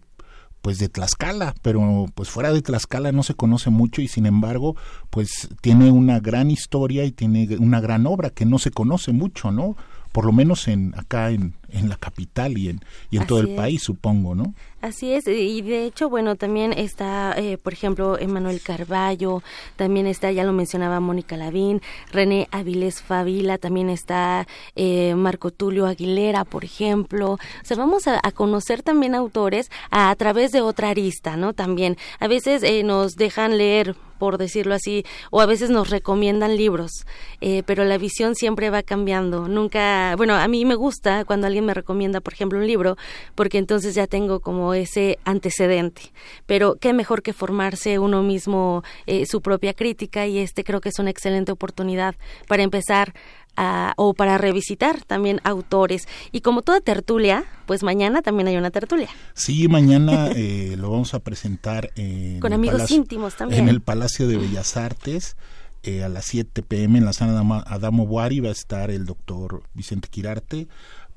pues 0.61 0.77
de 0.77 0.89
Tlaxcala, 0.89 1.55
pero 1.63 2.05
pues 2.13 2.29
fuera 2.29 2.53
de 2.53 2.61
Tlaxcala 2.61 3.11
no 3.11 3.23
se 3.23 3.33
conoce 3.33 3.71
mucho 3.71 4.03
y 4.03 4.07
sin 4.07 4.27
embargo 4.27 4.75
pues 5.09 5.49
tiene 5.61 5.89
una 5.89 6.19
gran 6.19 6.51
historia 6.51 7.03
y 7.03 7.11
tiene 7.11 7.57
una 7.57 7.81
gran 7.81 8.05
obra 8.05 8.29
que 8.29 8.45
no 8.45 8.59
se 8.59 8.69
conoce 8.69 9.11
mucho, 9.11 9.51
¿no? 9.51 9.75
Por 10.11 10.25
lo 10.25 10.33
menos 10.33 10.67
en 10.67 10.93
acá 10.97 11.31
en, 11.31 11.55
en 11.69 11.89
la 11.89 11.95
capital 11.95 12.59
y 12.59 12.69
en, 12.69 12.81
y 13.09 13.17
en 13.17 13.25
todo 13.25 13.39
el 13.39 13.55
país, 13.55 13.81
supongo, 13.81 14.35
¿no? 14.35 14.53
Así 14.81 15.13
es, 15.13 15.27
y 15.27 15.61
de 15.61 15.85
hecho, 15.85 16.09
bueno, 16.09 16.35
también 16.35 16.73
está, 16.73 17.35
eh, 17.37 17.59
por 17.59 17.71
ejemplo, 17.71 18.17
Emanuel 18.17 18.61
Carballo, 18.61 19.43
también 19.75 20.07
está, 20.07 20.31
ya 20.31 20.43
lo 20.43 20.53
mencionaba 20.53 20.99
Mónica 20.99 21.37
Lavín, 21.37 21.83
René 22.11 22.47
Avilés 22.49 22.99
Favila, 23.03 23.59
también 23.59 23.91
está 23.91 24.47
eh, 24.75 25.13
Marco 25.13 25.51
Tulio 25.51 25.85
Aguilera, 25.85 26.45
por 26.45 26.65
ejemplo. 26.65 27.33
O 27.33 27.37
sea, 27.61 27.77
vamos 27.77 28.07
a, 28.07 28.19
conocer 28.31 28.81
también 28.81 29.13
autores 29.13 29.69
a, 29.91 30.15
través 30.15 30.51
de 30.51 30.61
otra 30.61 30.89
arista, 30.89 31.37
¿no? 31.37 31.53
También, 31.53 31.95
a 32.19 32.27
veces 32.27 32.63
eh, 32.63 32.81
nos 32.81 33.17
dejan 33.17 33.59
leer 33.59 33.95
por 34.17 34.37
decirlo 34.37 34.75
así, 34.75 35.03
o 35.31 35.41
a 35.41 35.47
veces 35.47 35.71
nos 35.71 35.89
recomiendan 35.89 36.55
libros, 36.55 37.07
pero 37.65 37.85
la 37.85 37.97
visión 37.97 38.35
siempre 38.35 38.69
va 38.69 38.83
cambiando. 38.83 39.47
Nunca, 39.47 40.15
bueno, 40.15 40.35
a 40.35 40.47
mí 40.47 40.63
me 40.63 40.75
gusta 40.75 41.25
cuando 41.25 41.47
alguien 41.47 41.65
me 41.65 41.73
recomienda, 41.73 42.21
por 42.21 42.33
ejemplo, 42.33 42.59
un 42.59 42.67
libro, 42.67 42.97
porque 43.33 43.57
entonces 43.57 43.95
ya 43.95 44.05
tengo 44.05 44.39
como 44.39 44.70
ese 44.73 45.19
antecedente. 45.25 46.13
Pero 46.45 46.75
qué 46.75 46.93
mejor 46.93 47.21
que 47.21 47.33
formarse 47.33 47.99
uno 47.99 48.23
mismo 48.23 48.83
eh, 49.05 49.25
su 49.25 49.41
propia 49.41 49.73
crítica 49.73 50.27
y 50.27 50.39
este 50.39 50.63
creo 50.63 50.81
que 50.81 50.89
es 50.89 50.99
una 50.99 51.09
excelente 51.09 51.51
oportunidad 51.51 52.15
para 52.47 52.63
empezar 52.63 53.13
a, 53.57 53.93
o 53.97 54.13
para 54.13 54.37
revisitar 54.37 55.03
también 55.03 55.41
autores. 55.43 56.07
Y 56.31 56.41
como 56.41 56.61
toda 56.61 56.81
tertulia, 56.81 57.45
pues 57.65 57.83
mañana 57.83 58.21
también 58.21 58.47
hay 58.47 58.57
una 58.57 58.71
tertulia. 58.71 59.09
Sí, 59.33 59.67
mañana 59.67 60.29
eh, 60.35 60.75
lo 60.77 60.91
vamos 60.91 61.13
a 61.13 61.19
presentar 61.19 61.91
en 61.95 62.39
con 62.39 62.53
amigos 62.53 62.89
íntimos 62.91 63.35
también. 63.35 63.63
En 63.63 63.69
el 63.69 63.81
Palacio 63.81 64.27
de 64.27 64.37
Bellas 64.37 64.77
Artes. 64.77 65.35
Eh, 65.83 66.03
a 66.03 66.09
las 66.09 66.25
7 66.25 66.61
pm 66.61 66.99
en 66.99 67.05
la 67.05 67.13
sala 67.13 67.63
Adamo 67.65 68.05
Buari 68.05 68.39
va 68.39 68.49
a 68.49 68.51
estar 68.51 68.91
el 68.91 69.07
doctor 69.07 69.63
Vicente 69.73 70.09
Quirarte, 70.09 70.67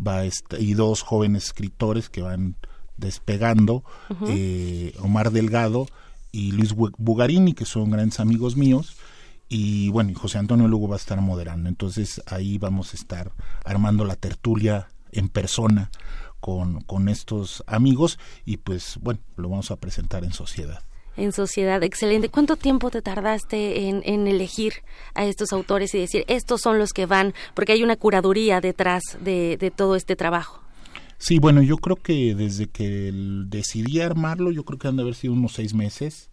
va 0.00 0.22
y 0.24 0.72
dos 0.72 1.02
jóvenes 1.02 1.44
escritores 1.44 2.08
que 2.08 2.22
van 2.22 2.56
despegando, 2.96 3.84
eh, 4.28 4.94
Omar 5.00 5.30
Delgado 5.30 5.86
y 6.32 6.52
Luis 6.52 6.74
Bugarini, 6.74 7.54
que 7.54 7.64
son 7.64 7.90
grandes 7.90 8.20
amigos 8.20 8.56
míos. 8.56 8.96
Y 9.48 9.90
bueno, 9.90 10.10
y 10.10 10.14
José 10.14 10.38
Antonio 10.38 10.66
Lugo 10.68 10.88
va 10.88 10.96
a 10.96 10.98
estar 10.98 11.20
moderando. 11.20 11.68
Entonces 11.68 12.22
ahí 12.26 12.58
vamos 12.58 12.92
a 12.92 12.96
estar 12.96 13.32
armando 13.64 14.04
la 14.04 14.16
tertulia 14.16 14.88
en 15.12 15.28
persona 15.28 15.90
con, 16.40 16.80
con 16.82 17.08
estos 17.08 17.62
amigos 17.66 18.18
y 18.44 18.58
pues 18.58 18.98
bueno, 19.00 19.20
lo 19.36 19.48
vamos 19.48 19.70
a 19.70 19.76
presentar 19.76 20.24
en 20.24 20.32
sociedad 20.32 20.82
en 21.16 21.32
sociedad. 21.32 21.82
Excelente. 21.82 22.28
¿Cuánto 22.28 22.56
tiempo 22.56 22.90
te 22.90 23.02
tardaste 23.02 23.88
en, 23.88 24.02
en, 24.04 24.26
elegir 24.26 24.82
a 25.14 25.24
estos 25.24 25.52
autores 25.52 25.94
y 25.94 26.00
decir, 26.00 26.24
estos 26.26 26.60
son 26.60 26.78
los 26.78 26.92
que 26.92 27.06
van? 27.06 27.34
Porque 27.54 27.72
hay 27.72 27.82
una 27.82 27.96
curaduría 27.96 28.60
detrás 28.60 29.02
de, 29.20 29.56
de 29.58 29.70
todo 29.70 29.96
este 29.96 30.16
trabajo. 30.16 30.63
Sí, 31.24 31.38
bueno, 31.38 31.62
yo 31.62 31.78
creo 31.78 31.96
que 31.96 32.34
desde 32.34 32.66
que 32.66 33.10
decidí 33.46 34.02
armarlo, 34.02 34.50
yo 34.50 34.66
creo 34.66 34.78
que 34.78 34.88
han 34.88 34.96
de 34.96 35.04
haber 35.04 35.14
sido 35.14 35.32
unos 35.32 35.54
seis 35.54 35.72
meses 35.72 36.28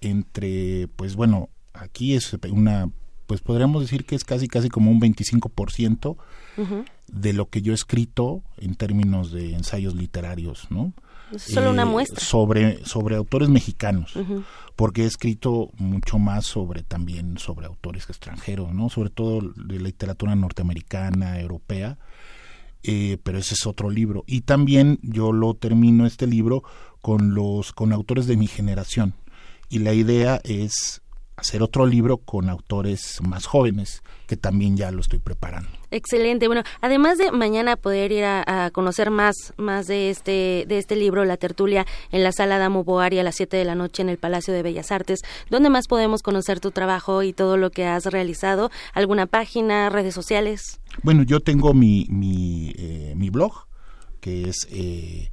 entre, 0.00 0.86
pues 0.94 1.16
bueno, 1.16 1.48
aquí 1.72 2.14
es 2.14 2.36
una, 2.48 2.88
pues 3.26 3.40
podríamos 3.40 3.82
decir 3.82 4.04
que 4.04 4.14
es 4.14 4.22
casi, 4.22 4.46
casi 4.46 4.68
como 4.68 4.92
un 4.92 5.00
25% 5.00 6.16
de 7.08 7.32
lo 7.32 7.48
que 7.48 7.60
yo 7.60 7.72
he 7.72 7.74
escrito 7.74 8.44
en 8.58 8.76
términos 8.76 9.32
de 9.32 9.52
ensayos 9.54 9.96
literarios, 9.96 10.70
¿no? 10.70 10.92
solo 11.36 11.70
una 11.70 11.82
eh, 11.82 11.86
muestra. 11.86 12.20
Sobre, 12.24 12.84
sobre 12.84 13.16
autores 13.16 13.48
mexicanos, 13.48 14.14
porque 14.76 15.02
he 15.02 15.06
escrito 15.06 15.72
mucho 15.76 16.20
más 16.20 16.46
sobre 16.46 16.84
también 16.84 17.36
sobre 17.38 17.66
autores 17.66 18.08
extranjeros, 18.08 18.72
¿no? 18.72 18.90
Sobre 18.90 19.10
todo 19.10 19.40
de 19.40 19.80
literatura 19.80 20.36
norteamericana, 20.36 21.40
europea, 21.40 21.98
eh, 22.82 23.18
pero 23.22 23.38
ese 23.38 23.54
es 23.54 23.66
otro 23.66 23.90
libro. 23.90 24.24
Y 24.26 24.42
también 24.42 24.98
yo 25.02 25.32
lo 25.32 25.54
termino 25.54 26.06
este 26.06 26.26
libro 26.26 26.62
con 27.00 27.34
los 27.34 27.72
con 27.72 27.92
autores 27.92 28.26
de 28.26 28.36
mi 28.36 28.46
generación. 28.46 29.14
Y 29.68 29.80
la 29.80 29.94
idea 29.94 30.40
es 30.44 31.02
hacer 31.40 31.62
otro 31.62 31.86
libro 31.86 32.18
con 32.18 32.50
autores 32.50 33.18
más 33.22 33.46
jóvenes, 33.46 34.02
que 34.26 34.36
también 34.36 34.76
ya 34.76 34.90
lo 34.90 35.00
estoy 35.00 35.18
preparando. 35.18 35.70
Excelente. 35.90 36.46
Bueno, 36.46 36.62
además 36.82 37.16
de 37.18 37.32
mañana 37.32 37.76
poder 37.76 38.12
ir 38.12 38.24
a, 38.24 38.70
conocer 38.72 39.10
más, 39.10 39.34
más 39.56 39.86
de 39.86 40.10
este, 40.10 40.66
de 40.68 40.76
este 40.78 40.96
libro, 40.96 41.24
La 41.24 41.38
Tertulia, 41.38 41.86
en 42.12 42.22
la 42.22 42.32
sala 42.32 42.58
Damo 42.58 42.84
Boari 42.84 43.18
a 43.18 43.22
las 43.22 43.36
7 43.36 43.56
de 43.56 43.64
la 43.64 43.74
noche 43.74 44.02
en 44.02 44.10
el 44.10 44.18
Palacio 44.18 44.52
de 44.52 44.62
Bellas 44.62 44.92
Artes, 44.92 45.20
¿dónde 45.48 45.70
más 45.70 45.88
podemos 45.88 46.20
conocer 46.22 46.60
tu 46.60 46.70
trabajo 46.70 47.22
y 47.22 47.32
todo 47.32 47.56
lo 47.56 47.70
que 47.70 47.86
has 47.86 48.04
realizado? 48.04 48.70
¿Alguna 48.92 49.24
página, 49.26 49.88
redes 49.88 50.12
sociales? 50.14 50.82
Bueno, 51.02 51.22
yo 51.22 51.40
tengo 51.40 51.72
mi, 51.72 52.06
mi, 52.10 52.74
eh, 52.76 53.14
mi 53.16 53.30
blog, 53.30 53.64
que 54.20 54.46
es 54.48 54.68
eh, 54.70 55.30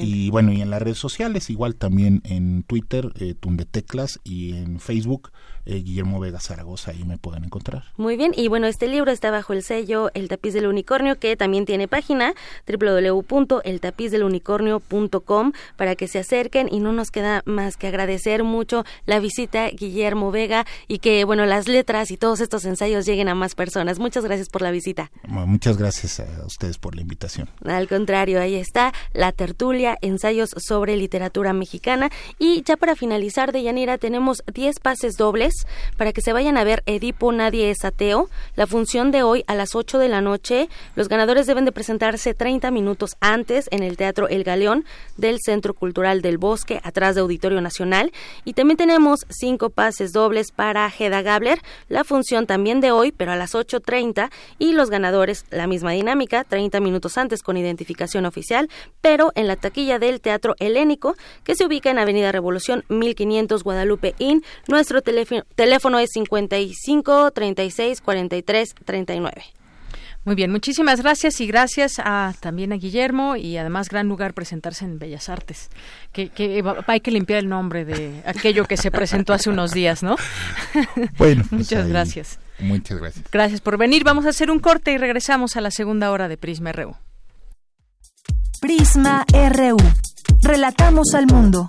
Y 0.00 0.30
bueno, 0.30 0.52
y 0.52 0.60
en 0.60 0.70
las 0.70 0.82
redes 0.82 0.98
sociales, 0.98 1.50
igual 1.50 1.76
también 1.76 2.22
en 2.24 2.62
Twitter, 2.62 3.12
eh, 3.18 3.34
Tundeteclas, 3.34 4.20
y 4.24 4.54
en 4.54 4.80
Facebook, 4.80 5.30
eh, 5.66 5.82
Guillermo 5.82 6.18
Vega 6.20 6.40
Zaragoza, 6.40 6.92
ahí 6.92 7.04
me 7.04 7.18
pueden 7.18 7.44
encontrar. 7.44 7.84
Muy 7.96 8.16
bien, 8.16 8.32
y 8.36 8.46
bueno, 8.48 8.68
este 8.68 8.86
libro 8.86 9.10
está 9.10 9.32
bajo 9.32 9.52
el 9.52 9.64
sello 9.64 10.10
El 10.14 10.28
Tapiz 10.28 10.54
del 10.54 10.66
Unicornio, 10.66 11.18
que 11.18 11.36
también 11.36 11.66
tiene 11.66 11.88
página 11.88 12.34
www.eltapizdelunicornio.com 12.66 15.52
para 15.76 15.96
que 15.96 16.08
se 16.08 16.20
acerquen 16.20 16.68
y 16.70 16.78
no 16.78 16.92
nos 16.92 17.10
queda 17.10 17.42
más 17.46 17.76
que 17.76 17.88
agradecer 17.88 18.44
mucho 18.44 18.84
la 19.06 19.18
visita 19.18 19.66
Guillermo 19.68 20.30
Vega 20.30 20.64
y 20.86 21.00
que 21.00 21.24
bueno, 21.24 21.46
las 21.46 21.66
letras 21.66 22.12
y 22.12 22.16
todos 22.16 22.40
estos 22.40 22.64
ensayos 22.64 23.04
lleguen 23.04 23.28
a 23.28 23.34
más 23.34 23.56
personas. 23.56 23.98
Muchas 23.98 24.24
gracias 24.24 24.48
por 24.48 24.62
la 24.62 24.70
visita. 24.70 25.10
Muchas 25.26 25.76
gracias 25.76 26.20
a 26.20 26.46
ustedes 26.46 26.78
por 26.78 26.94
la 26.94 27.02
invitación. 27.02 27.50
Al 27.64 27.88
contrario, 27.88 28.40
ahí 28.40 28.54
está 28.54 28.92
la 29.12 29.32
tertulia, 29.32 29.98
ensayos 30.00 30.50
sobre 30.56 30.96
literatura 30.96 31.52
mexicana 31.52 32.10
y 32.38 32.62
ya 32.62 32.76
para 32.76 32.94
finalizar, 32.94 33.50
de 33.50 33.64
Yanira, 33.64 33.98
tenemos 33.98 34.44
10 34.52 34.78
pases 34.78 35.16
dobles 35.16 35.55
para 35.96 36.12
que 36.12 36.20
se 36.20 36.32
vayan 36.32 36.56
a 36.56 36.64
ver 36.64 36.82
Edipo 36.86 37.32
Nadie 37.32 37.70
es 37.70 37.84
Ateo. 37.84 38.28
La 38.54 38.66
función 38.66 39.10
de 39.10 39.22
hoy 39.22 39.44
a 39.46 39.54
las 39.54 39.74
8 39.74 39.98
de 39.98 40.08
la 40.08 40.20
noche. 40.20 40.68
Los 40.94 41.08
ganadores 41.08 41.46
deben 41.46 41.64
de 41.64 41.72
presentarse 41.72 42.34
30 42.34 42.70
minutos 42.70 43.16
antes 43.20 43.68
en 43.70 43.82
el 43.82 43.96
Teatro 43.96 44.28
El 44.28 44.44
Galeón 44.44 44.84
del 45.16 45.38
Centro 45.40 45.74
Cultural 45.74 46.22
del 46.22 46.38
Bosque, 46.38 46.80
atrás 46.82 47.14
de 47.14 47.20
Auditorio 47.20 47.60
Nacional. 47.60 48.12
Y 48.44 48.54
también 48.54 48.76
tenemos 48.76 49.26
cinco 49.28 49.70
pases 49.70 50.12
dobles 50.12 50.50
para 50.52 50.88
Hedda 50.88 51.22
Gabler. 51.22 51.60
La 51.88 52.04
función 52.04 52.46
también 52.46 52.80
de 52.80 52.90
hoy, 52.90 53.12
pero 53.12 53.32
a 53.32 53.36
las 53.36 53.54
8.30. 53.54 54.30
Y 54.58 54.72
los 54.72 54.90
ganadores, 54.90 55.44
la 55.50 55.66
misma 55.66 55.92
dinámica, 55.92 56.44
30 56.44 56.80
minutos 56.80 57.18
antes 57.18 57.42
con 57.42 57.56
identificación 57.56 58.26
oficial, 58.26 58.68
pero 59.00 59.32
en 59.34 59.46
la 59.46 59.56
taquilla 59.56 59.98
del 59.98 60.20
Teatro 60.20 60.54
Helénico, 60.58 61.16
que 61.44 61.54
se 61.54 61.64
ubica 61.64 61.90
en 61.90 61.98
Avenida 61.98 62.32
Revolución 62.32 62.84
1500 62.88 63.62
Guadalupe 63.62 64.14
Inn. 64.18 64.42
Nuestro 64.68 65.02
teléfono 65.02 65.44
Teléfono 65.54 65.98
es 65.98 66.10
55 66.12 67.30
36 67.30 68.00
43 68.00 68.74
39. 68.84 69.44
Muy 70.26 70.34
bien, 70.34 70.50
muchísimas 70.50 71.00
gracias 71.02 71.40
y 71.40 71.46
gracias 71.46 72.00
a, 72.00 72.34
también 72.40 72.72
a 72.72 72.76
Guillermo 72.76 73.36
y 73.36 73.58
además 73.58 73.88
gran 73.88 74.08
lugar 74.08 74.34
presentarse 74.34 74.84
en 74.84 74.98
Bellas 74.98 75.28
Artes. 75.28 75.70
Que, 76.12 76.64
hay 76.88 76.98
que 76.98 77.12
limpiar 77.12 77.38
el 77.38 77.48
nombre 77.48 77.84
de 77.84 78.24
aquello 78.26 78.64
que 78.64 78.76
se 78.76 78.90
presentó 78.90 79.32
hace 79.32 79.50
unos 79.50 79.70
días, 79.70 80.02
¿no? 80.02 80.16
Bueno, 81.16 81.44
pues 81.48 81.52
muchas 81.52 81.86
gracias. 81.86 82.40
Muchas 82.58 82.98
gracias. 82.98 83.24
Gracias 83.30 83.60
por 83.60 83.78
venir. 83.78 84.02
Vamos 84.02 84.26
a 84.26 84.30
hacer 84.30 84.50
un 84.50 84.58
corte 84.58 84.90
y 84.90 84.98
regresamos 84.98 85.56
a 85.56 85.60
la 85.60 85.70
segunda 85.70 86.10
hora 86.10 86.26
de 86.26 86.36
Prisma 86.36 86.72
RU. 86.72 86.96
Prisma 88.60 89.24
RU. 89.32 89.76
Relatamos 90.42 91.14
al 91.14 91.26
mundo. 91.26 91.68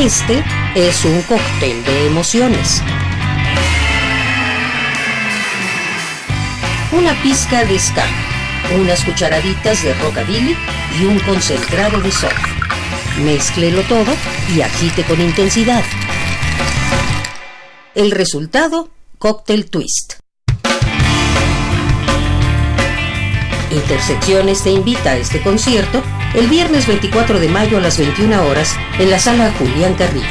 Este 0.00 0.42
es 0.74 1.04
un 1.04 1.20
cóctel 1.24 1.84
de 1.84 2.06
emociones. 2.06 2.82
Una 6.90 7.12
pizca 7.22 7.66
de 7.66 7.78
ska, 7.78 8.06
unas 8.80 9.04
cucharaditas 9.04 9.82
de 9.82 9.92
rockabilly 9.92 10.56
y 10.98 11.04
un 11.04 11.18
concentrado 11.18 12.00
de 12.00 12.10
surf. 12.10 12.32
Mézclelo 13.18 13.82
todo 13.82 14.16
y 14.56 14.62
agite 14.62 15.04
con 15.04 15.20
intensidad. 15.20 15.84
El 17.94 18.10
resultado, 18.10 18.88
cóctel 19.18 19.68
twist. 19.68 20.14
Intersecciones 23.70 24.64
te 24.64 24.70
invita 24.70 25.10
a 25.10 25.16
este 25.18 25.42
concierto 25.42 26.02
el 26.34 26.48
viernes 26.48 26.86
24 26.86 27.40
de 27.40 27.48
mayo 27.48 27.78
a 27.78 27.80
las 27.80 27.98
21 27.98 28.44
horas 28.44 28.76
en 28.98 29.10
la 29.10 29.18
sala 29.18 29.52
Julián 29.58 29.94
Carrillo. 29.94 30.26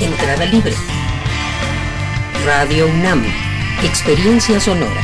Entrada 0.00 0.44
libre. 0.46 0.74
Radio 2.44 2.86
UNAM. 2.86 3.22
Experiencia 3.82 4.60
sonora. 4.60 5.02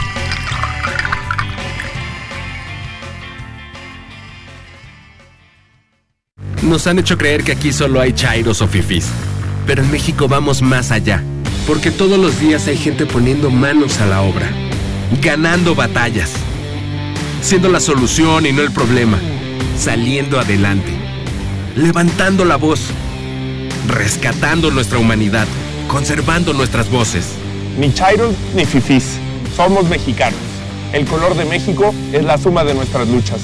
Nos 6.63 6.87
han 6.87 6.99
hecho 6.99 7.17
creer 7.17 7.43
que 7.43 7.53
aquí 7.53 7.73
solo 7.73 8.01
hay 8.01 8.13
chairos 8.13 8.63
o 8.63 8.69
fifis. 8.69 9.09
Pero 9.67 9.83
en 9.83 9.91
México 9.91 10.29
vamos 10.29 10.63
más 10.63 10.91
allá. 10.91 11.23
Porque 11.67 11.91
todos 11.91 12.19
los 12.19 12.41
días 12.41 12.67
hay 12.67 12.77
gente 12.77 13.07
poniendo 13.07 13.51
manos 13.51 14.01
a 14.01 14.07
la 14.07 14.23
obra. 14.23 14.51
Ganando 15.21 15.75
batallas 15.75 16.33
siendo 17.43 17.69
la 17.69 17.81
solución 17.81 18.47
y 18.47 18.53
no 18.53 18.63
el 18.63 18.71
problema, 18.71 19.19
saliendo 19.77 20.39
adelante, 20.39 20.93
levantando 21.77 22.45
la 22.45 22.57
voz, 22.57 22.81
rescatando 23.89 24.71
nuestra 24.71 24.99
humanidad, 24.99 25.47
conservando 25.89 26.53
nuestras 26.53 26.91
voces. 26.91 27.27
Ni 27.79 27.93
chairos 27.93 28.35
ni 28.55 28.65
fifís, 28.65 29.19
somos 29.57 29.89
mexicanos. 29.89 30.41
El 30.93 31.07
color 31.07 31.37
de 31.37 31.45
México 31.45 31.95
es 32.13 32.25
la 32.25 32.37
suma 32.37 32.65
de 32.65 32.75
nuestras 32.75 33.09
luchas. 33.09 33.41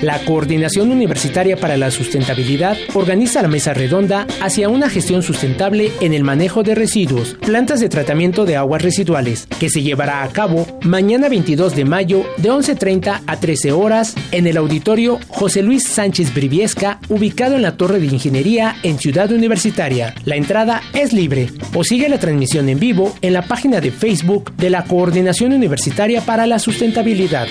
La 0.00 0.24
Coordinación 0.24 0.92
Universitaria 0.92 1.56
para 1.56 1.76
la 1.76 1.90
Sustentabilidad 1.90 2.76
organiza 2.94 3.42
la 3.42 3.48
mesa 3.48 3.74
redonda 3.74 4.28
hacia 4.40 4.68
una 4.68 4.88
gestión 4.88 5.24
sustentable 5.24 5.90
en 6.00 6.14
el 6.14 6.22
manejo 6.22 6.62
de 6.62 6.76
residuos, 6.76 7.36
plantas 7.40 7.80
de 7.80 7.88
tratamiento 7.88 8.44
de 8.44 8.54
aguas 8.54 8.82
residuales, 8.82 9.48
que 9.58 9.68
se 9.68 9.82
llevará 9.82 10.22
a 10.22 10.28
cabo 10.28 10.66
mañana 10.82 11.28
22 11.28 11.74
de 11.74 11.84
mayo 11.84 12.24
de 12.36 12.50
11.30 12.50 13.22
a 13.26 13.40
13 13.40 13.72
horas 13.72 14.14
en 14.30 14.46
el 14.46 14.56
auditorio 14.56 15.18
José 15.28 15.62
Luis 15.62 15.88
Sánchez 15.88 16.32
Briviesca, 16.32 17.00
ubicado 17.08 17.56
en 17.56 17.62
la 17.62 17.76
Torre 17.76 17.98
de 17.98 18.06
Ingeniería 18.06 18.76
en 18.84 18.98
Ciudad 18.98 19.32
Universitaria. 19.32 20.14
La 20.24 20.36
entrada 20.36 20.80
es 20.94 21.12
libre 21.12 21.50
o 21.74 21.82
sigue 21.82 22.08
la 22.08 22.20
transmisión 22.20 22.68
en 22.68 22.78
vivo 22.78 23.16
en 23.20 23.32
la 23.32 23.42
página 23.42 23.80
de 23.80 23.90
Facebook 23.90 24.54
de 24.56 24.70
la 24.70 24.84
Coordinación 24.84 25.52
Universitaria 25.52 26.20
para 26.20 26.46
la 26.46 26.60
Sustentabilidad. 26.60 27.48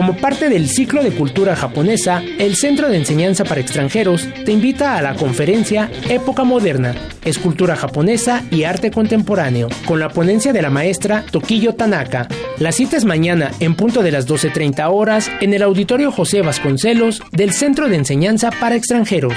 Como 0.00 0.16
parte 0.16 0.48
del 0.48 0.66
ciclo 0.66 1.02
de 1.02 1.10
cultura 1.10 1.54
japonesa, 1.54 2.22
el 2.38 2.56
Centro 2.56 2.88
de 2.88 2.96
Enseñanza 2.96 3.44
para 3.44 3.60
Extranjeros 3.60 4.26
te 4.46 4.50
invita 4.50 4.96
a 4.96 5.02
la 5.02 5.14
conferencia 5.14 5.90
Época 6.08 6.42
Moderna, 6.42 6.94
Escultura 7.22 7.76
Japonesa 7.76 8.42
y 8.50 8.64
Arte 8.64 8.90
Contemporáneo, 8.90 9.68
con 9.84 10.00
la 10.00 10.08
ponencia 10.08 10.54
de 10.54 10.62
la 10.62 10.70
maestra 10.70 11.22
Tokiyo 11.30 11.74
Tanaka. 11.74 12.28
La 12.58 12.72
cita 12.72 12.96
es 12.96 13.04
mañana 13.04 13.50
en 13.60 13.74
punto 13.74 14.02
de 14.02 14.10
las 14.10 14.26
12.30 14.26 14.88
horas 14.90 15.30
en 15.42 15.52
el 15.52 15.60
Auditorio 15.60 16.10
José 16.10 16.40
Vasconcelos 16.40 17.20
del 17.32 17.52
Centro 17.52 17.90
de 17.90 17.96
Enseñanza 17.96 18.50
para 18.58 18.76
Extranjeros. 18.76 19.34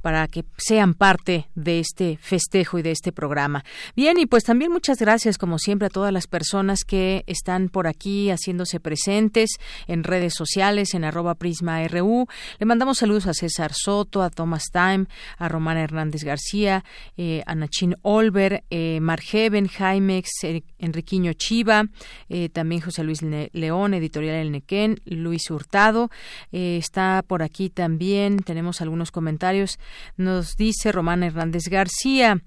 para 0.00 0.28
que 0.28 0.44
sean 0.56 0.94
parte 0.94 1.48
de 1.54 1.80
este 1.80 2.18
festejo 2.20 2.78
y 2.78 2.82
de 2.82 2.90
este 2.90 3.12
programa. 3.12 3.64
Bien, 3.96 4.18
y 4.18 4.26
pues 4.26 4.44
también 4.44 4.72
muchas 4.72 4.98
gracias, 4.98 5.38
como 5.38 5.58
siempre, 5.58 5.86
a 5.86 5.90
todas 5.90 6.12
las 6.12 6.26
personas 6.26 6.84
que 6.84 7.24
están 7.26 7.68
por 7.68 7.86
aquí 7.86 8.30
haciéndose 8.30 8.80
presentes 8.80 9.50
en 9.86 10.04
redes 10.04 10.34
sociales, 10.34 10.94
en 10.94 11.04
arroba 11.04 11.34
Prisma 11.34 11.86
RU. 11.88 12.26
Le 12.58 12.66
mandamos 12.66 12.98
saludos 12.98 13.26
a 13.26 13.34
César 13.34 13.72
Soto, 13.74 14.22
a 14.22 14.30
Thomas 14.30 14.64
Time, 14.72 15.06
a 15.38 15.48
Romana 15.48 15.82
Hernández 15.82 16.24
García, 16.24 16.84
eh, 17.16 17.42
a 17.46 17.54
Nachín 17.54 17.96
Olver, 18.02 18.64
eh, 18.70 19.00
Margeven, 19.00 19.68
Jaimex, 19.68 20.30
eh, 20.44 20.62
Enriquiño 20.78 21.32
Chiva, 21.34 21.84
eh, 22.28 22.48
también 22.48 22.80
José 22.80 23.04
Luis 23.04 23.20
León, 23.22 23.94
editorial 23.94 24.36
El 24.36 24.52
Nequén, 24.52 25.00
Luis 25.04 25.50
Hurtado. 25.50 26.10
está 26.50 27.22
por 27.26 27.42
aquí 27.42 27.70
también, 27.70 28.38
tenemos 28.38 28.80
algunos 28.80 29.10
comentarios 29.10 29.31
Nos 30.16 30.56
dice 30.56 30.92
Román 30.92 31.22
Hernández 31.22 31.64
García. 31.68 32.40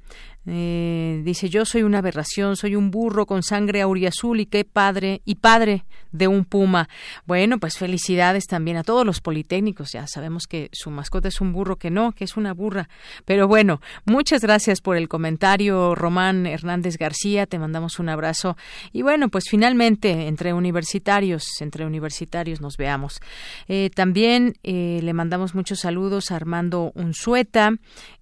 Eh, 0.47 1.21
dice 1.23 1.49
yo 1.49 1.65
soy 1.65 1.81
una 1.83 1.99
aberración, 1.99 2.55
soy 2.55 2.75
un 2.75 2.91
burro 2.91 3.25
con 3.25 3.41
sangre 3.41 3.81
auriazul 3.81 4.39
y 4.39 4.45
qué 4.45 4.63
padre 4.63 5.21
y 5.25 5.35
padre 5.35 5.85
de 6.11 6.27
un 6.27 6.45
puma. 6.45 6.87
Bueno, 7.25 7.59
pues 7.59 7.77
felicidades 7.77 8.45
también 8.45 8.77
a 8.77 8.83
todos 8.83 9.05
los 9.05 9.21
politécnicos. 9.21 9.91
Ya 9.91 10.07
sabemos 10.07 10.43
que 10.47 10.69
su 10.71 10.91
mascota 10.91 11.27
es 11.27 11.41
un 11.41 11.51
burro, 11.51 11.75
que 11.77 11.89
no, 11.89 12.11
que 12.13 12.23
es 12.23 12.37
una 12.37 12.53
burra. 12.53 12.89
Pero 13.25 13.47
bueno, 13.47 13.81
muchas 14.05 14.41
gracias 14.41 14.81
por 14.81 14.97
el 14.97 15.09
comentario, 15.09 15.95
Román 15.95 16.45
Hernández 16.45 16.97
García. 16.97 17.47
Te 17.47 17.59
mandamos 17.59 17.99
un 17.99 18.09
abrazo. 18.09 18.55
Y 18.93 19.01
bueno, 19.01 19.29
pues 19.29 19.45
finalmente 19.49 20.27
entre 20.27 20.53
universitarios, 20.53 21.45
entre 21.59 21.85
universitarios 21.85 22.61
nos 22.61 22.77
veamos. 22.77 23.19
Eh, 23.67 23.89
también 23.93 24.53
eh, 24.63 24.99
le 25.01 25.13
mandamos 25.13 25.55
muchos 25.55 25.79
saludos 25.79 26.31
a 26.31 26.35
Armando 26.35 26.91
Unzueta. 26.95 27.71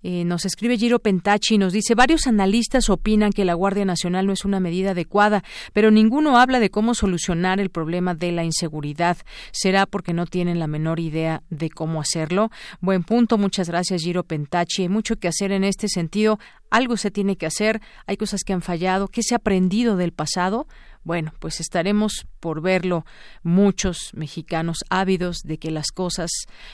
nos 0.01 0.45
escribe 0.45 0.77
Giro 0.77 0.99
Pentachi 0.99 1.55
y 1.55 1.57
nos 1.57 1.73
dice 1.73 1.95
varios 1.95 2.12
Varios 2.13 2.27
analistas 2.27 2.91
opinan 2.91 3.31
que 3.31 3.43
la 3.43 3.55
Guardia 3.55 3.85
Nacional 3.85 4.27
no 4.27 4.33
es 4.33 4.45
una 4.45 4.59
medida 4.59 4.91
adecuada, 4.91 5.43
pero 5.73 5.89
ninguno 5.89 6.37
habla 6.37 6.59
de 6.59 6.69
cómo 6.69 6.93
solucionar 6.93 7.59
el 7.59 7.71
problema 7.71 8.13
de 8.13 8.31
la 8.31 8.43
inseguridad. 8.43 9.17
¿Será 9.51 9.87
porque 9.87 10.13
no 10.13 10.27
tienen 10.27 10.59
la 10.59 10.67
menor 10.67 10.99
idea 10.99 11.41
de 11.49 11.71
cómo 11.71 11.99
hacerlo? 11.99 12.51
Buen 12.81 13.03
punto. 13.03 13.39
Muchas 13.39 13.67
gracias, 13.67 14.03
Giro 14.03 14.25
Pentachi. 14.25 14.83
Hay 14.83 14.89
mucho 14.89 15.15
que 15.15 15.27
hacer 15.27 15.51
en 15.51 15.63
este 15.63 15.87
sentido 15.87 16.37
algo 16.69 16.97
se 16.97 17.09
tiene 17.11 17.35
que 17.35 17.45
hacer, 17.45 17.81
hay 18.07 18.17
cosas 18.17 18.41
que 18.43 18.51
han 18.51 18.63
fallado, 18.63 19.07
¿qué 19.07 19.21
se 19.21 19.35
ha 19.35 19.37
aprendido 19.37 19.95
del 19.95 20.11
pasado? 20.11 20.67
Bueno, 21.03 21.31
pues 21.39 21.59
estaremos 21.59 22.25
por 22.39 22.61
verlo 22.61 23.05
muchos 23.43 24.09
mexicanos 24.13 24.79
ávidos 24.89 25.41
de 25.43 25.59
que 25.59 25.69
las 25.69 25.91
cosas 25.91 26.31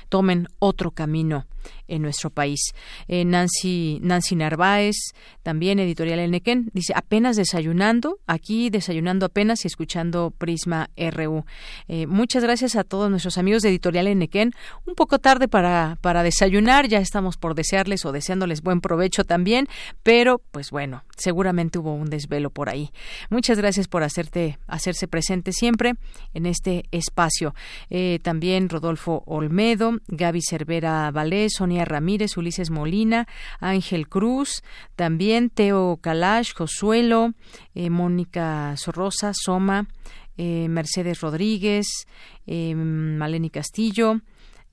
tomen 0.08 0.48
otro 0.60 0.92
camino 0.92 1.46
en 1.88 2.02
nuestro 2.02 2.30
país. 2.30 2.60
Eh, 3.08 3.26
Nancy, 3.26 4.00
Nancy 4.02 4.36
Narváez, 4.36 4.96
también 5.44 5.80
editorial 5.80 6.20
El 6.20 6.32
dice 6.74 6.94
apenas 6.96 7.36
desayunando, 7.36 8.20
aquí 8.28 8.70
desayunando 8.70 9.26
apenas 9.26 9.66
y 9.66 9.68
escuchando 9.68 10.32
Prisma 10.32 10.90
RU. 10.96 11.46
Eh, 11.88 12.08
muchas 12.08 12.44
gracias 12.44 12.76
a 12.76 12.84
todos 12.84 13.10
nuestros 13.10 13.38
amigos 13.38 13.62
de 13.62 13.70
editorial 13.70 14.08
El 14.08 14.20
Nequén. 14.20 14.54
Un 14.86 14.96
poco 14.96 15.20
tarde 15.20 15.48
para, 15.48 15.98
para 16.02 16.24
desayunar, 16.24 16.88
ya 16.88 17.00
estamos 17.00 17.38
por 17.38 17.56
desearles 17.56 18.06
o 18.06 18.12
deseándoles 18.12 18.62
buen 18.62 18.82
provecho 18.82 19.24
también, 19.26 19.68
pero 20.04 20.42
pues 20.52 20.72
bueno, 20.72 21.04
seguramente 21.18 21.80
hubo 21.80 21.94
un 21.94 22.10
desvelo 22.10 22.50
por 22.50 22.70
ahí. 22.70 22.92
Muchas 23.30 23.58
gracias 23.58 23.88
por 23.88 24.04
hacer 24.04 24.30
hacerse 24.68 25.08
presente 25.08 25.52
siempre 25.52 25.94
en 26.34 26.46
este 26.46 26.86
espacio. 26.92 27.54
Eh, 27.90 28.20
también 28.22 28.70
Rodolfo 28.70 29.24
Olmedo, 29.26 29.98
Gaby 30.08 30.42
Cervera 30.42 31.10
Valés, 31.12 31.59
Sonia 31.60 31.84
Ramírez, 31.84 32.38
Ulises 32.38 32.70
Molina, 32.70 33.28
Ángel 33.60 34.08
Cruz, 34.08 34.64
también 34.96 35.50
Teo 35.50 35.98
Kalash, 36.02 36.54
Josuelo, 36.54 37.34
eh, 37.76 37.90
Mónica 37.90 38.76
Sorrosa, 38.78 39.34
Soma, 39.34 39.88
eh, 40.38 40.68
Mercedes 40.70 41.20
Rodríguez, 41.20 42.08
Maleni 42.48 43.50
Castillo, 43.50 44.22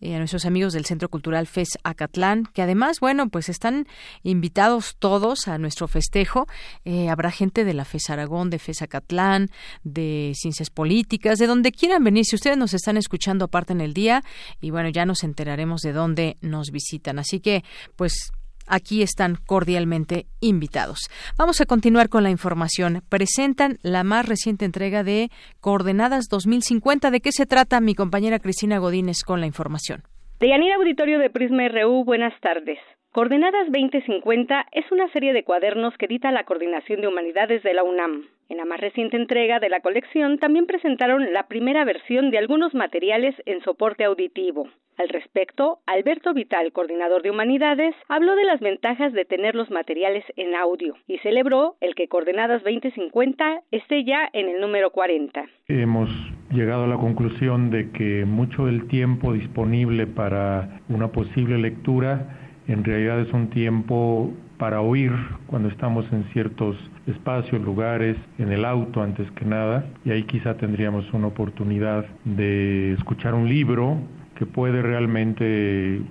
eh, 0.00 0.14
a 0.14 0.18
nuestros 0.18 0.44
amigos 0.44 0.72
del 0.72 0.84
Centro 0.84 1.08
Cultural 1.08 1.46
FES 1.46 1.78
Acatlán, 1.82 2.44
que 2.52 2.62
además, 2.62 3.00
bueno, 3.00 3.28
pues 3.28 3.48
están 3.48 3.86
invitados 4.22 4.96
todos 4.98 5.48
a 5.48 5.58
nuestro 5.58 5.88
festejo. 5.88 6.46
Eh, 6.84 7.08
habrá 7.08 7.30
gente 7.30 7.64
de 7.64 7.74
la 7.74 7.84
FES 7.84 8.10
Aragón, 8.10 8.50
de 8.50 8.58
FES 8.58 8.82
Acatlán, 8.82 9.48
de 9.84 10.32
Ciencias 10.34 10.70
Políticas, 10.70 11.38
de 11.38 11.46
donde 11.46 11.72
quieran 11.72 12.04
venir. 12.04 12.24
Si 12.24 12.36
ustedes 12.36 12.58
nos 12.58 12.74
están 12.74 12.96
escuchando 12.96 13.46
aparte 13.46 13.72
en 13.72 13.80
el 13.80 13.94
día, 13.94 14.22
y 14.60 14.70
bueno, 14.70 14.88
ya 14.90 15.06
nos 15.06 15.24
enteraremos 15.24 15.80
de 15.80 15.92
dónde 15.92 16.36
nos 16.40 16.70
visitan. 16.70 17.18
Así 17.18 17.40
que, 17.40 17.64
pues, 17.96 18.32
aquí 18.66 19.02
están 19.02 19.36
cordialmente 19.46 20.26
invitados. 20.40 21.08
Vamos 21.38 21.60
a 21.60 21.66
continuar 21.66 22.08
con 22.08 22.22
la 22.22 22.30
información. 22.30 23.02
Presentan 23.08 23.76
la 23.82 24.04
más 24.04 24.28
reciente 24.28 24.64
entrega 24.64 25.02
de 25.02 25.28
Coordenadas 25.60 26.28
2050. 26.30 27.10
¿De 27.10 27.20
qué 27.20 27.32
se 27.32 27.46
trata 27.46 27.80
mi 27.80 27.94
compañera 27.94 28.38
Cristina 28.38 28.78
Godínez 28.78 29.22
con 29.24 29.40
la 29.40 29.46
información? 29.46 30.02
Deyanira 30.40 30.76
Auditorio 30.76 31.18
de 31.18 31.30
Prisma 31.30 31.68
RU, 31.68 32.04
buenas 32.04 32.38
tardes. 32.40 32.78
Coordenadas 33.12 33.66
2050 33.72 34.66
es 34.72 34.84
una 34.92 35.10
serie 35.12 35.32
de 35.32 35.42
cuadernos 35.42 35.94
que 35.96 36.04
edita 36.04 36.30
la 36.30 36.44
Coordinación 36.44 37.00
de 37.00 37.08
Humanidades 37.08 37.62
de 37.62 37.72
la 37.72 37.82
UNAM. 37.82 38.35
En 38.48 38.58
la 38.58 38.64
más 38.64 38.80
reciente 38.80 39.16
entrega 39.16 39.58
de 39.58 39.68
la 39.68 39.80
colección 39.80 40.38
también 40.38 40.66
presentaron 40.66 41.32
la 41.32 41.48
primera 41.48 41.84
versión 41.84 42.30
de 42.30 42.38
algunos 42.38 42.74
materiales 42.74 43.34
en 43.44 43.60
soporte 43.62 44.04
auditivo. 44.04 44.68
Al 44.98 45.08
respecto, 45.08 45.80
Alberto 45.86 46.32
Vital, 46.32 46.72
coordinador 46.72 47.22
de 47.22 47.30
Humanidades, 47.30 47.94
habló 48.08 48.34
de 48.34 48.44
las 48.44 48.60
ventajas 48.60 49.12
de 49.12 49.24
tener 49.24 49.54
los 49.54 49.70
materiales 49.70 50.24
en 50.36 50.54
audio 50.54 50.94
y 51.06 51.18
celebró 51.18 51.76
el 51.80 51.94
que 51.94 52.08
Coordenadas 52.08 52.62
2050 52.62 53.62
esté 53.72 54.04
ya 54.04 54.28
en 54.32 54.48
el 54.48 54.60
número 54.60 54.90
40. 54.90 55.44
Hemos 55.68 56.08
llegado 56.50 56.84
a 56.84 56.88
la 56.88 56.96
conclusión 56.96 57.70
de 57.70 57.90
que 57.90 58.24
mucho 58.24 58.66
del 58.66 58.88
tiempo 58.88 59.32
disponible 59.32 60.06
para 60.06 60.80
una 60.88 61.12
posible 61.12 61.58
lectura 61.58 62.42
en 62.68 62.82
realidad 62.82 63.20
es 63.20 63.32
un 63.32 63.50
tiempo 63.50 64.32
para 64.58 64.80
oír 64.80 65.12
cuando 65.46 65.68
estamos 65.68 66.04
en 66.12 66.24
ciertos 66.32 66.76
espacios, 67.06 67.62
lugares, 67.62 68.16
en 68.38 68.52
el 68.52 68.64
auto 68.64 69.02
antes 69.02 69.30
que 69.32 69.44
nada, 69.44 69.86
y 70.04 70.10
ahí 70.10 70.24
quizá 70.24 70.56
tendríamos 70.56 71.12
una 71.12 71.28
oportunidad 71.28 72.04
de 72.24 72.92
escuchar 72.94 73.34
un 73.34 73.48
libro 73.48 73.98
que 74.36 74.46
puede 74.46 74.82
realmente 74.82 76.02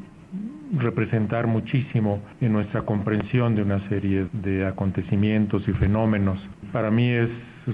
representar 0.77 1.47
muchísimo 1.47 2.21
en 2.41 2.53
nuestra 2.53 2.81
comprensión 2.83 3.55
de 3.55 3.61
una 3.61 3.87
serie 3.89 4.27
de 4.33 4.65
acontecimientos 4.65 5.67
y 5.67 5.73
fenómenos. 5.73 6.39
Para 6.71 6.91
mí 6.91 7.09
es, 7.09 7.29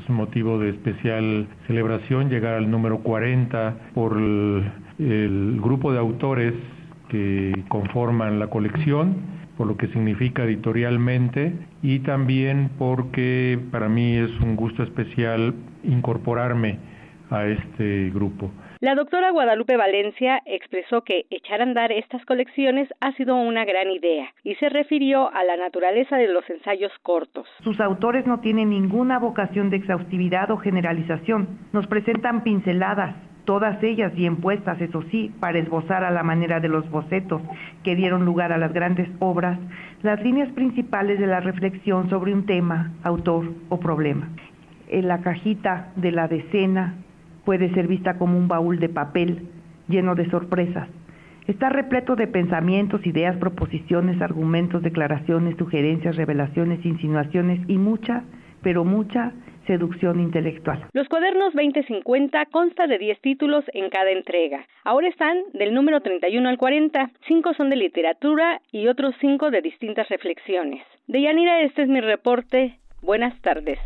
un 0.07 0.15
motivo 0.15 0.57
de 0.57 0.69
especial 0.69 1.47
celebración 1.67 2.29
llegar 2.29 2.53
al 2.55 2.71
número 2.71 2.99
40 2.99 3.91
por 3.93 4.17
el 4.17 5.59
grupo 5.61 5.91
de 5.91 5.99
autores 5.99 6.53
que 7.09 7.65
conforman 7.67 8.39
la 8.39 8.47
colección, 8.47 9.17
por 9.57 9.67
lo 9.67 9.75
que 9.75 9.87
significa 9.87 10.45
editorialmente 10.45 11.53
y 11.83 11.99
también 11.99 12.71
porque 12.77 13.59
para 13.71 13.89
mí 13.89 14.15
es 14.17 14.31
un 14.41 14.55
gusto 14.55 14.83
especial 14.83 15.53
incorporarme 15.83 16.79
a 17.29 17.45
este 17.47 18.09
grupo. 18.09 18.51
La 18.79 18.95
doctora 18.95 19.31
Guadalupe 19.31 19.77
Valencia 19.77 20.41
expresó 20.45 21.03
que 21.03 21.25
echar 21.29 21.61
a 21.61 21.63
andar 21.63 21.91
estas 21.91 22.25
colecciones 22.25 22.89
ha 22.99 23.13
sido 23.13 23.35
una 23.35 23.63
gran 23.63 23.89
idea 23.89 24.33
y 24.43 24.55
se 24.55 24.69
refirió 24.69 25.31
a 25.33 25.43
la 25.43 25.55
naturaleza 25.55 26.17
de 26.17 26.27
los 26.27 26.49
ensayos 26.49 26.91
cortos. 27.03 27.47
Sus 27.63 27.79
autores 27.79 28.25
no 28.25 28.39
tienen 28.41 28.71
ninguna 28.71 29.19
vocación 29.19 29.69
de 29.69 29.77
exhaustividad 29.77 30.51
o 30.51 30.57
generalización, 30.57 31.59
nos 31.73 31.87
presentan 31.87 32.43
pinceladas 32.43 33.15
todas 33.45 33.81
ellas 33.83 34.13
bien 34.13 34.37
puestas, 34.37 34.79
eso 34.81 35.03
sí, 35.11 35.31
para 35.39 35.59
esbozar 35.59 36.03
a 36.03 36.11
la 36.11 36.23
manera 36.23 36.59
de 36.59 36.69
los 36.69 36.89
bocetos 36.89 37.41
que 37.83 37.95
dieron 37.95 38.25
lugar 38.25 38.51
a 38.51 38.57
las 38.57 38.73
grandes 38.73 39.09
obras, 39.19 39.57
las 40.03 40.21
líneas 40.23 40.49
principales 40.53 41.19
de 41.19 41.27
la 41.27 41.39
reflexión 41.39 42.09
sobre 42.09 42.33
un 42.33 42.45
tema, 42.45 42.91
autor 43.03 43.51
o 43.69 43.79
problema. 43.79 44.29
En 44.87 45.07
la 45.07 45.21
cajita 45.21 45.91
de 45.95 46.11
la 46.11 46.27
decena 46.27 46.95
puede 47.45 47.73
ser 47.73 47.87
vista 47.87 48.17
como 48.17 48.37
un 48.37 48.47
baúl 48.47 48.79
de 48.79 48.89
papel 48.89 49.47
lleno 49.87 50.15
de 50.15 50.29
sorpresas. 50.29 50.87
Está 51.47 51.69
repleto 51.69 52.15
de 52.15 52.27
pensamientos, 52.27 53.05
ideas, 53.05 53.35
proposiciones, 53.37 54.21
argumentos, 54.21 54.83
declaraciones, 54.83 55.57
sugerencias, 55.57 56.15
revelaciones, 56.15 56.85
insinuaciones 56.85 57.59
y 57.67 57.77
mucha, 57.77 58.23
pero 58.61 58.85
mucha 58.85 59.33
seducción 59.67 60.19
intelectual. 60.19 60.87
Los 60.93 61.07
cuadernos 61.07 61.53
2050 61.53 62.45
consta 62.51 62.87
de 62.87 62.97
10 62.97 63.21
títulos 63.21 63.65
en 63.73 63.89
cada 63.89 64.11
entrega. 64.11 64.65
Ahora 64.83 65.07
están 65.07 65.37
del 65.53 65.73
número 65.73 66.01
31 66.01 66.47
al 66.47 66.57
40. 66.57 67.11
5 67.27 67.53
son 67.55 67.69
de 67.69 67.75
literatura 67.75 68.61
y 68.71 68.87
otros 68.87 69.15
5 69.21 69.51
de 69.51 69.61
distintas 69.61 70.07
reflexiones. 70.09 70.83
De 71.07 71.21
Yanira, 71.21 71.61
este 71.61 71.83
es 71.83 71.87
mi 71.87 72.01
reporte. 72.01 72.77
Buenas 73.01 73.39
tardes. 73.41 73.79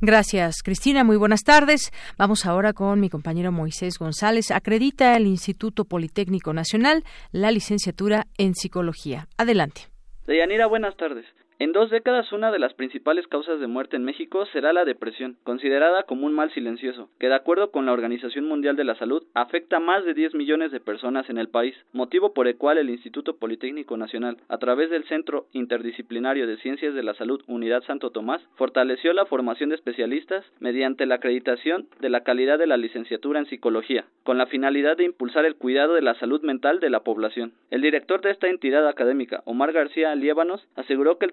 Gracias, 0.00 0.62
Cristina. 0.62 1.04
Muy 1.04 1.16
buenas 1.16 1.42
tardes. 1.42 1.90
Vamos 2.18 2.46
ahora 2.46 2.72
con 2.72 3.00
mi 3.00 3.08
compañero 3.08 3.52
Moisés 3.52 3.98
González. 3.98 4.50
Acredita 4.50 5.16
el 5.16 5.26
Instituto 5.26 5.84
Politécnico 5.84 6.52
Nacional 6.52 7.02
la 7.32 7.50
licenciatura 7.50 8.24
en 8.38 8.54
Psicología. 8.54 9.26
Adelante. 9.36 9.82
Deyanira, 10.26 10.66
buenas 10.66 10.96
tardes. 10.96 11.26
En 11.60 11.70
dos 11.70 11.88
décadas 11.88 12.32
una 12.32 12.50
de 12.50 12.58
las 12.58 12.74
principales 12.74 13.28
causas 13.28 13.60
de 13.60 13.68
muerte 13.68 13.94
en 13.94 14.02
México 14.02 14.44
será 14.46 14.72
la 14.72 14.84
depresión, 14.84 15.36
considerada 15.44 16.02
como 16.02 16.26
un 16.26 16.32
mal 16.32 16.50
silencioso, 16.50 17.08
que 17.20 17.28
de 17.28 17.36
acuerdo 17.36 17.70
con 17.70 17.86
la 17.86 17.92
Organización 17.92 18.46
Mundial 18.46 18.74
de 18.74 18.82
la 18.82 18.96
Salud 18.96 19.22
afecta 19.34 19.76
a 19.76 19.80
más 19.80 20.04
de 20.04 20.14
10 20.14 20.34
millones 20.34 20.72
de 20.72 20.80
personas 20.80 21.30
en 21.30 21.38
el 21.38 21.48
país, 21.48 21.76
motivo 21.92 22.34
por 22.34 22.48
el 22.48 22.56
cual 22.56 22.78
el 22.78 22.90
Instituto 22.90 23.36
Politécnico 23.36 23.96
Nacional, 23.96 24.38
a 24.48 24.58
través 24.58 24.90
del 24.90 25.04
Centro 25.04 25.46
Interdisciplinario 25.52 26.48
de 26.48 26.56
Ciencias 26.56 26.92
de 26.92 27.04
la 27.04 27.14
Salud 27.14 27.40
Unidad 27.46 27.84
Santo 27.84 28.10
Tomás, 28.10 28.42
fortaleció 28.56 29.12
la 29.12 29.26
formación 29.26 29.68
de 29.68 29.76
especialistas 29.76 30.44
mediante 30.58 31.06
la 31.06 31.16
acreditación 31.16 31.86
de 32.00 32.10
la 32.10 32.24
calidad 32.24 32.58
de 32.58 32.66
la 32.66 32.76
licenciatura 32.76 33.38
en 33.38 33.46
psicología, 33.46 34.06
con 34.24 34.38
la 34.38 34.46
finalidad 34.46 34.96
de 34.96 35.04
impulsar 35.04 35.44
el 35.44 35.54
cuidado 35.54 35.94
de 35.94 36.02
la 36.02 36.14
salud 36.16 36.42
mental 36.42 36.80
de 36.80 36.90
la 36.90 37.04
población. 37.04 37.52
El 37.70 37.80
director 37.80 38.22
de 38.22 38.32
esta 38.32 38.48
entidad 38.48 38.88
académica, 38.88 39.42
Omar 39.44 39.72
García 39.72 40.12
Liébanos, 40.16 40.66
aseguró 40.74 41.16
que 41.18 41.26
el 41.26 41.32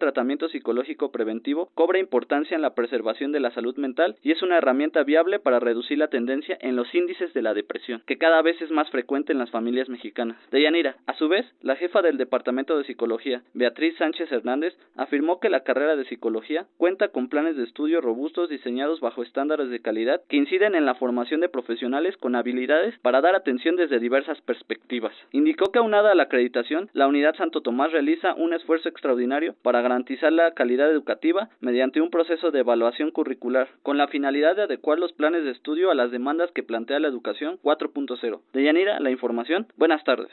psicológico 0.51 1.11
preventivo 1.11 1.69
cobra 1.75 1.99
importancia 1.99 2.55
en 2.55 2.61
la 2.61 2.75
preservación 2.75 3.31
de 3.31 3.39
la 3.39 3.51
salud 3.51 3.75
mental 3.77 4.15
y 4.21 4.31
es 4.31 4.41
una 4.41 4.57
herramienta 4.57 5.03
viable 5.03 5.39
para 5.39 5.59
reducir 5.59 5.97
la 5.97 6.09
tendencia 6.09 6.57
en 6.61 6.75
los 6.75 6.93
índices 6.93 7.33
de 7.33 7.41
la 7.41 7.53
depresión, 7.53 8.03
que 8.05 8.17
cada 8.17 8.41
vez 8.41 8.61
es 8.61 8.71
más 8.71 8.89
frecuente 8.89 9.31
en 9.31 9.39
las 9.39 9.51
familias 9.51 9.89
mexicanas. 9.89 10.37
Deyanira, 10.51 10.95
a 11.07 11.13
su 11.15 11.27
vez, 11.27 11.45
la 11.61 11.75
jefa 11.75 12.01
del 12.01 12.17
Departamento 12.17 12.77
de 12.77 12.83
Psicología, 12.83 13.43
Beatriz 13.53 13.95
Sánchez 13.97 14.31
Hernández, 14.31 14.75
afirmó 14.95 15.39
que 15.39 15.49
la 15.49 15.63
carrera 15.63 15.95
de 15.95 16.05
psicología 16.05 16.65
cuenta 16.77 17.09
con 17.09 17.29
planes 17.29 17.55
de 17.55 17.63
estudio 17.63 18.01
robustos 18.01 18.49
diseñados 18.49 18.99
bajo 18.99 19.23
estándares 19.23 19.69
de 19.69 19.81
calidad 19.81 20.21
que 20.27 20.37
inciden 20.37 20.75
en 20.75 20.85
la 20.85 20.95
formación 20.95 21.41
de 21.41 21.49
profesionales 21.49 22.17
con 22.17 22.35
habilidades 22.35 22.97
para 22.99 23.21
dar 23.21 23.35
atención 23.35 23.75
desde 23.75 23.99
diversas 23.99 24.41
perspectivas. 24.41 25.13
Indicó 25.31 25.71
que 25.71 25.79
aunada 25.79 26.11
a 26.11 26.15
la 26.15 26.23
acreditación, 26.23 26.89
la 26.93 27.07
Unidad 27.07 27.35
Santo 27.35 27.61
Tomás 27.61 27.91
realiza 27.91 28.33
un 28.35 28.53
esfuerzo 28.53 28.89
extraordinario 28.89 29.55
para 29.61 29.81
garantizar 29.81 30.00
la 30.31 30.53
calidad 30.53 30.91
educativa 30.91 31.49
mediante 31.59 32.01
un 32.01 32.09
proceso 32.09 32.51
de 32.51 32.59
evaluación 32.59 33.11
curricular, 33.11 33.69
con 33.83 33.97
la 33.97 34.07
finalidad 34.07 34.55
de 34.55 34.63
adecuar 34.63 34.99
los 34.99 35.13
planes 35.13 35.43
de 35.43 35.51
estudio 35.51 35.91
a 35.91 35.95
las 35.95 36.11
demandas 36.11 36.51
que 36.51 36.63
plantea 36.63 36.99
la 36.99 37.07
educación 37.07 37.59
4.0. 37.63 38.41
De 38.53 38.63
Yanira, 38.63 38.99
la 38.99 39.11
información. 39.11 39.67
Buenas 39.77 40.03
tardes. 40.03 40.31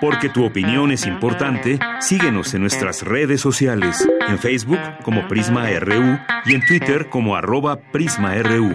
Porque 0.00 0.28
tu 0.28 0.44
opinión 0.44 0.90
es 0.90 1.06
importante, 1.06 1.78
síguenos 2.00 2.54
en 2.54 2.62
nuestras 2.62 3.02
redes 3.02 3.40
sociales, 3.40 4.08
en 4.28 4.38
Facebook 4.38 4.80
como 5.04 5.28
Prisma 5.28 5.68
RU 5.78 6.18
y 6.46 6.54
en 6.54 6.64
Twitter 6.66 7.08
como 7.10 7.36
arroba 7.36 7.78
PrismaRU. 7.92 8.74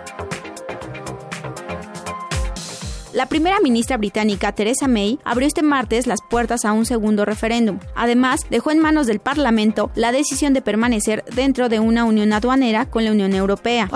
La 3.13 3.25
primera 3.25 3.59
ministra 3.59 3.97
británica, 3.97 4.53
Theresa 4.53 4.87
May, 4.87 5.19
abrió 5.25 5.45
este 5.45 5.63
martes 5.63 6.07
las 6.07 6.21
puertas 6.29 6.63
a 6.63 6.71
un 6.71 6.85
segundo 6.85 7.25
referéndum. 7.25 7.79
Además, 7.93 8.41
dejó 8.49 8.71
en 8.71 8.79
manos 8.79 9.05
del 9.05 9.19
Parlamento 9.19 9.91
la 9.95 10.13
decisión 10.13 10.53
de 10.53 10.61
permanecer 10.61 11.25
dentro 11.35 11.67
de 11.67 11.81
una 11.81 12.05
unión 12.05 12.31
aduanera 12.31 12.89
con 12.89 13.03
la 13.03 13.11
Unión 13.11 13.33
Europea. 13.33 13.89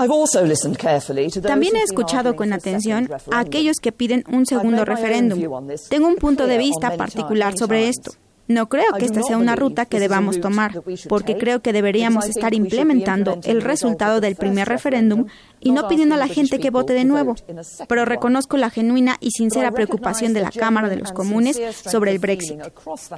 También 1.42 1.76
he 1.76 1.82
escuchado 1.82 2.36
con 2.36 2.52
atención 2.52 3.08
a 3.32 3.40
aquellos 3.40 3.76
que 3.80 3.92
piden 3.92 4.22
un 4.30 4.44
segundo 4.44 4.84
referéndum. 4.84 5.40
Tengo 5.88 6.08
un 6.08 6.16
punto 6.16 6.46
de 6.46 6.58
vista 6.58 6.96
particular 6.98 7.56
sobre 7.56 7.88
esto. 7.88 8.12
No 8.48 8.68
creo 8.68 8.92
que 8.98 9.04
esta 9.04 9.22
sea 9.22 9.36
una 9.36 9.56
ruta 9.56 9.86
que 9.86 10.00
debamos 10.00 10.40
tomar, 10.40 10.80
porque 11.08 11.36
creo 11.36 11.60
que 11.60 11.72
deberíamos 11.72 12.26
estar 12.28 12.54
implementando 12.54 13.38
el 13.44 13.62
resultado 13.62 14.20
del 14.20 14.36
primer 14.36 14.68
referéndum 14.68 15.26
y 15.60 15.72
no 15.72 15.88
pidiendo 15.88 16.14
a 16.14 16.18
la 16.18 16.28
gente 16.28 16.58
que 16.58 16.70
vote 16.70 16.92
de 16.92 17.04
nuevo. 17.04 17.34
Pero 17.88 18.04
reconozco 18.04 18.56
la 18.56 18.70
genuina 18.70 19.16
y 19.20 19.32
sincera 19.32 19.72
preocupación 19.72 20.32
de 20.32 20.42
la 20.42 20.50
Cámara 20.50 20.88
de 20.88 20.96
los 20.96 21.12
Comunes 21.12 21.60
sobre 21.72 22.12
el 22.12 22.18
Brexit. 22.18 22.60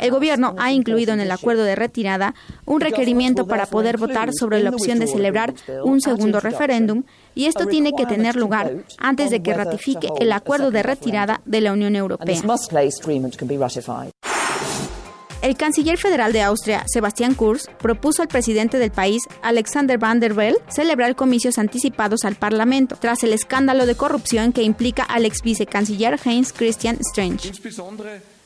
El 0.00 0.10
Gobierno 0.10 0.55
ha 0.59 0.72
incluido 0.72 1.12
en 1.12 1.20
el 1.20 1.30
acuerdo 1.30 1.64
de 1.64 1.76
retirada 1.76 2.34
un 2.64 2.80
requerimiento 2.80 3.46
para 3.46 3.66
poder 3.66 3.98
votar 3.98 4.32
sobre 4.32 4.62
la 4.62 4.70
opción 4.70 4.98
de 4.98 5.06
celebrar 5.06 5.55
un 5.84 6.00
segundo 6.00 6.40
referéndum 6.40 7.02
y 7.34 7.46
esto 7.46 7.66
tiene 7.66 7.92
que 7.96 8.06
tener 8.06 8.36
lugar 8.36 8.72
antes 8.98 9.30
de 9.30 9.42
que 9.42 9.55
ratifique 9.55 10.09
el 10.18 10.32
acuerdo 10.32 10.70
de 10.70 10.82
retirada 10.82 11.40
de 11.44 11.60
la 11.60 11.72
Unión 11.72 11.96
Europea. 11.96 12.34
El 15.40 15.56
canciller 15.56 15.98
federal 15.98 16.32
de 16.32 16.43
Austria, 16.43 16.85
Sebastian 16.89 17.35
Kurz, 17.35 17.69
propuso 17.81 18.23
al 18.23 18.28
presidente 18.28 18.78
del 18.78 18.90
país, 18.90 19.23
Alexander 19.43 19.97
Van 19.97 20.19
der 20.19 20.35
Bellen, 20.35 20.56
celebrar 20.69 21.15
comicios 21.15 21.59
anticipados 21.59 22.24
al 22.24 22.35
Parlamento, 22.35 22.97
tras 23.01 23.23
el 23.23 23.32
escándalo 23.32 23.86
de 23.86 23.94
corrupción 23.94 24.52
que 24.52 24.62
implica 24.62 25.05
al 25.05 25.24
ex 25.24 25.43
vicecanciller 25.43 26.19
Heinz 26.24 26.52
Christian 26.52 26.98
Strange. 27.01 27.52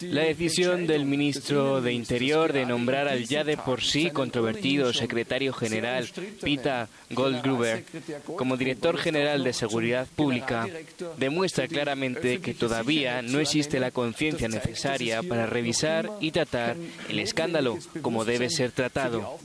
La 0.02 0.22
decisión 0.22 0.86
del 0.86 1.04
ministro 1.04 1.80
de 1.80 1.92
Interior 1.92 2.52
de 2.52 2.66
nombrar 2.66 3.08
al 3.08 3.24
ya 3.24 3.44
de 3.44 3.56
por 3.56 3.82
sí 3.82 4.10
controvertido 4.10 4.92
secretario 4.92 5.52
general 5.52 6.08
Pita 6.42 6.88
Goldgruber 7.10 7.84
como 8.36 8.56
director 8.56 8.96
general 8.98 9.44
de 9.44 9.52
Seguridad 9.52 10.06
Pública 10.16 10.68
demuestra 11.18 11.68
claramente 11.68 12.40
que 12.40 12.54
todavía 12.54 13.22
no 13.22 13.38
existe 13.38 13.80
la 13.80 13.90
conciencia 13.90 14.48
necesaria 14.48 15.22
para 15.22 15.46
revisar 15.46 16.10
y 16.20 16.30
tratar 16.30 16.76
el 17.08 17.18
escándalo 17.18 17.78
como 18.00 18.24
debe 18.24 18.50
ser 18.50 18.72
tratado. 18.72 19.38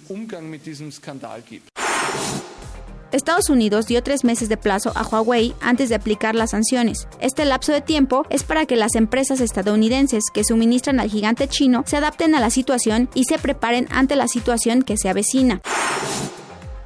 Estados 3.11 3.49
Unidos 3.49 3.87
dio 3.87 4.03
tres 4.03 4.23
meses 4.23 4.49
de 4.49 4.57
plazo 4.57 4.91
a 4.95 5.03
Huawei 5.03 5.53
antes 5.61 5.87
de 5.89 5.95
aplicar 5.95 6.35
las 6.35 6.51
sanciones. 6.51 7.07
Este 7.21 7.45
lapso 7.45 7.71
de 7.71 7.81
tiempo 7.81 8.25
es 8.29 8.43
para 8.43 8.65
que 8.65 8.75
las 8.75 8.95
empresas 8.95 9.39
estadounidenses 9.39 10.25
que 10.33 10.43
suministran 10.43 10.99
al 10.99 11.09
gigante 11.09 11.47
chino 11.47 11.83
se 11.85 11.97
adapten 11.97 12.35
a 12.35 12.41
la 12.41 12.49
situación 12.49 13.09
y 13.13 13.23
se 13.23 13.39
preparen 13.39 13.87
ante 13.91 14.15
la 14.15 14.27
situación 14.27 14.81
que 14.81 14.97
se 14.97 15.07
avecina. 15.07 15.61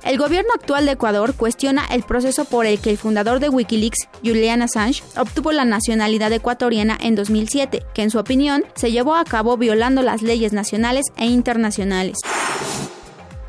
El 0.03 0.17
gobierno 0.17 0.51
actual 0.53 0.85
de 0.85 0.93
Ecuador 0.93 1.35
cuestiona 1.35 1.85
el 1.85 2.03
proceso 2.03 2.45
por 2.45 2.65
el 2.65 2.79
que 2.79 2.89
el 2.89 2.97
fundador 2.97 3.39
de 3.39 3.49
Wikileaks, 3.49 4.07
Julian 4.23 4.63
Assange, 4.63 5.03
obtuvo 5.15 5.51
la 5.51 5.63
nacionalidad 5.63 6.33
ecuatoriana 6.33 6.97
en 7.01 7.15
2007, 7.15 7.83
que 7.93 8.01
en 8.01 8.09
su 8.09 8.17
opinión 8.17 8.63
se 8.73 8.91
llevó 8.91 9.15
a 9.15 9.25
cabo 9.25 9.57
violando 9.57 10.01
las 10.01 10.23
leyes 10.23 10.53
nacionales 10.53 11.05
e 11.17 11.25
internacionales. 11.27 12.17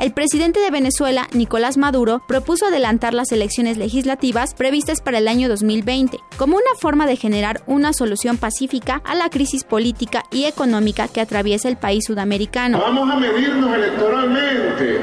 El 0.03 0.13
presidente 0.13 0.59
de 0.59 0.73
Venezuela, 0.73 1.29
Nicolás 1.33 1.77
Maduro, 1.77 2.25
propuso 2.27 2.67
adelantar 2.67 3.15
las 3.15 3.31
elecciones 3.31 3.77
legislativas 3.77 4.53
previstas 4.53 5.01
para 5.01 5.19
el 5.19 5.29
año 5.29 5.49
2020, 5.49 6.19
como 6.37 6.57
una 6.57 6.75
forma 6.81 7.07
de 7.07 7.15
generar 7.15 7.63
una 7.69 7.93
solución 7.93 8.37
pacífica 8.37 9.01
a 9.05 9.15
la 9.15 9.31
crisis 9.31 9.63
política 9.63 10.25
y 10.33 10.47
económica 10.47 11.07
que 11.07 11.21
atraviesa 11.21 11.69
el 11.69 11.77
país 11.77 12.03
sudamericano. 12.05 12.81
Vamos 12.81 13.13
a 13.13 13.17
medirnos 13.17 13.73
electoralmente. 13.77 15.01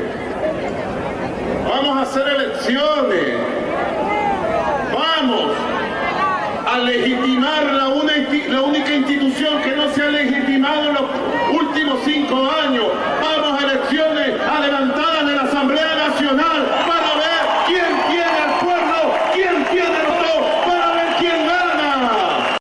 Vamos 1.63 1.97
a 1.97 2.01
hacer 2.01 2.27
elecciones. 2.27 3.37
Vamos 4.93 5.53
a 6.67 6.77
legitimar 6.79 7.73
la, 7.73 7.87
única 7.87 8.93
institución 8.93 9.61
que 9.63 9.75
no 9.77 9.93
se 9.93 10.03
ha 10.03 10.09
legitimado 10.09 10.89
en 10.89 10.93
los 10.93 11.03
últimos 11.61 11.99
cinco 12.03 12.51
años. 12.51 12.85
Vamos 13.21 13.61
a 13.61 13.65
elecciones 13.65 14.39
adelantadas 14.41 15.25
de 15.25 15.35
la 15.35 15.48
Asamblea 15.59 15.93
Nacional 16.07 16.65
para 16.87 17.15
ver 17.15 17.43
quién 17.67 17.91
tiene 18.07 18.39
el 18.45 18.53
pueblo, 18.63 19.13
quién 19.33 19.65
tiene 19.65 19.97
el 19.99 20.05
voto, 20.07 20.63
para 20.65 20.93
ver 20.93 21.15
quién 21.19 21.45
gana. 21.45 22.57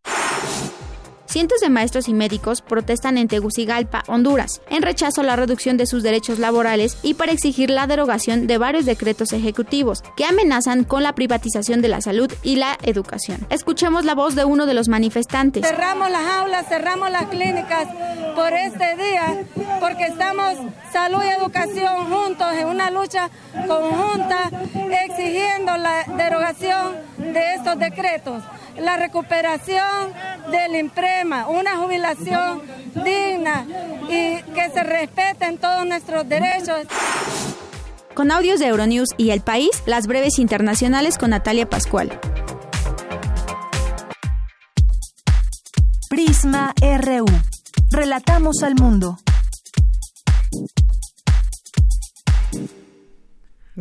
Cientos 1.38 1.60
de 1.60 1.70
maestros 1.70 2.08
y 2.08 2.14
médicos 2.14 2.62
protestan 2.62 3.16
en 3.16 3.28
Tegucigalpa, 3.28 4.02
Honduras, 4.08 4.60
en 4.70 4.82
rechazo 4.82 5.20
a 5.20 5.24
la 5.24 5.36
reducción 5.36 5.76
de 5.76 5.86
sus 5.86 6.02
derechos 6.02 6.40
laborales 6.40 6.98
y 7.04 7.14
para 7.14 7.30
exigir 7.30 7.70
la 7.70 7.86
derogación 7.86 8.48
de 8.48 8.58
varios 8.58 8.86
decretos 8.86 9.32
ejecutivos 9.32 10.02
que 10.16 10.24
amenazan 10.24 10.82
con 10.82 11.04
la 11.04 11.14
privatización 11.14 11.80
de 11.80 11.86
la 11.86 12.00
salud 12.00 12.28
y 12.42 12.56
la 12.56 12.76
educación. 12.82 13.46
Escuchemos 13.50 14.04
la 14.04 14.16
voz 14.16 14.34
de 14.34 14.44
uno 14.44 14.66
de 14.66 14.74
los 14.74 14.88
manifestantes. 14.88 15.64
Cerramos 15.64 16.10
las 16.10 16.26
aulas, 16.26 16.66
cerramos 16.66 17.08
las 17.12 17.26
clínicas 17.26 17.86
por 18.34 18.52
este 18.52 18.96
día, 18.96 19.44
porque 19.78 20.06
estamos 20.06 20.54
salud 20.92 21.22
y 21.24 21.28
educación 21.28 22.10
juntos 22.10 22.48
en 22.58 22.66
una 22.66 22.90
lucha 22.90 23.30
conjunta 23.68 24.50
exigiendo 25.04 25.76
la 25.76 26.02
derogación 26.16 26.96
de 27.16 27.54
estos 27.54 27.78
decretos 27.78 28.42
la 28.80 28.96
recuperación 28.96 30.12
del 30.50 30.76
IMPREMA, 30.76 31.48
una 31.48 31.76
jubilación 31.76 32.62
digna 32.94 33.66
y 34.08 34.42
que 34.52 34.70
se 34.72 34.82
respeten 34.82 35.58
todos 35.58 35.86
nuestros 35.86 36.28
derechos. 36.28 36.86
Con 38.14 38.30
audios 38.32 38.58
de 38.58 38.66
Euronews 38.66 39.10
y 39.16 39.30
El 39.30 39.40
País, 39.40 39.70
las 39.86 40.06
breves 40.06 40.38
internacionales 40.38 41.18
con 41.18 41.30
Natalia 41.30 41.68
Pascual. 41.68 42.18
Prisma 46.08 46.74
RU. 46.80 47.26
Relatamos 47.90 48.62
al 48.62 48.74
mundo. 48.74 49.18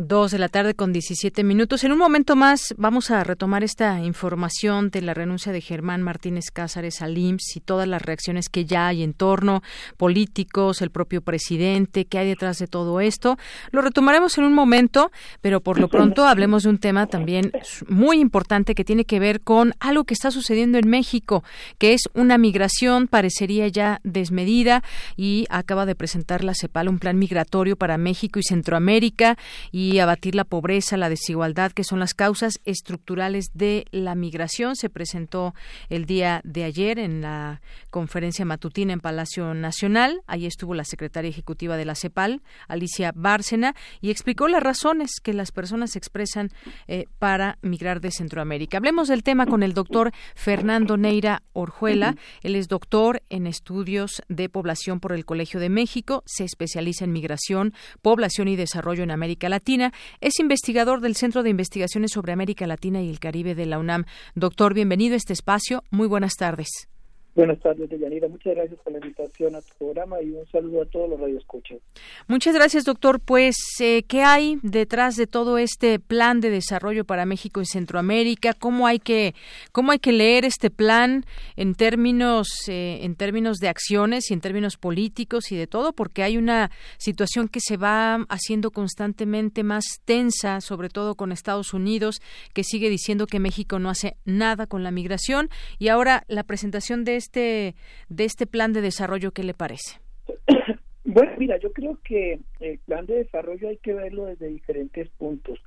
Dos 0.00 0.30
de 0.30 0.38
la 0.38 0.48
tarde 0.48 0.74
con 0.74 0.92
17 0.92 1.42
minutos. 1.42 1.82
En 1.82 1.90
un 1.90 1.98
momento 1.98 2.36
más 2.36 2.72
vamos 2.78 3.10
a 3.10 3.24
retomar 3.24 3.64
esta 3.64 3.98
información 3.98 4.90
de 4.90 5.02
la 5.02 5.12
renuncia 5.12 5.50
de 5.50 5.60
Germán 5.60 6.02
Martínez 6.02 6.52
Cázares 6.52 7.02
al 7.02 7.18
IMSS 7.18 7.56
y 7.56 7.60
todas 7.60 7.88
las 7.88 8.00
reacciones 8.00 8.48
que 8.48 8.64
ya 8.64 8.86
hay 8.86 9.02
en 9.02 9.12
torno, 9.12 9.60
políticos, 9.96 10.82
el 10.82 10.90
propio 10.90 11.20
presidente, 11.20 12.04
qué 12.04 12.18
hay 12.18 12.28
detrás 12.28 12.60
de 12.60 12.68
todo 12.68 13.00
esto. 13.00 13.38
Lo 13.72 13.82
retomaremos 13.82 14.38
en 14.38 14.44
un 14.44 14.52
momento, 14.52 15.10
pero 15.40 15.62
por 15.62 15.80
lo 15.80 15.88
pronto 15.88 16.26
hablemos 16.26 16.62
de 16.62 16.68
un 16.68 16.78
tema 16.78 17.08
también 17.08 17.50
muy 17.88 18.20
importante 18.20 18.76
que 18.76 18.84
tiene 18.84 19.04
que 19.04 19.18
ver 19.18 19.40
con 19.40 19.74
algo 19.80 20.04
que 20.04 20.14
está 20.14 20.30
sucediendo 20.30 20.78
en 20.78 20.88
México, 20.88 21.42
que 21.78 21.94
es 21.94 22.02
una 22.14 22.38
migración, 22.38 23.08
parecería 23.08 23.66
ya 23.66 24.00
desmedida, 24.04 24.84
y 25.16 25.46
acaba 25.50 25.86
de 25.86 25.96
presentar 25.96 26.44
la 26.44 26.54
CEPAL 26.54 26.88
un 26.88 27.00
plan 27.00 27.18
migratorio 27.18 27.74
para 27.74 27.98
México 27.98 28.38
y 28.38 28.44
Centroamérica. 28.44 29.36
Y 29.72 29.87
y 29.88 30.00
abatir 30.00 30.34
la 30.34 30.44
pobreza, 30.44 30.98
la 30.98 31.08
desigualdad, 31.08 31.72
que 31.72 31.82
son 31.82 31.98
las 31.98 32.12
causas 32.12 32.60
estructurales 32.66 33.46
de 33.54 33.86
la 33.90 34.14
migración. 34.14 34.76
Se 34.76 34.90
presentó 34.90 35.54
el 35.88 36.04
día 36.04 36.42
de 36.44 36.64
ayer 36.64 36.98
en 36.98 37.22
la 37.22 37.62
conferencia 37.88 38.44
matutina 38.44 38.92
en 38.92 39.00
Palacio 39.00 39.54
Nacional. 39.54 40.20
Allí 40.26 40.44
estuvo 40.44 40.74
la 40.74 40.84
secretaria 40.84 41.30
ejecutiva 41.30 41.78
de 41.78 41.86
la 41.86 41.94
CEPAL, 41.94 42.42
Alicia 42.68 43.12
Bárcena, 43.14 43.74
y 44.02 44.10
explicó 44.10 44.46
las 44.46 44.62
razones 44.62 45.20
que 45.22 45.32
las 45.32 45.52
personas 45.52 45.96
expresan 45.96 46.50
eh, 46.86 47.06
para 47.18 47.56
migrar 47.62 48.02
de 48.02 48.10
Centroamérica. 48.10 48.76
Hablemos 48.76 49.08
del 49.08 49.22
tema 49.22 49.46
con 49.46 49.62
el 49.62 49.72
doctor 49.72 50.12
Fernando 50.34 50.98
Neira 50.98 51.42
Orjuela. 51.54 52.14
Él 52.42 52.56
es 52.56 52.68
doctor 52.68 53.22
en 53.30 53.46
estudios 53.46 54.20
de 54.28 54.50
población 54.50 55.00
por 55.00 55.14
el 55.14 55.24
Colegio 55.24 55.60
de 55.60 55.70
México, 55.70 56.22
se 56.26 56.44
especializa 56.44 57.06
en 57.06 57.12
migración, 57.12 57.72
población 58.02 58.48
y 58.48 58.56
desarrollo 58.56 59.02
en 59.02 59.12
América 59.12 59.48
Latina 59.48 59.77
es 60.20 60.38
investigador 60.40 61.00
del 61.00 61.16
Centro 61.16 61.42
de 61.42 61.50
Investigaciones 61.50 62.12
sobre 62.12 62.32
América 62.32 62.66
Latina 62.66 63.02
y 63.02 63.10
el 63.10 63.20
Caribe 63.20 63.54
de 63.54 63.66
la 63.66 63.78
UNAM. 63.78 64.04
Doctor, 64.34 64.74
bienvenido 64.74 65.14
a 65.14 65.16
este 65.16 65.32
espacio. 65.32 65.84
Muy 65.90 66.06
buenas 66.06 66.34
tardes. 66.34 66.88
Buenas 67.34 67.60
tardes, 67.60 67.88
Deyanira. 67.88 68.26
Muchas 68.26 68.56
gracias 68.56 68.80
por 68.80 68.92
la 68.92 68.98
invitación 68.98 69.54
a 69.54 69.60
tu 69.62 69.68
programa 69.78 70.20
y 70.20 70.30
un 70.30 70.44
saludo 70.50 70.82
a 70.82 70.86
todos 70.86 71.08
los 71.08 71.20
radioescuchas. 71.20 71.78
Muchas 72.26 72.52
gracias, 72.52 72.84
doctor. 72.84 73.20
Pues, 73.20 73.54
eh, 73.78 74.02
¿qué 74.08 74.22
hay 74.22 74.58
detrás 74.62 75.14
de 75.14 75.28
todo 75.28 75.56
este 75.56 76.00
plan 76.00 76.40
de 76.40 76.50
desarrollo 76.50 77.04
para 77.04 77.26
México 77.26 77.60
y 77.60 77.66
Centroamérica? 77.66 78.54
¿Cómo 78.54 78.88
hay 78.88 78.98
que, 78.98 79.36
cómo 79.70 79.92
hay 79.92 80.00
que 80.00 80.10
leer 80.10 80.44
este 80.44 80.70
plan 80.70 81.24
en 81.54 81.76
términos, 81.76 82.48
eh, 82.66 83.00
en 83.02 83.14
términos 83.14 83.58
de 83.58 83.68
acciones 83.68 84.32
y 84.32 84.34
en 84.34 84.40
términos 84.40 84.76
políticos 84.76 85.52
y 85.52 85.56
de 85.56 85.68
todo? 85.68 85.92
Porque 85.92 86.24
hay 86.24 86.38
una 86.38 86.72
situación 86.96 87.46
que 87.46 87.60
se 87.60 87.76
va 87.76 88.26
haciendo 88.28 88.72
constantemente 88.72 89.62
más 89.62 89.84
tensa, 90.04 90.60
sobre 90.60 90.88
todo 90.88 91.14
con 91.14 91.30
Estados 91.30 91.72
Unidos, 91.72 92.20
que 92.52 92.64
sigue 92.64 92.90
diciendo 92.90 93.26
que 93.28 93.38
México 93.38 93.78
no 93.78 93.90
hace 93.90 94.16
nada 94.24 94.66
con 94.66 94.82
la 94.82 94.90
migración. 94.90 95.50
Y 95.78 95.86
ahora 95.86 96.24
la 96.26 96.42
presentación 96.42 97.04
de 97.04 97.14
este 97.14 97.27
este, 97.28 97.74
de 98.08 98.24
este 98.24 98.46
plan 98.46 98.72
de 98.72 98.80
desarrollo, 98.80 99.32
¿qué 99.32 99.44
le 99.44 99.54
parece? 99.54 100.00
Bueno, 101.10 101.32
mira, 101.38 101.56
yo 101.56 101.72
creo 101.72 101.98
que 102.04 102.38
el 102.60 102.78
plan 102.80 103.06
de 103.06 103.14
desarrollo 103.14 103.70
hay 103.70 103.78
que 103.78 103.94
verlo 103.94 104.26
desde 104.26 104.48
diferentes 104.48 105.08
puntos. 105.16 105.58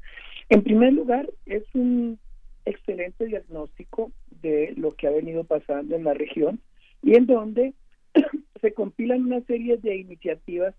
En 0.49 0.61
primer 0.61 0.93
lugar, 0.93 1.27
es 1.47 1.63
un 1.73 2.19
excelente 2.63 3.25
diagnóstico 3.25 4.11
de 4.43 4.71
lo 4.77 4.91
que 4.91 5.07
ha 5.07 5.09
venido 5.09 5.43
pasando 5.43 5.95
en 5.95 6.03
la 6.03 6.13
región 6.13 6.61
y 7.01 7.15
en 7.15 7.25
donde 7.25 7.73
se 8.61 8.73
compilan 8.75 9.23
una 9.23 9.41
serie 9.41 9.77
de 9.77 9.95
iniciativas 9.95 10.75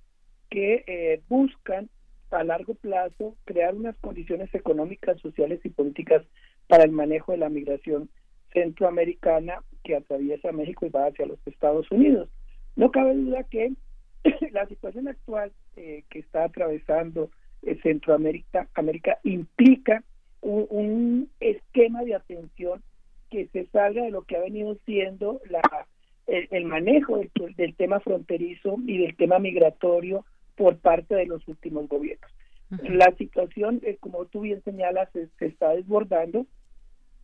que 0.48 0.84
eh, 0.86 1.20
buscan 1.28 1.88
a 2.30 2.44
largo 2.44 2.74
plazo 2.74 3.34
crear 3.44 3.74
unas 3.74 3.96
condiciones 3.96 4.54
económicas, 4.54 5.20
sociales 5.20 5.58
y 5.64 5.70
políticas 5.70 6.22
para 6.68 6.84
el 6.84 6.92
manejo 6.92 7.32
de 7.32 7.38
la 7.38 7.48
migración 7.48 8.08
centroamericana 8.52 9.62
que 9.82 9.96
atraviesa 9.96 10.52
México 10.52 10.86
y 10.86 10.90
va 10.90 11.06
hacia 11.06 11.26
los 11.26 11.38
Estados 11.46 11.90
Unidos. 11.90 12.28
No 12.76 12.90
cabe 12.90 13.14
duda 13.14 13.44
que 13.44 13.72
la 14.52 14.66
situación 14.66 15.08
actual 15.08 15.52
eh, 15.76 16.04
que 16.10 16.20
está 16.20 16.44
atravesando 16.44 17.30
eh, 17.62 17.78
Centroamérica 17.82 18.68
América 18.74 19.18
implica 19.24 20.02
un, 20.40 21.30
esquema 21.38 22.02
de 22.02 22.14
atención 22.14 22.82
que 23.30 23.46
se 23.48 23.66
salga 23.66 24.02
de 24.02 24.10
lo 24.10 24.22
que 24.22 24.36
ha 24.36 24.40
venido 24.40 24.76
siendo 24.84 25.40
la, 25.48 25.62
el, 26.26 26.64
manejo 26.64 27.20
del, 27.56 27.74
tema 27.76 28.00
fronterizo 28.00 28.76
y 28.86 28.98
del 28.98 29.16
tema 29.16 29.38
migratorio 29.38 30.24
por 30.56 30.78
parte 30.78 31.14
de 31.14 31.26
los 31.26 31.46
últimos 31.46 31.88
gobiernos. 31.88 32.30
La 32.70 33.14
situación, 33.16 33.80
eh, 33.84 33.96
como 34.00 34.24
tú 34.26 34.40
bien 34.40 34.62
señalas, 34.64 35.08
se 35.12 35.46
está 35.46 35.70
desbordando 35.70 36.46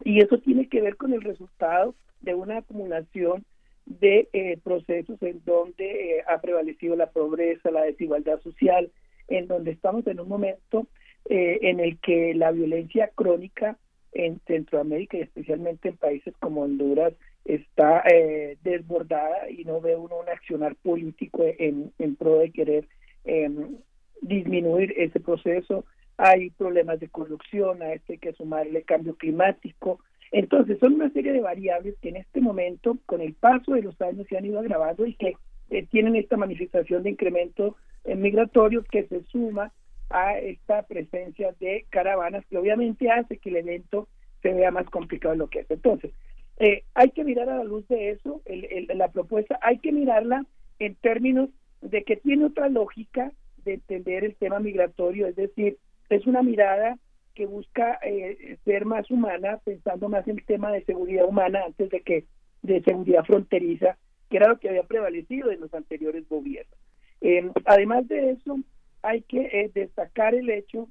y 0.04 0.20
eso 0.20 0.38
tiene 0.38 0.68
que 0.68 0.80
ver 0.80 0.96
con 0.96 1.12
el 1.12 1.22
resultado 1.22 1.94
de 2.20 2.34
una 2.34 2.58
acumulación 2.58 3.44
de 3.86 4.28
eh, 4.32 4.58
procesos 4.62 5.20
en 5.22 5.40
donde 5.44 6.18
eh, 6.18 6.24
ha 6.26 6.40
prevalecido 6.40 6.94
la 6.94 7.10
pobreza, 7.10 7.70
la 7.70 7.82
desigualdad 7.82 8.40
social, 8.42 8.90
en 9.28 9.46
donde 9.46 9.72
estamos 9.72 10.06
en 10.06 10.20
un 10.20 10.28
momento 10.28 10.86
eh, 11.28 11.58
en 11.62 11.80
el 11.80 11.98
que 11.98 12.34
la 12.34 12.50
violencia 12.50 13.10
crónica 13.14 13.78
en 14.12 14.40
Centroamérica 14.46 15.16
y 15.16 15.22
especialmente 15.22 15.88
en 15.88 15.96
países 15.96 16.34
como 16.38 16.62
Honduras 16.62 17.14
está 17.44 18.02
desbordada 18.62 19.50
y 19.50 19.64
no 19.64 19.80
ve 19.80 19.96
uno 19.96 20.20
un 20.20 20.28
accionar 20.28 20.76
político 20.76 21.42
en, 21.58 21.92
en 21.98 22.16
pro 22.16 22.38
de 22.38 22.50
querer 22.50 22.88
em, 23.24 23.76
disminuir 24.20 24.92
ese 24.98 25.18
proceso. 25.20 25.84
Hay 26.18 26.50
problemas 26.50 27.00
de 27.00 27.08
corrupción, 27.08 27.82
a 27.82 27.94
este 27.94 28.14
hay 28.14 28.18
que 28.18 28.32
sumarle 28.34 28.82
cambio 28.82 29.16
climático, 29.16 30.00
entonces, 30.30 30.78
son 30.78 30.94
una 30.94 31.10
serie 31.10 31.32
de 31.32 31.40
variables 31.40 31.96
que 32.00 32.10
en 32.10 32.16
este 32.16 32.40
momento, 32.40 32.98
con 33.06 33.20
el 33.20 33.34
paso 33.34 33.72
de 33.72 33.82
los 33.82 33.98
años, 34.00 34.26
se 34.28 34.36
han 34.36 34.44
ido 34.44 34.58
agravando 34.58 35.06
y 35.06 35.14
que 35.14 35.36
eh, 35.70 35.86
tienen 35.86 36.16
esta 36.16 36.36
manifestación 36.36 37.02
de 37.02 37.10
incremento 37.10 37.76
migratorio 38.04 38.84
que 38.84 39.04
se 39.04 39.22
suma 39.24 39.72
a 40.10 40.38
esta 40.38 40.82
presencia 40.84 41.54
de 41.60 41.84
caravanas 41.90 42.44
que 42.46 42.56
obviamente 42.56 43.10
hace 43.10 43.36
que 43.36 43.50
el 43.50 43.56
evento 43.56 44.08
se 44.40 44.54
vea 44.54 44.70
más 44.70 44.86
complicado 44.86 45.32
de 45.32 45.38
lo 45.38 45.48
que 45.48 45.60
es. 45.60 45.70
Entonces, 45.70 46.12
eh, 46.58 46.84
hay 46.94 47.10
que 47.10 47.24
mirar 47.24 47.48
a 47.50 47.56
la 47.56 47.64
luz 47.64 47.86
de 47.88 48.10
eso, 48.10 48.40
la 48.94 49.08
propuesta, 49.08 49.58
hay 49.62 49.78
que 49.78 49.92
mirarla 49.92 50.46
en 50.78 50.94
términos 50.96 51.50
de 51.82 52.02
que 52.04 52.16
tiene 52.16 52.46
otra 52.46 52.68
lógica 52.68 53.32
de 53.64 53.74
entender 53.74 54.24
el 54.24 54.34
tema 54.36 54.58
migratorio, 54.58 55.26
es 55.26 55.36
decir, 55.36 55.76
es 56.10 56.26
una 56.26 56.42
mirada 56.42 56.98
que 57.34 57.46
busca 57.46 57.98
eh, 58.02 58.58
ser 58.64 58.84
más 58.84 59.10
humana, 59.10 59.60
pensando 59.64 60.08
más 60.08 60.26
en 60.26 60.38
el 60.38 60.44
tema 60.44 60.72
de 60.72 60.84
seguridad 60.84 61.26
humana 61.26 61.62
antes 61.66 61.88
de 61.90 62.00
que 62.00 62.24
de 62.62 62.82
seguridad 62.82 63.24
fronteriza, 63.24 63.96
que 64.28 64.38
era 64.38 64.48
lo 64.48 64.58
que 64.58 64.68
había 64.68 64.82
prevalecido 64.82 65.50
en 65.50 65.60
los 65.60 65.72
anteriores 65.72 66.28
gobiernos. 66.28 66.76
Eh, 67.20 67.50
además 67.64 68.08
de 68.08 68.30
eso, 68.30 68.58
hay 69.02 69.22
que 69.22 69.42
eh, 69.42 69.70
destacar 69.72 70.34
el 70.34 70.50
hecho 70.50 70.88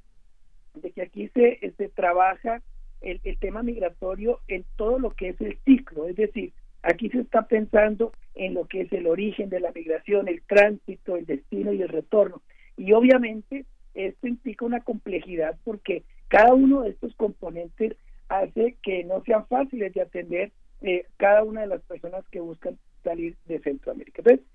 de 0.75 0.91
que 0.91 1.01
aquí 1.01 1.29
se, 1.33 1.59
se 1.77 1.89
trabaja 1.89 2.61
el, 3.01 3.19
el, 3.23 3.37
tema 3.39 3.61
migratorio 3.63 4.39
en 4.47 4.65
todo 4.75 4.99
lo 4.99 5.11
que 5.11 5.29
es 5.29 5.41
el 5.41 5.57
ciclo, 5.65 6.07
es 6.07 6.15
decir, 6.15 6.53
aquí 6.81 7.09
se 7.09 7.19
está 7.19 7.47
pensando 7.47 8.13
en 8.35 8.53
lo 8.53 8.65
que 8.65 8.81
es 8.81 8.93
el 8.93 9.07
origen 9.07 9.49
de 9.49 9.59
la 9.59 9.71
migración, 9.71 10.27
el 10.27 10.41
tránsito, 10.43 11.17
el 11.17 11.25
destino 11.25 11.73
y 11.73 11.81
el 11.81 11.89
retorno. 11.89 12.41
Y 12.77 12.93
obviamente 12.93 13.65
esto 13.97 14.27
implica 14.27 14.65
una 14.65 14.81
complejidad 14.81 15.57
porque 15.63 16.03
cada 16.27 16.53
uno 16.53 16.81
de 16.81 16.91
estos 16.91 17.15
componentes 17.15 17.95
hace 18.29 18.75
que 18.83 19.03
no 19.03 19.23
sean 19.23 19.47
fáciles 19.47 19.93
de 19.93 20.01
atender 20.01 20.51
eh, 20.81 21.05
cada 21.17 21.43
una 21.43 21.61
de 21.61 21.67
las 21.67 21.81
personas 21.81 22.23
que 22.29 22.39
buscan 22.39 22.77
salir 23.03 23.35
de 23.45 23.59
Centroamérica. 23.59 24.21
Entonces, 24.21 24.45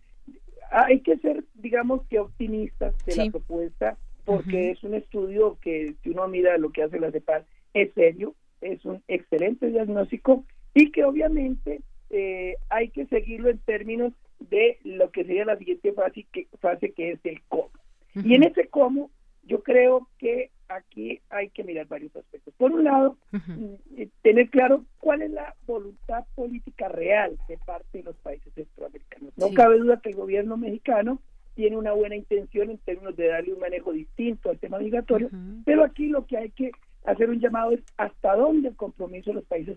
hay 0.71 1.01
que 1.01 1.19
ser, 1.19 1.45
digamos 1.55 2.07
que 2.09 2.21
optimistas 2.21 2.95
de 3.05 3.17
la 3.17 3.31
propuesta, 3.31 3.99
porque 4.25 4.71
es 4.71 4.83
un 4.85 4.95
estudio 4.95 5.59
que, 5.61 5.95
si 6.03 6.11
uno 6.11 6.29
mira 6.29 6.57
lo 6.59 6.71
que 6.71 6.85
hace 6.85 7.01
la 7.01 7.11
CEPAL, 7.11 7.45
es 7.75 7.93
serio, 7.95 8.35
es 8.61 8.85
un 8.85 9.03
excelente 9.09 9.69
diagnóstico 9.69 10.45
y 10.75 10.93
que 10.93 11.05
obviamente 11.05 11.81
eh, 12.11 12.57
hay 12.69 12.91
que 12.91 13.07
seguirlo 13.07 13.51
en 13.51 13.59
términos 13.59 14.13
de 14.39 14.79
lo 14.85 15.11
que 15.11 15.25
sería 15.25 15.45
la 15.45 15.57
siguiente 15.57 15.93
fase 15.93 16.27
que, 16.33 16.47
fase 16.61 16.93
que 16.93 17.13
es 17.13 17.21
el 17.25 17.43
cómo. 17.49 17.71
Y 18.15 18.35
en 18.35 18.43
ese 18.43 18.69
cómo, 18.69 19.11
yo 19.45 19.63
creo 19.63 20.09
que 20.19 20.51
aquí 20.69 21.21
hay 21.31 21.51
que 21.51 21.65
mirar 21.65 21.87
varios 21.87 22.15
aspectos. 22.17 22.55
Por 22.57 22.73
un 22.73 22.85
lado, 22.85 23.17
mm, 23.33 24.03
tener 24.23 24.51
claro 24.51 24.85
cuál 24.99 25.23
es 25.23 25.31
la 25.31 25.55
voluntad 25.67 26.25
política 26.35 26.89
real 26.89 27.39
de 27.49 27.59
parte 27.59 27.99
de 27.99 28.05
los 28.05 28.17
países 28.17 28.53
centroamericanos. 28.55 29.33
No 29.37 29.53
cabe 29.53 29.79
duda 29.79 30.01
que 30.01 30.11
el 30.11 30.17
gobierno 30.17 30.57
mexicano 30.57 31.21
tiene 31.55 31.77
una 31.77 31.93
buena 31.93 32.17
intención 32.17 32.71
en 32.71 32.79
términos 32.79 33.17
de 33.17 33.29
darle 33.29 33.53
un 33.53 33.61
manejo 33.61 33.93
distinto 33.93 34.51
al 34.51 34.59
tema 34.59 34.79
migratorio, 34.79 35.29
pero 35.65 35.85
aquí 35.85 36.07
lo 36.07 36.27
que 36.27 36.39
hay 36.39 36.51
que 36.51 36.73
hacer 37.05 37.29
un 37.29 37.41
llamado 37.41 37.73
es 37.73 37.81
hasta 37.97 38.35
dónde 38.37 38.69
el 38.69 38.77
compromiso 38.77 39.31
de 39.31 39.35
los 39.35 39.45
países 39.45 39.77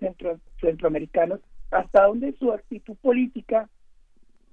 centroamericanos, 0.62 1.42
hasta 1.72 2.04
dónde 2.04 2.34
su 2.34 2.52
actitud 2.54 2.96
política 3.02 3.70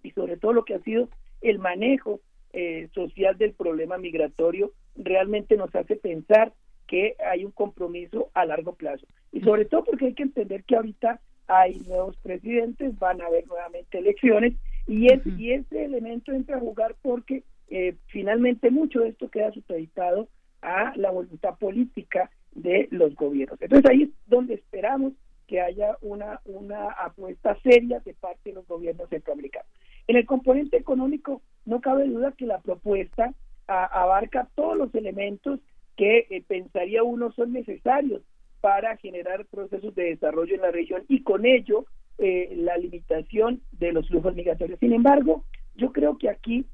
y 0.02 0.10
sobre 0.10 0.36
todo 0.36 0.52
lo 0.52 0.64
que 0.64 0.74
ha 0.74 0.80
sido 0.80 1.08
el 1.42 1.58
manejo 1.58 2.20
eh, 2.52 2.88
social 2.94 3.36
del 3.38 3.52
problema 3.52 3.98
migratorio 3.98 4.72
realmente 4.96 5.56
nos 5.56 5.74
hace 5.74 5.96
pensar 5.96 6.52
que 6.86 7.16
hay 7.30 7.44
un 7.44 7.52
compromiso 7.52 8.30
a 8.34 8.44
largo 8.44 8.74
plazo. 8.74 9.06
Y 9.32 9.40
sobre 9.40 9.64
todo 9.64 9.84
porque 9.84 10.06
hay 10.06 10.14
que 10.14 10.24
entender 10.24 10.64
que 10.64 10.76
ahorita 10.76 11.20
hay 11.46 11.80
nuevos 11.86 12.16
presidentes, 12.18 12.98
van 12.98 13.20
a 13.20 13.26
haber 13.26 13.46
nuevamente 13.46 13.98
elecciones 13.98 14.54
y, 14.86 15.12
es, 15.12 15.20
y 15.26 15.52
ese 15.52 15.84
elemento 15.84 16.32
entra 16.32 16.56
a 16.56 16.60
jugar 16.60 16.96
porque 17.02 17.44
eh, 17.68 17.96
finalmente 18.08 18.70
mucho 18.70 19.00
de 19.00 19.08
esto 19.08 19.30
queda 19.30 19.52
supeditado 19.52 20.28
a 20.60 20.92
la 20.96 21.10
voluntad 21.10 21.56
política 21.58 22.30
de 22.54 22.88
los 22.90 23.14
gobiernos. 23.14 23.60
Entonces 23.60 23.90
ahí 23.90 24.02
es 24.02 24.10
donde 24.26 24.54
esperamos 24.54 25.14
que 25.46 25.60
haya 25.60 25.96
una, 26.00 26.40
una 26.44 26.90
apuesta 26.90 27.58
seria 27.62 28.00
de 28.00 28.14
parte 28.14 28.50
de 28.50 28.54
los 28.54 28.66
gobiernos 28.66 29.08
centroamericanos. 29.08 29.68
En 30.06 30.16
el 30.16 30.26
componente 30.26 30.76
económico, 30.76 31.42
no 31.64 31.80
cabe 31.80 32.06
duda 32.06 32.32
que 32.32 32.46
la 32.46 32.60
propuesta 32.60 33.32
abarca 33.66 34.48
todos 34.54 34.76
los 34.76 34.94
elementos 34.94 35.60
que 35.96 36.26
eh, 36.30 36.42
pensaría 36.46 37.02
uno 37.02 37.32
son 37.32 37.52
necesarios 37.52 38.22
para 38.60 38.96
generar 38.96 39.46
procesos 39.46 39.94
de 39.94 40.04
desarrollo 40.04 40.54
en 40.54 40.62
la 40.62 40.70
región 40.70 41.04
y 41.08 41.22
con 41.22 41.46
ello 41.46 41.86
eh, 42.18 42.52
la 42.56 42.76
limitación 42.76 43.62
de 43.72 43.92
los 43.92 44.08
flujos 44.08 44.34
migratorios. 44.34 44.78
Sin 44.78 44.92
embargo, 44.92 45.44
yo 45.74 45.92
creo 45.92 46.18
que 46.18 46.28
aquí 46.28 46.66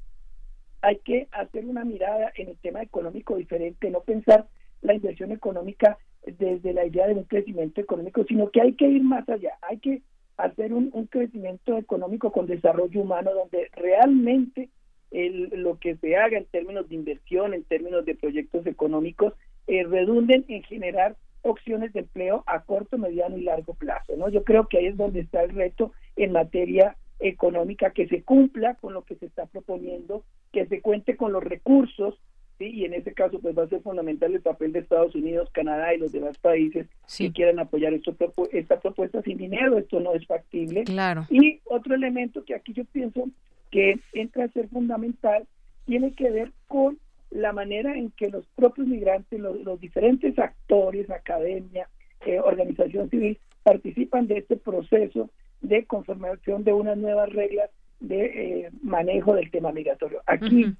hay 0.81 0.97
que 0.97 1.27
hacer 1.31 1.65
una 1.65 1.85
mirada 1.85 2.31
en 2.35 2.49
el 2.49 2.57
tema 2.57 2.81
económico 2.81 3.35
diferente, 3.35 3.89
no 3.89 4.01
pensar 4.01 4.47
la 4.81 4.93
inversión 4.93 5.31
económica 5.31 5.97
desde 6.25 6.73
la 6.73 6.85
idea 6.85 7.07
de 7.07 7.13
un 7.13 7.23
crecimiento 7.23 7.81
económico, 7.81 8.23
sino 8.25 8.49
que 8.49 8.61
hay 8.61 8.73
que 8.73 8.87
ir 8.87 9.03
más 9.03 9.27
allá, 9.29 9.53
hay 9.61 9.79
que 9.79 10.01
hacer 10.37 10.73
un, 10.73 10.89
crecimiento 11.07 11.77
económico 11.77 12.31
con 12.31 12.45
desarrollo 12.45 13.01
humano 13.01 13.31
donde 13.33 13.69
realmente 13.73 14.69
lo 15.11 15.79
que 15.79 15.95
se 15.97 16.15
haga 16.15 16.37
en 16.37 16.45
términos 16.45 16.87
de 16.89 16.95
inversión, 16.95 17.53
en 17.53 17.63
términos 17.63 18.05
de 18.05 18.15
proyectos 18.15 18.65
económicos, 18.67 19.33
eh, 19.67 19.83
redunden 19.83 20.45
en 20.47 20.63
generar 20.63 21.15
opciones 21.41 21.93
de 21.93 22.01
empleo 22.01 22.43
a 22.47 22.61
corto, 22.61 22.97
mediano 22.97 23.37
y 23.37 23.43
largo 23.43 23.73
plazo. 23.73 24.15
¿no? 24.17 24.29
Yo 24.29 24.43
creo 24.43 24.67
que 24.67 24.77
ahí 24.77 24.87
es 24.87 24.97
donde 24.97 25.21
está 25.21 25.43
el 25.43 25.51
reto 25.51 25.91
en 26.15 26.31
materia 26.31 26.95
económica, 27.19 27.91
que 27.91 28.07
se 28.07 28.23
cumpla 28.23 28.75
con 28.75 28.93
lo 28.93 29.03
que 29.03 29.15
se 29.15 29.25
está 29.25 29.45
proponiendo, 29.45 30.23
que 30.51 30.65
se 30.67 30.81
cuente 30.81 31.17
con 31.17 31.33
los 31.33 31.43
recursos, 31.43 32.15
¿sí? 32.57 32.65
y 32.65 32.85
en 32.85 32.93
ese 32.93 33.13
caso 33.13 33.39
pues 33.39 33.57
va 33.57 33.63
a 33.63 33.67
ser 33.67 33.81
fundamental 33.81 34.33
el 34.33 34.41
papel 34.41 34.71
de 34.71 34.79
Estados 34.79 35.15
Unidos, 35.15 35.49
Canadá 35.51 35.93
y 35.93 35.97
los 35.97 36.11
demás 36.11 36.37
países 36.37 36.87
que 37.17 37.31
quieran 37.31 37.59
apoyar 37.59 37.93
esto, 37.93 38.15
esta 38.51 38.79
propuesta 38.79 39.21
sin 39.21 39.37
dinero, 39.37 39.77
esto 39.77 39.99
no 39.99 40.13
es 40.13 40.25
factible. 40.25 40.85
Claro. 40.85 41.25
Y 41.29 41.59
otro 41.65 41.95
elemento 41.95 42.43
que 42.45 42.55
aquí 42.55 42.73
yo 42.73 42.85
pienso 42.85 43.25
que 43.71 43.99
entra 44.13 44.45
a 44.45 44.49
ser 44.49 44.67
fundamental 44.69 45.47
tiene 45.85 46.13
que 46.13 46.29
ver 46.29 46.51
con 46.67 46.99
la 47.31 47.53
manera 47.53 47.95
en 47.95 48.11
que 48.11 48.29
los 48.29 48.45
propios 48.55 48.87
migrantes, 48.87 49.39
los, 49.39 49.79
diferentes 49.79 50.37
actores, 50.39 51.09
academia, 51.09 51.87
eh, 52.25 52.39
organización 52.39 53.09
civil, 53.09 53.39
participan 53.63 54.27
de 54.27 54.39
este 54.39 54.57
proceso 54.57 55.29
de 55.61 55.85
conformación 55.85 56.63
de 56.63 56.73
unas 56.73 56.97
nuevas 56.97 57.29
reglas 57.31 57.69
de 57.99 58.25
eh, 58.25 58.69
manejo 58.81 59.35
del 59.35 59.51
tema 59.51 59.71
migratorio. 59.71 60.21
Aquí 60.25 60.73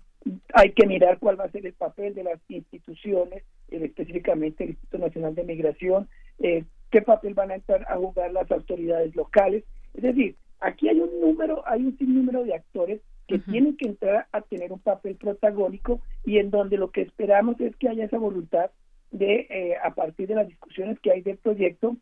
hay 0.54 0.72
que 0.72 0.88
mirar 0.88 1.20
cuál 1.20 1.40
va 1.40 1.46
a 1.46 1.52
ser 1.52 1.66
el 1.66 1.74
papel 1.74 2.16
de 2.16 2.24
las 2.24 2.40
instituciones, 2.48 3.44
eh, 3.70 3.80
específicamente 3.84 4.64
el 4.64 4.72
Instituto 4.72 4.98
Nacional 4.98 5.36
de 5.36 5.44
Migración, 5.44 6.08
qué 6.40 7.02
papel 7.04 7.34
van 7.34 7.52
a 7.52 7.56
entrar 7.56 7.86
a 7.90 7.98
jugar 7.98 8.32
las 8.32 8.50
autoridades 8.50 9.16
locales. 9.16 9.64
Es 9.94 10.02
decir, 10.02 10.36
aquí 10.60 10.90
hay 10.90 11.00
un 11.00 11.20
número, 11.22 11.64
hay 11.68 11.86
un 11.86 11.98
sinnúmero 11.98 12.44
de 12.44 12.56
actores 12.56 13.02
que 13.28 13.40
tienen 13.40 13.78
que 13.78 13.88
entrar 13.88 14.28
a 14.32 14.42
tener 14.42 14.72
un 14.72 14.80
papel 14.80 15.16
protagónico 15.16 16.02
y 16.26 16.40
en 16.40 16.50
donde 16.50 16.78
lo 16.78 16.90
que 16.92 17.02
esperamos 17.02 17.60
es 17.62 17.76
que 17.76 17.88
haya 17.88 18.06
esa 18.06 18.18
voluntad 18.18 18.72
de, 19.12 19.48
eh, 19.50 19.76
a 19.84 19.94
partir 19.94 20.28
de 20.28 20.36
las 20.36 20.48
discusiones 20.48 21.00
que 21.00 21.12
hay 21.12 21.22
del 21.22 21.38
proyecto, 21.38 21.96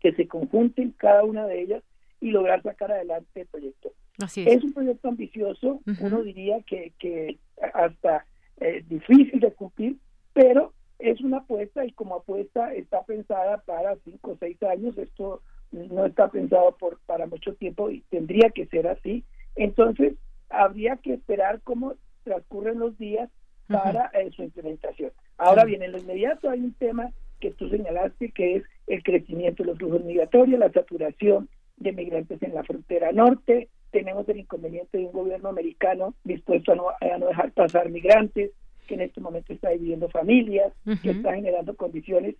que 0.00 0.12
se 0.12 0.28
conjunten 0.28 0.92
cada 0.92 1.24
una 1.24 1.46
de 1.46 1.60
ellas 1.60 1.82
y 2.20 2.30
lograr 2.30 2.62
sacar 2.62 2.92
adelante 2.92 3.40
el 3.40 3.46
proyecto. 3.48 3.92
es. 4.36 4.62
un 4.62 4.72
proyecto 4.72 5.08
ambicioso, 5.08 5.80
uno 6.00 6.22
diría 6.22 6.62
que, 6.62 6.92
que 6.98 7.38
hasta 7.74 8.24
eh, 8.60 8.84
difícil 8.88 9.40
de 9.40 9.52
cumplir, 9.52 9.96
pero 10.32 10.72
es 11.00 11.20
una 11.20 11.38
apuesta 11.38 11.84
y 11.84 11.92
como 11.92 12.14
apuesta 12.14 12.72
está 12.72 13.02
pensada 13.04 13.58
para 13.58 13.96
cinco 14.04 14.32
o 14.32 14.36
seis 14.38 14.62
años, 14.62 14.96
esto 14.96 15.42
no 15.74 16.06
está 16.06 16.28
pensado 16.28 16.76
por 16.76 16.98
para 17.06 17.26
mucho 17.26 17.54
tiempo 17.54 17.90
y 17.90 18.00
tendría 18.10 18.50
que 18.50 18.66
ser 18.66 18.86
así. 18.86 19.24
Entonces, 19.56 20.14
habría 20.48 20.96
que 20.96 21.14
esperar 21.14 21.60
cómo 21.62 21.94
transcurren 22.22 22.78
los 22.78 22.96
días 22.98 23.30
para 23.68 24.10
eh, 24.14 24.30
su 24.34 24.42
implementación. 24.42 25.10
Ahora 25.38 25.64
bien, 25.64 25.82
en 25.82 25.92
lo 25.92 25.98
inmediato 25.98 26.50
hay 26.50 26.60
un 26.60 26.74
tema 26.74 27.10
que 27.40 27.50
tú 27.50 27.68
señalaste 27.68 28.30
que 28.30 28.56
es 28.56 28.64
el 28.86 29.02
crecimiento 29.02 29.62
de 29.62 29.70
los 29.70 29.78
flujos 29.78 30.04
migratorios, 30.04 30.58
la 30.58 30.70
saturación 30.70 31.48
de 31.76 31.92
migrantes 31.92 32.42
en 32.42 32.54
la 32.54 32.62
frontera 32.62 33.12
norte, 33.12 33.68
tenemos 33.90 34.28
el 34.28 34.38
inconveniente 34.38 34.98
de 34.98 35.04
un 35.04 35.12
gobierno 35.12 35.48
americano 35.48 36.14
dispuesto 36.24 36.72
a 36.72 36.74
no, 36.74 37.26
dejar 37.26 37.52
pasar 37.52 37.90
migrantes, 37.90 38.50
que 38.88 38.94
en 38.94 39.02
este 39.02 39.20
momento 39.20 39.52
está 39.52 39.70
dividiendo 39.70 40.08
familias, 40.08 40.72
que 41.02 41.10
está 41.10 41.34
generando 41.34 41.76
condiciones 41.76 42.34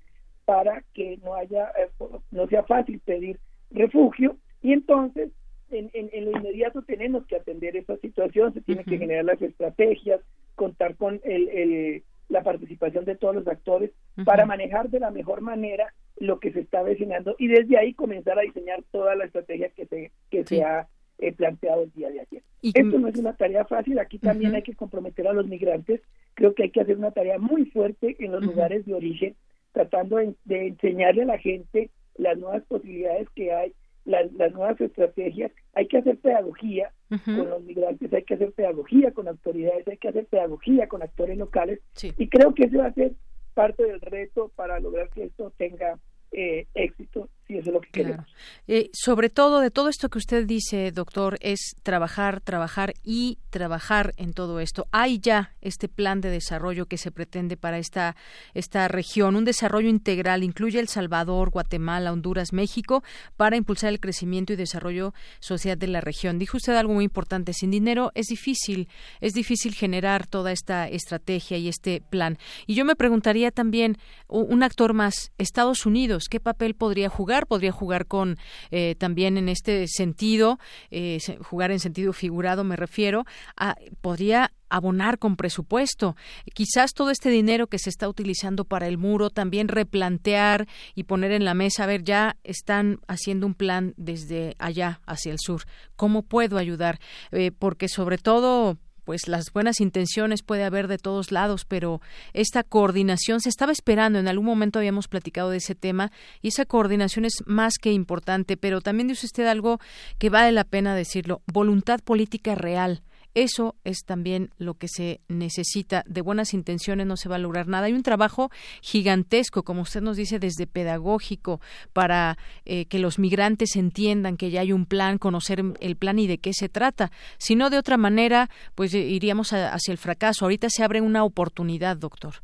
para 0.45 0.85
que 0.93 1.19
no 1.23 1.35
haya, 1.35 1.71
eh, 1.79 1.89
no 2.31 2.47
sea 2.49 2.65
fácil 2.65 3.01
pedir 3.01 3.39
refugio, 3.71 4.37
y 4.63 4.73
entonces 4.73 5.31
en, 5.71 5.91
lo 6.25 6.39
inmediato 6.39 6.83
tenemos 6.83 7.27
que 7.27 7.37
atender 7.37 7.77
esa 7.77 7.97
situación, 7.97 8.53
se 8.55 8.61
tienen 8.61 8.85
que 8.85 8.99
generar 8.99 9.25
las 9.25 9.43
estrategias, 9.43 10.21
contar 10.55 10.97
con 10.97 11.21
el, 11.25 12.03
la 12.29 12.43
participación 12.43 13.05
de 13.05 13.17
todos 13.17 13.35
los 13.35 13.49
actores 13.49 13.91
para 14.25 14.47
manejar 14.47 14.89
de 14.91 15.01
la 15.01 15.11
mejor 15.11 15.41
manera 15.41 15.93
lo 16.17 16.39
que 16.39 16.53
se 16.53 16.61
está 16.61 16.83
vecinando 16.83 17.35
y 17.39 17.49
desde 17.49 17.77
ahí 17.77 17.93
comenzar 17.95 18.39
a 18.39 18.43
diseñar 18.43 18.85
toda 18.93 19.17
la 19.17 19.25
estrategia 19.25 19.71
que 19.71 19.87
se, 19.87 20.13
que 20.31 20.45
se 20.45 20.63
ha 20.63 20.87
eh, 21.19 21.33
planteado 21.33 21.83
el 21.83 21.93
día 21.93 22.11
de 22.11 22.21
ayer. 22.21 22.43
Esto 22.63 22.99
no 22.99 23.09
es 23.09 23.17
una 23.17 23.35
tarea 23.35 23.65
fácil, 23.65 23.99
aquí 23.99 24.19
también 24.19 24.55
hay 24.55 24.63
que 24.63 24.75
comprometer 24.75 25.27
a 25.29 25.33
los 25.33 25.47
migrantes, 25.47 26.01
creo 26.35 26.55
que 26.55 26.65
hay 26.65 26.71
que 26.71 26.81
hacer 26.81 26.97
una 26.97 27.11
tarea 27.11 27.39
muy 27.39 27.67
fuerte 27.67 28.17
en 28.19 28.33
los 28.33 28.45
lugares 28.45 28.87
de 28.87 28.95
origen, 28.95 29.35
tratando 29.75 30.17
de 30.17 30.69
enseñarle 30.69 31.25
a 31.25 31.27
la 31.27 31.39
gente 31.39 31.91
las 32.17 32.39
nuevas 32.39 32.63
posibilidades 32.67 33.29
que 33.35 33.53
hay 33.53 33.75
las, 34.05 34.31
nuevas 34.53 34.81
estrategias, 34.81 35.51
hay 35.73 35.87
que 35.89 35.99
hacer 35.99 36.19
pedagogía 36.19 36.93
con 37.25 37.49
los 37.49 37.63
migrantes, 37.63 38.13
hay 38.13 38.23
que 38.23 38.35
hacer 38.35 38.53
pedagogía 38.53 39.13
con 39.13 39.29
autoridades, 39.29 39.87
hay 39.89 39.97
que 39.97 40.09
hacer 40.09 40.27
pedagogía 40.27 40.89
con 40.89 41.03
actores 41.03 41.39
locales. 41.39 41.81
Y 42.19 42.29
creo 42.29 42.55
que 42.55 42.65
ese 42.65 42.77
va 42.77 42.87
a 42.87 42.95
ser 42.95 43.13
parte 43.55 43.85
del 43.85 44.01
reto 44.01 44.51
para 44.57 44.81
lograr 44.81 45.09
que 45.11 45.25
esto 45.25 45.53
tenga 45.57 45.99
eh, 46.33 46.67
éxito 46.75 47.29
si 47.47 47.59
eso 47.59 47.69
es 47.69 47.75
lo 47.75 47.81
que 47.81 47.91
queremos. 47.91 48.27
Eh, 48.67 48.91
sobre 48.95 49.29
todo, 49.29 49.61
de 49.61 49.71
todo 49.71 49.89
esto 49.89 50.09
que 50.09 50.19
usted 50.19 50.47
dice, 50.47 50.93
doctor, 50.93 51.37
es 51.41 51.77
trabajar, 51.83 52.41
trabajar 52.41 52.95
y 53.03 53.39
trabajar 53.51 54.15
en 54.17 54.33
todo 54.33 54.61
esto. 54.61 54.87
Hay 54.93 55.19
ya 55.19 55.55
este 55.61 55.89
plan 55.89 56.21
de 56.21 56.31
desarrollo 56.31 56.87
que 56.87 56.97
se 56.97 57.11
pretende 57.11 57.57
para 57.57 57.79
esta, 57.79 58.17
esta 58.55 58.89
región, 58.89 59.37
un 59.37 59.45
desarrollo 59.45 59.89
integral, 59.89 60.43
incluye 60.43 60.81
El 60.81 60.89
Salvador, 60.89 61.51
Guatemala, 61.51 62.13
Honduras, 62.13 62.53
México, 62.53 63.03
para 63.37 63.57
impulsar 63.57 63.91
el 63.91 64.01
crecimiento 64.01 64.55
y 64.55 64.57
desarrollo 64.57 65.13
social 65.41 65.79
de 65.79 65.89
la 65.89 66.01
región. 66.01 66.39
Dijo 66.39 66.57
usted 66.57 66.75
algo 66.75 66.95
muy 66.95 67.05
importante, 67.05 67.53
sin 67.53 67.71
dinero 67.71 68.11
es 68.15 68.27
difícil, 68.27 68.89
es 69.21 69.35
difícil 69.35 69.75
generar 69.75 70.27
toda 70.27 70.51
esta 70.51 70.89
estrategia 70.89 71.59
y 71.59 71.69
este 71.69 72.01
plan. 72.01 72.39
Y 72.67 72.75
yo 72.75 72.87
me 72.87 72.97
preguntaría 72.97 73.51
también, 73.51 73.99
un 74.29 74.63
actor 74.63 74.95
más, 74.95 75.33
Estados 75.37 75.85
Unidos, 75.85 76.29
¿qué 76.31 76.41
papel 76.41 76.75
podría 76.75 77.11
jugar? 77.11 77.34
Podría 77.47 77.73
jugar 77.73 78.07
con 78.07 78.37
eh, 78.71 78.95
también 78.97 79.37
en 79.37 79.49
este 79.49 79.87
sentido, 79.89 80.59
eh, 80.91 81.19
jugar 81.43 81.71
en 81.71 81.81
sentido 81.81 82.13
figurado 82.13 82.65
me 82.65 82.77
refiero, 82.77 83.25
a, 83.57 83.77
podría 84.01 84.53
abonar 84.69 85.19
con 85.19 85.37
presupuesto. 85.37 86.17
Quizás 86.53 86.93
todo 86.95 87.11
este 87.11 87.31
dinero 87.31 87.69
que 87.69 87.79
se 87.79 87.91
está 87.91 88.09
utilizando 88.09 88.65
para 88.65 88.89
el 88.89 88.99
muro 88.99 89.31
también 89.31 89.69
replantear 89.69 90.67
y 90.95 91.05
poner 91.05 91.31
en 91.33 91.45
la 91.45 91.55
mesa, 91.55 91.85
a 91.85 91.87
ver, 91.87 92.03
ya 92.03 92.37
están 92.43 92.99
haciendo 93.07 93.47
un 93.47 93.55
plan 93.55 93.95
desde 93.97 94.57
allá 94.59 95.01
hacia 95.07 95.33
el 95.33 95.39
sur. 95.39 95.63
¿Cómo 95.97 96.23
puedo 96.23 96.59
ayudar? 96.59 96.99
Eh, 97.31 97.53
porque 97.57 97.89
sobre 97.89 98.19
todo 98.19 98.79
pues 99.05 99.29
las 99.29 99.53
buenas 99.53 99.81
intenciones 99.81 100.43
puede 100.43 100.65
haber 100.65 100.89
de 100.89 100.99
todos 100.99 101.33
lados, 101.33 101.65
pero 101.65 102.01
esta 102.33 102.63
coordinación 102.63 103.41
se 103.41 103.49
estaba 103.49 103.73
esperando, 103.73 104.19
en 104.19 104.29
algún 104.29 104.47
momento 104.47 104.79
habíamos 104.79 105.09
platicado 105.09 105.51
de 105.51 105.59
ese 105.59 105.75
tema 105.75 106.11
y 106.43 106.49
esa 106.49 106.65
coordinación 106.65 107.25
es 107.25 107.43
más 107.47 107.75
que 107.81 107.93
importante, 107.93 108.57
pero 108.57 108.81
también 108.81 109.09
dice 109.09 109.27
usted 109.27 109.47
algo 109.47 109.79
que 110.19 110.31
vale 110.31 110.53
la 110.53 110.65
pena 110.65 110.95
decirlo, 110.95 111.43
voluntad 111.47 112.01
política 112.01 112.55
real. 112.55 113.03
Eso 113.35 113.75
es 113.85 114.05
también 114.05 114.51
lo 114.59 114.75
que 114.75 114.89
se 114.89 115.21
necesita. 115.29 116.05
De 116.07 116.21
buenas 116.21 116.55
intenciones 116.55 117.07
no 117.07 117.17
se 117.17 117.29
va 117.29 117.37
a 117.37 117.41
lograr 117.41 117.67
nada. 117.67 117.87
Hay 117.87 117.93
un 117.93 118.03
trabajo 118.03 118.51
gigantesco, 118.81 119.63
como 119.63 119.83
usted 119.83 120.03
nos 120.03 120.17
dice, 120.17 120.39
desde 120.39 120.67
pedagógico, 120.67 121.61
para 121.93 122.39
eh, 122.65 122.87
que 122.87 122.99
los 122.99 123.19
migrantes 123.19 123.77
entiendan 123.77 124.37
que 124.37 124.51
ya 124.51 124.61
hay 124.61 124.73
un 124.73 124.87
plan, 124.87 125.19
conocer 125.19 125.63
el 125.81 125.97
plan 125.97 126.19
y 126.19 126.27
de 126.27 126.39
qué 126.39 126.53
se 126.53 126.69
trata. 126.69 127.11
Si 127.39 127.57
no, 127.57 127.71
de 127.71 127.79
otra 127.79 127.97
manera, 127.97 128.49
pues 128.75 128.95
eh, 128.95 129.01
iríamos 129.01 129.53
hacia 129.53 129.93
el 129.93 129.99
fracaso. 129.99 130.45
Ahorita 130.45 130.69
se 130.71 130.85
abre 130.85 131.01
una 131.01 131.25
oportunidad, 131.25 131.97
doctor. 131.97 132.35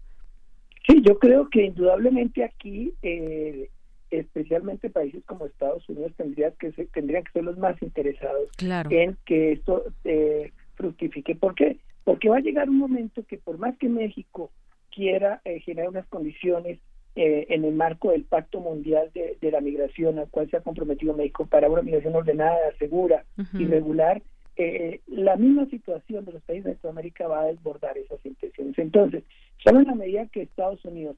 Sí, 0.86 1.02
yo 1.06 1.18
creo 1.18 1.48
que 1.50 1.66
indudablemente 1.66 2.42
aquí, 2.42 2.94
eh, 3.02 3.70
especialmente 4.10 4.90
países 4.90 5.22
como 5.24 5.46
Estados 5.46 5.88
Unidos, 5.88 6.12
tendrían 6.16 6.52
que 6.58 6.72
ser, 6.72 6.88
tendrían 6.88 7.22
que 7.24 7.32
ser 7.32 7.44
los 7.44 7.58
más 7.58 7.80
interesados 7.82 8.48
en 8.58 9.16
que 9.24 9.52
esto 9.52 9.84
eh, 10.04 10.52
fructifique. 10.80 11.34
¿Por 11.34 11.54
qué? 11.54 11.76
Porque 12.04 12.30
va 12.30 12.38
a 12.38 12.40
llegar 12.40 12.70
un 12.70 12.78
momento 12.78 13.22
que 13.26 13.36
por 13.36 13.58
más 13.58 13.76
que 13.76 13.88
México 13.88 14.50
quiera 14.90 15.40
eh, 15.44 15.60
generar 15.60 15.90
unas 15.90 16.06
condiciones 16.06 16.78
eh, 17.16 17.46
en 17.50 17.64
el 17.64 17.74
marco 17.74 18.12
del 18.12 18.24
Pacto 18.24 18.60
Mundial 18.60 19.10
de, 19.12 19.50
la 19.50 19.60
Migración 19.60 20.18
al 20.18 20.28
cual 20.28 20.48
se 20.48 20.56
ha 20.56 20.62
comprometido 20.62 21.14
México 21.14 21.46
para 21.46 21.68
una 21.68 21.82
migración 21.82 22.14
ordenada, 22.14 22.56
segura 22.78 23.24
y 23.52 23.66
regular, 23.66 24.22
eh, 24.56 25.00
la 25.06 25.36
misma 25.36 25.66
situación 25.66 26.24
de 26.24 26.32
los 26.32 26.42
países 26.42 26.64
de 26.64 26.72
Centroamérica 26.72 27.28
va 27.28 27.42
a 27.42 27.46
desbordar 27.46 27.98
esas 27.98 28.24
intenciones. 28.24 28.78
Entonces, 28.78 29.24
solo 29.62 29.80
en 29.80 29.86
la 29.86 29.94
medida 29.94 30.26
que 30.26 30.42
Estados 30.42 30.84
Unidos 30.84 31.16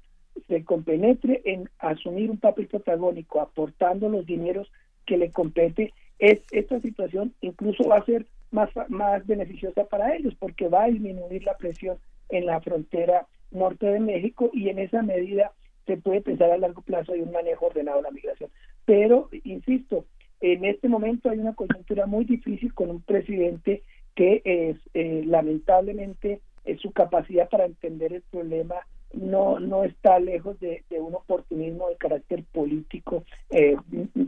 se 0.48 0.64
compenetre 0.64 1.42
en 1.44 1.68
asumir 1.78 2.30
un 2.30 2.38
papel 2.38 2.66
protagónico, 2.68 3.40
aportando 3.40 4.08
los 4.08 4.26
dineros 4.26 4.70
que 5.06 5.18
le 5.18 5.30
compete, 5.30 5.92
es, 6.18 6.40
esta 6.52 6.80
situación 6.80 7.34
incluso 7.40 7.84
va 7.84 7.98
a 7.98 8.04
ser 8.04 8.26
más, 8.52 8.70
más 8.88 9.26
beneficiosa 9.26 9.84
para 9.84 10.14
ellos 10.14 10.34
porque 10.38 10.68
va 10.68 10.84
a 10.84 10.88
disminuir 10.88 11.44
la 11.44 11.56
presión 11.56 11.98
en 12.28 12.46
la 12.46 12.60
frontera 12.60 13.26
norte 13.50 13.86
de 13.86 14.00
México 14.00 14.50
y 14.52 14.68
en 14.68 14.78
esa 14.78 15.02
medida 15.02 15.52
se 15.86 15.96
puede 15.96 16.20
pensar 16.20 16.50
a 16.50 16.58
largo 16.58 16.82
plazo 16.82 17.12
hay 17.12 17.20
un 17.20 17.32
manejo 17.32 17.66
ordenado 17.66 17.98
de 17.98 18.04
la 18.04 18.10
migración. 18.10 18.50
Pero, 18.84 19.28
insisto, 19.44 20.04
en 20.40 20.64
este 20.64 20.88
momento 20.88 21.30
hay 21.30 21.38
una 21.38 21.54
coyuntura 21.54 22.06
muy 22.06 22.24
difícil 22.24 22.72
con 22.74 22.90
un 22.90 23.02
presidente 23.02 23.82
que 24.14 24.42
es 24.44 24.76
eh, 24.94 25.22
lamentablemente 25.26 26.40
su 26.80 26.92
capacidad 26.92 27.48
para 27.48 27.64
entender 27.64 28.12
el 28.12 28.22
problema 28.22 28.76
no 29.14 29.60
no 29.60 29.84
está 29.84 30.18
lejos 30.18 30.58
de, 30.60 30.84
un 30.90 31.14
oportunismo 31.14 31.88
de 31.88 31.96
carácter 31.96 32.44
político 32.52 33.24
eh, 33.50 33.76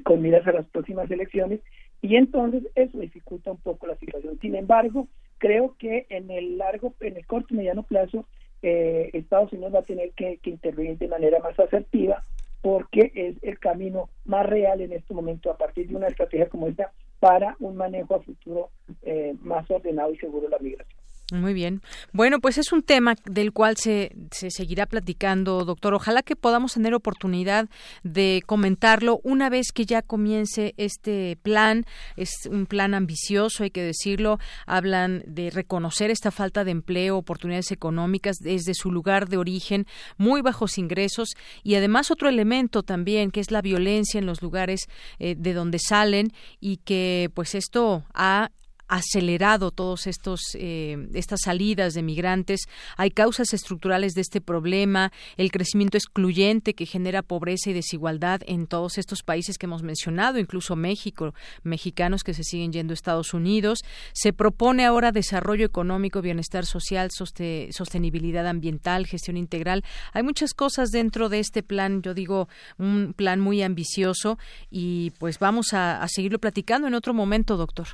con 0.03 0.21
miras 0.21 0.47
a 0.47 0.53
las 0.53 0.67
próximas 0.67 1.11
elecciones 1.11 1.61
Y 2.05 2.17
entonces 2.17 2.65
eso 2.75 2.99
dificulta 2.99 3.51
un 3.51 3.57
poco 3.57 3.87
la 3.87 3.97
situación. 3.97 4.39
Sin 4.43 4.55
embargo, 4.55 5.09
creo 5.39 5.75
que 5.79 6.05
en 6.11 6.31
el 6.31 6.59
largo, 6.59 6.93
en 7.01 7.17
el 7.17 7.27
corto 7.27 7.55
y 7.55 7.57
mediano 7.57 7.83
plazo, 7.83 8.27
eh, 8.61 9.09
Estados 9.15 9.55
Unidos 9.55 9.75
va 9.75 9.79
a 9.79 9.85
tener 9.85 10.13
que, 10.13 10.39
intervenir 10.45 10.99
de 10.99 11.09
manera 11.09 11.39
más 11.39 11.59
asertiva 11.59 12.23
porque 12.61 13.11
es 13.15 13.43
el 13.43 13.59
camino 13.59 14.11
más 14.27 14.45
real 14.45 14.83
en 14.83 14.93
este 14.93 15.15
momento 15.15 15.51
a 15.51 15.57
partir 15.57 15.89
de 15.89 15.97
una 15.97 16.09
estrategia 16.09 16.51
como 16.51 16.69
esta 16.69 16.93
para 17.21 17.57
un 17.59 17.75
manejo 17.75 18.17
a 18.17 18.21
futuro 18.21 18.69
eh, 19.01 19.35
más 19.41 19.71
ordenado 19.71 20.13
y 20.13 20.19
seguro 20.19 20.43
de 20.43 20.51
la 20.51 20.59
migración. 20.59 21.04
Muy 21.33 21.55
bien. 21.55 21.81
Bueno, 22.13 22.39
pues 22.39 22.59
es 22.59 22.71
un 22.71 22.83
tema 22.83 23.17
del 23.25 23.53
cual 23.53 23.79
se, 23.79 24.15
se 24.31 24.51
seguirá 24.51 24.85
platicando, 24.85 25.65
doctor. 25.65 25.95
Ojalá 25.95 26.23
que 26.23 26.37
podamos 26.37 26.75
tener 26.75 26.93
oportunidad 26.93 27.71
de 28.03 28.43
comentarlo 28.45 29.21
una 29.25 29.49
vez 29.49 29.73
que 29.73 29.87
ya 29.87 30.03
comience 30.03 30.75
este 30.77 31.39
plan. 31.43 31.87
Es 32.17 32.47
un 32.51 32.67
plan 32.67 32.93
ambicioso, 32.93 33.63
hay 33.63 33.71
que 33.71 33.83
decirlo. 33.83 34.39
Hablan 34.67 35.23
de 35.27 35.49
reconocer 35.49 36.11
esta 36.11 36.31
falta 36.31 36.63
de 36.63 36.73
empleo, 36.73 37.17
oportunidades 37.17 37.71
económicas 37.71 38.37
desde 38.37 38.75
su 38.75 38.93
lugar 38.93 39.27
de 39.31 39.39
origen, 39.39 39.87
muy 40.19 40.43
bajos 40.43 40.77
ingresos 40.77 41.31
y 41.63 41.77
además 41.77 42.11
otro 42.11 42.29
elemento 42.29 42.83
también 42.83 43.31
que 43.31 43.41
es 43.41 43.51
la 43.51 43.63
violencia 43.63 44.19
en 44.19 44.27
los 44.27 44.43
lugares 44.43 44.89
eh, 45.19 45.37
de 45.39 45.55
donde 45.55 45.79
salen 45.79 46.33
y 46.61 46.79
que 46.79 47.31
pues 47.33 47.55
esto 47.55 48.05
ha 48.13 48.51
acelerado 48.97 49.71
todos 49.71 50.07
estos 50.07 50.41
eh, 50.55 51.09
estas 51.15 51.41
salidas 51.43 51.95
de 51.95 52.03
migrantes. 52.03 52.61
Hay 52.97 53.11
causas 53.11 53.53
estructurales 53.53 54.15
de 54.15 54.21
este 54.21 54.41
problema 54.41 55.13
el 55.37 55.51
crecimiento 55.51 55.97
excluyente 55.97 56.75
que 56.75 56.87
genera 56.87 57.23
pobreza 57.23 57.71
y 57.71 57.73
desigualdad 57.73 58.43
en 58.47 58.67
todos 58.67 58.99
estos 58.99 59.23
países 59.23 59.59
que 59.59 59.67
hemos 59.67 59.83
mencionado 59.83 60.39
incluso 60.39 60.77
México 60.77 61.35
mexicanos 61.63 62.23
que 62.23 62.35
se 62.35 62.45
siguen 62.45 62.73
yendo 62.73 62.93
a 62.93 62.95
Estados 62.95 63.35
Unidos. 63.35 63.81
Se 64.13 64.33
propone 64.33 64.85
ahora 64.85 65.13
desarrollo 65.13 65.67
económico 65.67 66.23
bienestar 66.23 66.65
social 66.65 67.11
sostenibilidad 67.11 68.47
ambiental 68.47 69.07
gestión 69.07 69.37
integral. 69.37 69.83
Hay 70.13 70.23
muchas 70.23 70.55
cosas 70.55 70.91
dentro 70.91 71.29
de 71.29 71.41
este 71.41 71.63
plan 71.63 72.03
yo 72.03 72.15
digo 72.15 72.49
un 72.79 73.15
plan 73.17 73.41
muy 73.41 73.63
ambicioso 73.63 74.39
y 74.71 75.11
pues 75.19 75.39
vamos 75.39 75.73
a, 75.73 76.01
a 76.01 76.09
seguirlo 76.09 76.39
platicando 76.39 76.87
en 76.87 76.95
otro 76.95 77.13
momento 77.13 77.57
doctor 77.57 77.89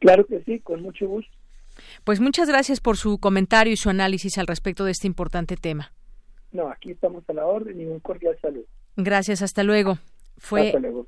Claro 0.00 0.26
que 0.26 0.42
sí, 0.44 0.60
con 0.60 0.82
mucho 0.82 1.08
gusto. 1.08 1.32
Pues 2.04 2.20
muchas 2.20 2.48
gracias 2.48 2.80
por 2.80 2.96
su 2.96 3.18
comentario 3.18 3.72
y 3.72 3.76
su 3.76 3.90
análisis 3.90 4.38
al 4.38 4.46
respecto 4.46 4.84
de 4.84 4.92
este 4.92 5.06
importante 5.06 5.56
tema. 5.56 5.92
No, 6.52 6.68
aquí 6.68 6.92
estamos 6.92 7.24
a 7.28 7.32
la 7.32 7.46
orden 7.46 7.80
y 7.80 7.86
un 7.86 8.00
cordial 8.00 8.38
saludo. 8.40 8.66
Gracias, 8.96 9.42
hasta 9.42 9.64
luego. 9.64 9.98
Fue 10.38 10.68
hasta 10.68 10.78
luego. 10.78 11.04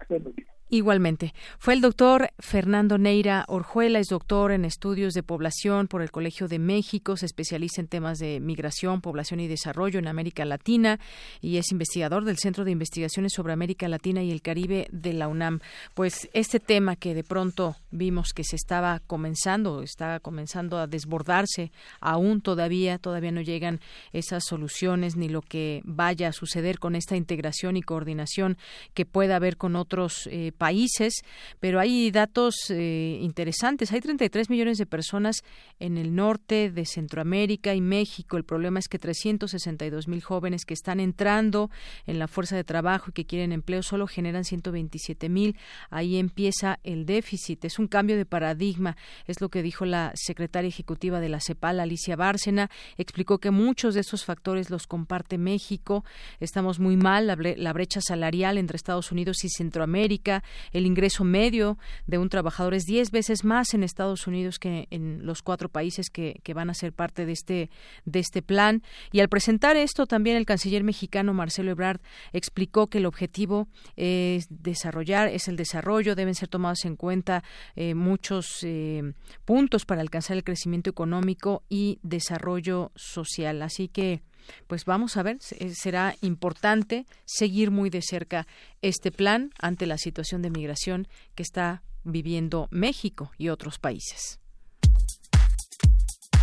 Igualmente. 0.68 1.32
Fue 1.60 1.74
el 1.74 1.80
doctor 1.80 2.30
Fernando 2.40 2.98
Neira 2.98 3.44
Orjuela, 3.47 4.01
es 4.01 4.09
doctor 4.09 4.51
en 4.51 4.64
estudios 4.64 5.14
de 5.14 5.22
población 5.22 5.86
por 5.86 6.02
el 6.02 6.10
Colegio 6.10 6.48
de 6.48 6.59
México, 6.59 7.16
se 7.16 7.26
especializa 7.26 7.80
en 7.80 7.86
temas 7.86 8.18
de 8.18 8.40
migración, 8.40 9.01
población 9.01 9.38
y 9.38 9.47
desarrollo 9.47 10.01
en 10.01 10.09
América 10.09 10.44
Latina 10.44 10.98
y 11.40 11.59
es 11.59 11.70
investigador 11.70 12.24
del 12.24 12.38
Centro 12.38 12.64
de 12.64 12.72
Investigaciones 12.72 13.32
sobre 13.32 13.52
América 13.52 13.86
Latina 13.86 14.24
y 14.24 14.32
el 14.32 14.43
Caribe 14.43 14.88
de 14.90 15.12
la 15.12 15.28
UNAM. 15.28 15.60
Pues 15.94 16.28
este 16.32 16.59
tema 16.59 16.97
que 16.97 17.14
de 17.14 17.22
pronto 17.22 17.76
vimos 17.93 18.32
que 18.32 18.43
se 18.43 18.56
estaba 18.56 19.01
comenzando, 19.06 19.82
estaba 19.82 20.18
comenzando 20.18 20.78
a 20.78 20.88
desbordarse, 20.88 21.70
aún 22.01 22.40
todavía, 22.40 22.98
todavía 22.98 23.30
no 23.30 23.40
llegan 23.40 23.80
esas 24.12 24.44
soluciones 24.44 25.14
ni 25.14 25.28
lo 25.28 25.43
que 25.43 25.80
vaya 25.84 26.26
a 26.26 26.32
suceder 26.32 26.80
con 26.80 26.97
esta 26.97 27.14
integración 27.14 27.76
y 27.76 27.82
coordinación 27.82 28.59
que 28.94 29.06
pueda 29.06 29.36
haber 29.36 29.56
con 29.56 29.76
otros 29.76 30.26
eh, 30.26 30.52
países, 30.56 31.22
pero 31.60 31.78
hay 31.78 32.10
datos 32.10 32.56
eh, 32.70 33.18
interesantes. 33.20 33.92
Hay 33.92 34.00
33 34.00 34.50
millones 34.50 34.78
de 34.78 34.86
personas 34.86 35.42
en 35.78 35.98
el 35.98 36.14
norte 36.14 36.70
de 36.70 36.84
Centroamérica 36.84 37.74
y 37.74 37.80
México. 37.80 38.36
El 38.36 38.44
problema 38.44 38.78
es 38.78 38.88
que 38.88 38.98
362 38.98 40.08
mil 40.08 40.22
jóvenes 40.22 40.64
que 40.64 40.74
están 40.74 41.00
entrando 41.00 41.70
en 42.06 42.18
la 42.18 42.28
fuerza 42.28 42.56
de 42.56 42.64
trabajo 42.64 43.10
y 43.10 43.12
que 43.12 43.26
quieren 43.26 43.52
empleo 43.52 43.82
solo 43.82 44.06
generan 44.06 44.44
127 44.44 45.28
mil. 45.28 45.56
Ahí 45.90 46.16
empieza 46.16 46.78
el 46.82 47.06
déficit. 47.06 47.64
Es 47.64 47.78
un 47.78 47.86
cambio 47.88 48.16
de 48.16 48.26
paradigma. 48.26 48.96
Es 49.26 49.40
lo 49.40 49.48
que 49.48 49.62
dijo 49.62 49.84
la 49.84 50.12
secretaria 50.14 50.68
ejecutiva 50.68 51.20
de 51.20 51.28
la 51.28 51.40
CEPAL, 51.40 51.80
Alicia 51.80 52.16
Bárcena. 52.16 52.70
Explicó 52.96 53.38
que 53.38 53.50
muchos 53.50 53.94
de 53.94 54.00
estos 54.00 54.24
factores 54.24 54.70
los 54.70 54.86
comparte 54.86 55.38
México. 55.38 56.04
Estamos 56.40 56.78
muy 56.78 56.96
mal. 56.96 57.26
La 57.26 57.72
brecha 57.72 58.00
salarial 58.00 58.58
entre 58.58 58.76
Estados 58.76 59.12
Unidos 59.12 59.44
y 59.44 59.48
Centroamérica 59.48 60.42
el 60.73 60.86
ingreso 60.86 61.24
medio 61.24 61.78
de 62.06 62.18
un 62.18 62.28
trabajador 62.28 62.74
es 62.74 62.85
diez 62.85 63.10
veces 63.10 63.44
más 63.44 63.74
en 63.74 63.82
Estados 63.82 64.27
Unidos 64.27 64.59
que 64.59 64.86
en 64.90 65.24
los 65.24 65.43
cuatro 65.43 65.68
países 65.68 66.10
que, 66.10 66.40
van 66.55 66.70
a 66.70 66.74
ser 66.74 66.94
parte 66.94 67.27
de 67.27 67.32
este, 67.32 67.70
de 68.06 68.20
este 68.20 68.40
plan. 68.40 68.82
Y 69.12 69.20
al 69.20 69.28
presentar 69.28 69.77
esto, 69.77 70.06
también 70.06 70.36
el 70.36 70.47
canciller 70.47 70.82
mexicano 70.85 71.35
Marcelo 71.35 71.70
Ebrard 71.70 72.01
explicó 72.32 72.86
que 72.86 72.98
el 72.98 73.06
objetivo 73.06 73.68
es 73.97 74.47
desarrollar, 74.48 75.28
es 75.28 75.48
el 75.48 75.56
desarrollo, 75.56 76.14
deben 76.14 76.35
ser 76.35 76.48
tomados 76.48 76.85
en 76.86 76.97
cuenta 76.97 77.44
eh, 77.74 77.94
muchos 77.94 78.62
eh, 78.62 79.12
puntos 79.44 79.85
para 79.85 80.01
alcanzar 80.01 80.36
el 80.36 80.44
crecimiento 80.44 80.89
económico 80.89 81.62
y 81.68 81.98
desarrollo 82.02 82.93
social. 82.94 83.62
Así 83.62 83.89
que 83.89 84.23
pues 84.66 84.85
vamos 84.85 85.16
a 85.16 85.23
ver, 85.23 85.39
será 85.40 86.14
importante 86.20 87.06
seguir 87.24 87.70
muy 87.70 87.89
de 87.90 88.02
cerca 88.02 88.47
este 88.82 89.10
plan 89.10 89.51
ante 89.59 89.86
la 89.86 89.97
situación 89.98 90.43
de 90.43 90.51
migración 90.51 91.09
que 91.35 91.43
está 91.43 91.82
viviendo 92.05 92.68
México 92.70 93.32
y 93.39 93.48
otros 93.48 93.78
países. 93.78 94.39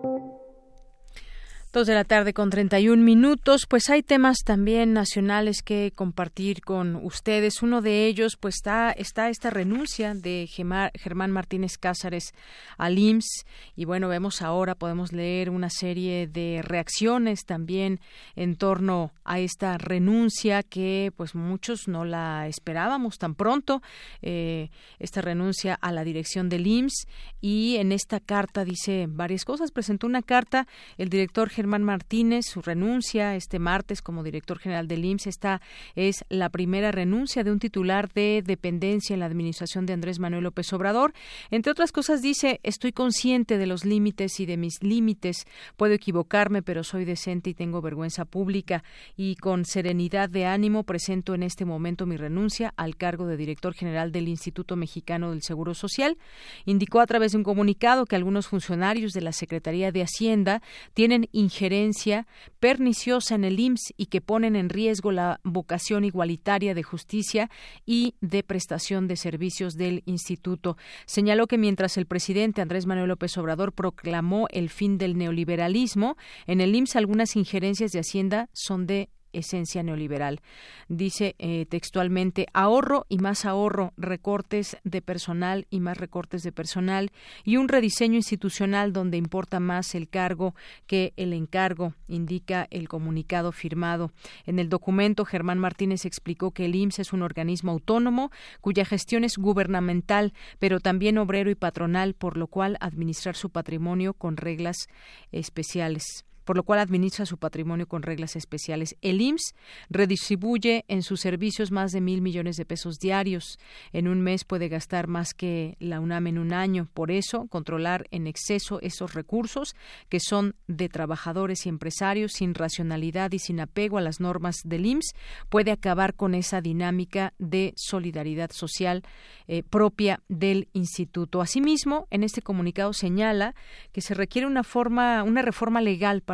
Dos 1.73 1.87
de 1.87 1.93
la 1.93 2.03
tarde 2.03 2.33
con 2.33 2.49
31 2.49 3.01
minutos. 3.01 3.65
Pues 3.65 3.89
hay 3.89 4.03
temas 4.03 4.39
también 4.43 4.91
nacionales 4.91 5.61
que 5.63 5.93
compartir 5.95 6.59
con 6.59 6.97
ustedes. 6.97 7.61
Uno 7.61 7.81
de 7.81 8.07
ellos, 8.07 8.35
pues 8.35 8.55
está, 8.55 8.91
esta 8.91 9.49
renuncia 9.49 10.13
de 10.13 10.49
Germán 10.51 11.31
Martínez 11.31 11.77
Cázares 11.77 12.33
al 12.77 12.99
IMSS. 12.99 13.45
Y 13.77 13.85
bueno, 13.85 14.09
vemos 14.09 14.41
ahora, 14.41 14.75
podemos 14.75 15.13
leer 15.13 15.49
una 15.49 15.69
serie 15.69 16.27
de 16.27 16.61
reacciones 16.61 17.45
también 17.45 18.01
en 18.35 18.57
torno 18.57 19.13
a 19.23 19.39
esta 19.39 19.77
renuncia 19.77 20.63
que 20.63 21.13
pues 21.15 21.35
muchos 21.35 21.87
no 21.87 22.03
la 22.03 22.49
esperábamos 22.49 23.17
tan 23.17 23.33
pronto. 23.33 23.81
Eh, 24.21 24.71
esta 24.99 25.21
renuncia 25.21 25.75
a 25.75 25.93
la 25.93 26.03
dirección 26.03 26.49
del 26.49 26.67
IMSS. 26.67 27.07
Y 27.39 27.77
en 27.77 27.93
esta 27.93 28.19
carta 28.19 28.65
dice 28.65 29.05
varias 29.07 29.45
cosas. 29.45 29.71
Presentó 29.71 30.05
una 30.05 30.21
carta 30.21 30.67
el 30.97 31.07
director 31.07 31.49
Germán 31.61 31.83
Martínez, 31.83 32.47
su 32.47 32.63
renuncia 32.63 33.35
este 33.35 33.59
martes 33.59 34.01
como 34.01 34.23
director 34.23 34.57
general 34.57 34.87
del 34.87 35.05
IMSS. 35.05 35.27
Esta 35.27 35.61
es 35.95 36.25
la 36.27 36.49
primera 36.49 36.91
renuncia 36.91 37.43
de 37.43 37.51
un 37.51 37.59
titular 37.59 38.11
de 38.11 38.41
dependencia 38.43 39.13
en 39.13 39.19
la 39.19 39.27
administración 39.27 39.85
de 39.85 39.93
Andrés 39.93 40.17
Manuel 40.17 40.45
López 40.45 40.73
Obrador. 40.73 41.13
Entre 41.51 41.71
otras 41.71 41.91
cosas 41.91 42.23
dice, 42.23 42.59
estoy 42.63 42.93
consciente 42.93 43.59
de 43.59 43.67
los 43.67 43.85
límites 43.85 44.39
y 44.39 44.47
de 44.47 44.57
mis 44.57 44.81
límites. 44.81 45.45
Puedo 45.77 45.93
equivocarme, 45.93 46.63
pero 46.63 46.83
soy 46.83 47.05
decente 47.05 47.51
y 47.51 47.53
tengo 47.53 47.79
vergüenza 47.79 48.25
pública. 48.25 48.83
Y 49.15 49.35
con 49.35 49.63
serenidad 49.63 50.31
de 50.31 50.47
ánimo 50.47 50.83
presento 50.83 51.35
en 51.35 51.43
este 51.43 51.63
momento 51.63 52.07
mi 52.07 52.17
renuncia 52.17 52.73
al 52.75 52.95
cargo 52.95 53.27
de 53.27 53.37
director 53.37 53.75
general 53.75 54.11
del 54.11 54.27
Instituto 54.27 54.75
Mexicano 54.75 55.29
del 55.29 55.43
Seguro 55.43 55.75
Social. 55.75 56.17
Indicó 56.65 57.01
a 57.01 57.05
través 57.05 57.33
de 57.33 57.37
un 57.37 57.43
comunicado 57.43 58.07
que 58.07 58.15
algunos 58.15 58.47
funcionarios 58.47 59.13
de 59.13 59.21
la 59.21 59.31
Secretaría 59.31 59.91
de 59.91 60.01
Hacienda 60.01 60.63
tienen 60.95 61.29
injerencia 61.51 62.27
perniciosa 62.59 63.35
en 63.35 63.43
el 63.43 63.59
IMSS 63.59 63.93
y 63.97 64.05
que 64.05 64.21
ponen 64.21 64.55
en 64.55 64.69
riesgo 64.69 65.11
la 65.11 65.41
vocación 65.43 66.05
igualitaria 66.05 66.73
de 66.73 66.81
justicia 66.81 67.49
y 67.85 68.15
de 68.21 68.41
prestación 68.41 69.07
de 69.07 69.17
servicios 69.17 69.75
del 69.75 70.01
instituto. 70.05 70.77
Señaló 71.05 71.47
que 71.47 71.57
mientras 71.57 71.97
el 71.97 72.05
presidente 72.05 72.61
Andrés 72.61 72.85
Manuel 72.85 73.09
López 73.09 73.37
Obrador 73.37 73.73
proclamó 73.73 74.47
el 74.51 74.69
fin 74.69 74.97
del 74.97 75.17
neoliberalismo, 75.17 76.15
en 76.47 76.61
el 76.61 76.73
IMSS 76.73 76.95
algunas 76.95 77.35
injerencias 77.35 77.91
de 77.91 77.99
Hacienda 77.99 78.49
son 78.53 78.87
de 78.87 79.09
esencia 79.33 79.83
neoliberal. 79.83 80.41
Dice 80.87 81.35
eh, 81.39 81.65
textualmente 81.67 82.47
ahorro 82.53 83.05
y 83.09 83.17
más 83.17 83.45
ahorro, 83.45 83.93
recortes 83.97 84.77
de 84.83 85.01
personal 85.01 85.67
y 85.69 85.79
más 85.79 85.97
recortes 85.97 86.43
de 86.43 86.51
personal 86.51 87.11
y 87.43 87.57
un 87.57 87.67
rediseño 87.67 88.15
institucional 88.15 88.93
donde 88.93 89.17
importa 89.17 89.59
más 89.59 89.95
el 89.95 90.09
cargo 90.09 90.55
que 90.87 91.13
el 91.17 91.33
encargo, 91.33 91.93
indica 92.07 92.67
el 92.71 92.87
comunicado 92.87 93.51
firmado. 93.51 94.11
En 94.45 94.59
el 94.59 94.69
documento, 94.69 95.25
Germán 95.25 95.59
Martínez 95.59 96.05
explicó 96.05 96.51
que 96.51 96.65
el 96.65 96.75
IMSS 96.75 96.99
es 96.99 97.13
un 97.13 97.21
organismo 97.21 97.71
autónomo 97.71 98.31
cuya 98.61 98.85
gestión 98.85 99.23
es 99.23 99.37
gubernamental, 99.37 100.33
pero 100.59 100.79
también 100.79 101.17
obrero 101.17 101.49
y 101.49 101.55
patronal, 101.55 102.13
por 102.13 102.37
lo 102.37 102.47
cual 102.47 102.77
administrar 102.79 103.35
su 103.35 103.49
patrimonio 103.49 104.13
con 104.13 104.37
reglas 104.37 104.87
especiales 105.31 106.25
por 106.43 106.55
lo 106.55 106.63
cual 106.63 106.79
administra 106.79 107.25
su 107.25 107.37
patrimonio 107.37 107.87
con 107.87 108.03
reglas 108.03 108.35
especiales. 108.35 108.95
El 109.01 109.21
IMSS 109.21 109.53
redistribuye 109.89 110.85
en 110.87 111.03
sus 111.03 111.21
servicios 111.21 111.71
más 111.71 111.91
de 111.91 112.01
mil 112.01 112.21
millones 112.21 112.57
de 112.57 112.65
pesos 112.65 112.99
diarios. 112.99 113.59
En 113.93 114.07
un 114.07 114.21
mes 114.21 114.43
puede 114.43 114.69
gastar 114.69 115.07
más 115.07 115.33
que 115.33 115.75
la 115.79 115.99
UNAM 115.99 116.27
en 116.27 116.37
un 116.37 116.53
año. 116.53 116.87
Por 116.93 117.11
eso, 117.11 117.47
controlar 117.47 118.07
en 118.11 118.27
exceso 118.27 118.79
esos 118.81 119.13
recursos 119.13 119.75
que 120.09 120.19
son 120.19 120.55
de 120.67 120.89
trabajadores 120.89 121.65
y 121.65 121.69
empresarios 121.69 122.33
sin 122.33 122.53
racionalidad 122.53 123.31
y 123.31 123.39
sin 123.39 123.59
apego 123.59 123.97
a 123.97 124.01
las 124.01 124.19
normas 124.19 124.57
del 124.63 124.85
IMSS 124.85 125.13
puede 125.49 125.71
acabar 125.71 126.13
con 126.15 126.35
esa 126.35 126.61
dinámica 126.61 127.33
de 127.37 127.73
solidaridad 127.75 128.51
social 128.51 129.03
eh, 129.47 129.63
propia 129.63 130.21
del 130.27 130.69
instituto. 130.73 131.41
Asimismo, 131.41 132.07
en 132.09 132.23
este 132.23 132.41
comunicado 132.41 132.93
señala 132.93 133.55
que 133.91 134.01
se 134.01 134.13
requiere 134.13 134.47
una 134.47 134.63
forma, 134.63 135.23
una 135.23 135.41
reforma 135.41 135.81
legal 135.81 136.21
para 136.21 136.30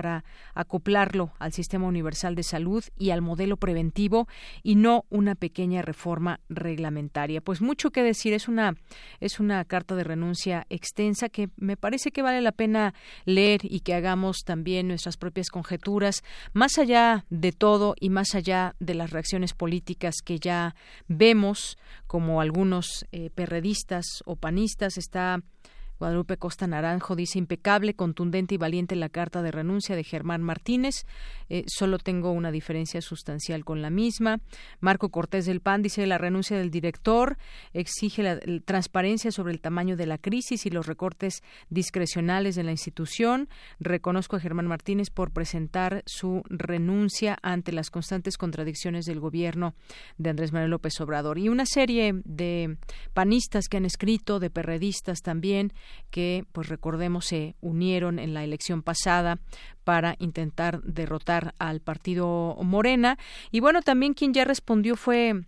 acoplarlo 0.53 1.32
al 1.40 1.53
sistema 1.53 1.88
universal 1.88 2.36
de 2.36 2.44
salud 2.44 2.84
y 2.98 3.10
al 3.10 3.22
modelo 3.22 3.57
preventivo 3.57 4.28
y 4.64 4.76
no 4.76 5.06
una 5.10 5.36
pequeña 5.36 5.82
reforma 5.82 6.40
reglamentaria. 6.49 7.41
Pues 7.41 7.61
mucho 7.61 7.91
que 7.91 8.03
decir, 8.03 8.34
es 8.34 8.48
una 8.48 8.76
es 9.19 9.40
una 9.40 9.64
carta 9.65 9.95
de 9.95 10.03
renuncia 10.03 10.65
extensa 10.69 11.30
que 11.30 11.49
me 11.56 11.78
parece 11.78 12.11
que 12.11 12.22
vale 12.22 12.41
la 12.41 12.52
pena 12.52 12.94
leer 13.26 13.61
y 13.64 13.82
que 13.82 13.94
hagamos 13.94 14.40
también 14.45 14.88
nuestras 14.88 15.18
propias 15.18 15.49
conjeturas, 15.49 16.24
más 16.53 16.78
allá 16.78 17.26
de 17.30 17.52
todo 17.52 17.95
y 17.99 18.10
más 18.10 18.36
allá 18.36 18.76
de 18.80 18.94
las 18.94 19.11
reacciones 19.11 19.53
políticas 19.53 20.15
que 20.24 20.40
ya 20.40 20.76
vemos, 21.07 21.78
como 22.07 22.41
algunos 22.41 23.06
eh, 23.11 23.30
perredistas 23.34 24.06
o 24.26 24.36
panistas 24.36 24.98
está 24.98 25.41
Guadalupe 25.99 26.38
Costa 26.38 26.68
Naranjo 26.68 27.15
dice 27.15 27.40
impecable, 27.40 27.95
contundente 27.95 28.56
y 28.56 28.57
valiente 28.57 28.95
la 28.95 29.10
carta 29.10 29.41
de 29.41 29.52
renuncia 29.52 29.95
de 29.95 30.03
Germán 30.03 30.41
Martínez. 30.41 31.06
Eh, 31.49 31.64
solo 31.68 31.98
tengo 31.98 32.32
una 32.32 32.52
diferencia 32.52 33.02
sustancial 33.02 33.65
con 33.65 33.82
la 33.82 33.90
misma. 33.90 34.40
Marco 34.80 35.10
Cortés 35.10 35.45
del 35.45 35.61
PAN 35.61 35.82
dice 35.82 36.06
la 36.06 36.18
renuncia 36.18 36.57
del 36.57 36.72
director 36.72 37.38
exige 37.74 38.24
la, 38.24 38.40
transparencia 38.65 39.32
sobre 39.32 39.53
el 39.53 39.61
tamaño 39.61 39.95
de 39.98 40.06
la 40.06 40.18
crisis 40.18 40.65
y 40.65 40.69
los 40.69 40.88
recortes 40.88 41.41
discrecionales 41.69 42.56
de 42.56 42.64
la 42.64 42.72
institución. 42.72 43.49
Reconozco 43.80 44.36
a 44.36 44.40
Germán 44.40 44.68
Martínez 44.68 45.10
por 45.10 45.32
presentar 45.32 46.03
su 46.06 46.44
renuncia 46.49 47.38
ante 47.41 47.72
las 47.72 47.90
constantes 47.90 48.38
contradicciones 48.38 49.06
del 49.06 49.19
gobierno 49.19 49.74
de 50.18 50.30
Andrés 50.30 50.52
Manuel 50.52 50.72
López 50.72 50.99
Obrador. 51.02 51.40
Y 51.40 51.49
una 51.49 51.65
serie 51.65 52.14
de 52.26 52.78
panistas 53.14 53.68
que 53.68 53.78
han 53.78 53.86
escrito, 53.86 54.40
de 54.40 54.49
perredistas 54.49 55.22
también, 55.22 55.74
que, 56.09 56.45
pues 56.51 56.69
recordemos, 56.69 57.26
se 57.26 57.55
unieron 57.61 58.19
en 58.19 58.34
la 58.34 58.43
elección 58.43 58.81
pasada 58.81 59.39
para 59.84 60.15
intentar 60.19 60.81
derrotar 60.84 61.53
al 61.59 61.81
partido 61.81 62.57
Morena. 62.61 63.18
Y 63.51 63.59
bueno, 63.59 63.81
también 63.81 64.14
quien 64.14 64.34
ya 64.34 64.45
respondió 64.45 64.95
fue 64.95 65.43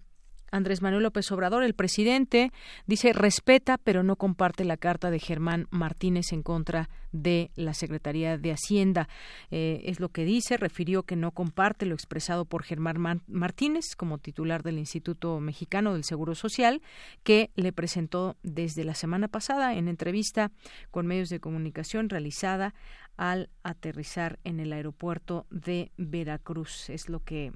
Andrés 0.52 0.82
Manuel 0.82 1.04
López 1.04 1.32
Obrador, 1.32 1.64
el 1.64 1.74
presidente, 1.74 2.52
dice 2.86 3.14
respeta 3.14 3.78
pero 3.78 4.04
no 4.04 4.16
comparte 4.16 4.66
la 4.66 4.78
carta 4.78 5.12
de 5.12 5.20
Germán 5.20 5.68
Martínez 5.72 6.32
en 6.32 6.44
contra 6.44 6.90
de 7.12 7.52
la 7.56 7.74
Secretaría 7.74 8.38
de 8.38 8.52
Hacienda. 8.52 9.08
Eh, 9.52 9.82
es 9.86 10.00
lo 10.00 10.10
que 10.10 10.26
dice, 10.26 10.58
refirió 10.58 11.04
que 11.04 11.16
no 11.16 11.32
comparte 11.32 11.86
lo 11.86 11.96
expresado 11.96 12.46
por 12.46 12.64
Germán 12.64 13.24
Martínez 13.28 13.96
como 13.96 14.18
titular 14.18 14.64
del 14.64 14.78
Instituto 14.78 15.40
Mexicano 15.40 15.94
del 15.94 16.04
Seguro 16.04 16.36
Social, 16.36 16.82
que 17.24 17.52
le 17.56 17.74
presentó 17.74 18.38
desde 18.44 18.84
la 18.84 18.94
semana 18.94 19.28
pasada 19.28 19.76
en 19.76 19.88
entrevista 19.88 20.52
con 20.92 21.08
medios 21.08 21.30
de 21.30 21.40
comunicación 21.40 22.10
realizada 22.10 22.74
al 23.18 23.50
aterrizar 23.64 24.40
en 24.44 24.60
el 24.60 24.72
aeropuerto 24.72 25.46
de 25.50 25.92
Veracruz. 25.98 26.90
Es 26.90 27.10
lo 27.10 27.20
que 27.20 27.52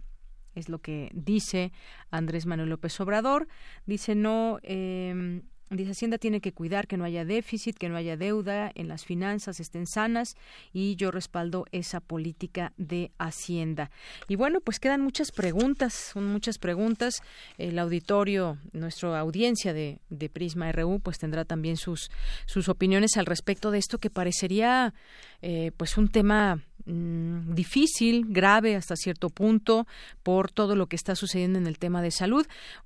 es 0.55 0.69
lo 0.69 0.79
que 0.79 1.09
dice 1.13 1.71
Andrés 2.11 2.45
Manuel 2.45 2.69
López 2.69 2.99
Obrador. 2.99 3.47
Dice 3.85 4.15
no. 4.15 4.59
Eh, 4.63 5.41
Hacienda 5.89 6.17
tiene 6.17 6.41
que 6.41 6.53
cuidar 6.53 6.87
que 6.87 6.97
no 6.97 7.03
haya 7.03 7.25
déficit, 7.25 7.77
que 7.77 7.89
no 7.89 7.97
haya 7.97 8.15
deuda, 8.15 8.71
en 8.75 8.87
las 8.87 9.05
finanzas 9.05 9.59
estén 9.59 9.87
sanas 9.87 10.35
y 10.71 10.95
yo 10.95 11.11
respaldo 11.11 11.65
esa 11.71 11.99
política 11.99 12.73
de 12.77 13.11
Hacienda. 13.17 13.89
Y 14.27 14.35
bueno, 14.35 14.61
pues 14.61 14.79
quedan 14.79 15.01
muchas 15.01 15.31
preguntas, 15.31 15.93
son 16.13 16.27
muchas 16.27 16.57
preguntas. 16.57 17.15
El 17.57 17.79
auditorio, 17.79 18.57
nuestra 18.71 19.19
audiencia 19.19 19.73
de, 19.73 19.99
de 20.09 20.29
Prisma 20.29 20.71
RU, 20.71 20.99
pues 20.99 21.17
tendrá 21.17 21.45
también 21.45 21.77
sus, 21.77 22.11
sus 22.45 22.69
opiniones 22.69 23.17
al 23.17 23.25
respecto 23.25 23.71
de 23.71 23.79
esto 23.79 23.97
que 23.97 24.09
parecería 24.09 24.93
eh, 25.41 25.71
pues 25.75 25.97
un 25.97 26.09
tema 26.09 26.63
Mm, 26.85 27.53
difícil, 27.53 28.25
grave 28.27 28.75
hasta 28.75 28.97
cierto 28.97 29.29
punto 29.29 29.87
por 30.21 30.51
todo 30.51 30.75
lo 30.75 30.87
que 30.87 30.97
está 30.97 31.15
sucediendo 31.15 31.57
en 31.57 31.65
el 31.65 31.79
tema 31.79 32.01
de 32.01 32.11
salud. 32.11 32.45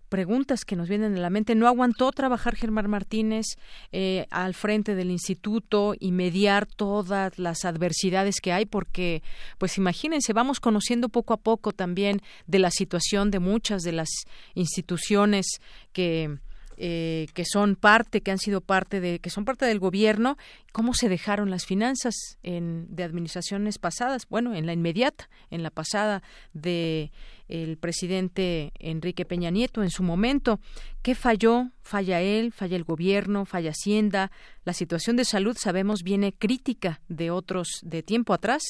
Preguntas 0.09 0.65
que 0.65 0.75
nos 0.75 0.87
vienen 0.87 1.15
a 1.15 1.19
la 1.19 1.31
mente. 1.31 1.55
¿No 1.55 1.67
aguantó 1.67 2.11
trabajar 2.11 2.55
Germán 2.55 2.89
Martínez 2.89 3.45
eh, 3.91 4.27
al 4.29 4.53
frente 4.53 4.93
del 4.93 5.09
instituto 5.09 5.95
y 5.99 6.11
mediar 6.11 6.67
todas 6.67 7.39
las 7.39 7.65
adversidades 7.65 8.35
que 8.39 8.53
hay? 8.53 8.65
Porque, 8.65 9.23
pues 9.57 9.77
imagínense, 9.77 10.31
vamos 10.31 10.59
conociendo 10.59 11.09
poco 11.09 11.33
a 11.33 11.37
poco 11.37 11.71
también 11.71 12.21
de 12.45 12.59
la 12.59 12.69
situación 12.69 13.31
de 13.31 13.39
muchas 13.39 13.81
de 13.81 13.93
las 13.93 14.09
instituciones 14.53 15.59
que 15.91 16.37
eh, 16.77 17.27
que 17.33 17.43
son 17.43 17.75
parte, 17.75 18.21
que 18.21 18.31
han 18.31 18.37
sido 18.37 18.61
parte 18.61 18.99
de, 18.99 19.19
que 19.19 19.29
son 19.29 19.45
parte 19.45 19.65
del 19.65 19.79
gobierno, 19.79 20.37
cómo 20.71 20.93
se 20.93 21.09
dejaron 21.09 21.49
las 21.49 21.65
finanzas 21.65 22.15
en, 22.43 22.85
de 22.95 23.03
administraciones 23.03 23.79
pasadas, 23.79 24.27
bueno, 24.29 24.53
en 24.53 24.65
la 24.65 24.73
inmediata, 24.73 25.29
en 25.49 25.63
la 25.63 25.71
pasada 25.71 26.21
de 26.53 27.11
el 27.47 27.77
presidente 27.77 28.71
Enrique 28.79 29.25
Peña 29.25 29.49
Nieto 29.49 29.83
en 29.83 29.89
su 29.89 30.03
momento. 30.03 30.59
¿Qué 31.01 31.15
falló? 31.15 31.71
Falla 31.81 32.21
él, 32.21 32.51
falla 32.51 32.75
el 32.75 32.83
gobierno, 32.83 33.45
falla 33.45 33.71
Hacienda. 33.71 34.31
La 34.65 34.73
situación 34.73 35.15
de 35.15 35.25
salud, 35.25 35.55
sabemos, 35.57 36.03
viene 36.03 36.33
crítica 36.33 37.01
de 37.07 37.31
otros 37.31 37.79
de 37.81 38.03
tiempo 38.03 38.33
atrás 38.33 38.61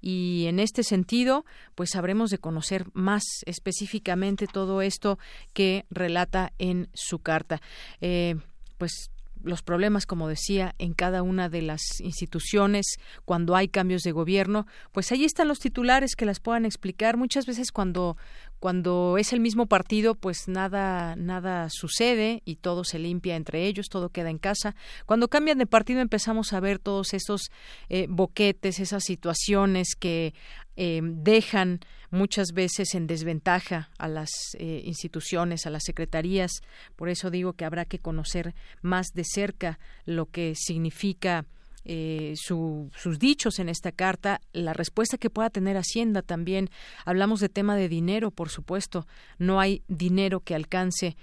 y 0.00 0.46
en 0.46 0.58
este 0.58 0.82
sentido, 0.82 1.44
pues 1.74 1.90
sabremos 1.90 2.30
de 2.30 2.38
conocer 2.38 2.86
más 2.94 3.22
específicamente 3.44 4.46
todo 4.46 4.82
esto 4.82 5.18
que 5.52 5.84
relata 5.90 6.52
en 6.58 6.88
su 6.94 7.18
carta. 7.18 7.60
Eh, 8.00 8.36
pues 8.78 9.10
los 9.44 9.62
problemas, 9.62 10.06
como 10.06 10.28
decía, 10.28 10.74
en 10.78 10.92
cada 10.92 11.22
una 11.22 11.48
de 11.48 11.62
las 11.62 12.00
instituciones 12.00 12.96
cuando 13.24 13.56
hay 13.56 13.68
cambios 13.68 14.02
de 14.02 14.12
gobierno, 14.12 14.66
pues 14.92 15.12
ahí 15.12 15.24
están 15.24 15.48
los 15.48 15.58
titulares 15.58 16.16
que 16.16 16.26
las 16.26 16.40
puedan 16.40 16.64
explicar. 16.64 17.16
Muchas 17.16 17.46
veces 17.46 17.72
cuando 17.72 18.16
cuando 18.62 19.18
es 19.18 19.32
el 19.32 19.40
mismo 19.40 19.66
partido, 19.66 20.14
pues 20.14 20.46
nada 20.46 21.16
nada 21.16 21.66
sucede 21.68 22.42
y 22.44 22.54
todo 22.54 22.84
se 22.84 23.00
limpia 23.00 23.34
entre 23.34 23.66
ellos, 23.66 23.88
todo 23.88 24.10
queda 24.10 24.30
en 24.30 24.38
casa. 24.38 24.76
Cuando 25.04 25.26
cambian 25.26 25.58
de 25.58 25.66
partido 25.66 26.00
empezamos 26.00 26.52
a 26.52 26.60
ver 26.60 26.78
todos 26.78 27.12
esos 27.12 27.50
eh, 27.88 28.06
boquetes, 28.08 28.78
esas 28.78 29.02
situaciones 29.02 29.96
que 29.98 30.32
eh, 30.76 31.00
dejan 31.02 31.80
muchas 32.12 32.52
veces 32.52 32.94
en 32.94 33.08
desventaja 33.08 33.90
a 33.98 34.06
las 34.06 34.30
eh, 34.60 34.82
instituciones, 34.84 35.66
a 35.66 35.70
las 35.70 35.82
secretarías. 35.82 36.52
Por 36.94 37.08
eso 37.08 37.32
digo 37.32 37.54
que 37.54 37.64
habrá 37.64 37.84
que 37.84 37.98
conocer 37.98 38.54
más 38.80 39.08
de 39.12 39.24
cerca 39.24 39.80
lo 40.04 40.26
que 40.26 40.54
significa 40.54 41.46
eh, 41.84 42.34
sus 42.36 43.18
dichos 43.18 43.58
en 43.58 43.68
esta 43.68 43.92
carta, 43.92 44.40
la 44.52 44.72
respuesta 44.72 45.18
que 45.18 45.30
pueda 45.30 45.50
tener 45.50 45.76
Hacienda 45.76 46.22
también. 46.22 46.70
Hablamos 47.04 47.40
de 47.40 47.48
tema 47.48 47.76
de 47.76 47.88
dinero, 47.88 48.30
por 48.30 48.48
supuesto. 48.48 49.06
No 49.38 49.60
hay 49.60 49.82
dinero 49.88 50.40
que 50.40 50.54
alcance 50.54 51.16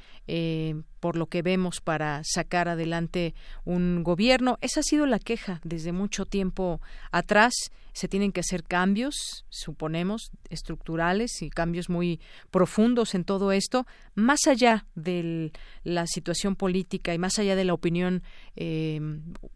por 0.99 1.15
lo 1.15 1.27
que 1.27 1.41
vemos 1.41 1.81
para 1.81 2.21
sacar 2.23 2.67
adelante 2.67 3.34
un 3.65 4.03
gobierno. 4.03 4.57
Esa 4.61 4.81
ha 4.81 4.84
sido 4.84 5.05
la 5.05 5.19
queja 5.19 5.61
desde 5.63 5.91
mucho 5.91 6.26
tiempo 6.26 6.81
atrás 7.11 7.53
se 7.99 8.07
tienen 8.07 8.31
que 8.31 8.39
hacer 8.39 8.63
cambios, 8.63 9.45
suponemos, 9.49 10.31
estructurales 10.49 11.41
y 11.41 11.49
cambios 11.49 11.89
muy 11.89 12.21
profundos 12.49 13.13
en 13.13 13.26
todo 13.26 13.51
esto, 13.51 13.85
más 14.15 14.47
allá 14.47 14.85
de 14.95 15.51
la 15.84 16.07
situación 16.07 16.55
política 16.55 17.13
y 17.13 17.17
más 17.17 17.39
allá 17.39 17.57
de 17.57 17.65
la 17.65 17.73
opinión 17.73 18.23
eh, 18.55 19.01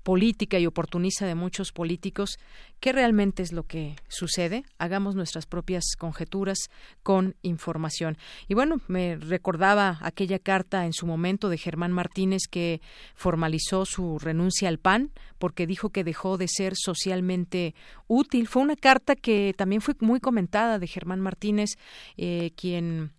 política 0.04 0.60
y 0.60 0.66
oportunista 0.66 1.26
de 1.26 1.36
muchos 1.36 1.72
políticos, 1.72 2.38
¿qué 2.84 2.92
realmente 2.92 3.44
es 3.44 3.54
lo 3.54 3.64
que 3.64 3.96
sucede? 4.10 4.66
Hagamos 4.78 5.16
nuestras 5.16 5.46
propias 5.46 5.96
conjeturas 5.98 6.70
con 7.02 7.34
información. 7.42 8.18
Y 8.50 8.56
bueno, 8.56 8.82
me 8.90 9.16
recordaba 9.16 10.00
aquella 10.02 10.38
carta 10.38 10.86
en 10.86 10.92
su 10.92 11.08
momento 11.08 11.48
de 11.48 11.58
Germán 11.58 11.94
Martínez 11.94 12.42
que 12.52 12.82
formalizó 13.16 13.86
su 13.86 14.20
renuncia 14.20 14.68
al 14.68 14.80
PAN 14.80 15.12
porque 15.38 15.66
dijo 15.66 15.92
que 15.92 16.04
dejó 16.04 16.38
de 16.38 16.50
ser 16.50 16.74
socialmente 16.76 17.74
útil 18.08 18.50
fue 18.50 18.62
una 18.62 18.76
carta 18.76 19.16
que 19.16 19.56
también 19.58 19.82
fue 19.82 19.96
muy 20.02 20.20
comentada 20.20 20.78
de 20.78 20.88
Germán 20.88 21.22
Martínez, 21.22 21.78
eh, 22.18 22.52
quien 22.58 23.14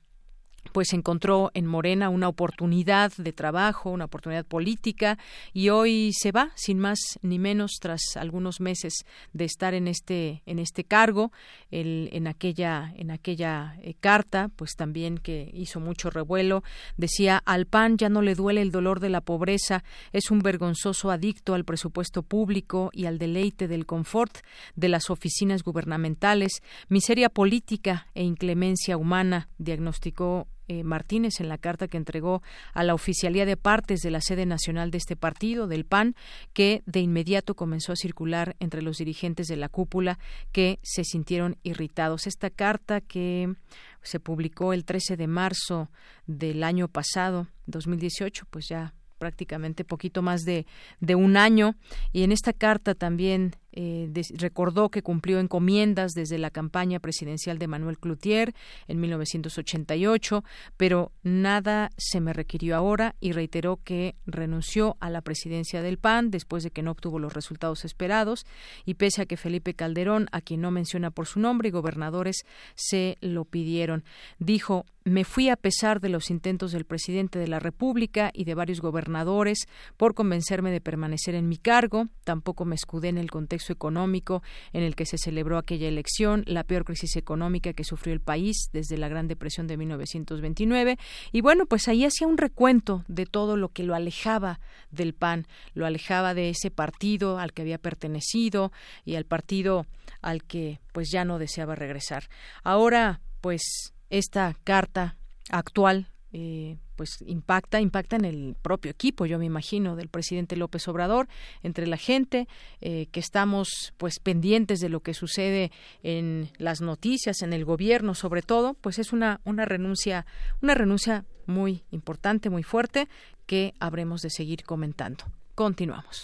pues 0.73 0.93
encontró 0.93 1.51
en 1.55 1.66
Morena 1.66 2.09
una 2.09 2.28
oportunidad 2.28 3.12
de 3.16 3.32
trabajo, 3.32 3.91
una 3.91 4.07
oportunidad 4.07 4.45
política 4.45 5.19
y 5.53 5.69
hoy 5.69 6.12
se 6.12 6.32
va 6.32 6.51
sin 6.55 6.78
más 6.78 6.99
ni 7.23 7.39
menos 7.39 7.78
tras 7.81 8.16
algunos 8.16 8.61
meses 8.61 9.05
de 9.32 9.45
estar 9.45 9.74
en 9.74 9.89
este 9.89 10.43
en 10.47 10.59
este 10.59 10.85
cargo 10.85 11.32
el, 11.70 12.09
en 12.12 12.27
aquella 12.27 12.93
en 12.97 13.11
aquella 13.11 13.77
eh, 13.82 13.95
carta 13.99 14.51
pues 14.57 14.73
también 14.77 15.19
que 15.19 15.51
hizo 15.53 15.81
mucho 15.81 16.11
revuelo. 16.11 16.62
Decía 16.97 17.39
al 17.45 17.66
PAN 17.66 17.97
ya 17.97 18.09
no 18.09 18.23
le 18.23 18.35
duele 18.35 18.62
el 18.62 18.70
dolor 18.70 19.01
de 19.01 19.11
la 19.11 19.20
pobreza 19.20 19.85
es 20.12 20.31
un 20.31 20.41
vergonzoso 20.41 21.11
adicto 21.11 21.55
al 21.55 21.65
presupuesto 21.65 22.23
público 22.23 22.91
y 22.93 23.07
al 23.07 23.19
deleite 23.19 23.69
del 23.69 23.86
confort 23.86 24.39
de 24.74 24.89
las 24.89 25.11
oficinas 25.11 25.62
gubernamentales. 25.62 26.62
Miseria 26.89 27.28
política 27.28 28.09
e 28.15 28.23
inclemencia 28.23 28.97
humana 28.97 29.49
diagnosticó 29.59 30.47
eh, 30.69 30.85
Martínez 30.85 31.41
en 31.41 31.49
la 31.49 31.59
carta 31.59 31.89
que 31.89 31.97
entregó 31.97 32.43
a 32.73 32.85
la 32.85 32.95
oficialía 32.95 33.47
de 33.47 33.57
partes 33.57 34.01
de 34.01 34.11
la 34.11 34.20
sede 34.20 34.47
nacional 34.47 34.91
de 34.91 34.99
este 34.99 35.16
partido, 35.16 35.66
del 35.66 35.85
PAN, 35.85 36.15
que 36.53 36.82
de 36.86 37.01
inmediato 37.01 37.55
comenzó 37.55 37.93
a 37.93 37.97
circular 37.97 38.57
entre 38.61 38.82
los 38.82 38.97
dirigentes 38.97 39.47
de 39.47 39.57
la 39.57 39.69
cúpula 39.69 40.19
que 40.53 40.78
se 40.82 41.05
sintieron 41.05 41.57
irritados. 41.62 42.27
Esta 42.27 42.51
carta 42.51 43.01
que 43.01 43.55
se 44.03 44.20
publicó 44.20 44.73
el 44.73 44.85
13 44.85 45.16
de 45.16 45.27
marzo 45.27 45.91
del 46.27 46.62
año 46.62 46.89
pasado, 46.89 47.49
2018, 47.66 48.47
pues 48.51 48.66
ya 48.69 48.95
prácticamente 49.19 49.85
poquito 49.85 50.23
más 50.23 50.43
de, 50.43 50.66
de 51.01 51.15
un 51.15 51.36
año 51.36 51.77
y 52.12 52.24
en 52.24 52.32
esta 52.32 52.53
carta 52.53 52.95
también 52.95 53.57
eh, 53.76 54.10
recordó 54.36 54.88
que 54.88 55.02
cumplió 55.02 55.40
encomiendas 55.40 56.12
desde 56.12 56.38
la 56.38 56.51
campaña 56.51 57.01
presidencial 57.01 57.59
de 57.59 57.66
Manuel 57.66 57.98
Cloutier 57.98 58.55
en 58.86 59.01
1988, 59.01 60.44
pero 60.76 61.12
nada 61.22 61.90
se 61.96 62.20
me 62.20 62.32
requirió 62.32 62.76
ahora 62.76 63.16
y 63.20 63.32
reiteró 63.32 63.80
que 63.82 64.14
renunció 64.26 64.96
a 65.01 65.10
la 65.10 65.22
presidencia 65.22 65.82
del 65.82 65.98
PAN 65.98 66.30
después 66.30 66.62
de 66.62 66.70
que 66.70 66.82
no 66.82 66.92
obtuvo 66.92 67.18
los 67.18 67.34
resultados 67.34 67.84
esperados 67.84 68.46
y 68.84 68.94
pese 68.94 69.22
a 69.22 69.26
que 69.26 69.36
Felipe 69.36 69.74
Calderón, 69.74 70.28
a 70.30 70.40
quien 70.40 70.60
no 70.60 70.70
menciona 70.70 71.10
por 71.10 71.26
su 71.26 71.40
nombre, 71.40 71.68
y 71.68 71.72
gobernadores 71.72 72.44
se 72.74 73.16
lo 73.20 73.44
pidieron. 73.44 74.05
Dijo, 74.38 74.86
me 75.05 75.24
fui 75.24 75.51
a 75.51 75.56
pesar 75.56 76.01
de 76.01 76.09
los 76.09 76.30
intentos 76.30 76.72
del 76.72 76.84
presidente 76.84 77.38
de 77.38 77.48
la 77.48 77.59
República 77.59 78.30
y 78.32 78.44
de 78.44 78.55
varios 78.55 78.80
gobernadores 78.80 79.66
por 79.96 80.14
convencerme 80.14 80.70
de 80.70 80.80
permanecer 80.80 81.34
en 81.34 81.48
mi 81.48 81.59
cargo. 81.59 82.09
Tampoco 82.24 82.64
me 82.64 82.74
escudé 82.74 83.09
en 83.09 83.18
el 83.18 83.30
contexto 83.30 83.64
económico 83.73 84.43
en 84.73 84.82
el 84.82 84.95
que 84.95 85.07
se 85.07 85.19
celebró 85.19 85.59
aquella 85.59 85.89
elección, 85.89 86.45
la 86.47 86.65
peor 86.65 86.85
crisis 86.85 87.16
económica 87.16 87.73
que 87.73 87.85
sufrió 87.85 88.12
el 88.15 88.20
país 88.20 88.69
desde 88.73 88.99
la 88.99 89.09
Gran 89.09 89.28
Depresión 89.28 89.66
de 89.66 89.77
1929. 89.77 90.99
Y 91.32 91.41
bueno, 91.41 91.66
pues 91.66 91.89
ahí 91.89 92.05
hacía 92.05 92.27
un 92.27 92.39
recuento 92.39 93.05
de 93.09 93.27
todo 93.27 93.57
lo 93.57 93.70
que 93.70 93.82
lo 93.82 93.95
alejaba 93.95 94.61
del 94.91 95.15
PAN, 95.15 95.47
lo 95.74 95.86
alejaba 95.86 96.35
de 96.35 96.51
ese 96.51 96.70
partido 96.70 97.39
al 97.39 97.53
que 97.53 97.62
había 97.62 97.78
pertenecido 97.78 98.73
y 99.05 99.16
al 99.16 99.24
partido 99.24 99.86
al 100.23 100.45
que 100.45 100.81
pues 100.93 101.11
ya 101.11 101.24
no 101.24 101.39
deseaba 101.39 101.74
regresar. 101.74 102.28
Ahora, 102.62 103.20
pues 103.41 103.95
esta 104.11 104.57
carta 104.65 105.16
actual 105.51 106.09
eh, 106.32 106.78
pues 106.97 107.19
impacta, 107.27 107.81
impacta 107.81 108.16
en 108.16 108.25
el 108.25 108.57
propio 108.61 108.91
equipo, 108.91 109.27
yo 109.27 109.39
me 109.39 109.47
imagino, 109.47 109.97
del 109.97 110.09
presidente 110.09 110.57
López 110.57 110.87
Obrador, 110.89 111.29
entre 111.62 111.87
la 111.87 111.97
gente 111.97 112.49
eh, 112.81 113.07
que 113.12 113.21
estamos 113.21 113.93
pues 113.97 114.19
pendientes 114.19 114.81
de 114.81 114.89
lo 114.89 115.01
que 115.01 115.15
sucede 115.15 115.71
en 116.03 116.51
las 116.59 116.81
noticias, 116.81 117.43
en 117.43 117.53
el 117.53 117.65
gobierno, 117.65 118.15
sobre 118.15 118.43
todo, 118.43 118.75
pues 118.75 118.99
es 118.99 119.12
una 119.12 119.41
una 119.45 119.65
renuncia, 119.65 120.27
una 120.62 120.75
renuncia 120.75 121.25
muy 121.47 121.85
importante, 121.91 122.51
muy 122.51 122.62
fuerte 122.62 123.09
que 123.47 123.75
habremos 123.79 124.23
de 124.23 124.31
seguir 124.31 124.65
comentando. 124.65 125.25
Continuamos. 125.55 126.21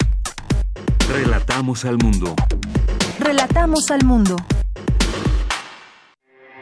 Relatamos 1.09 1.85
al 1.85 1.99
mundo. 1.99 2.35
Relatamos 3.19 3.91
al 3.91 4.05
mundo. 4.05 4.37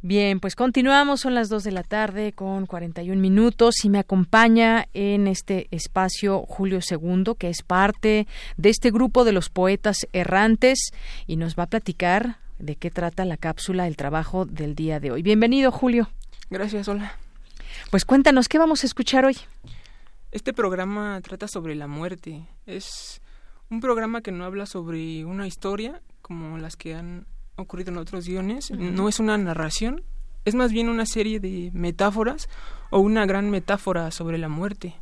Bien, 0.00 0.38
pues 0.38 0.54
continuamos, 0.54 1.22
son 1.22 1.34
las 1.34 1.48
2 1.48 1.64
de 1.64 1.72
la 1.72 1.82
tarde 1.82 2.32
con 2.32 2.66
41 2.66 3.20
minutos 3.20 3.84
y 3.84 3.88
me 3.88 3.98
acompaña 3.98 4.86
en 4.94 5.26
este 5.26 5.66
espacio 5.72 6.44
Julio 6.46 6.78
II, 6.88 7.34
que 7.36 7.48
es 7.48 7.64
parte 7.64 8.28
de 8.56 8.68
este 8.68 8.92
grupo 8.92 9.24
de 9.24 9.32
los 9.32 9.50
poetas 9.50 10.06
errantes 10.12 10.92
y 11.26 11.34
nos 11.34 11.56
va 11.56 11.64
a 11.64 11.68
platicar 11.68 12.36
de 12.60 12.76
qué 12.76 12.92
trata 12.92 13.24
la 13.24 13.36
cápsula, 13.36 13.88
el 13.88 13.96
trabajo 13.96 14.46
del 14.46 14.76
día 14.76 15.00
de 15.00 15.10
hoy. 15.10 15.22
Bienvenido, 15.22 15.72
Julio. 15.72 16.08
Gracias, 16.48 16.86
hola. 16.86 17.14
Pues 17.90 18.04
cuéntanos, 18.04 18.48
¿qué 18.48 18.58
vamos 18.58 18.84
a 18.84 18.86
escuchar 18.86 19.24
hoy? 19.24 19.36
Este 20.30 20.52
programa 20.52 21.20
trata 21.22 21.48
sobre 21.48 21.74
la 21.74 21.88
muerte. 21.88 22.46
Es 22.66 23.20
un 23.68 23.80
programa 23.80 24.20
que 24.20 24.30
no 24.30 24.44
habla 24.44 24.66
sobre 24.66 25.24
una 25.24 25.48
historia 25.48 26.00
como 26.22 26.56
las 26.56 26.76
que 26.76 26.94
han 26.94 27.26
ocurrido 27.62 27.90
en 27.90 27.98
otros 27.98 28.26
guiones. 28.26 28.70
No 28.70 29.08
es 29.08 29.18
una 29.18 29.36
narración, 29.36 30.02
es 30.44 30.54
más 30.54 30.72
bien 30.72 30.88
una 30.88 31.06
serie 31.06 31.40
de 31.40 31.70
metáforas 31.72 32.48
o 32.90 33.00
una 33.00 33.26
gran 33.26 33.50
metáfora 33.50 34.10
sobre 34.10 34.38
la 34.38 34.48
muerte. 34.48 34.94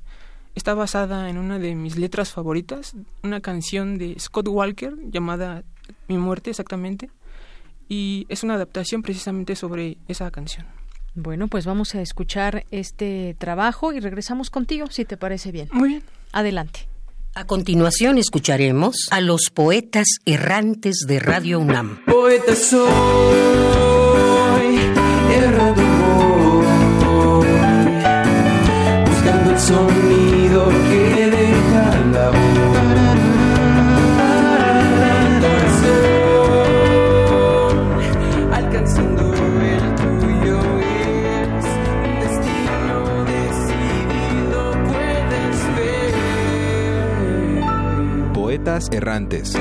Está 0.54 0.74
basada 0.74 1.28
en 1.28 1.36
una 1.36 1.58
de 1.58 1.74
mis 1.74 1.96
letras 1.96 2.32
favoritas, 2.32 2.94
una 3.22 3.40
canción 3.40 3.98
de 3.98 4.18
Scott 4.18 4.48
Walker 4.48 4.94
llamada 5.10 5.64
Mi 6.08 6.16
muerte 6.16 6.50
exactamente, 6.50 7.10
y 7.88 8.26
es 8.28 8.42
una 8.42 8.54
adaptación 8.54 9.02
precisamente 9.02 9.54
sobre 9.54 9.98
esa 10.08 10.30
canción. 10.30 10.66
Bueno, 11.14 11.48
pues 11.48 11.66
vamos 11.66 11.94
a 11.94 12.00
escuchar 12.00 12.64
este 12.70 13.36
trabajo 13.38 13.92
y 13.92 14.00
regresamos 14.00 14.50
contigo, 14.50 14.86
si 14.90 15.04
te 15.04 15.16
parece 15.16 15.52
bien. 15.52 15.68
Muy 15.72 15.90
bien. 15.90 16.02
Adelante. 16.32 16.88
A 17.38 17.44
continuación 17.46 18.16
escucharemos 18.16 19.08
a 19.10 19.20
los 19.20 19.50
poetas 19.52 20.06
errantes 20.24 21.04
de 21.06 21.20
Radio 21.20 21.60
UNAM. 21.60 22.02
Poeta 22.06 22.56
soy, 22.56 22.88
errando 25.34 25.82
voy, 27.04 27.46
buscando 29.04 29.50
el 29.50 29.60
sonido 29.60 30.05
Errantes. 48.76 49.54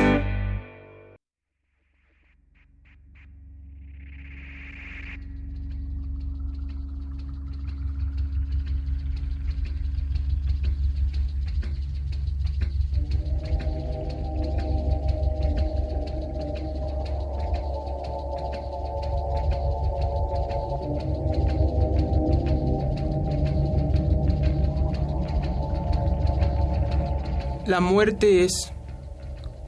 La 27.65 27.79
muerte 27.79 28.43
es 28.43 28.74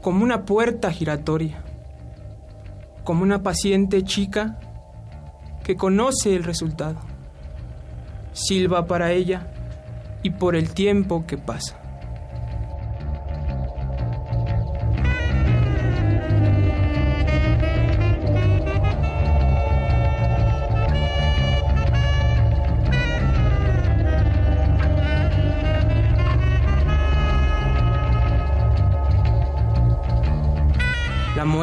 como 0.08 0.24
una 0.24 0.46
puerta 0.46 0.90
giratoria, 0.90 1.62
como 3.04 3.24
una 3.24 3.44
paciente 3.44 4.06
chica 4.06 4.58
que 5.66 5.76
conoce 5.76 6.34
el 6.34 6.46
resultado, 6.46 6.96
silba 8.32 8.88
para 8.88 9.12
ella 9.12 9.52
y 10.24 10.30
por 10.30 10.56
el 10.56 10.70
tiempo 10.70 11.26
que 11.28 11.38
pasa. 11.38 11.87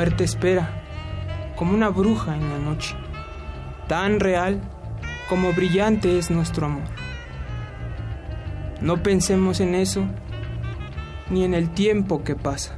Muerte 0.05 0.25
espera, 0.25 0.69
como 1.57 1.73
una 1.73 1.89
bruja 1.89 2.37
en 2.37 2.51
la 2.51 2.59
noche, 2.59 2.95
tan 3.89 4.21
real 4.21 4.61
como 5.31 5.55
brillante 5.55 6.19
es 6.19 6.31
nuestro 6.31 6.67
amor. 6.67 6.85
No 8.83 9.03
pensemos 9.03 9.61
en 9.61 9.75
eso 9.75 10.05
ni 11.31 11.43
en 11.43 11.55
el 11.55 11.71
tiempo 11.71 12.23
que 12.23 12.37
pasa. 12.37 12.77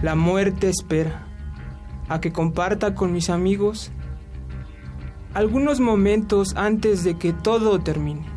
La 0.00 0.14
muerte 0.14 0.68
espera 0.68 1.26
a 2.08 2.20
que 2.20 2.30
comparta 2.30 2.94
con 2.94 3.12
mis 3.12 3.30
amigos 3.30 3.90
algunos 5.34 5.80
momentos 5.80 6.54
antes 6.54 7.02
de 7.02 7.18
que 7.18 7.32
todo 7.32 7.80
termine. 7.80 8.35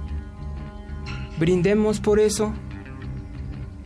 Brindemos 1.39 2.01
por 2.01 2.19
eso 2.19 2.53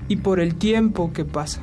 y 0.08 0.16
por 0.16 0.40
el 0.40 0.56
tiempo 0.56 1.14
que 1.14 1.24
pasa. 1.24 1.62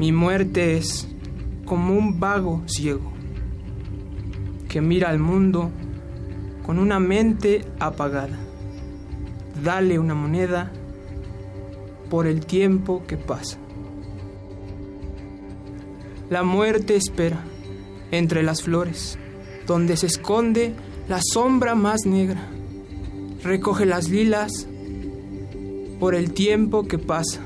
Mi 0.00 0.10
muerte 0.12 0.76
es 0.76 1.08
como 1.64 1.94
un 1.94 2.18
vago 2.18 2.62
ciego 2.66 3.12
que 4.68 4.80
mira 4.80 5.10
al 5.10 5.20
mundo 5.20 5.70
con 6.64 6.80
una 6.80 6.98
mente 6.98 7.64
apagada. 7.78 8.36
Dale 9.62 10.00
una 10.00 10.14
moneda 10.14 10.72
por 12.10 12.26
el 12.26 12.44
tiempo 12.44 13.04
que 13.06 13.16
pasa. 13.16 13.58
La 16.28 16.42
muerte 16.42 16.96
espera 16.96 17.44
entre 18.10 18.42
las 18.42 18.62
flores, 18.62 19.16
donde 19.66 19.96
se 19.96 20.06
esconde 20.06 20.74
la 21.08 21.20
sombra 21.22 21.76
más 21.76 22.04
negra. 22.04 22.48
Recoge 23.44 23.86
las 23.86 24.08
lilas 24.08 24.66
por 26.00 26.16
el 26.16 26.32
tiempo 26.32 26.88
que 26.88 26.98
pasa. 26.98 27.42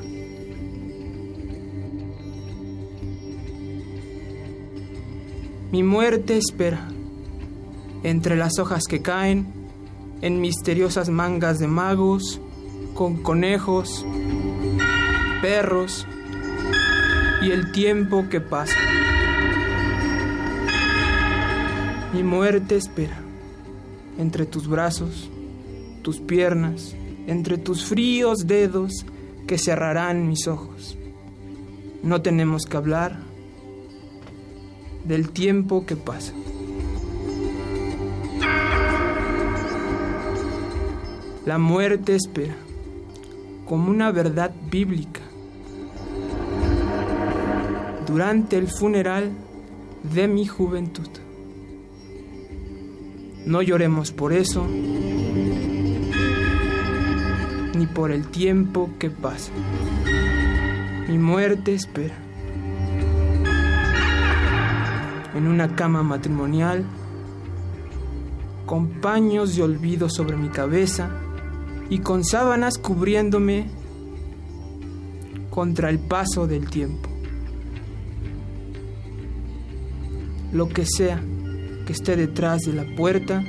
Mi 5.71 5.83
muerte 5.83 6.39
espera 6.39 6.89
entre 8.03 8.35
las 8.35 8.59
hojas 8.59 8.85
que 8.89 9.03
caen 9.03 9.47
en 10.23 10.41
misteriosas 10.41 11.11
mangas 11.11 11.59
de 11.59 11.69
magos, 11.69 12.41
con 12.95 13.23
conejos, 13.23 14.07
perros 15.43 16.07
y 17.43 17.51
el 17.51 17.73
tiempo 17.73 18.29
que 18.29 18.41
pasa. 18.41 18.77
Mi 22.13 22.23
muerte 22.23 22.77
espera 22.77 23.19
entre 24.19 24.45
tus 24.45 24.69
brazos, 24.69 25.31
tus 26.03 26.21
piernas, 26.21 26.95
entre 27.27 27.57
tus 27.57 27.85
fríos 27.85 28.47
dedos 28.47 29.07
que 29.47 29.59
cerrarán 29.59 30.29
mis 30.29 30.47
ojos. 30.47 30.99
No 32.03 32.21
tenemos 32.23 32.65
que 32.67 32.77
hablar 32.77 33.19
del 35.05 35.31
tiempo 35.31 35.87
que 35.87 35.97
pasa. 35.97 36.35
La 41.47 41.59
muerte 41.59 42.15
espera 42.15 42.55
como 43.67 43.91
una 43.91 44.11
verdad 44.13 44.53
bíblica. 44.71 45.20
Durante 48.11 48.59
el 48.59 48.67
funeral 48.67 49.31
de 50.03 50.27
mi 50.27 50.45
juventud. 50.45 51.07
No 53.47 53.63
lloremos 53.63 54.11
por 54.11 54.33
eso, 54.33 54.67
ni 57.77 57.87
por 57.87 58.11
el 58.11 58.27
tiempo 58.27 58.91
que 58.99 59.11
pasa. 59.11 59.53
Mi 61.09 61.19
muerte 61.19 61.73
espera. 61.73 62.17
En 65.37 65.47
una 65.47 65.77
cama 65.77 66.03
matrimonial, 66.03 66.85
con 68.67 68.89
paños 69.01 69.55
de 69.55 69.63
olvido 69.63 70.11
sobre 70.11 70.37
mi 70.37 70.49
cabeza 70.49 71.11
y 71.89 72.01
con 72.01 72.25
sábanas 72.25 72.77
cubriéndome 72.77 73.71
contra 75.49 75.91
el 75.91 76.01
paso 76.01 76.49
del 76.49 76.69
tiempo. 76.69 77.10
Lo 80.53 80.69
que 80.69 80.85
sea 80.85 81.21
que 81.87 81.93
esté 81.93 82.17
detrás 82.17 82.63
de 82.63 82.73
la 82.73 82.85
puerta, 82.97 83.43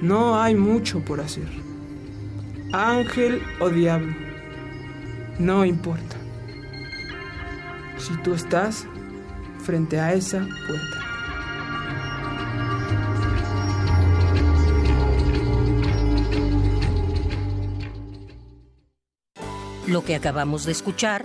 no 0.00 0.40
hay 0.40 0.54
mucho 0.54 1.00
por 1.00 1.20
hacer. 1.20 1.48
Ángel 2.72 3.40
o 3.60 3.70
diablo, 3.70 4.14
no 5.38 5.64
importa. 5.64 6.16
Si 7.98 8.14
tú 8.22 8.34
estás 8.34 8.86
frente 9.64 9.98
a 9.98 10.12
esa 10.12 10.46
puerta. 10.66 11.06
Lo 19.86 20.04
que 20.04 20.16
acabamos 20.16 20.64
de 20.64 20.72
escuchar 20.72 21.24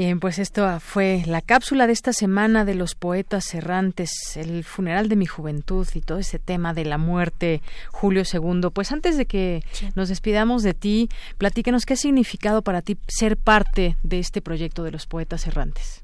Bien, 0.00 0.18
pues 0.18 0.38
esto 0.38 0.80
fue 0.80 1.24
la 1.26 1.42
cápsula 1.42 1.86
de 1.86 1.92
esta 1.92 2.14
semana 2.14 2.64
de 2.64 2.74
los 2.74 2.94
poetas 2.94 3.52
errantes, 3.52 4.10
el 4.34 4.64
funeral 4.64 5.10
de 5.10 5.16
mi 5.16 5.26
juventud 5.26 5.86
y 5.92 6.00
todo 6.00 6.16
ese 6.16 6.38
tema 6.38 6.72
de 6.72 6.86
la 6.86 6.96
muerte, 6.96 7.60
Julio 7.90 8.22
II. 8.22 8.70
Pues 8.72 8.92
antes 8.92 9.18
de 9.18 9.26
que 9.26 9.62
nos 9.96 10.08
despidamos 10.08 10.62
de 10.62 10.72
ti, 10.72 11.10
platícanos 11.36 11.84
qué 11.84 11.92
ha 11.92 11.96
significado 11.98 12.62
para 12.62 12.80
ti 12.80 12.96
ser 13.08 13.36
parte 13.36 13.98
de 14.02 14.20
este 14.20 14.40
proyecto 14.40 14.84
de 14.84 14.90
los 14.90 15.06
poetas 15.06 15.46
errantes. 15.46 16.02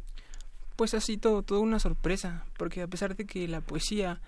Pues 0.76 0.92
ha 0.92 1.00
sido 1.00 1.40
toda 1.40 1.62
una 1.62 1.78
sorpresa, 1.78 2.44
porque 2.58 2.82
a 2.82 2.88
pesar 2.88 3.16
de 3.16 3.24
que 3.24 3.48
la 3.48 3.62
poesía 3.62 4.20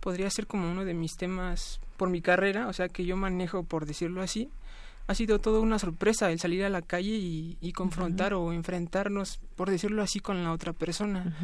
podría 0.00 0.28
ser 0.28 0.48
como 0.48 0.68
uno 0.68 0.84
de 0.84 0.94
mis 0.94 1.16
temas 1.16 1.78
por 1.98 2.10
mi 2.10 2.20
carrera, 2.20 2.66
o 2.66 2.72
sea 2.72 2.88
que 2.88 3.04
yo 3.04 3.16
manejo 3.16 3.62
por 3.62 3.86
decirlo 3.86 4.22
así, 4.22 4.50
ha 5.06 5.14
sido 5.14 5.38
toda 5.38 5.60
una 5.60 5.78
sorpresa 5.78 6.30
el 6.30 6.38
salir 6.38 6.64
a 6.64 6.70
la 6.70 6.82
calle 6.82 7.16
y, 7.16 7.58
y 7.60 7.72
confrontar 7.72 8.34
o 8.34 8.52
enfrentarnos, 8.52 9.40
por 9.54 9.70
decirlo 9.70 10.02
así, 10.02 10.20
con 10.20 10.42
la 10.42 10.52
otra 10.52 10.72
persona. 10.72 11.36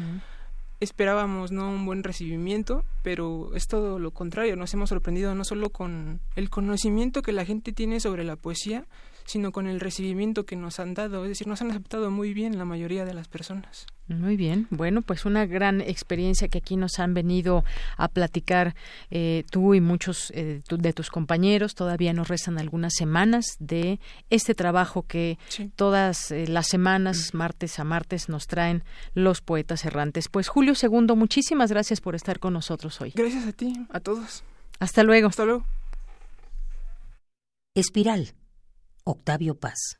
Esperábamos 0.79 1.51
no 1.51 1.69
un 1.69 1.85
buen 1.85 2.03
recibimiento, 2.03 2.83
pero 3.03 3.53
es 3.55 3.67
todo 3.67 3.99
lo 3.99 4.11
contrario. 4.11 4.55
Nos 4.55 4.73
hemos 4.73 4.89
sorprendido 4.89 5.35
no 5.35 5.43
solo 5.43 5.69
con 5.69 6.21
el 6.35 6.49
conocimiento 6.49 7.21
que 7.21 7.33
la 7.33 7.45
gente 7.45 7.71
tiene 7.71 7.99
sobre 7.99 8.23
la 8.23 8.35
poesía, 8.35 8.85
sino 9.25 9.51
con 9.51 9.67
el 9.67 9.79
recibimiento 9.79 10.45
que 10.45 10.55
nos 10.55 10.79
han 10.79 10.93
dado, 10.93 11.23
es 11.23 11.29
decir, 11.29 11.47
nos 11.47 11.61
han 11.61 11.71
aceptado 11.71 12.11
muy 12.11 12.33
bien 12.33 12.57
la 12.57 12.65
mayoría 12.65 13.05
de 13.05 13.13
las 13.13 13.27
personas. 13.27 13.85
Muy 14.07 14.35
bien, 14.35 14.67
bueno, 14.71 15.01
pues 15.03 15.23
una 15.23 15.45
gran 15.45 15.79
experiencia 15.79 16.49
que 16.49 16.57
aquí 16.57 16.75
nos 16.75 16.99
han 16.99 17.13
venido 17.13 17.63
a 17.95 18.09
platicar 18.09 18.75
eh, 19.09 19.45
tú 19.51 19.73
y 19.73 19.79
muchos 19.79 20.31
eh, 20.35 20.61
tu- 20.67 20.77
de 20.77 20.91
tus 20.91 21.09
compañeros. 21.09 21.75
Todavía 21.75 22.11
nos 22.11 22.27
restan 22.27 22.59
algunas 22.59 22.93
semanas 22.97 23.45
de 23.59 24.01
este 24.29 24.53
trabajo 24.53 25.03
que 25.07 25.37
todas 25.77 26.29
eh, 26.31 26.45
las 26.47 26.67
semanas, 26.67 27.33
martes 27.33 27.79
a 27.79 27.85
martes, 27.85 28.27
nos 28.27 28.47
traen 28.47 28.83
los 29.13 29.39
poetas 29.39 29.85
errantes. 29.85 30.27
Pues 30.27 30.49
Julio 30.49 30.75
Segundo, 30.75 31.15
muchísimas 31.15 31.71
gracias 31.71 32.01
por 32.01 32.13
estar 32.15 32.39
con 32.39 32.51
nosotros 32.51 32.99
hoy. 32.99 33.13
Gracias 33.15 33.47
a 33.47 33.53
ti, 33.53 33.73
a 33.91 34.01
todos. 34.01 34.43
Hasta 34.79 35.03
luego. 35.03 35.29
Hasta 35.29 35.45
luego. 35.45 35.63
Espiral. 37.75 38.33
Octavio 39.03 39.55
Paz. 39.59 39.97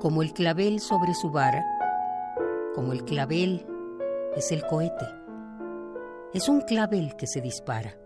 Como 0.00 0.22
el 0.22 0.32
clavel 0.32 0.78
sobre 0.78 1.14
su 1.14 1.30
vara, 1.30 1.64
como 2.76 2.92
el 2.92 3.04
clavel 3.04 3.66
es 4.36 4.52
el 4.52 4.64
cohete. 4.64 5.17
Es 6.34 6.46
un 6.50 6.60
clavel 6.60 7.16
que 7.16 7.26
se 7.26 7.40
dispara. 7.40 7.96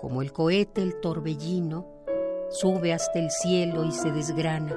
Como 0.00 0.22
el 0.22 0.32
cohete, 0.32 0.82
el 0.82 0.98
torbellino 0.98 1.86
sube 2.48 2.94
hasta 2.94 3.18
el 3.18 3.30
cielo 3.30 3.84
y 3.84 3.92
se 3.92 4.10
desgrana, 4.12 4.74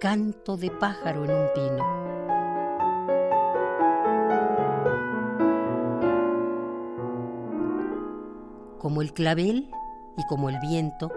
canto 0.00 0.56
de 0.56 0.70
pájaro 0.70 1.26
en 1.26 1.30
un 1.30 1.46
pino. 1.54 1.84
Como 8.78 9.02
el 9.02 9.12
clavel 9.12 9.70
y 10.16 10.26
como 10.26 10.48
el 10.48 10.58
viento, 10.60 11.12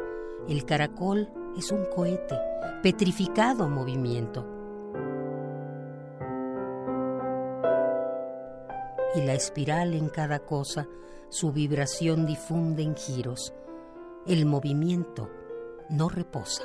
el 0.50 0.66
caracol 0.66 1.32
es 1.58 1.72
un 1.72 1.86
cohete, 1.86 2.38
petrificado 2.84 3.70
movimiento. 3.70 4.59
Y 9.20 9.22
la 9.22 9.34
espiral 9.34 9.96
en 9.96 10.08
cada 10.08 10.40
cosa, 10.40 10.88
su 11.28 11.52
vibración 11.52 12.26
difunde 12.26 12.84
en 12.84 12.96
giros. 12.96 13.54
El 14.26 14.46
movimiento 14.46 15.30
no 15.90 16.08
reposa. 16.08 16.64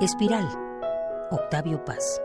Espiral. 0.00 0.48
Octavio 1.30 1.84
Paz. 1.84 2.22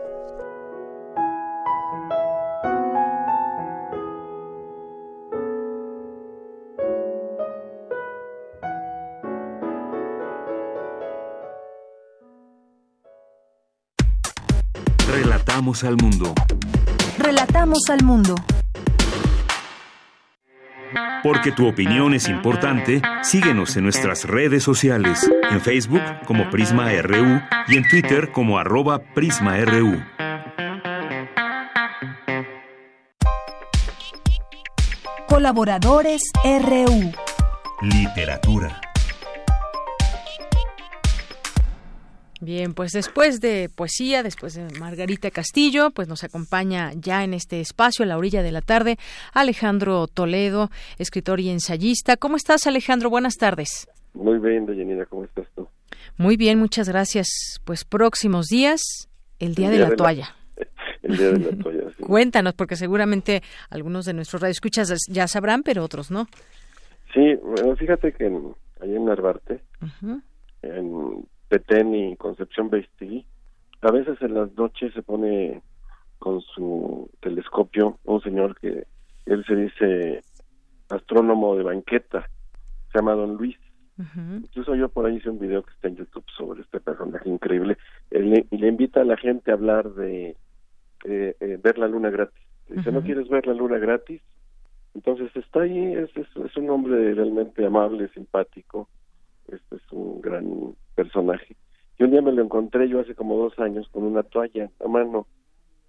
Relatamos 15.14 15.84
al 15.84 15.96
mundo. 15.96 16.34
Relatamos 17.18 17.78
al 17.88 18.02
mundo. 18.02 18.34
Porque 21.22 21.52
tu 21.52 21.68
opinión 21.68 22.14
es 22.14 22.28
importante, 22.28 23.00
síguenos 23.22 23.76
en 23.76 23.84
nuestras 23.84 24.24
redes 24.24 24.64
sociales, 24.64 25.30
en 25.52 25.60
Facebook 25.60 26.02
como 26.26 26.50
Prisma 26.50 26.90
RU 27.00 27.40
y 27.68 27.76
en 27.76 27.88
Twitter 27.88 28.32
como 28.32 28.58
arroba 28.58 28.98
PrismaRU. 29.14 30.02
Colaboradores 35.28 36.22
RU. 36.42 37.12
Literatura. 37.82 38.80
Bien, 42.44 42.74
pues 42.74 42.92
después 42.92 43.40
de 43.40 43.70
poesía, 43.74 44.22
después 44.22 44.54
de 44.54 44.66
Margarita 44.78 45.30
Castillo, 45.30 45.90
pues 45.90 46.08
nos 46.08 46.24
acompaña 46.24 46.92
ya 46.94 47.24
en 47.24 47.32
este 47.32 47.60
espacio, 47.60 48.02
a 48.04 48.06
la 48.06 48.18
orilla 48.18 48.42
de 48.42 48.52
la 48.52 48.60
tarde, 48.60 48.98
Alejandro 49.32 50.06
Toledo, 50.08 50.70
escritor 50.98 51.40
y 51.40 51.48
ensayista. 51.48 52.16
¿Cómo 52.18 52.36
estás, 52.36 52.66
Alejandro? 52.66 53.08
Buenas 53.08 53.36
tardes. 53.36 53.88
Muy 54.12 54.38
bien, 54.38 54.66
Deyanira, 54.66 55.06
¿cómo 55.06 55.24
estás 55.24 55.46
tú? 55.56 55.68
Muy 56.18 56.36
bien, 56.36 56.58
muchas 56.58 56.88
gracias. 56.88 57.26
Pues 57.64 57.84
próximos 57.84 58.46
días, 58.46 59.08
el 59.38 59.54
Día 59.54 59.68
El 59.68 59.72
de 59.72 59.78
la 59.78 59.84
de 59.86 59.90
la- 59.92 59.96
Toalla. 59.96 60.36
El 61.02 61.16
día 61.16 61.30
de 61.32 61.38
la 61.38 61.62
toalla, 61.62 61.82
sí. 61.96 62.02
Cuéntanos, 62.02 62.54
porque 62.54 62.76
seguramente 62.76 63.42
algunos 63.70 64.04
de 64.04 64.12
nuestros 64.12 64.42
radioescuchas 64.42 64.92
ya 65.08 65.26
sabrán, 65.28 65.62
pero 65.62 65.82
otros 65.82 66.10
no. 66.10 66.28
Sí, 67.14 67.34
bueno, 67.42 67.74
fíjate 67.76 68.12
que 68.12 68.26
en, 68.26 68.54
allá 68.80 68.96
en 68.96 69.04
Narvarte, 69.04 69.62
Ujú. 69.82 70.20
en 70.62 71.26
Petén 71.58 71.94
y 71.94 72.16
Concepción 72.16 72.68
Beistegui, 72.68 73.24
a 73.82 73.92
veces 73.92 74.20
en 74.22 74.34
las 74.34 74.52
noches 74.56 74.92
se 74.92 75.02
pone 75.02 75.62
con 76.18 76.40
su 76.40 77.08
telescopio 77.20 77.98
un 78.04 78.20
señor 78.22 78.58
que 78.58 78.86
él 79.26 79.44
se 79.46 79.54
dice 79.54 80.22
astrónomo 80.88 81.54
de 81.54 81.62
banqueta, 81.62 82.28
se 82.90 82.98
llama 82.98 83.12
Don 83.14 83.36
Luis. 83.36 83.56
Incluso 84.42 84.74
yo 84.74 84.88
por 84.88 85.06
ahí 85.06 85.16
hice 85.18 85.30
un 85.30 85.38
video 85.38 85.62
que 85.62 85.72
está 85.72 85.86
en 85.86 85.94
YouTube 85.96 86.24
sobre 86.36 86.62
este 86.62 86.80
personaje 86.80 87.28
increíble 87.28 87.78
Él 88.10 88.30
le- 88.30 88.46
y 88.50 88.56
le 88.58 88.66
invita 88.66 89.02
a 89.02 89.04
la 89.04 89.16
gente 89.16 89.52
a 89.52 89.54
hablar 89.54 89.88
de 89.94 90.36
eh, 91.04 91.36
eh, 91.38 91.58
ver 91.62 91.78
la 91.78 91.86
luna 91.86 92.10
gratis. 92.10 92.42
Dice, 92.68 92.90
¿no 92.90 93.02
quieres 93.04 93.28
ver 93.28 93.46
la 93.46 93.54
luna 93.54 93.78
gratis? 93.78 94.20
Entonces 94.94 95.30
está 95.36 95.60
ahí, 95.60 95.92
es, 95.94 96.10
es, 96.16 96.26
es 96.44 96.56
un 96.56 96.70
hombre 96.70 97.14
realmente 97.14 97.64
amable, 97.64 98.08
simpático, 98.08 98.88
este 99.48 99.76
es 99.76 99.92
un 99.92 100.20
gran 100.20 100.74
personaje. 100.94 101.56
Y 101.98 102.04
un 102.04 102.10
día 102.10 102.22
me 102.22 102.32
lo 102.32 102.42
encontré 102.42 102.88
yo 102.88 103.00
hace 103.00 103.14
como 103.14 103.36
dos 103.36 103.58
años 103.58 103.88
con 103.90 104.04
una 104.04 104.22
toalla 104.22 104.70
a 104.84 104.88
mano 104.88 105.26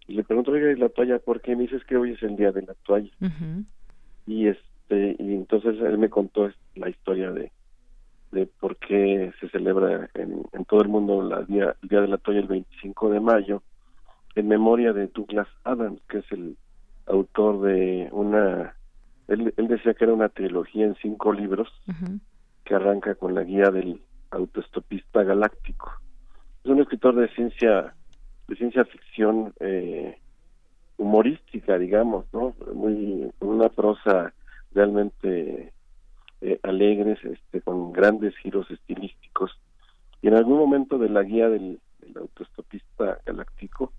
y 0.08 0.14
le 0.14 0.24
pregunto, 0.24 0.52
oiga, 0.52 0.72
¿y 0.72 0.76
la 0.76 0.90
toalla 0.90 1.20
por 1.20 1.42
qué? 1.42 1.56
Me 1.56 1.64
dices 1.64 1.84
que 1.86 1.98
hoy 1.98 2.12
es 2.12 2.22
el 2.22 2.36
día 2.36 2.52
de 2.52 2.62
la 2.62 2.74
toalla. 2.86 3.12
Y 4.28 4.48
este 4.48 5.16
y 5.18 5.34
entonces 5.34 5.80
él 5.82 5.98
me 5.98 6.10
contó 6.10 6.50
la 6.76 6.90
historia 6.90 7.32
de 7.32 7.52
de 8.36 8.48
por 8.48 8.76
qué 8.78 9.34
se 9.40 9.50
celebra 9.50 10.10
en, 10.14 10.44
en 10.52 10.66
todo 10.66 10.82
el 10.82 10.90
mundo 10.90 11.24
la 11.24 11.42
día, 11.44 11.76
el 11.82 11.90
Día 11.90 12.02
de 12.02 12.10
la 12.10 12.18
Toalla 12.18 12.42
el 12.42 12.48
25 12.48 13.10
de 13.10 13.20
mayo, 13.22 13.64
en 14.36 14.48
memoria 14.50 14.92
de 14.92 15.08
Douglas 15.08 15.48
Adams, 15.64 16.02
que 16.10 16.20
es 16.20 16.32
el 16.32 16.58
autor 17.08 17.62
de 17.62 18.10
una... 18.12 18.76
Él, 19.30 19.54
él 19.56 19.68
decía 19.68 19.94
que 19.94 20.04
era 20.04 20.14
una 20.14 20.30
trilogía 20.30 20.86
en 20.86 20.96
cinco 20.96 21.32
libros 21.34 21.70
que 22.66 22.76
arranca 22.76 23.16
con 23.16 23.34
la 23.34 23.44
guía 23.44 23.70
del 23.70 24.02
autoestopista 24.32 25.24
galáctico. 25.24 25.92
Es 26.64 26.72
un 26.72 26.82
escritor 26.82 27.16
de 27.16 27.30
ciencia 27.30 27.94
de 28.48 28.56
ciencia 28.56 28.86
ficción 28.86 29.54
eh, 29.60 30.18
humorística, 30.98 31.78
digamos, 31.78 32.26
¿no? 32.34 32.56
Muy 32.74 33.32
con 33.40 33.50
una 33.50 33.70
prosa 33.70 34.34
realmente 34.74 35.72
eh, 36.42 36.60
alegres, 36.64 37.24
este, 37.24 37.62
con 37.62 37.92
grandes 37.92 38.36
giros 38.38 38.70
estilísticos. 38.70 39.52
Y 40.22 40.28
en 40.28 40.36
algún 40.36 40.58
momento 40.58 40.98
de 40.98 41.10
la 41.10 41.24
guía 41.24 41.50
del, 41.50 41.80
del 42.00 42.18
autoestopista 42.18 43.20
galáctico 43.26 43.94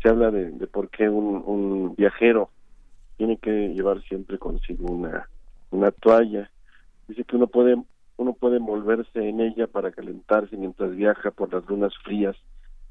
se 0.00 0.08
habla 0.08 0.30
de, 0.30 0.50
de 0.50 0.66
por 0.66 0.90
qué 0.90 1.08
un, 1.08 1.42
un 1.46 1.94
viajero 1.96 2.50
tiene 3.16 3.36
que 3.36 3.68
llevar 3.68 4.02
siempre 4.02 4.38
consigo 4.38 4.90
una, 4.92 5.28
una 5.70 5.90
toalla. 5.90 6.50
Dice 7.06 7.24
que 7.24 7.36
uno 7.36 7.46
puede 7.46 7.76
uno 8.16 8.34
puede 8.34 8.56
envolverse 8.56 9.28
en 9.28 9.40
ella 9.40 9.66
para 9.66 9.92
calentarse 9.92 10.56
mientras 10.56 10.94
viaja 10.94 11.30
por 11.30 11.52
las 11.52 11.66
lunas 11.68 11.92
frías 12.04 12.36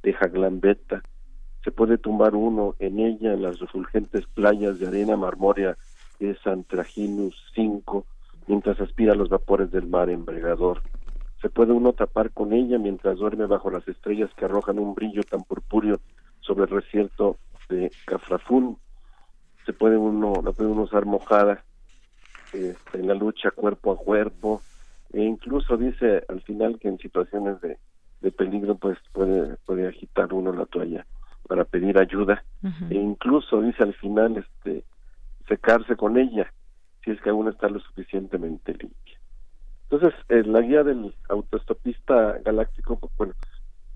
de 0.03 0.13
Jaglambeta. 0.13 1.03
Se 1.63 1.71
puede 1.71 1.97
tumbar 1.97 2.35
uno 2.35 2.75
en 2.79 2.99
ella 2.99 3.33
en 3.33 3.43
las 3.43 3.59
refulgentes 3.59 4.25
playas 4.27 4.79
de 4.79 4.87
arena 4.87 5.15
marmórea 5.15 5.77
de 6.19 6.35
Santraginus 6.43 7.35
5 7.55 8.05
mientras 8.47 8.79
aspira 8.81 9.15
los 9.15 9.29
vapores 9.29 9.71
del 9.71 9.87
mar 9.87 10.09
embregador. 10.09 10.81
Se 11.41 11.49
puede 11.49 11.71
uno 11.71 11.93
tapar 11.93 12.31
con 12.31 12.53
ella 12.53 12.77
mientras 12.77 13.17
duerme 13.17 13.45
bajo 13.45 13.69
las 13.69 13.87
estrellas 13.87 14.29
que 14.35 14.45
arrojan 14.45 14.79
un 14.79 14.93
brillo 14.93 15.23
tan 15.23 15.43
purpúreo 15.43 15.99
sobre 16.39 16.65
el 16.65 16.81
desierto 16.81 17.37
de 17.69 17.91
Cafrafún. 18.05 18.77
puede 19.77 19.97
uno 19.97 20.33
usar 20.81 21.05
mojada 21.05 21.63
este, 22.53 22.97
en 22.97 23.07
la 23.07 23.13
lucha 23.13 23.51
cuerpo 23.51 23.91
a 23.93 23.97
cuerpo 23.97 24.61
e 25.13 25.21
incluso 25.23 25.77
dice 25.77 26.23
al 26.29 26.41
final 26.41 26.79
que 26.79 26.87
en 26.87 26.97
situaciones 26.97 27.59
de, 27.61 27.77
de 28.21 28.31
peligro 28.31 28.75
pues 28.75 28.97
puede 29.11 29.57
puede 29.65 29.87
agitar 29.87 30.33
uno 30.33 30.53
la 30.53 30.65
toalla 30.65 31.05
para 31.47 31.65
pedir 31.65 31.97
ayuda. 31.97 32.43
E 32.89 32.95
incluso 32.95 33.61
dice 33.61 33.83
al 33.83 33.93
final 33.95 34.37
este 34.37 34.83
secarse 35.47 35.95
con 35.95 36.17
ella 36.17 36.51
si 37.03 37.11
es 37.11 37.21
que 37.21 37.29
aún 37.29 37.49
está 37.49 37.67
lo 37.67 37.79
suficientemente 37.79 38.73
limpia. 38.73 39.19
Entonces 39.89 40.13
eh, 40.29 40.43
la 40.43 40.61
guía 40.61 40.83
del 40.83 41.13
autoestopista 41.27 42.37
galáctico 42.45 42.97
pues, 42.97 43.11
bueno 43.17 43.33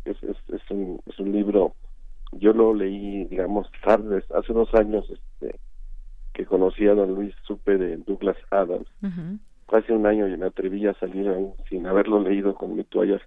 es, 0.04 0.22
es, 0.24 0.38
es 0.50 0.62
un 0.70 1.00
es 1.06 1.18
un 1.20 1.32
libro 1.32 1.76
yo 2.34 2.52
lo 2.52 2.74
leí 2.74 3.26
digamos 3.26 3.68
tarde 3.84 4.24
hace 4.36 4.52
dos 4.52 4.74
años 4.74 5.10
este 5.10 5.60
que 6.34 6.46
conocí 6.46 6.86
a 6.88 6.94
don 6.94 7.16
Luis 7.16 7.34
supe 7.48 7.78
de 7.78 7.98
Douglas 7.98 8.38
Adams 8.52 8.88
hace 9.68 9.94
un 9.94 10.06
año 10.06 10.28
y 10.28 10.38
me 10.38 10.48
atreví 10.48 10.86
a 10.88 10.94
salir 10.96 11.32
sin 11.70 11.88
haberlo 11.88 12.20
leído 12.20 12.56
con 12.56 12.76
mi 12.76 12.84
toalla. 12.84 13.20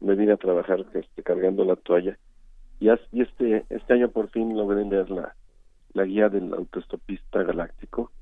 Me 0.00 0.14
vine 0.14 0.32
a 0.32 0.36
trabajar 0.36 0.84
este, 0.94 1.22
cargando 1.22 1.64
la 1.64 1.76
toalla. 1.76 2.18
Y, 2.78 2.90
este 2.90 3.64
este 3.70 3.92
año 3.94 4.10
por 4.10 4.28
fin 4.28 4.56
logré 4.56 4.84
leer 4.84 5.10
la 5.10 5.34
la 5.94 6.04
guía 6.04 6.28
del 6.28 6.52
autoestopista 6.52 7.42
galáctico 7.42 8.12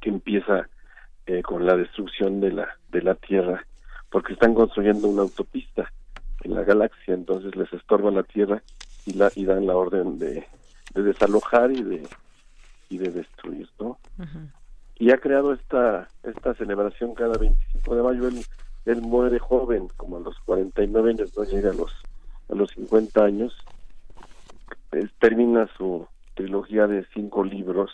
que 0.00 0.10
empieza 0.10 0.68
eh, 1.26 1.42
con 1.42 1.64
la 1.64 1.76
destrucción 1.76 2.40
de 2.40 2.52
la 2.52 2.68
de 2.90 3.02
la 3.02 3.14
Tierra 3.14 3.64
porque 4.10 4.32
están 4.32 4.54
construyendo 4.54 5.08
una 5.08 5.22
autopista 5.22 5.90
en 6.42 6.54
la 6.54 6.64
galaxia. 6.64 7.14
Entonces 7.14 7.54
les 7.54 7.72
estorba 7.72 8.10
la 8.10 8.24
Tierra 8.24 8.62
y 9.06 9.12
la 9.14 9.30
y 9.36 9.44
dan 9.44 9.66
la 9.66 9.76
orden 9.76 10.18
de, 10.18 10.44
de 10.94 11.02
desalojar 11.02 11.70
y 11.70 11.82
de 11.82 12.08
y 12.88 12.98
de 12.98 13.10
destruir 13.10 13.68
no 13.78 13.98
y 15.02 15.10
ha 15.10 15.18
creado 15.18 15.52
esta 15.52 16.06
esta 16.22 16.54
celebración 16.54 17.12
cada 17.14 17.36
25 17.36 17.96
de 17.96 18.02
mayo. 18.04 18.28
Él 18.84 19.02
muere 19.02 19.40
joven 19.40 19.88
como 19.96 20.18
a 20.18 20.20
los 20.20 20.38
49 20.44 21.10
años 21.10 21.36
no 21.36 21.42
llega 21.42 21.70
a 21.70 21.74
los 21.74 21.90
a 22.48 22.54
los 22.54 22.70
50 22.70 23.24
años. 23.24 23.52
Termina 25.18 25.68
su 25.76 26.06
trilogía 26.34 26.86
de 26.86 27.04
cinco 27.14 27.42
libros. 27.42 27.90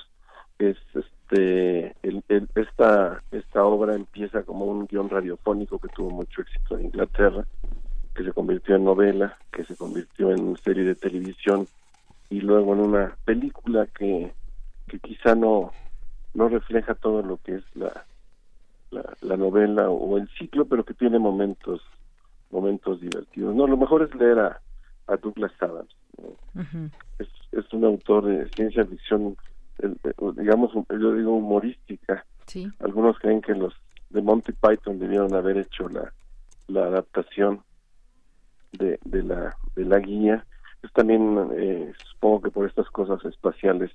Es 0.58 0.76
este 0.94 1.96
el- 2.02 2.22
esta 2.54 3.22
esta 3.30 3.64
obra 3.64 3.94
empieza 3.94 4.42
como 4.42 4.66
un 4.66 4.86
guion 4.86 5.08
radiofónico 5.08 5.78
que 5.78 5.88
tuvo 5.88 6.10
mucho 6.10 6.42
éxito 6.42 6.76
en 6.76 6.86
Inglaterra 6.88 7.46
que 8.14 8.22
se 8.22 8.32
convirtió 8.32 8.76
en 8.76 8.84
novela 8.84 9.38
que 9.50 9.64
se 9.64 9.76
convirtió 9.76 10.30
en 10.30 10.58
serie 10.58 10.84
de 10.84 10.94
televisión 10.94 11.66
y 12.28 12.42
luego 12.42 12.74
en 12.74 12.80
una 12.80 13.16
película 13.24 13.86
que 13.86 14.30
que 14.88 14.98
quizá 14.98 15.34
no 15.34 15.72
no 16.38 16.48
refleja 16.48 16.94
todo 16.94 17.22
lo 17.22 17.36
que 17.38 17.56
es 17.56 17.64
la 17.74 18.06
la, 18.90 19.04
la 19.20 19.36
novela 19.36 19.90
o 19.90 20.16
el 20.16 20.28
ciclo 20.38 20.64
pero 20.66 20.84
que 20.84 20.94
tiene 20.94 21.18
momentos 21.18 21.82
momentos 22.50 23.00
divertidos 23.00 23.54
no 23.54 23.66
lo 23.66 23.76
mejor 23.76 24.02
es 24.02 24.14
leer 24.14 24.38
a, 24.38 24.60
a 25.08 25.16
Douglas 25.16 25.52
Adams 25.60 25.94
¿no? 26.16 26.28
es, 27.18 27.28
es 27.52 27.70
un 27.72 27.84
autor 27.84 28.24
de 28.26 28.48
ciencia 28.50 28.86
ficción 28.86 29.36
el- 29.78 29.98
el- 30.04 30.34
digamos 30.36 30.72
yo 30.88 31.12
digo 31.14 31.32
humorística 31.36 32.24
Sí. 32.46 32.70
algunos 32.78 33.18
creen 33.18 33.42
que 33.42 33.54
los 33.54 33.74
de 34.08 34.22
Monty 34.22 34.52
Python 34.52 34.98
debieron 34.98 35.34
haber 35.34 35.58
hecho 35.58 35.86
la, 35.90 36.14
la 36.68 36.84
adaptación 36.86 37.62
de, 38.72 38.98
de 39.04 39.22
la 39.22 39.54
de 39.76 39.84
la 39.84 39.98
guía 39.98 40.46
es 40.82 40.90
también 40.92 41.22
eh, 41.56 41.92
supongo 42.12 42.40
que 42.42 42.50
por 42.50 42.66
estas 42.66 42.88
cosas 42.90 43.22
espaciales 43.26 43.90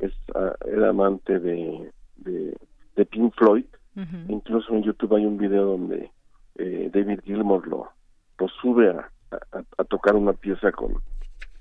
es 0.00 0.12
ah, 0.34 0.54
era 0.66 0.90
amante 0.90 1.38
de, 1.38 1.90
de 2.16 2.56
de 2.96 3.06
Pink 3.06 3.34
Floyd. 3.36 3.64
Incluso 4.28 4.72
en 4.74 4.84
YouTube 4.84 5.16
hay 5.16 5.26
un 5.26 5.38
video 5.38 5.64
donde 5.64 6.12
eh, 6.56 6.88
David 6.94 7.20
Gilmour 7.24 7.66
lo 7.66 7.88
lo 8.38 8.48
sube 8.48 8.90
a, 8.90 9.10
a, 9.32 9.62
a 9.76 9.84
tocar 9.84 10.14
una 10.14 10.32
pieza 10.34 10.70
con, 10.70 10.94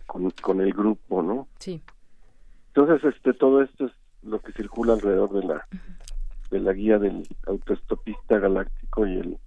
con 0.06 0.30
con 0.42 0.62
el 0.62 0.72
grupo 0.72 1.24
no 1.24 1.48
Sí. 1.58 1.82
entonces 2.68 3.16
este 3.16 3.34
todo 3.34 3.64
esto 3.64 3.88
es 3.88 3.92
lo 4.22 4.40
que 4.40 4.52
circula 4.52 4.94
alrededor 4.94 5.32
de 5.34 5.48
la 5.48 5.68
de 6.52 6.60
la 6.60 6.74
guía 6.74 7.00
del 7.00 7.28
autoestopista 7.48 8.38
galáctico 8.38 9.08
y 9.08 9.14
el 9.18 9.38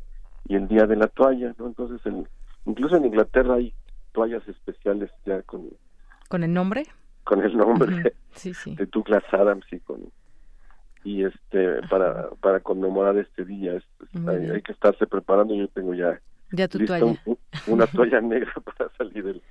y 0.48 0.56
el 0.56 0.66
día 0.66 0.86
de 0.86 0.96
la 0.96 1.06
toalla 1.06 1.54
no 1.58 1.68
entonces 1.68 2.04
el, 2.06 2.26
incluso 2.66 2.96
en 2.96 3.04
Inglaterra 3.04 3.54
hay 3.54 3.72
toallas 4.10 4.46
especiales 4.48 5.10
ya 5.24 5.42
con 5.42 5.70
¿Con 6.28 6.42
el 6.42 6.52
nombre? 6.52 6.86
Con 7.24 7.42
el 7.42 7.56
nombre 7.56 7.94
Ujú. 7.96 8.08
Sí, 8.34 8.54
sí. 8.54 8.74
de 8.76 8.86
Douglas 8.86 9.24
Adams 9.32 9.64
y 9.72 9.78
con 9.80 10.00
y 11.04 11.24
este 11.24 11.80
para 11.88 12.30
para 12.40 12.60
conmemorar 12.60 13.16
este 13.16 13.44
día 13.44 13.74
es- 13.74 13.84
es- 14.02 14.20
Muy 14.20 14.34
hay, 14.50 14.62
que 14.62 14.72
estarse 14.72 15.06
preparando 15.06 15.54
yo 15.54 15.66
tengo 15.68 15.94
ya 15.94 16.20
Ya 16.52 16.68
tu 16.68 16.78
lista 16.78 16.98
toalla. 16.98 17.18
un- 17.24 17.38
una 17.66 17.86
toalla 17.86 18.20
negra 18.20 18.52
para 18.64 18.90
salir 18.98 19.26
el, 19.26 19.42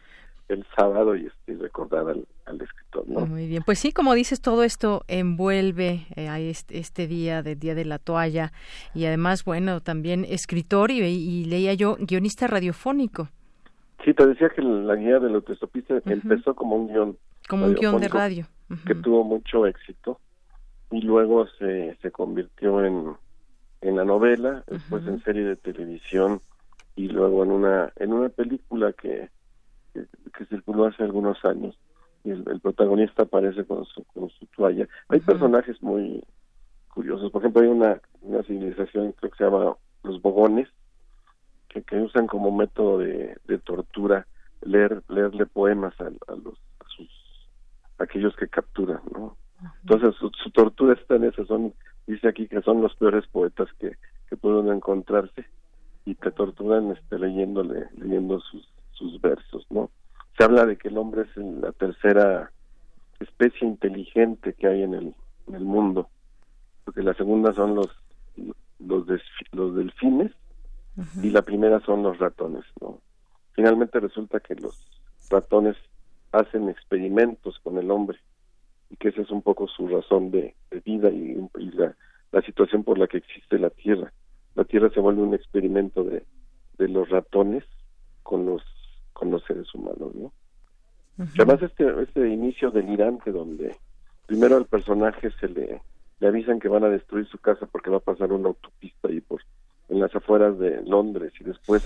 el 0.49 0.65
sábado 0.75 1.15
y 1.15 1.25
este 1.27 1.55
recordar 1.61 2.07
al, 2.09 2.25
al 2.45 2.61
escritor 2.61 3.07
no 3.07 3.25
Muy 3.25 3.47
bien, 3.47 3.63
pues 3.63 3.79
sí, 3.79 3.91
como 3.91 4.13
dices, 4.13 4.41
todo 4.41 4.63
esto 4.63 5.03
envuelve 5.07 6.05
eh, 6.15 6.27
a 6.27 6.39
este, 6.39 6.77
este 6.79 7.07
día 7.07 7.41
del 7.43 7.59
Día 7.59 7.75
de 7.75 7.85
la 7.85 7.99
Toalla 7.99 8.51
y 8.93 9.05
además, 9.05 9.43
bueno, 9.45 9.79
también 9.81 10.25
escritor 10.27 10.91
y, 10.91 10.99
y 11.01 11.45
leía 11.45 11.73
yo 11.75 11.97
guionista 11.99 12.47
radiofónico, 12.47 13.29
Sí, 14.05 14.13
te 14.13 14.25
decía 14.25 14.49
que 14.49 14.61
la 14.61 14.95
guía 14.95 15.19
del 15.19 15.35
autoestopista 15.35 16.01
empezó 16.05 16.55
como 16.55 16.77
un 16.77 16.87
guion. 16.87 17.17
Como 17.49 17.65
un 17.65 17.73
guion 17.73 17.99
de 17.99 18.07
radio. 18.07 18.45
Que 18.85 18.93
tuvo 18.93 19.23
mucho 19.23 19.65
éxito 19.65 20.19
y 20.91 21.01
luego 21.01 21.47
se, 21.57 21.97
se 22.01 22.11
convirtió 22.11 22.85
en, 22.85 23.15
en 23.81 23.95
la 23.95 24.05
novela, 24.05 24.63
después 24.67 25.05
en 25.07 25.23
serie 25.23 25.43
de 25.43 25.55
televisión 25.55 26.41
y 26.95 27.07
luego 27.07 27.43
en 27.43 27.51
una 27.51 27.91
en 27.95 28.13
una 28.13 28.29
película 28.29 28.93
que, 28.93 29.29
que, 29.93 30.05
que 30.37 30.45
circuló 30.45 30.85
hace 30.85 31.03
algunos 31.03 31.43
años. 31.43 31.77
Y 32.23 32.31
el, 32.31 32.43
el 32.47 32.59
protagonista 32.59 33.23
aparece 33.23 33.65
con 33.65 33.85
su, 33.85 34.03
con 34.03 34.29
su 34.29 34.45
toalla. 34.47 34.87
Hay 35.07 35.19
personajes 35.21 35.81
muy 35.81 36.23
curiosos. 36.89 37.31
Por 37.31 37.41
ejemplo, 37.41 37.63
hay 37.63 37.69
una, 37.69 37.99
una 38.21 38.43
civilización 38.43 39.13
creo 39.13 39.31
que 39.31 39.37
se 39.37 39.43
llama 39.45 39.75
los 40.03 40.21
bogones, 40.21 40.67
que, 41.69 41.81
que 41.81 41.95
usan 41.97 42.27
como 42.27 42.51
método 42.51 42.99
de, 42.99 43.37
de 43.47 43.57
tortura 43.57 44.27
leer 44.61 45.01
leerle 45.07 45.45
poemas 45.45 45.93
a, 46.01 46.07
a 46.31 46.35
los 46.35 46.59
aquellos 47.99 48.35
que 48.35 48.47
capturan 48.47 49.01
no 49.13 49.37
entonces 49.83 50.15
su, 50.15 50.29
su 50.41 50.51
tortura 50.51 50.93
está 50.93 51.15
en 51.15 51.25
eso 51.25 51.45
son 51.45 51.73
dice 52.07 52.27
aquí 52.27 52.47
que 52.47 52.61
son 52.61 52.81
los 52.81 52.95
peores 52.95 53.27
poetas 53.27 53.67
que, 53.79 53.95
que 54.29 54.37
pueden 54.37 54.71
encontrarse 54.73 55.45
y 56.05 56.15
te 56.15 56.31
torturan 56.31 56.91
este 56.91 57.19
leyéndole 57.19 57.87
leyendo 57.97 58.39
sus 58.39 58.67
sus 58.91 59.19
versos 59.21 59.65
no 59.69 59.89
se 60.37 60.43
habla 60.43 60.65
de 60.65 60.77
que 60.77 60.87
el 60.87 60.97
hombre 60.97 61.23
es 61.23 61.37
la 61.37 61.71
tercera 61.73 62.51
especie 63.19 63.67
inteligente 63.67 64.53
que 64.53 64.67
hay 64.67 64.83
en 64.83 64.93
el 64.93 65.15
en 65.47 65.55
el 65.55 65.63
mundo 65.63 66.09
porque 66.85 67.03
la 67.03 67.13
segunda 67.13 67.53
son 67.53 67.75
los 67.75 67.89
los 68.79 69.05
los 69.51 69.75
delfines 69.75 70.31
y 71.21 71.29
la 71.29 71.41
primera 71.41 71.79
son 71.81 72.03
los 72.03 72.17
ratones, 72.17 72.65
¿no? 72.81 72.99
Finalmente 73.53 73.99
resulta 73.99 74.39
que 74.39 74.55
los 74.55 74.75
ratones 75.29 75.75
hacen 76.31 76.69
experimentos 76.69 77.59
con 77.63 77.77
el 77.77 77.89
hombre 77.91 78.19
y 78.89 78.95
que 78.95 79.09
esa 79.09 79.21
es 79.21 79.29
un 79.31 79.41
poco 79.41 79.67
su 79.67 79.87
razón 79.87 80.31
de, 80.31 80.55
de 80.71 80.79
vida 80.79 81.09
y, 81.09 81.37
y 81.57 81.71
la, 81.71 81.95
la 82.31 82.41
situación 82.41 82.83
por 82.83 82.97
la 82.97 83.07
que 83.07 83.17
existe 83.17 83.59
la 83.59 83.69
Tierra. 83.69 84.11
La 84.55 84.63
Tierra 84.63 84.89
se 84.89 84.99
vuelve 84.99 85.21
un 85.21 85.33
experimento 85.33 86.03
de, 86.03 86.23
de 86.77 86.87
los 86.87 87.09
ratones 87.09 87.63
con 88.23 88.45
los 88.45 88.63
con 89.13 89.31
los 89.31 89.43
seres 89.43 89.73
humanos, 89.75 90.15
¿no? 90.15 90.31
Además 91.35 91.61
este 91.61 91.85
este 92.01 92.29
inicio 92.29 92.71
delirante 92.71 93.31
donde 93.31 93.75
primero 94.25 94.55
al 94.55 94.65
personaje 94.65 95.31
se 95.39 95.49
le 95.49 95.81
le 96.19 96.27
avisan 96.27 96.59
que 96.59 96.69
van 96.69 96.83
a 96.83 96.89
destruir 96.89 97.27
su 97.27 97.37
casa 97.37 97.65
porque 97.65 97.89
va 97.89 97.97
a 97.97 98.01
pasar 98.01 98.31
una 98.31 98.47
autopista 98.49 99.09
ahí 99.09 99.19
por 99.19 99.41
en 99.89 99.99
las 99.99 100.15
afueras 100.15 100.57
de 100.59 100.81
Londres 100.83 101.33
y 101.39 101.43
después 101.43 101.83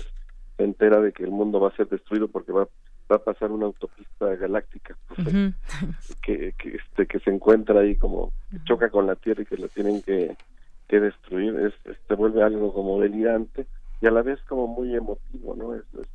se 0.56 0.64
entera 0.64 1.00
de 1.00 1.12
que 1.12 1.24
el 1.24 1.30
mundo 1.30 1.58
va 1.58 1.68
a 1.68 1.76
ser 1.76 1.88
destruido 1.88 2.28
porque 2.28 2.52
va 2.52 2.68
va 3.10 3.16
a 3.16 3.24
pasar 3.24 3.50
una 3.52 3.66
autopista 3.66 4.34
galáctica 4.36 4.96
que, 6.22 6.54
que 6.58 6.76
este 6.76 7.06
que 7.06 7.18
se 7.20 7.30
encuentra 7.30 7.80
ahí 7.80 7.96
como 7.96 8.32
que 8.50 8.58
choca 8.64 8.90
con 8.90 9.06
la 9.06 9.14
Tierra 9.16 9.42
y 9.42 9.46
que 9.46 9.56
la 9.58 9.68
tienen 9.68 10.02
que, 10.02 10.36
que 10.88 11.00
destruir 11.00 11.54
es, 11.60 11.74
se 12.08 12.14
vuelve 12.14 12.42
algo 12.42 12.72
como 12.72 13.00
delirante 13.00 13.66
y 14.00 14.06
a 14.06 14.10
la 14.10 14.22
vez 14.22 14.40
como 14.48 14.66
muy 14.66 14.94
emotivo 14.94 15.54
no 15.54 15.74
es, 15.74 15.82
es, 15.94 16.08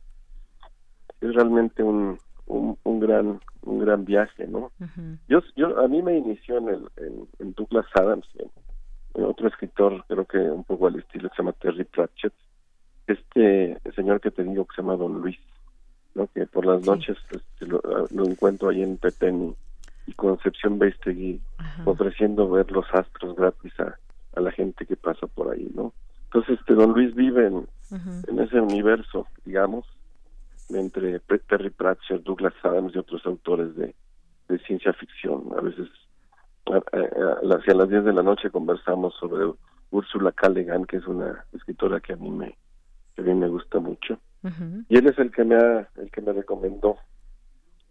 es 1.21 1.33
realmente 1.35 1.83
un, 1.83 2.17
un 2.47 2.77
un 2.83 2.99
gran 2.99 3.39
un 3.63 3.79
gran 3.79 4.05
viaje 4.05 4.47
no 4.47 4.71
yo 5.27 5.41
yo 5.55 5.77
a 5.79 5.87
mí 5.87 6.01
me 6.01 6.17
inició 6.17 6.57
en 6.57 6.69
el 6.69 6.87
en, 6.97 7.27
en 7.39 7.53
Douglas 7.53 7.85
Adams 7.95 8.27
en- 8.39 8.49
en 9.15 9.23
otro 9.25 9.47
escritor 9.47 10.03
creo 10.07 10.25
que 10.25 10.37
un 10.37 10.63
poco 10.63 10.87
al 10.87 10.95
estilo 10.99 11.29
que 11.29 11.35
se 11.35 11.41
llama 11.41 11.53
Terry 11.53 11.83
Pratchett 11.83 12.33
este 13.07 13.77
señor 13.95 14.21
que 14.21 14.31
te 14.31 14.43
digo 14.43 14.65
que 14.65 14.75
se 14.75 14.81
llama 14.81 14.95
Don 14.97 15.19
Luis 15.21 15.37
¿no? 16.19 16.29
que 16.33 16.45
por 16.45 16.65
las 16.65 16.85
noches 16.85 17.17
este, 17.31 17.65
lo, 17.65 17.81
lo 18.11 18.25
encuentro 18.25 18.69
ahí 18.69 18.81
en 18.83 18.97
Petén 18.97 19.55
y, 20.07 20.11
y 20.11 20.13
Concepción 20.13 20.77
Beistegui 20.77 21.39
ofreciendo 21.85 22.49
ver 22.49 22.71
los 22.71 22.85
astros 22.93 23.35
gratis 23.35 23.73
a, 23.79 23.97
a 24.35 24.41
la 24.41 24.51
gente 24.51 24.85
que 24.85 24.95
pasa 24.95 25.27
por 25.27 25.51
ahí, 25.51 25.71
¿no? 25.73 25.93
Entonces, 26.25 26.59
este 26.59 26.75
Don 26.75 26.93
Luis 26.93 27.15
vive 27.15 27.47
en, 27.47 27.67
en 28.27 28.39
ese 28.39 28.61
universo, 28.61 29.25
digamos, 29.45 29.85
entre 30.69 31.19
Terry 31.19 31.71
Pratchett, 31.71 32.21
Douglas 32.21 32.53
Adams 32.61 32.93
y 32.93 32.99
otros 32.99 33.25
autores 33.25 33.75
de, 33.75 33.95
de 34.47 34.59
ciencia 34.59 34.93
ficción. 34.93 35.45
A 35.57 35.61
veces, 35.61 35.87
hacia 36.65 37.73
las 37.73 37.89
10 37.89 38.05
de 38.05 38.13
la 38.13 38.21
noche 38.21 38.51
conversamos 38.51 39.15
sobre 39.19 39.51
Úrsula 39.89 40.31
K. 40.31 40.53
que 40.87 40.97
es 40.97 41.07
una 41.07 41.45
escritora 41.51 41.99
que 41.99 42.13
a 42.13 42.17
mí 42.17 42.29
me, 42.29 42.55
que 43.15 43.21
a 43.21 43.25
mí 43.25 43.33
me 43.33 43.47
gusta 43.47 43.79
mucho. 43.79 44.19
Y 44.87 44.97
él 44.97 45.07
es 45.07 45.17
el 45.19 45.31
que 45.31 45.43
me 45.43 45.55
ha, 45.55 45.89
el 45.97 46.11
que 46.11 46.21
me 46.21 46.31
recomendó 46.33 46.97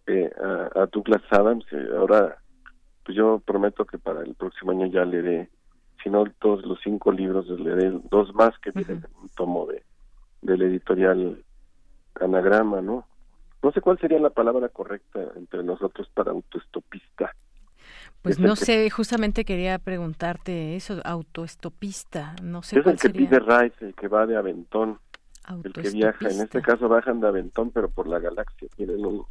eh, 0.07 0.31
a, 0.75 0.85
Douglas 0.87 1.21
Adams. 1.29 1.65
Ahora, 1.95 2.37
pues 3.05 3.15
yo 3.15 3.39
prometo 3.45 3.85
que 3.85 3.97
para 3.97 4.21
el 4.21 4.33
próximo 4.35 4.71
año 4.71 4.87
ya 4.87 5.05
leeré, 5.05 5.49
si 6.03 6.09
no 6.09 6.25
todos 6.39 6.65
los 6.65 6.79
cinco 6.83 7.11
libros, 7.11 7.47
leeré 7.49 7.91
dos 8.09 8.33
más 8.33 8.57
que 8.59 8.71
vienen 8.71 8.97
en 8.97 9.21
un 9.21 9.29
tomo 9.29 9.67
de 9.67 9.83
del 10.41 10.61
editorial 10.61 11.43
anagrama, 12.19 12.81
¿no? 12.81 13.05
No 13.61 13.71
sé 13.71 13.81
cuál 13.81 13.99
sería 13.99 14.19
la 14.19 14.29
palabra 14.29 14.69
correcta 14.69 15.19
entre 15.35 15.63
nosotros 15.63 16.09
para 16.13 16.31
autoestopista. 16.31 17.35
Pues 18.21 18.39
no 18.39 18.55
sé, 18.55 18.89
justamente 18.89 19.45
quería 19.45 19.79
preguntarte 19.79 20.75
eso, 20.75 21.01
autoestopista, 21.05 22.35
no 22.43 22.63
sé 22.63 22.79
es 22.79 22.85
el 22.85 22.99
que 22.99 23.09
pide 23.09 23.39
rides, 23.39 23.81
el 23.81 23.93
que 23.95 24.07
va 24.07 24.25
de 24.25 24.35
aventón, 24.35 24.99
el 25.63 25.73
que 25.73 25.89
viaja, 25.89 26.29
en 26.29 26.41
este 26.41 26.61
caso 26.61 26.87
bajan 26.87 27.19
de 27.19 27.27
aventón, 27.27 27.71
pero 27.71 27.89
por 27.89 28.07
la 28.07 28.19
galaxia, 28.19 28.67
tienen 28.75 29.05
un, 29.05 29.25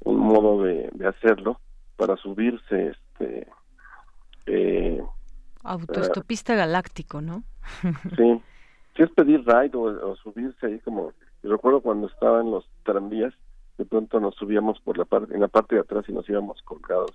un 0.00 0.18
modo 0.18 0.62
de, 0.62 0.88
de 0.92 1.06
hacerlo 1.06 1.60
para 1.96 2.16
subirse, 2.16 2.88
este... 2.88 3.48
Eh, 4.46 5.02
autoestopista 5.64 6.54
galáctico, 6.54 7.20
¿no? 7.20 7.42
sí, 8.16 8.40
si 8.96 9.02
es 9.02 9.10
pedir 9.10 9.44
ride 9.46 9.76
o, 9.76 10.16
subirse 10.16 10.66
ahí 10.66 10.78
como 10.80 11.12
recuerdo 11.42 11.80
cuando 11.80 12.08
estaban 12.08 12.50
los 12.50 12.68
tranvías 12.82 13.32
de 13.78 13.84
pronto 13.84 14.18
nos 14.18 14.34
subíamos 14.34 14.80
por 14.80 14.98
la 14.98 15.04
parte 15.04 15.34
en 15.34 15.40
la 15.40 15.48
parte 15.48 15.76
de 15.76 15.82
atrás 15.82 16.04
y 16.08 16.12
nos 16.12 16.28
íbamos 16.28 16.60
colgados 16.62 17.12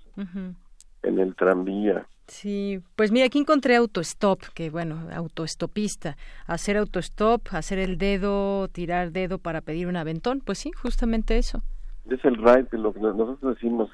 en 1.04 1.18
el 1.20 1.34
tranvía 1.34 2.06
Sí, 2.26 2.80
pues 2.96 3.12
mira, 3.12 3.26
aquí 3.26 3.38
encontré 3.38 3.76
autostop, 3.76 4.40
que 4.54 4.70
bueno, 4.70 5.08
autoestopista, 5.14 6.16
hacer 6.46 6.78
autostop, 6.78 7.48
hacer 7.52 7.78
el 7.78 7.98
dedo, 7.98 8.68
tirar 8.68 9.12
dedo 9.12 9.38
para 9.38 9.60
pedir 9.60 9.86
un 9.88 9.96
aventón, 9.96 10.40
pues 10.40 10.58
sí, 10.58 10.72
justamente 10.72 11.36
eso. 11.36 11.62
Es 12.08 12.24
el 12.24 12.36
ride, 12.36 12.66
lo 12.72 12.92
que 12.92 13.00
nosotros 13.00 13.54
decimos. 13.54 13.90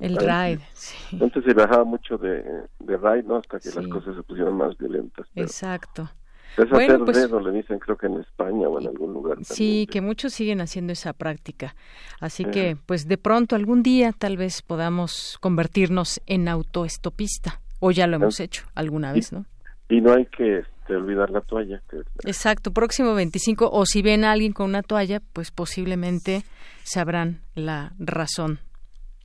El 0.00 0.16
ride, 0.16 0.60
sí. 0.74 1.18
Antes 1.20 1.44
se 1.44 1.54
bajaba 1.54 1.84
mucho 1.84 2.18
de, 2.18 2.42
de 2.78 2.96
ride, 2.96 3.24
¿no? 3.24 3.36
Hasta 3.36 3.58
que 3.58 3.70
las 3.70 3.86
cosas 3.88 4.16
se 4.16 4.22
pusieron 4.22 4.56
más 4.56 4.76
violentas. 4.76 5.26
Exacto. 5.34 6.10
Es 6.56 6.70
hacer 6.70 6.98
pues 7.00 7.16
dedo, 7.16 7.40
le 7.40 7.50
dicen 7.52 7.78
creo 7.78 7.96
que 7.96 8.06
en 8.06 8.20
España 8.20 8.68
o 8.68 8.80
en 8.80 8.88
algún 8.88 9.12
lugar. 9.14 9.38
Sí, 9.42 9.86
que 9.90 10.00
muchos 10.00 10.34
siguen 10.34 10.60
haciendo 10.60 10.92
esa 10.92 11.12
práctica. 11.12 11.74
Así 12.20 12.44
que, 12.44 12.76
pues 12.86 13.08
de 13.08 13.18
pronto, 13.18 13.56
algún 13.56 13.82
día 13.82 14.12
tal 14.12 14.36
vez 14.36 14.62
podamos 14.62 15.38
convertirnos 15.40 16.20
en 16.26 16.48
autoestopista. 16.48 17.60
O 17.80 17.90
ya 17.90 18.06
lo 18.06 18.16
hemos 18.16 18.38
hecho 18.38 18.64
alguna 18.74 19.12
vez, 19.12 19.32
¿no? 19.32 19.44
Y 19.88 20.00
no 20.00 20.12
hay 20.12 20.26
que 20.26 20.58
este, 20.58 20.94
olvidar 20.94 21.30
la 21.30 21.40
toalla. 21.40 21.82
Exacto, 22.24 22.72
próximo 22.72 23.14
25. 23.14 23.68
O 23.72 23.84
si 23.86 24.02
ven 24.02 24.24
a 24.24 24.32
alguien 24.32 24.52
con 24.52 24.68
una 24.68 24.82
toalla, 24.82 25.20
pues 25.32 25.50
posiblemente 25.50 26.44
sabrán 26.84 27.40
la 27.54 27.92
razón 27.98 28.60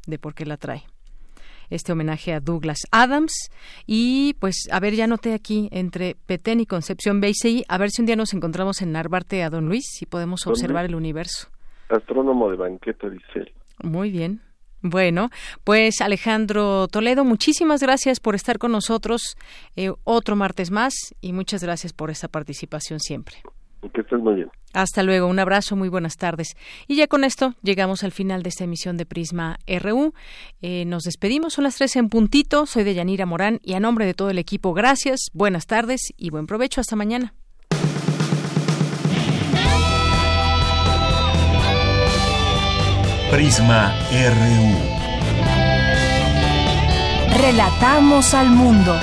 de 0.07 0.17
por 0.17 0.33
qué 0.33 0.45
la 0.45 0.57
trae 0.57 0.83
este 1.69 1.91
homenaje 1.91 2.33
a 2.33 2.39
Douglas 2.39 2.79
Adams. 2.91 3.49
Y 3.85 4.35
pues, 4.39 4.67
a 4.71 4.79
ver, 4.79 4.93
ya 4.93 5.07
noté 5.07 5.33
aquí 5.33 5.69
entre 5.71 6.15
Petén 6.25 6.59
y 6.59 6.65
Concepción 6.65 7.21
Beisey, 7.21 7.63
a 7.67 7.77
ver 7.77 7.89
si 7.91 8.01
un 8.01 8.05
día 8.05 8.15
nos 8.15 8.33
encontramos 8.33 8.81
en 8.81 8.91
Narvarte 8.91 9.43
a 9.43 9.49
Don 9.49 9.67
Luis 9.67 10.01
y 10.01 10.05
podemos 10.05 10.45
observar 10.47 10.85
el 10.85 10.95
universo. 10.95 11.49
Astrónomo 11.89 12.49
de 12.49 12.57
banqueta, 12.57 13.09
dice 13.09 13.25
él. 13.35 13.51
Muy 13.83 14.11
bien. 14.11 14.41
Bueno, 14.81 15.29
pues 15.63 16.01
Alejandro 16.01 16.87
Toledo, 16.87 17.25
muchísimas 17.25 17.81
gracias 17.81 18.19
por 18.19 18.35
estar 18.35 18.59
con 18.59 18.71
nosotros 18.71 19.35
eh, 19.75 19.91
otro 20.03 20.35
martes 20.35 20.69
más 20.69 20.93
y 21.19 21.33
muchas 21.33 21.63
gracias 21.63 21.93
por 21.93 22.11
esta 22.11 22.27
participación 22.27 22.99
siempre. 22.99 23.37
Que 23.93 24.01
estés 24.01 24.19
muy 24.19 24.35
bien. 24.35 24.49
Hasta 24.73 25.01
luego, 25.01 25.27
un 25.27 25.39
abrazo, 25.39 25.75
muy 25.75 25.89
buenas 25.89 26.17
tardes. 26.17 26.55
Y 26.87 26.95
ya 26.97 27.07
con 27.07 27.23
esto 27.23 27.53
llegamos 27.63 28.03
al 28.03 28.11
final 28.11 28.43
de 28.43 28.49
esta 28.49 28.63
emisión 28.65 28.97
de 28.97 29.05
Prisma 29.05 29.57
RU. 29.67 30.13
Eh, 30.61 30.85
nos 30.85 31.03
despedimos, 31.03 31.53
son 31.53 31.63
las 31.63 31.77
tres 31.77 31.95
en 31.95 32.09
puntito. 32.09 32.65
Soy 32.65 32.83
de 32.83 32.93
Yanira 32.93 33.25
Morán 33.25 33.59
y 33.63 33.73
a 33.73 33.79
nombre 33.79 34.05
de 34.05 34.13
todo 34.13 34.29
el 34.29 34.39
equipo, 34.39 34.73
gracias, 34.73 35.29
buenas 35.33 35.65
tardes 35.67 36.01
y 36.17 36.29
buen 36.29 36.47
provecho. 36.47 36.81
Hasta 36.81 36.95
mañana. 36.95 37.33
Prisma 43.31 43.93
RU. 44.11 44.97
Relatamos 47.41 48.33
al 48.33 48.49
mundo. 48.49 48.95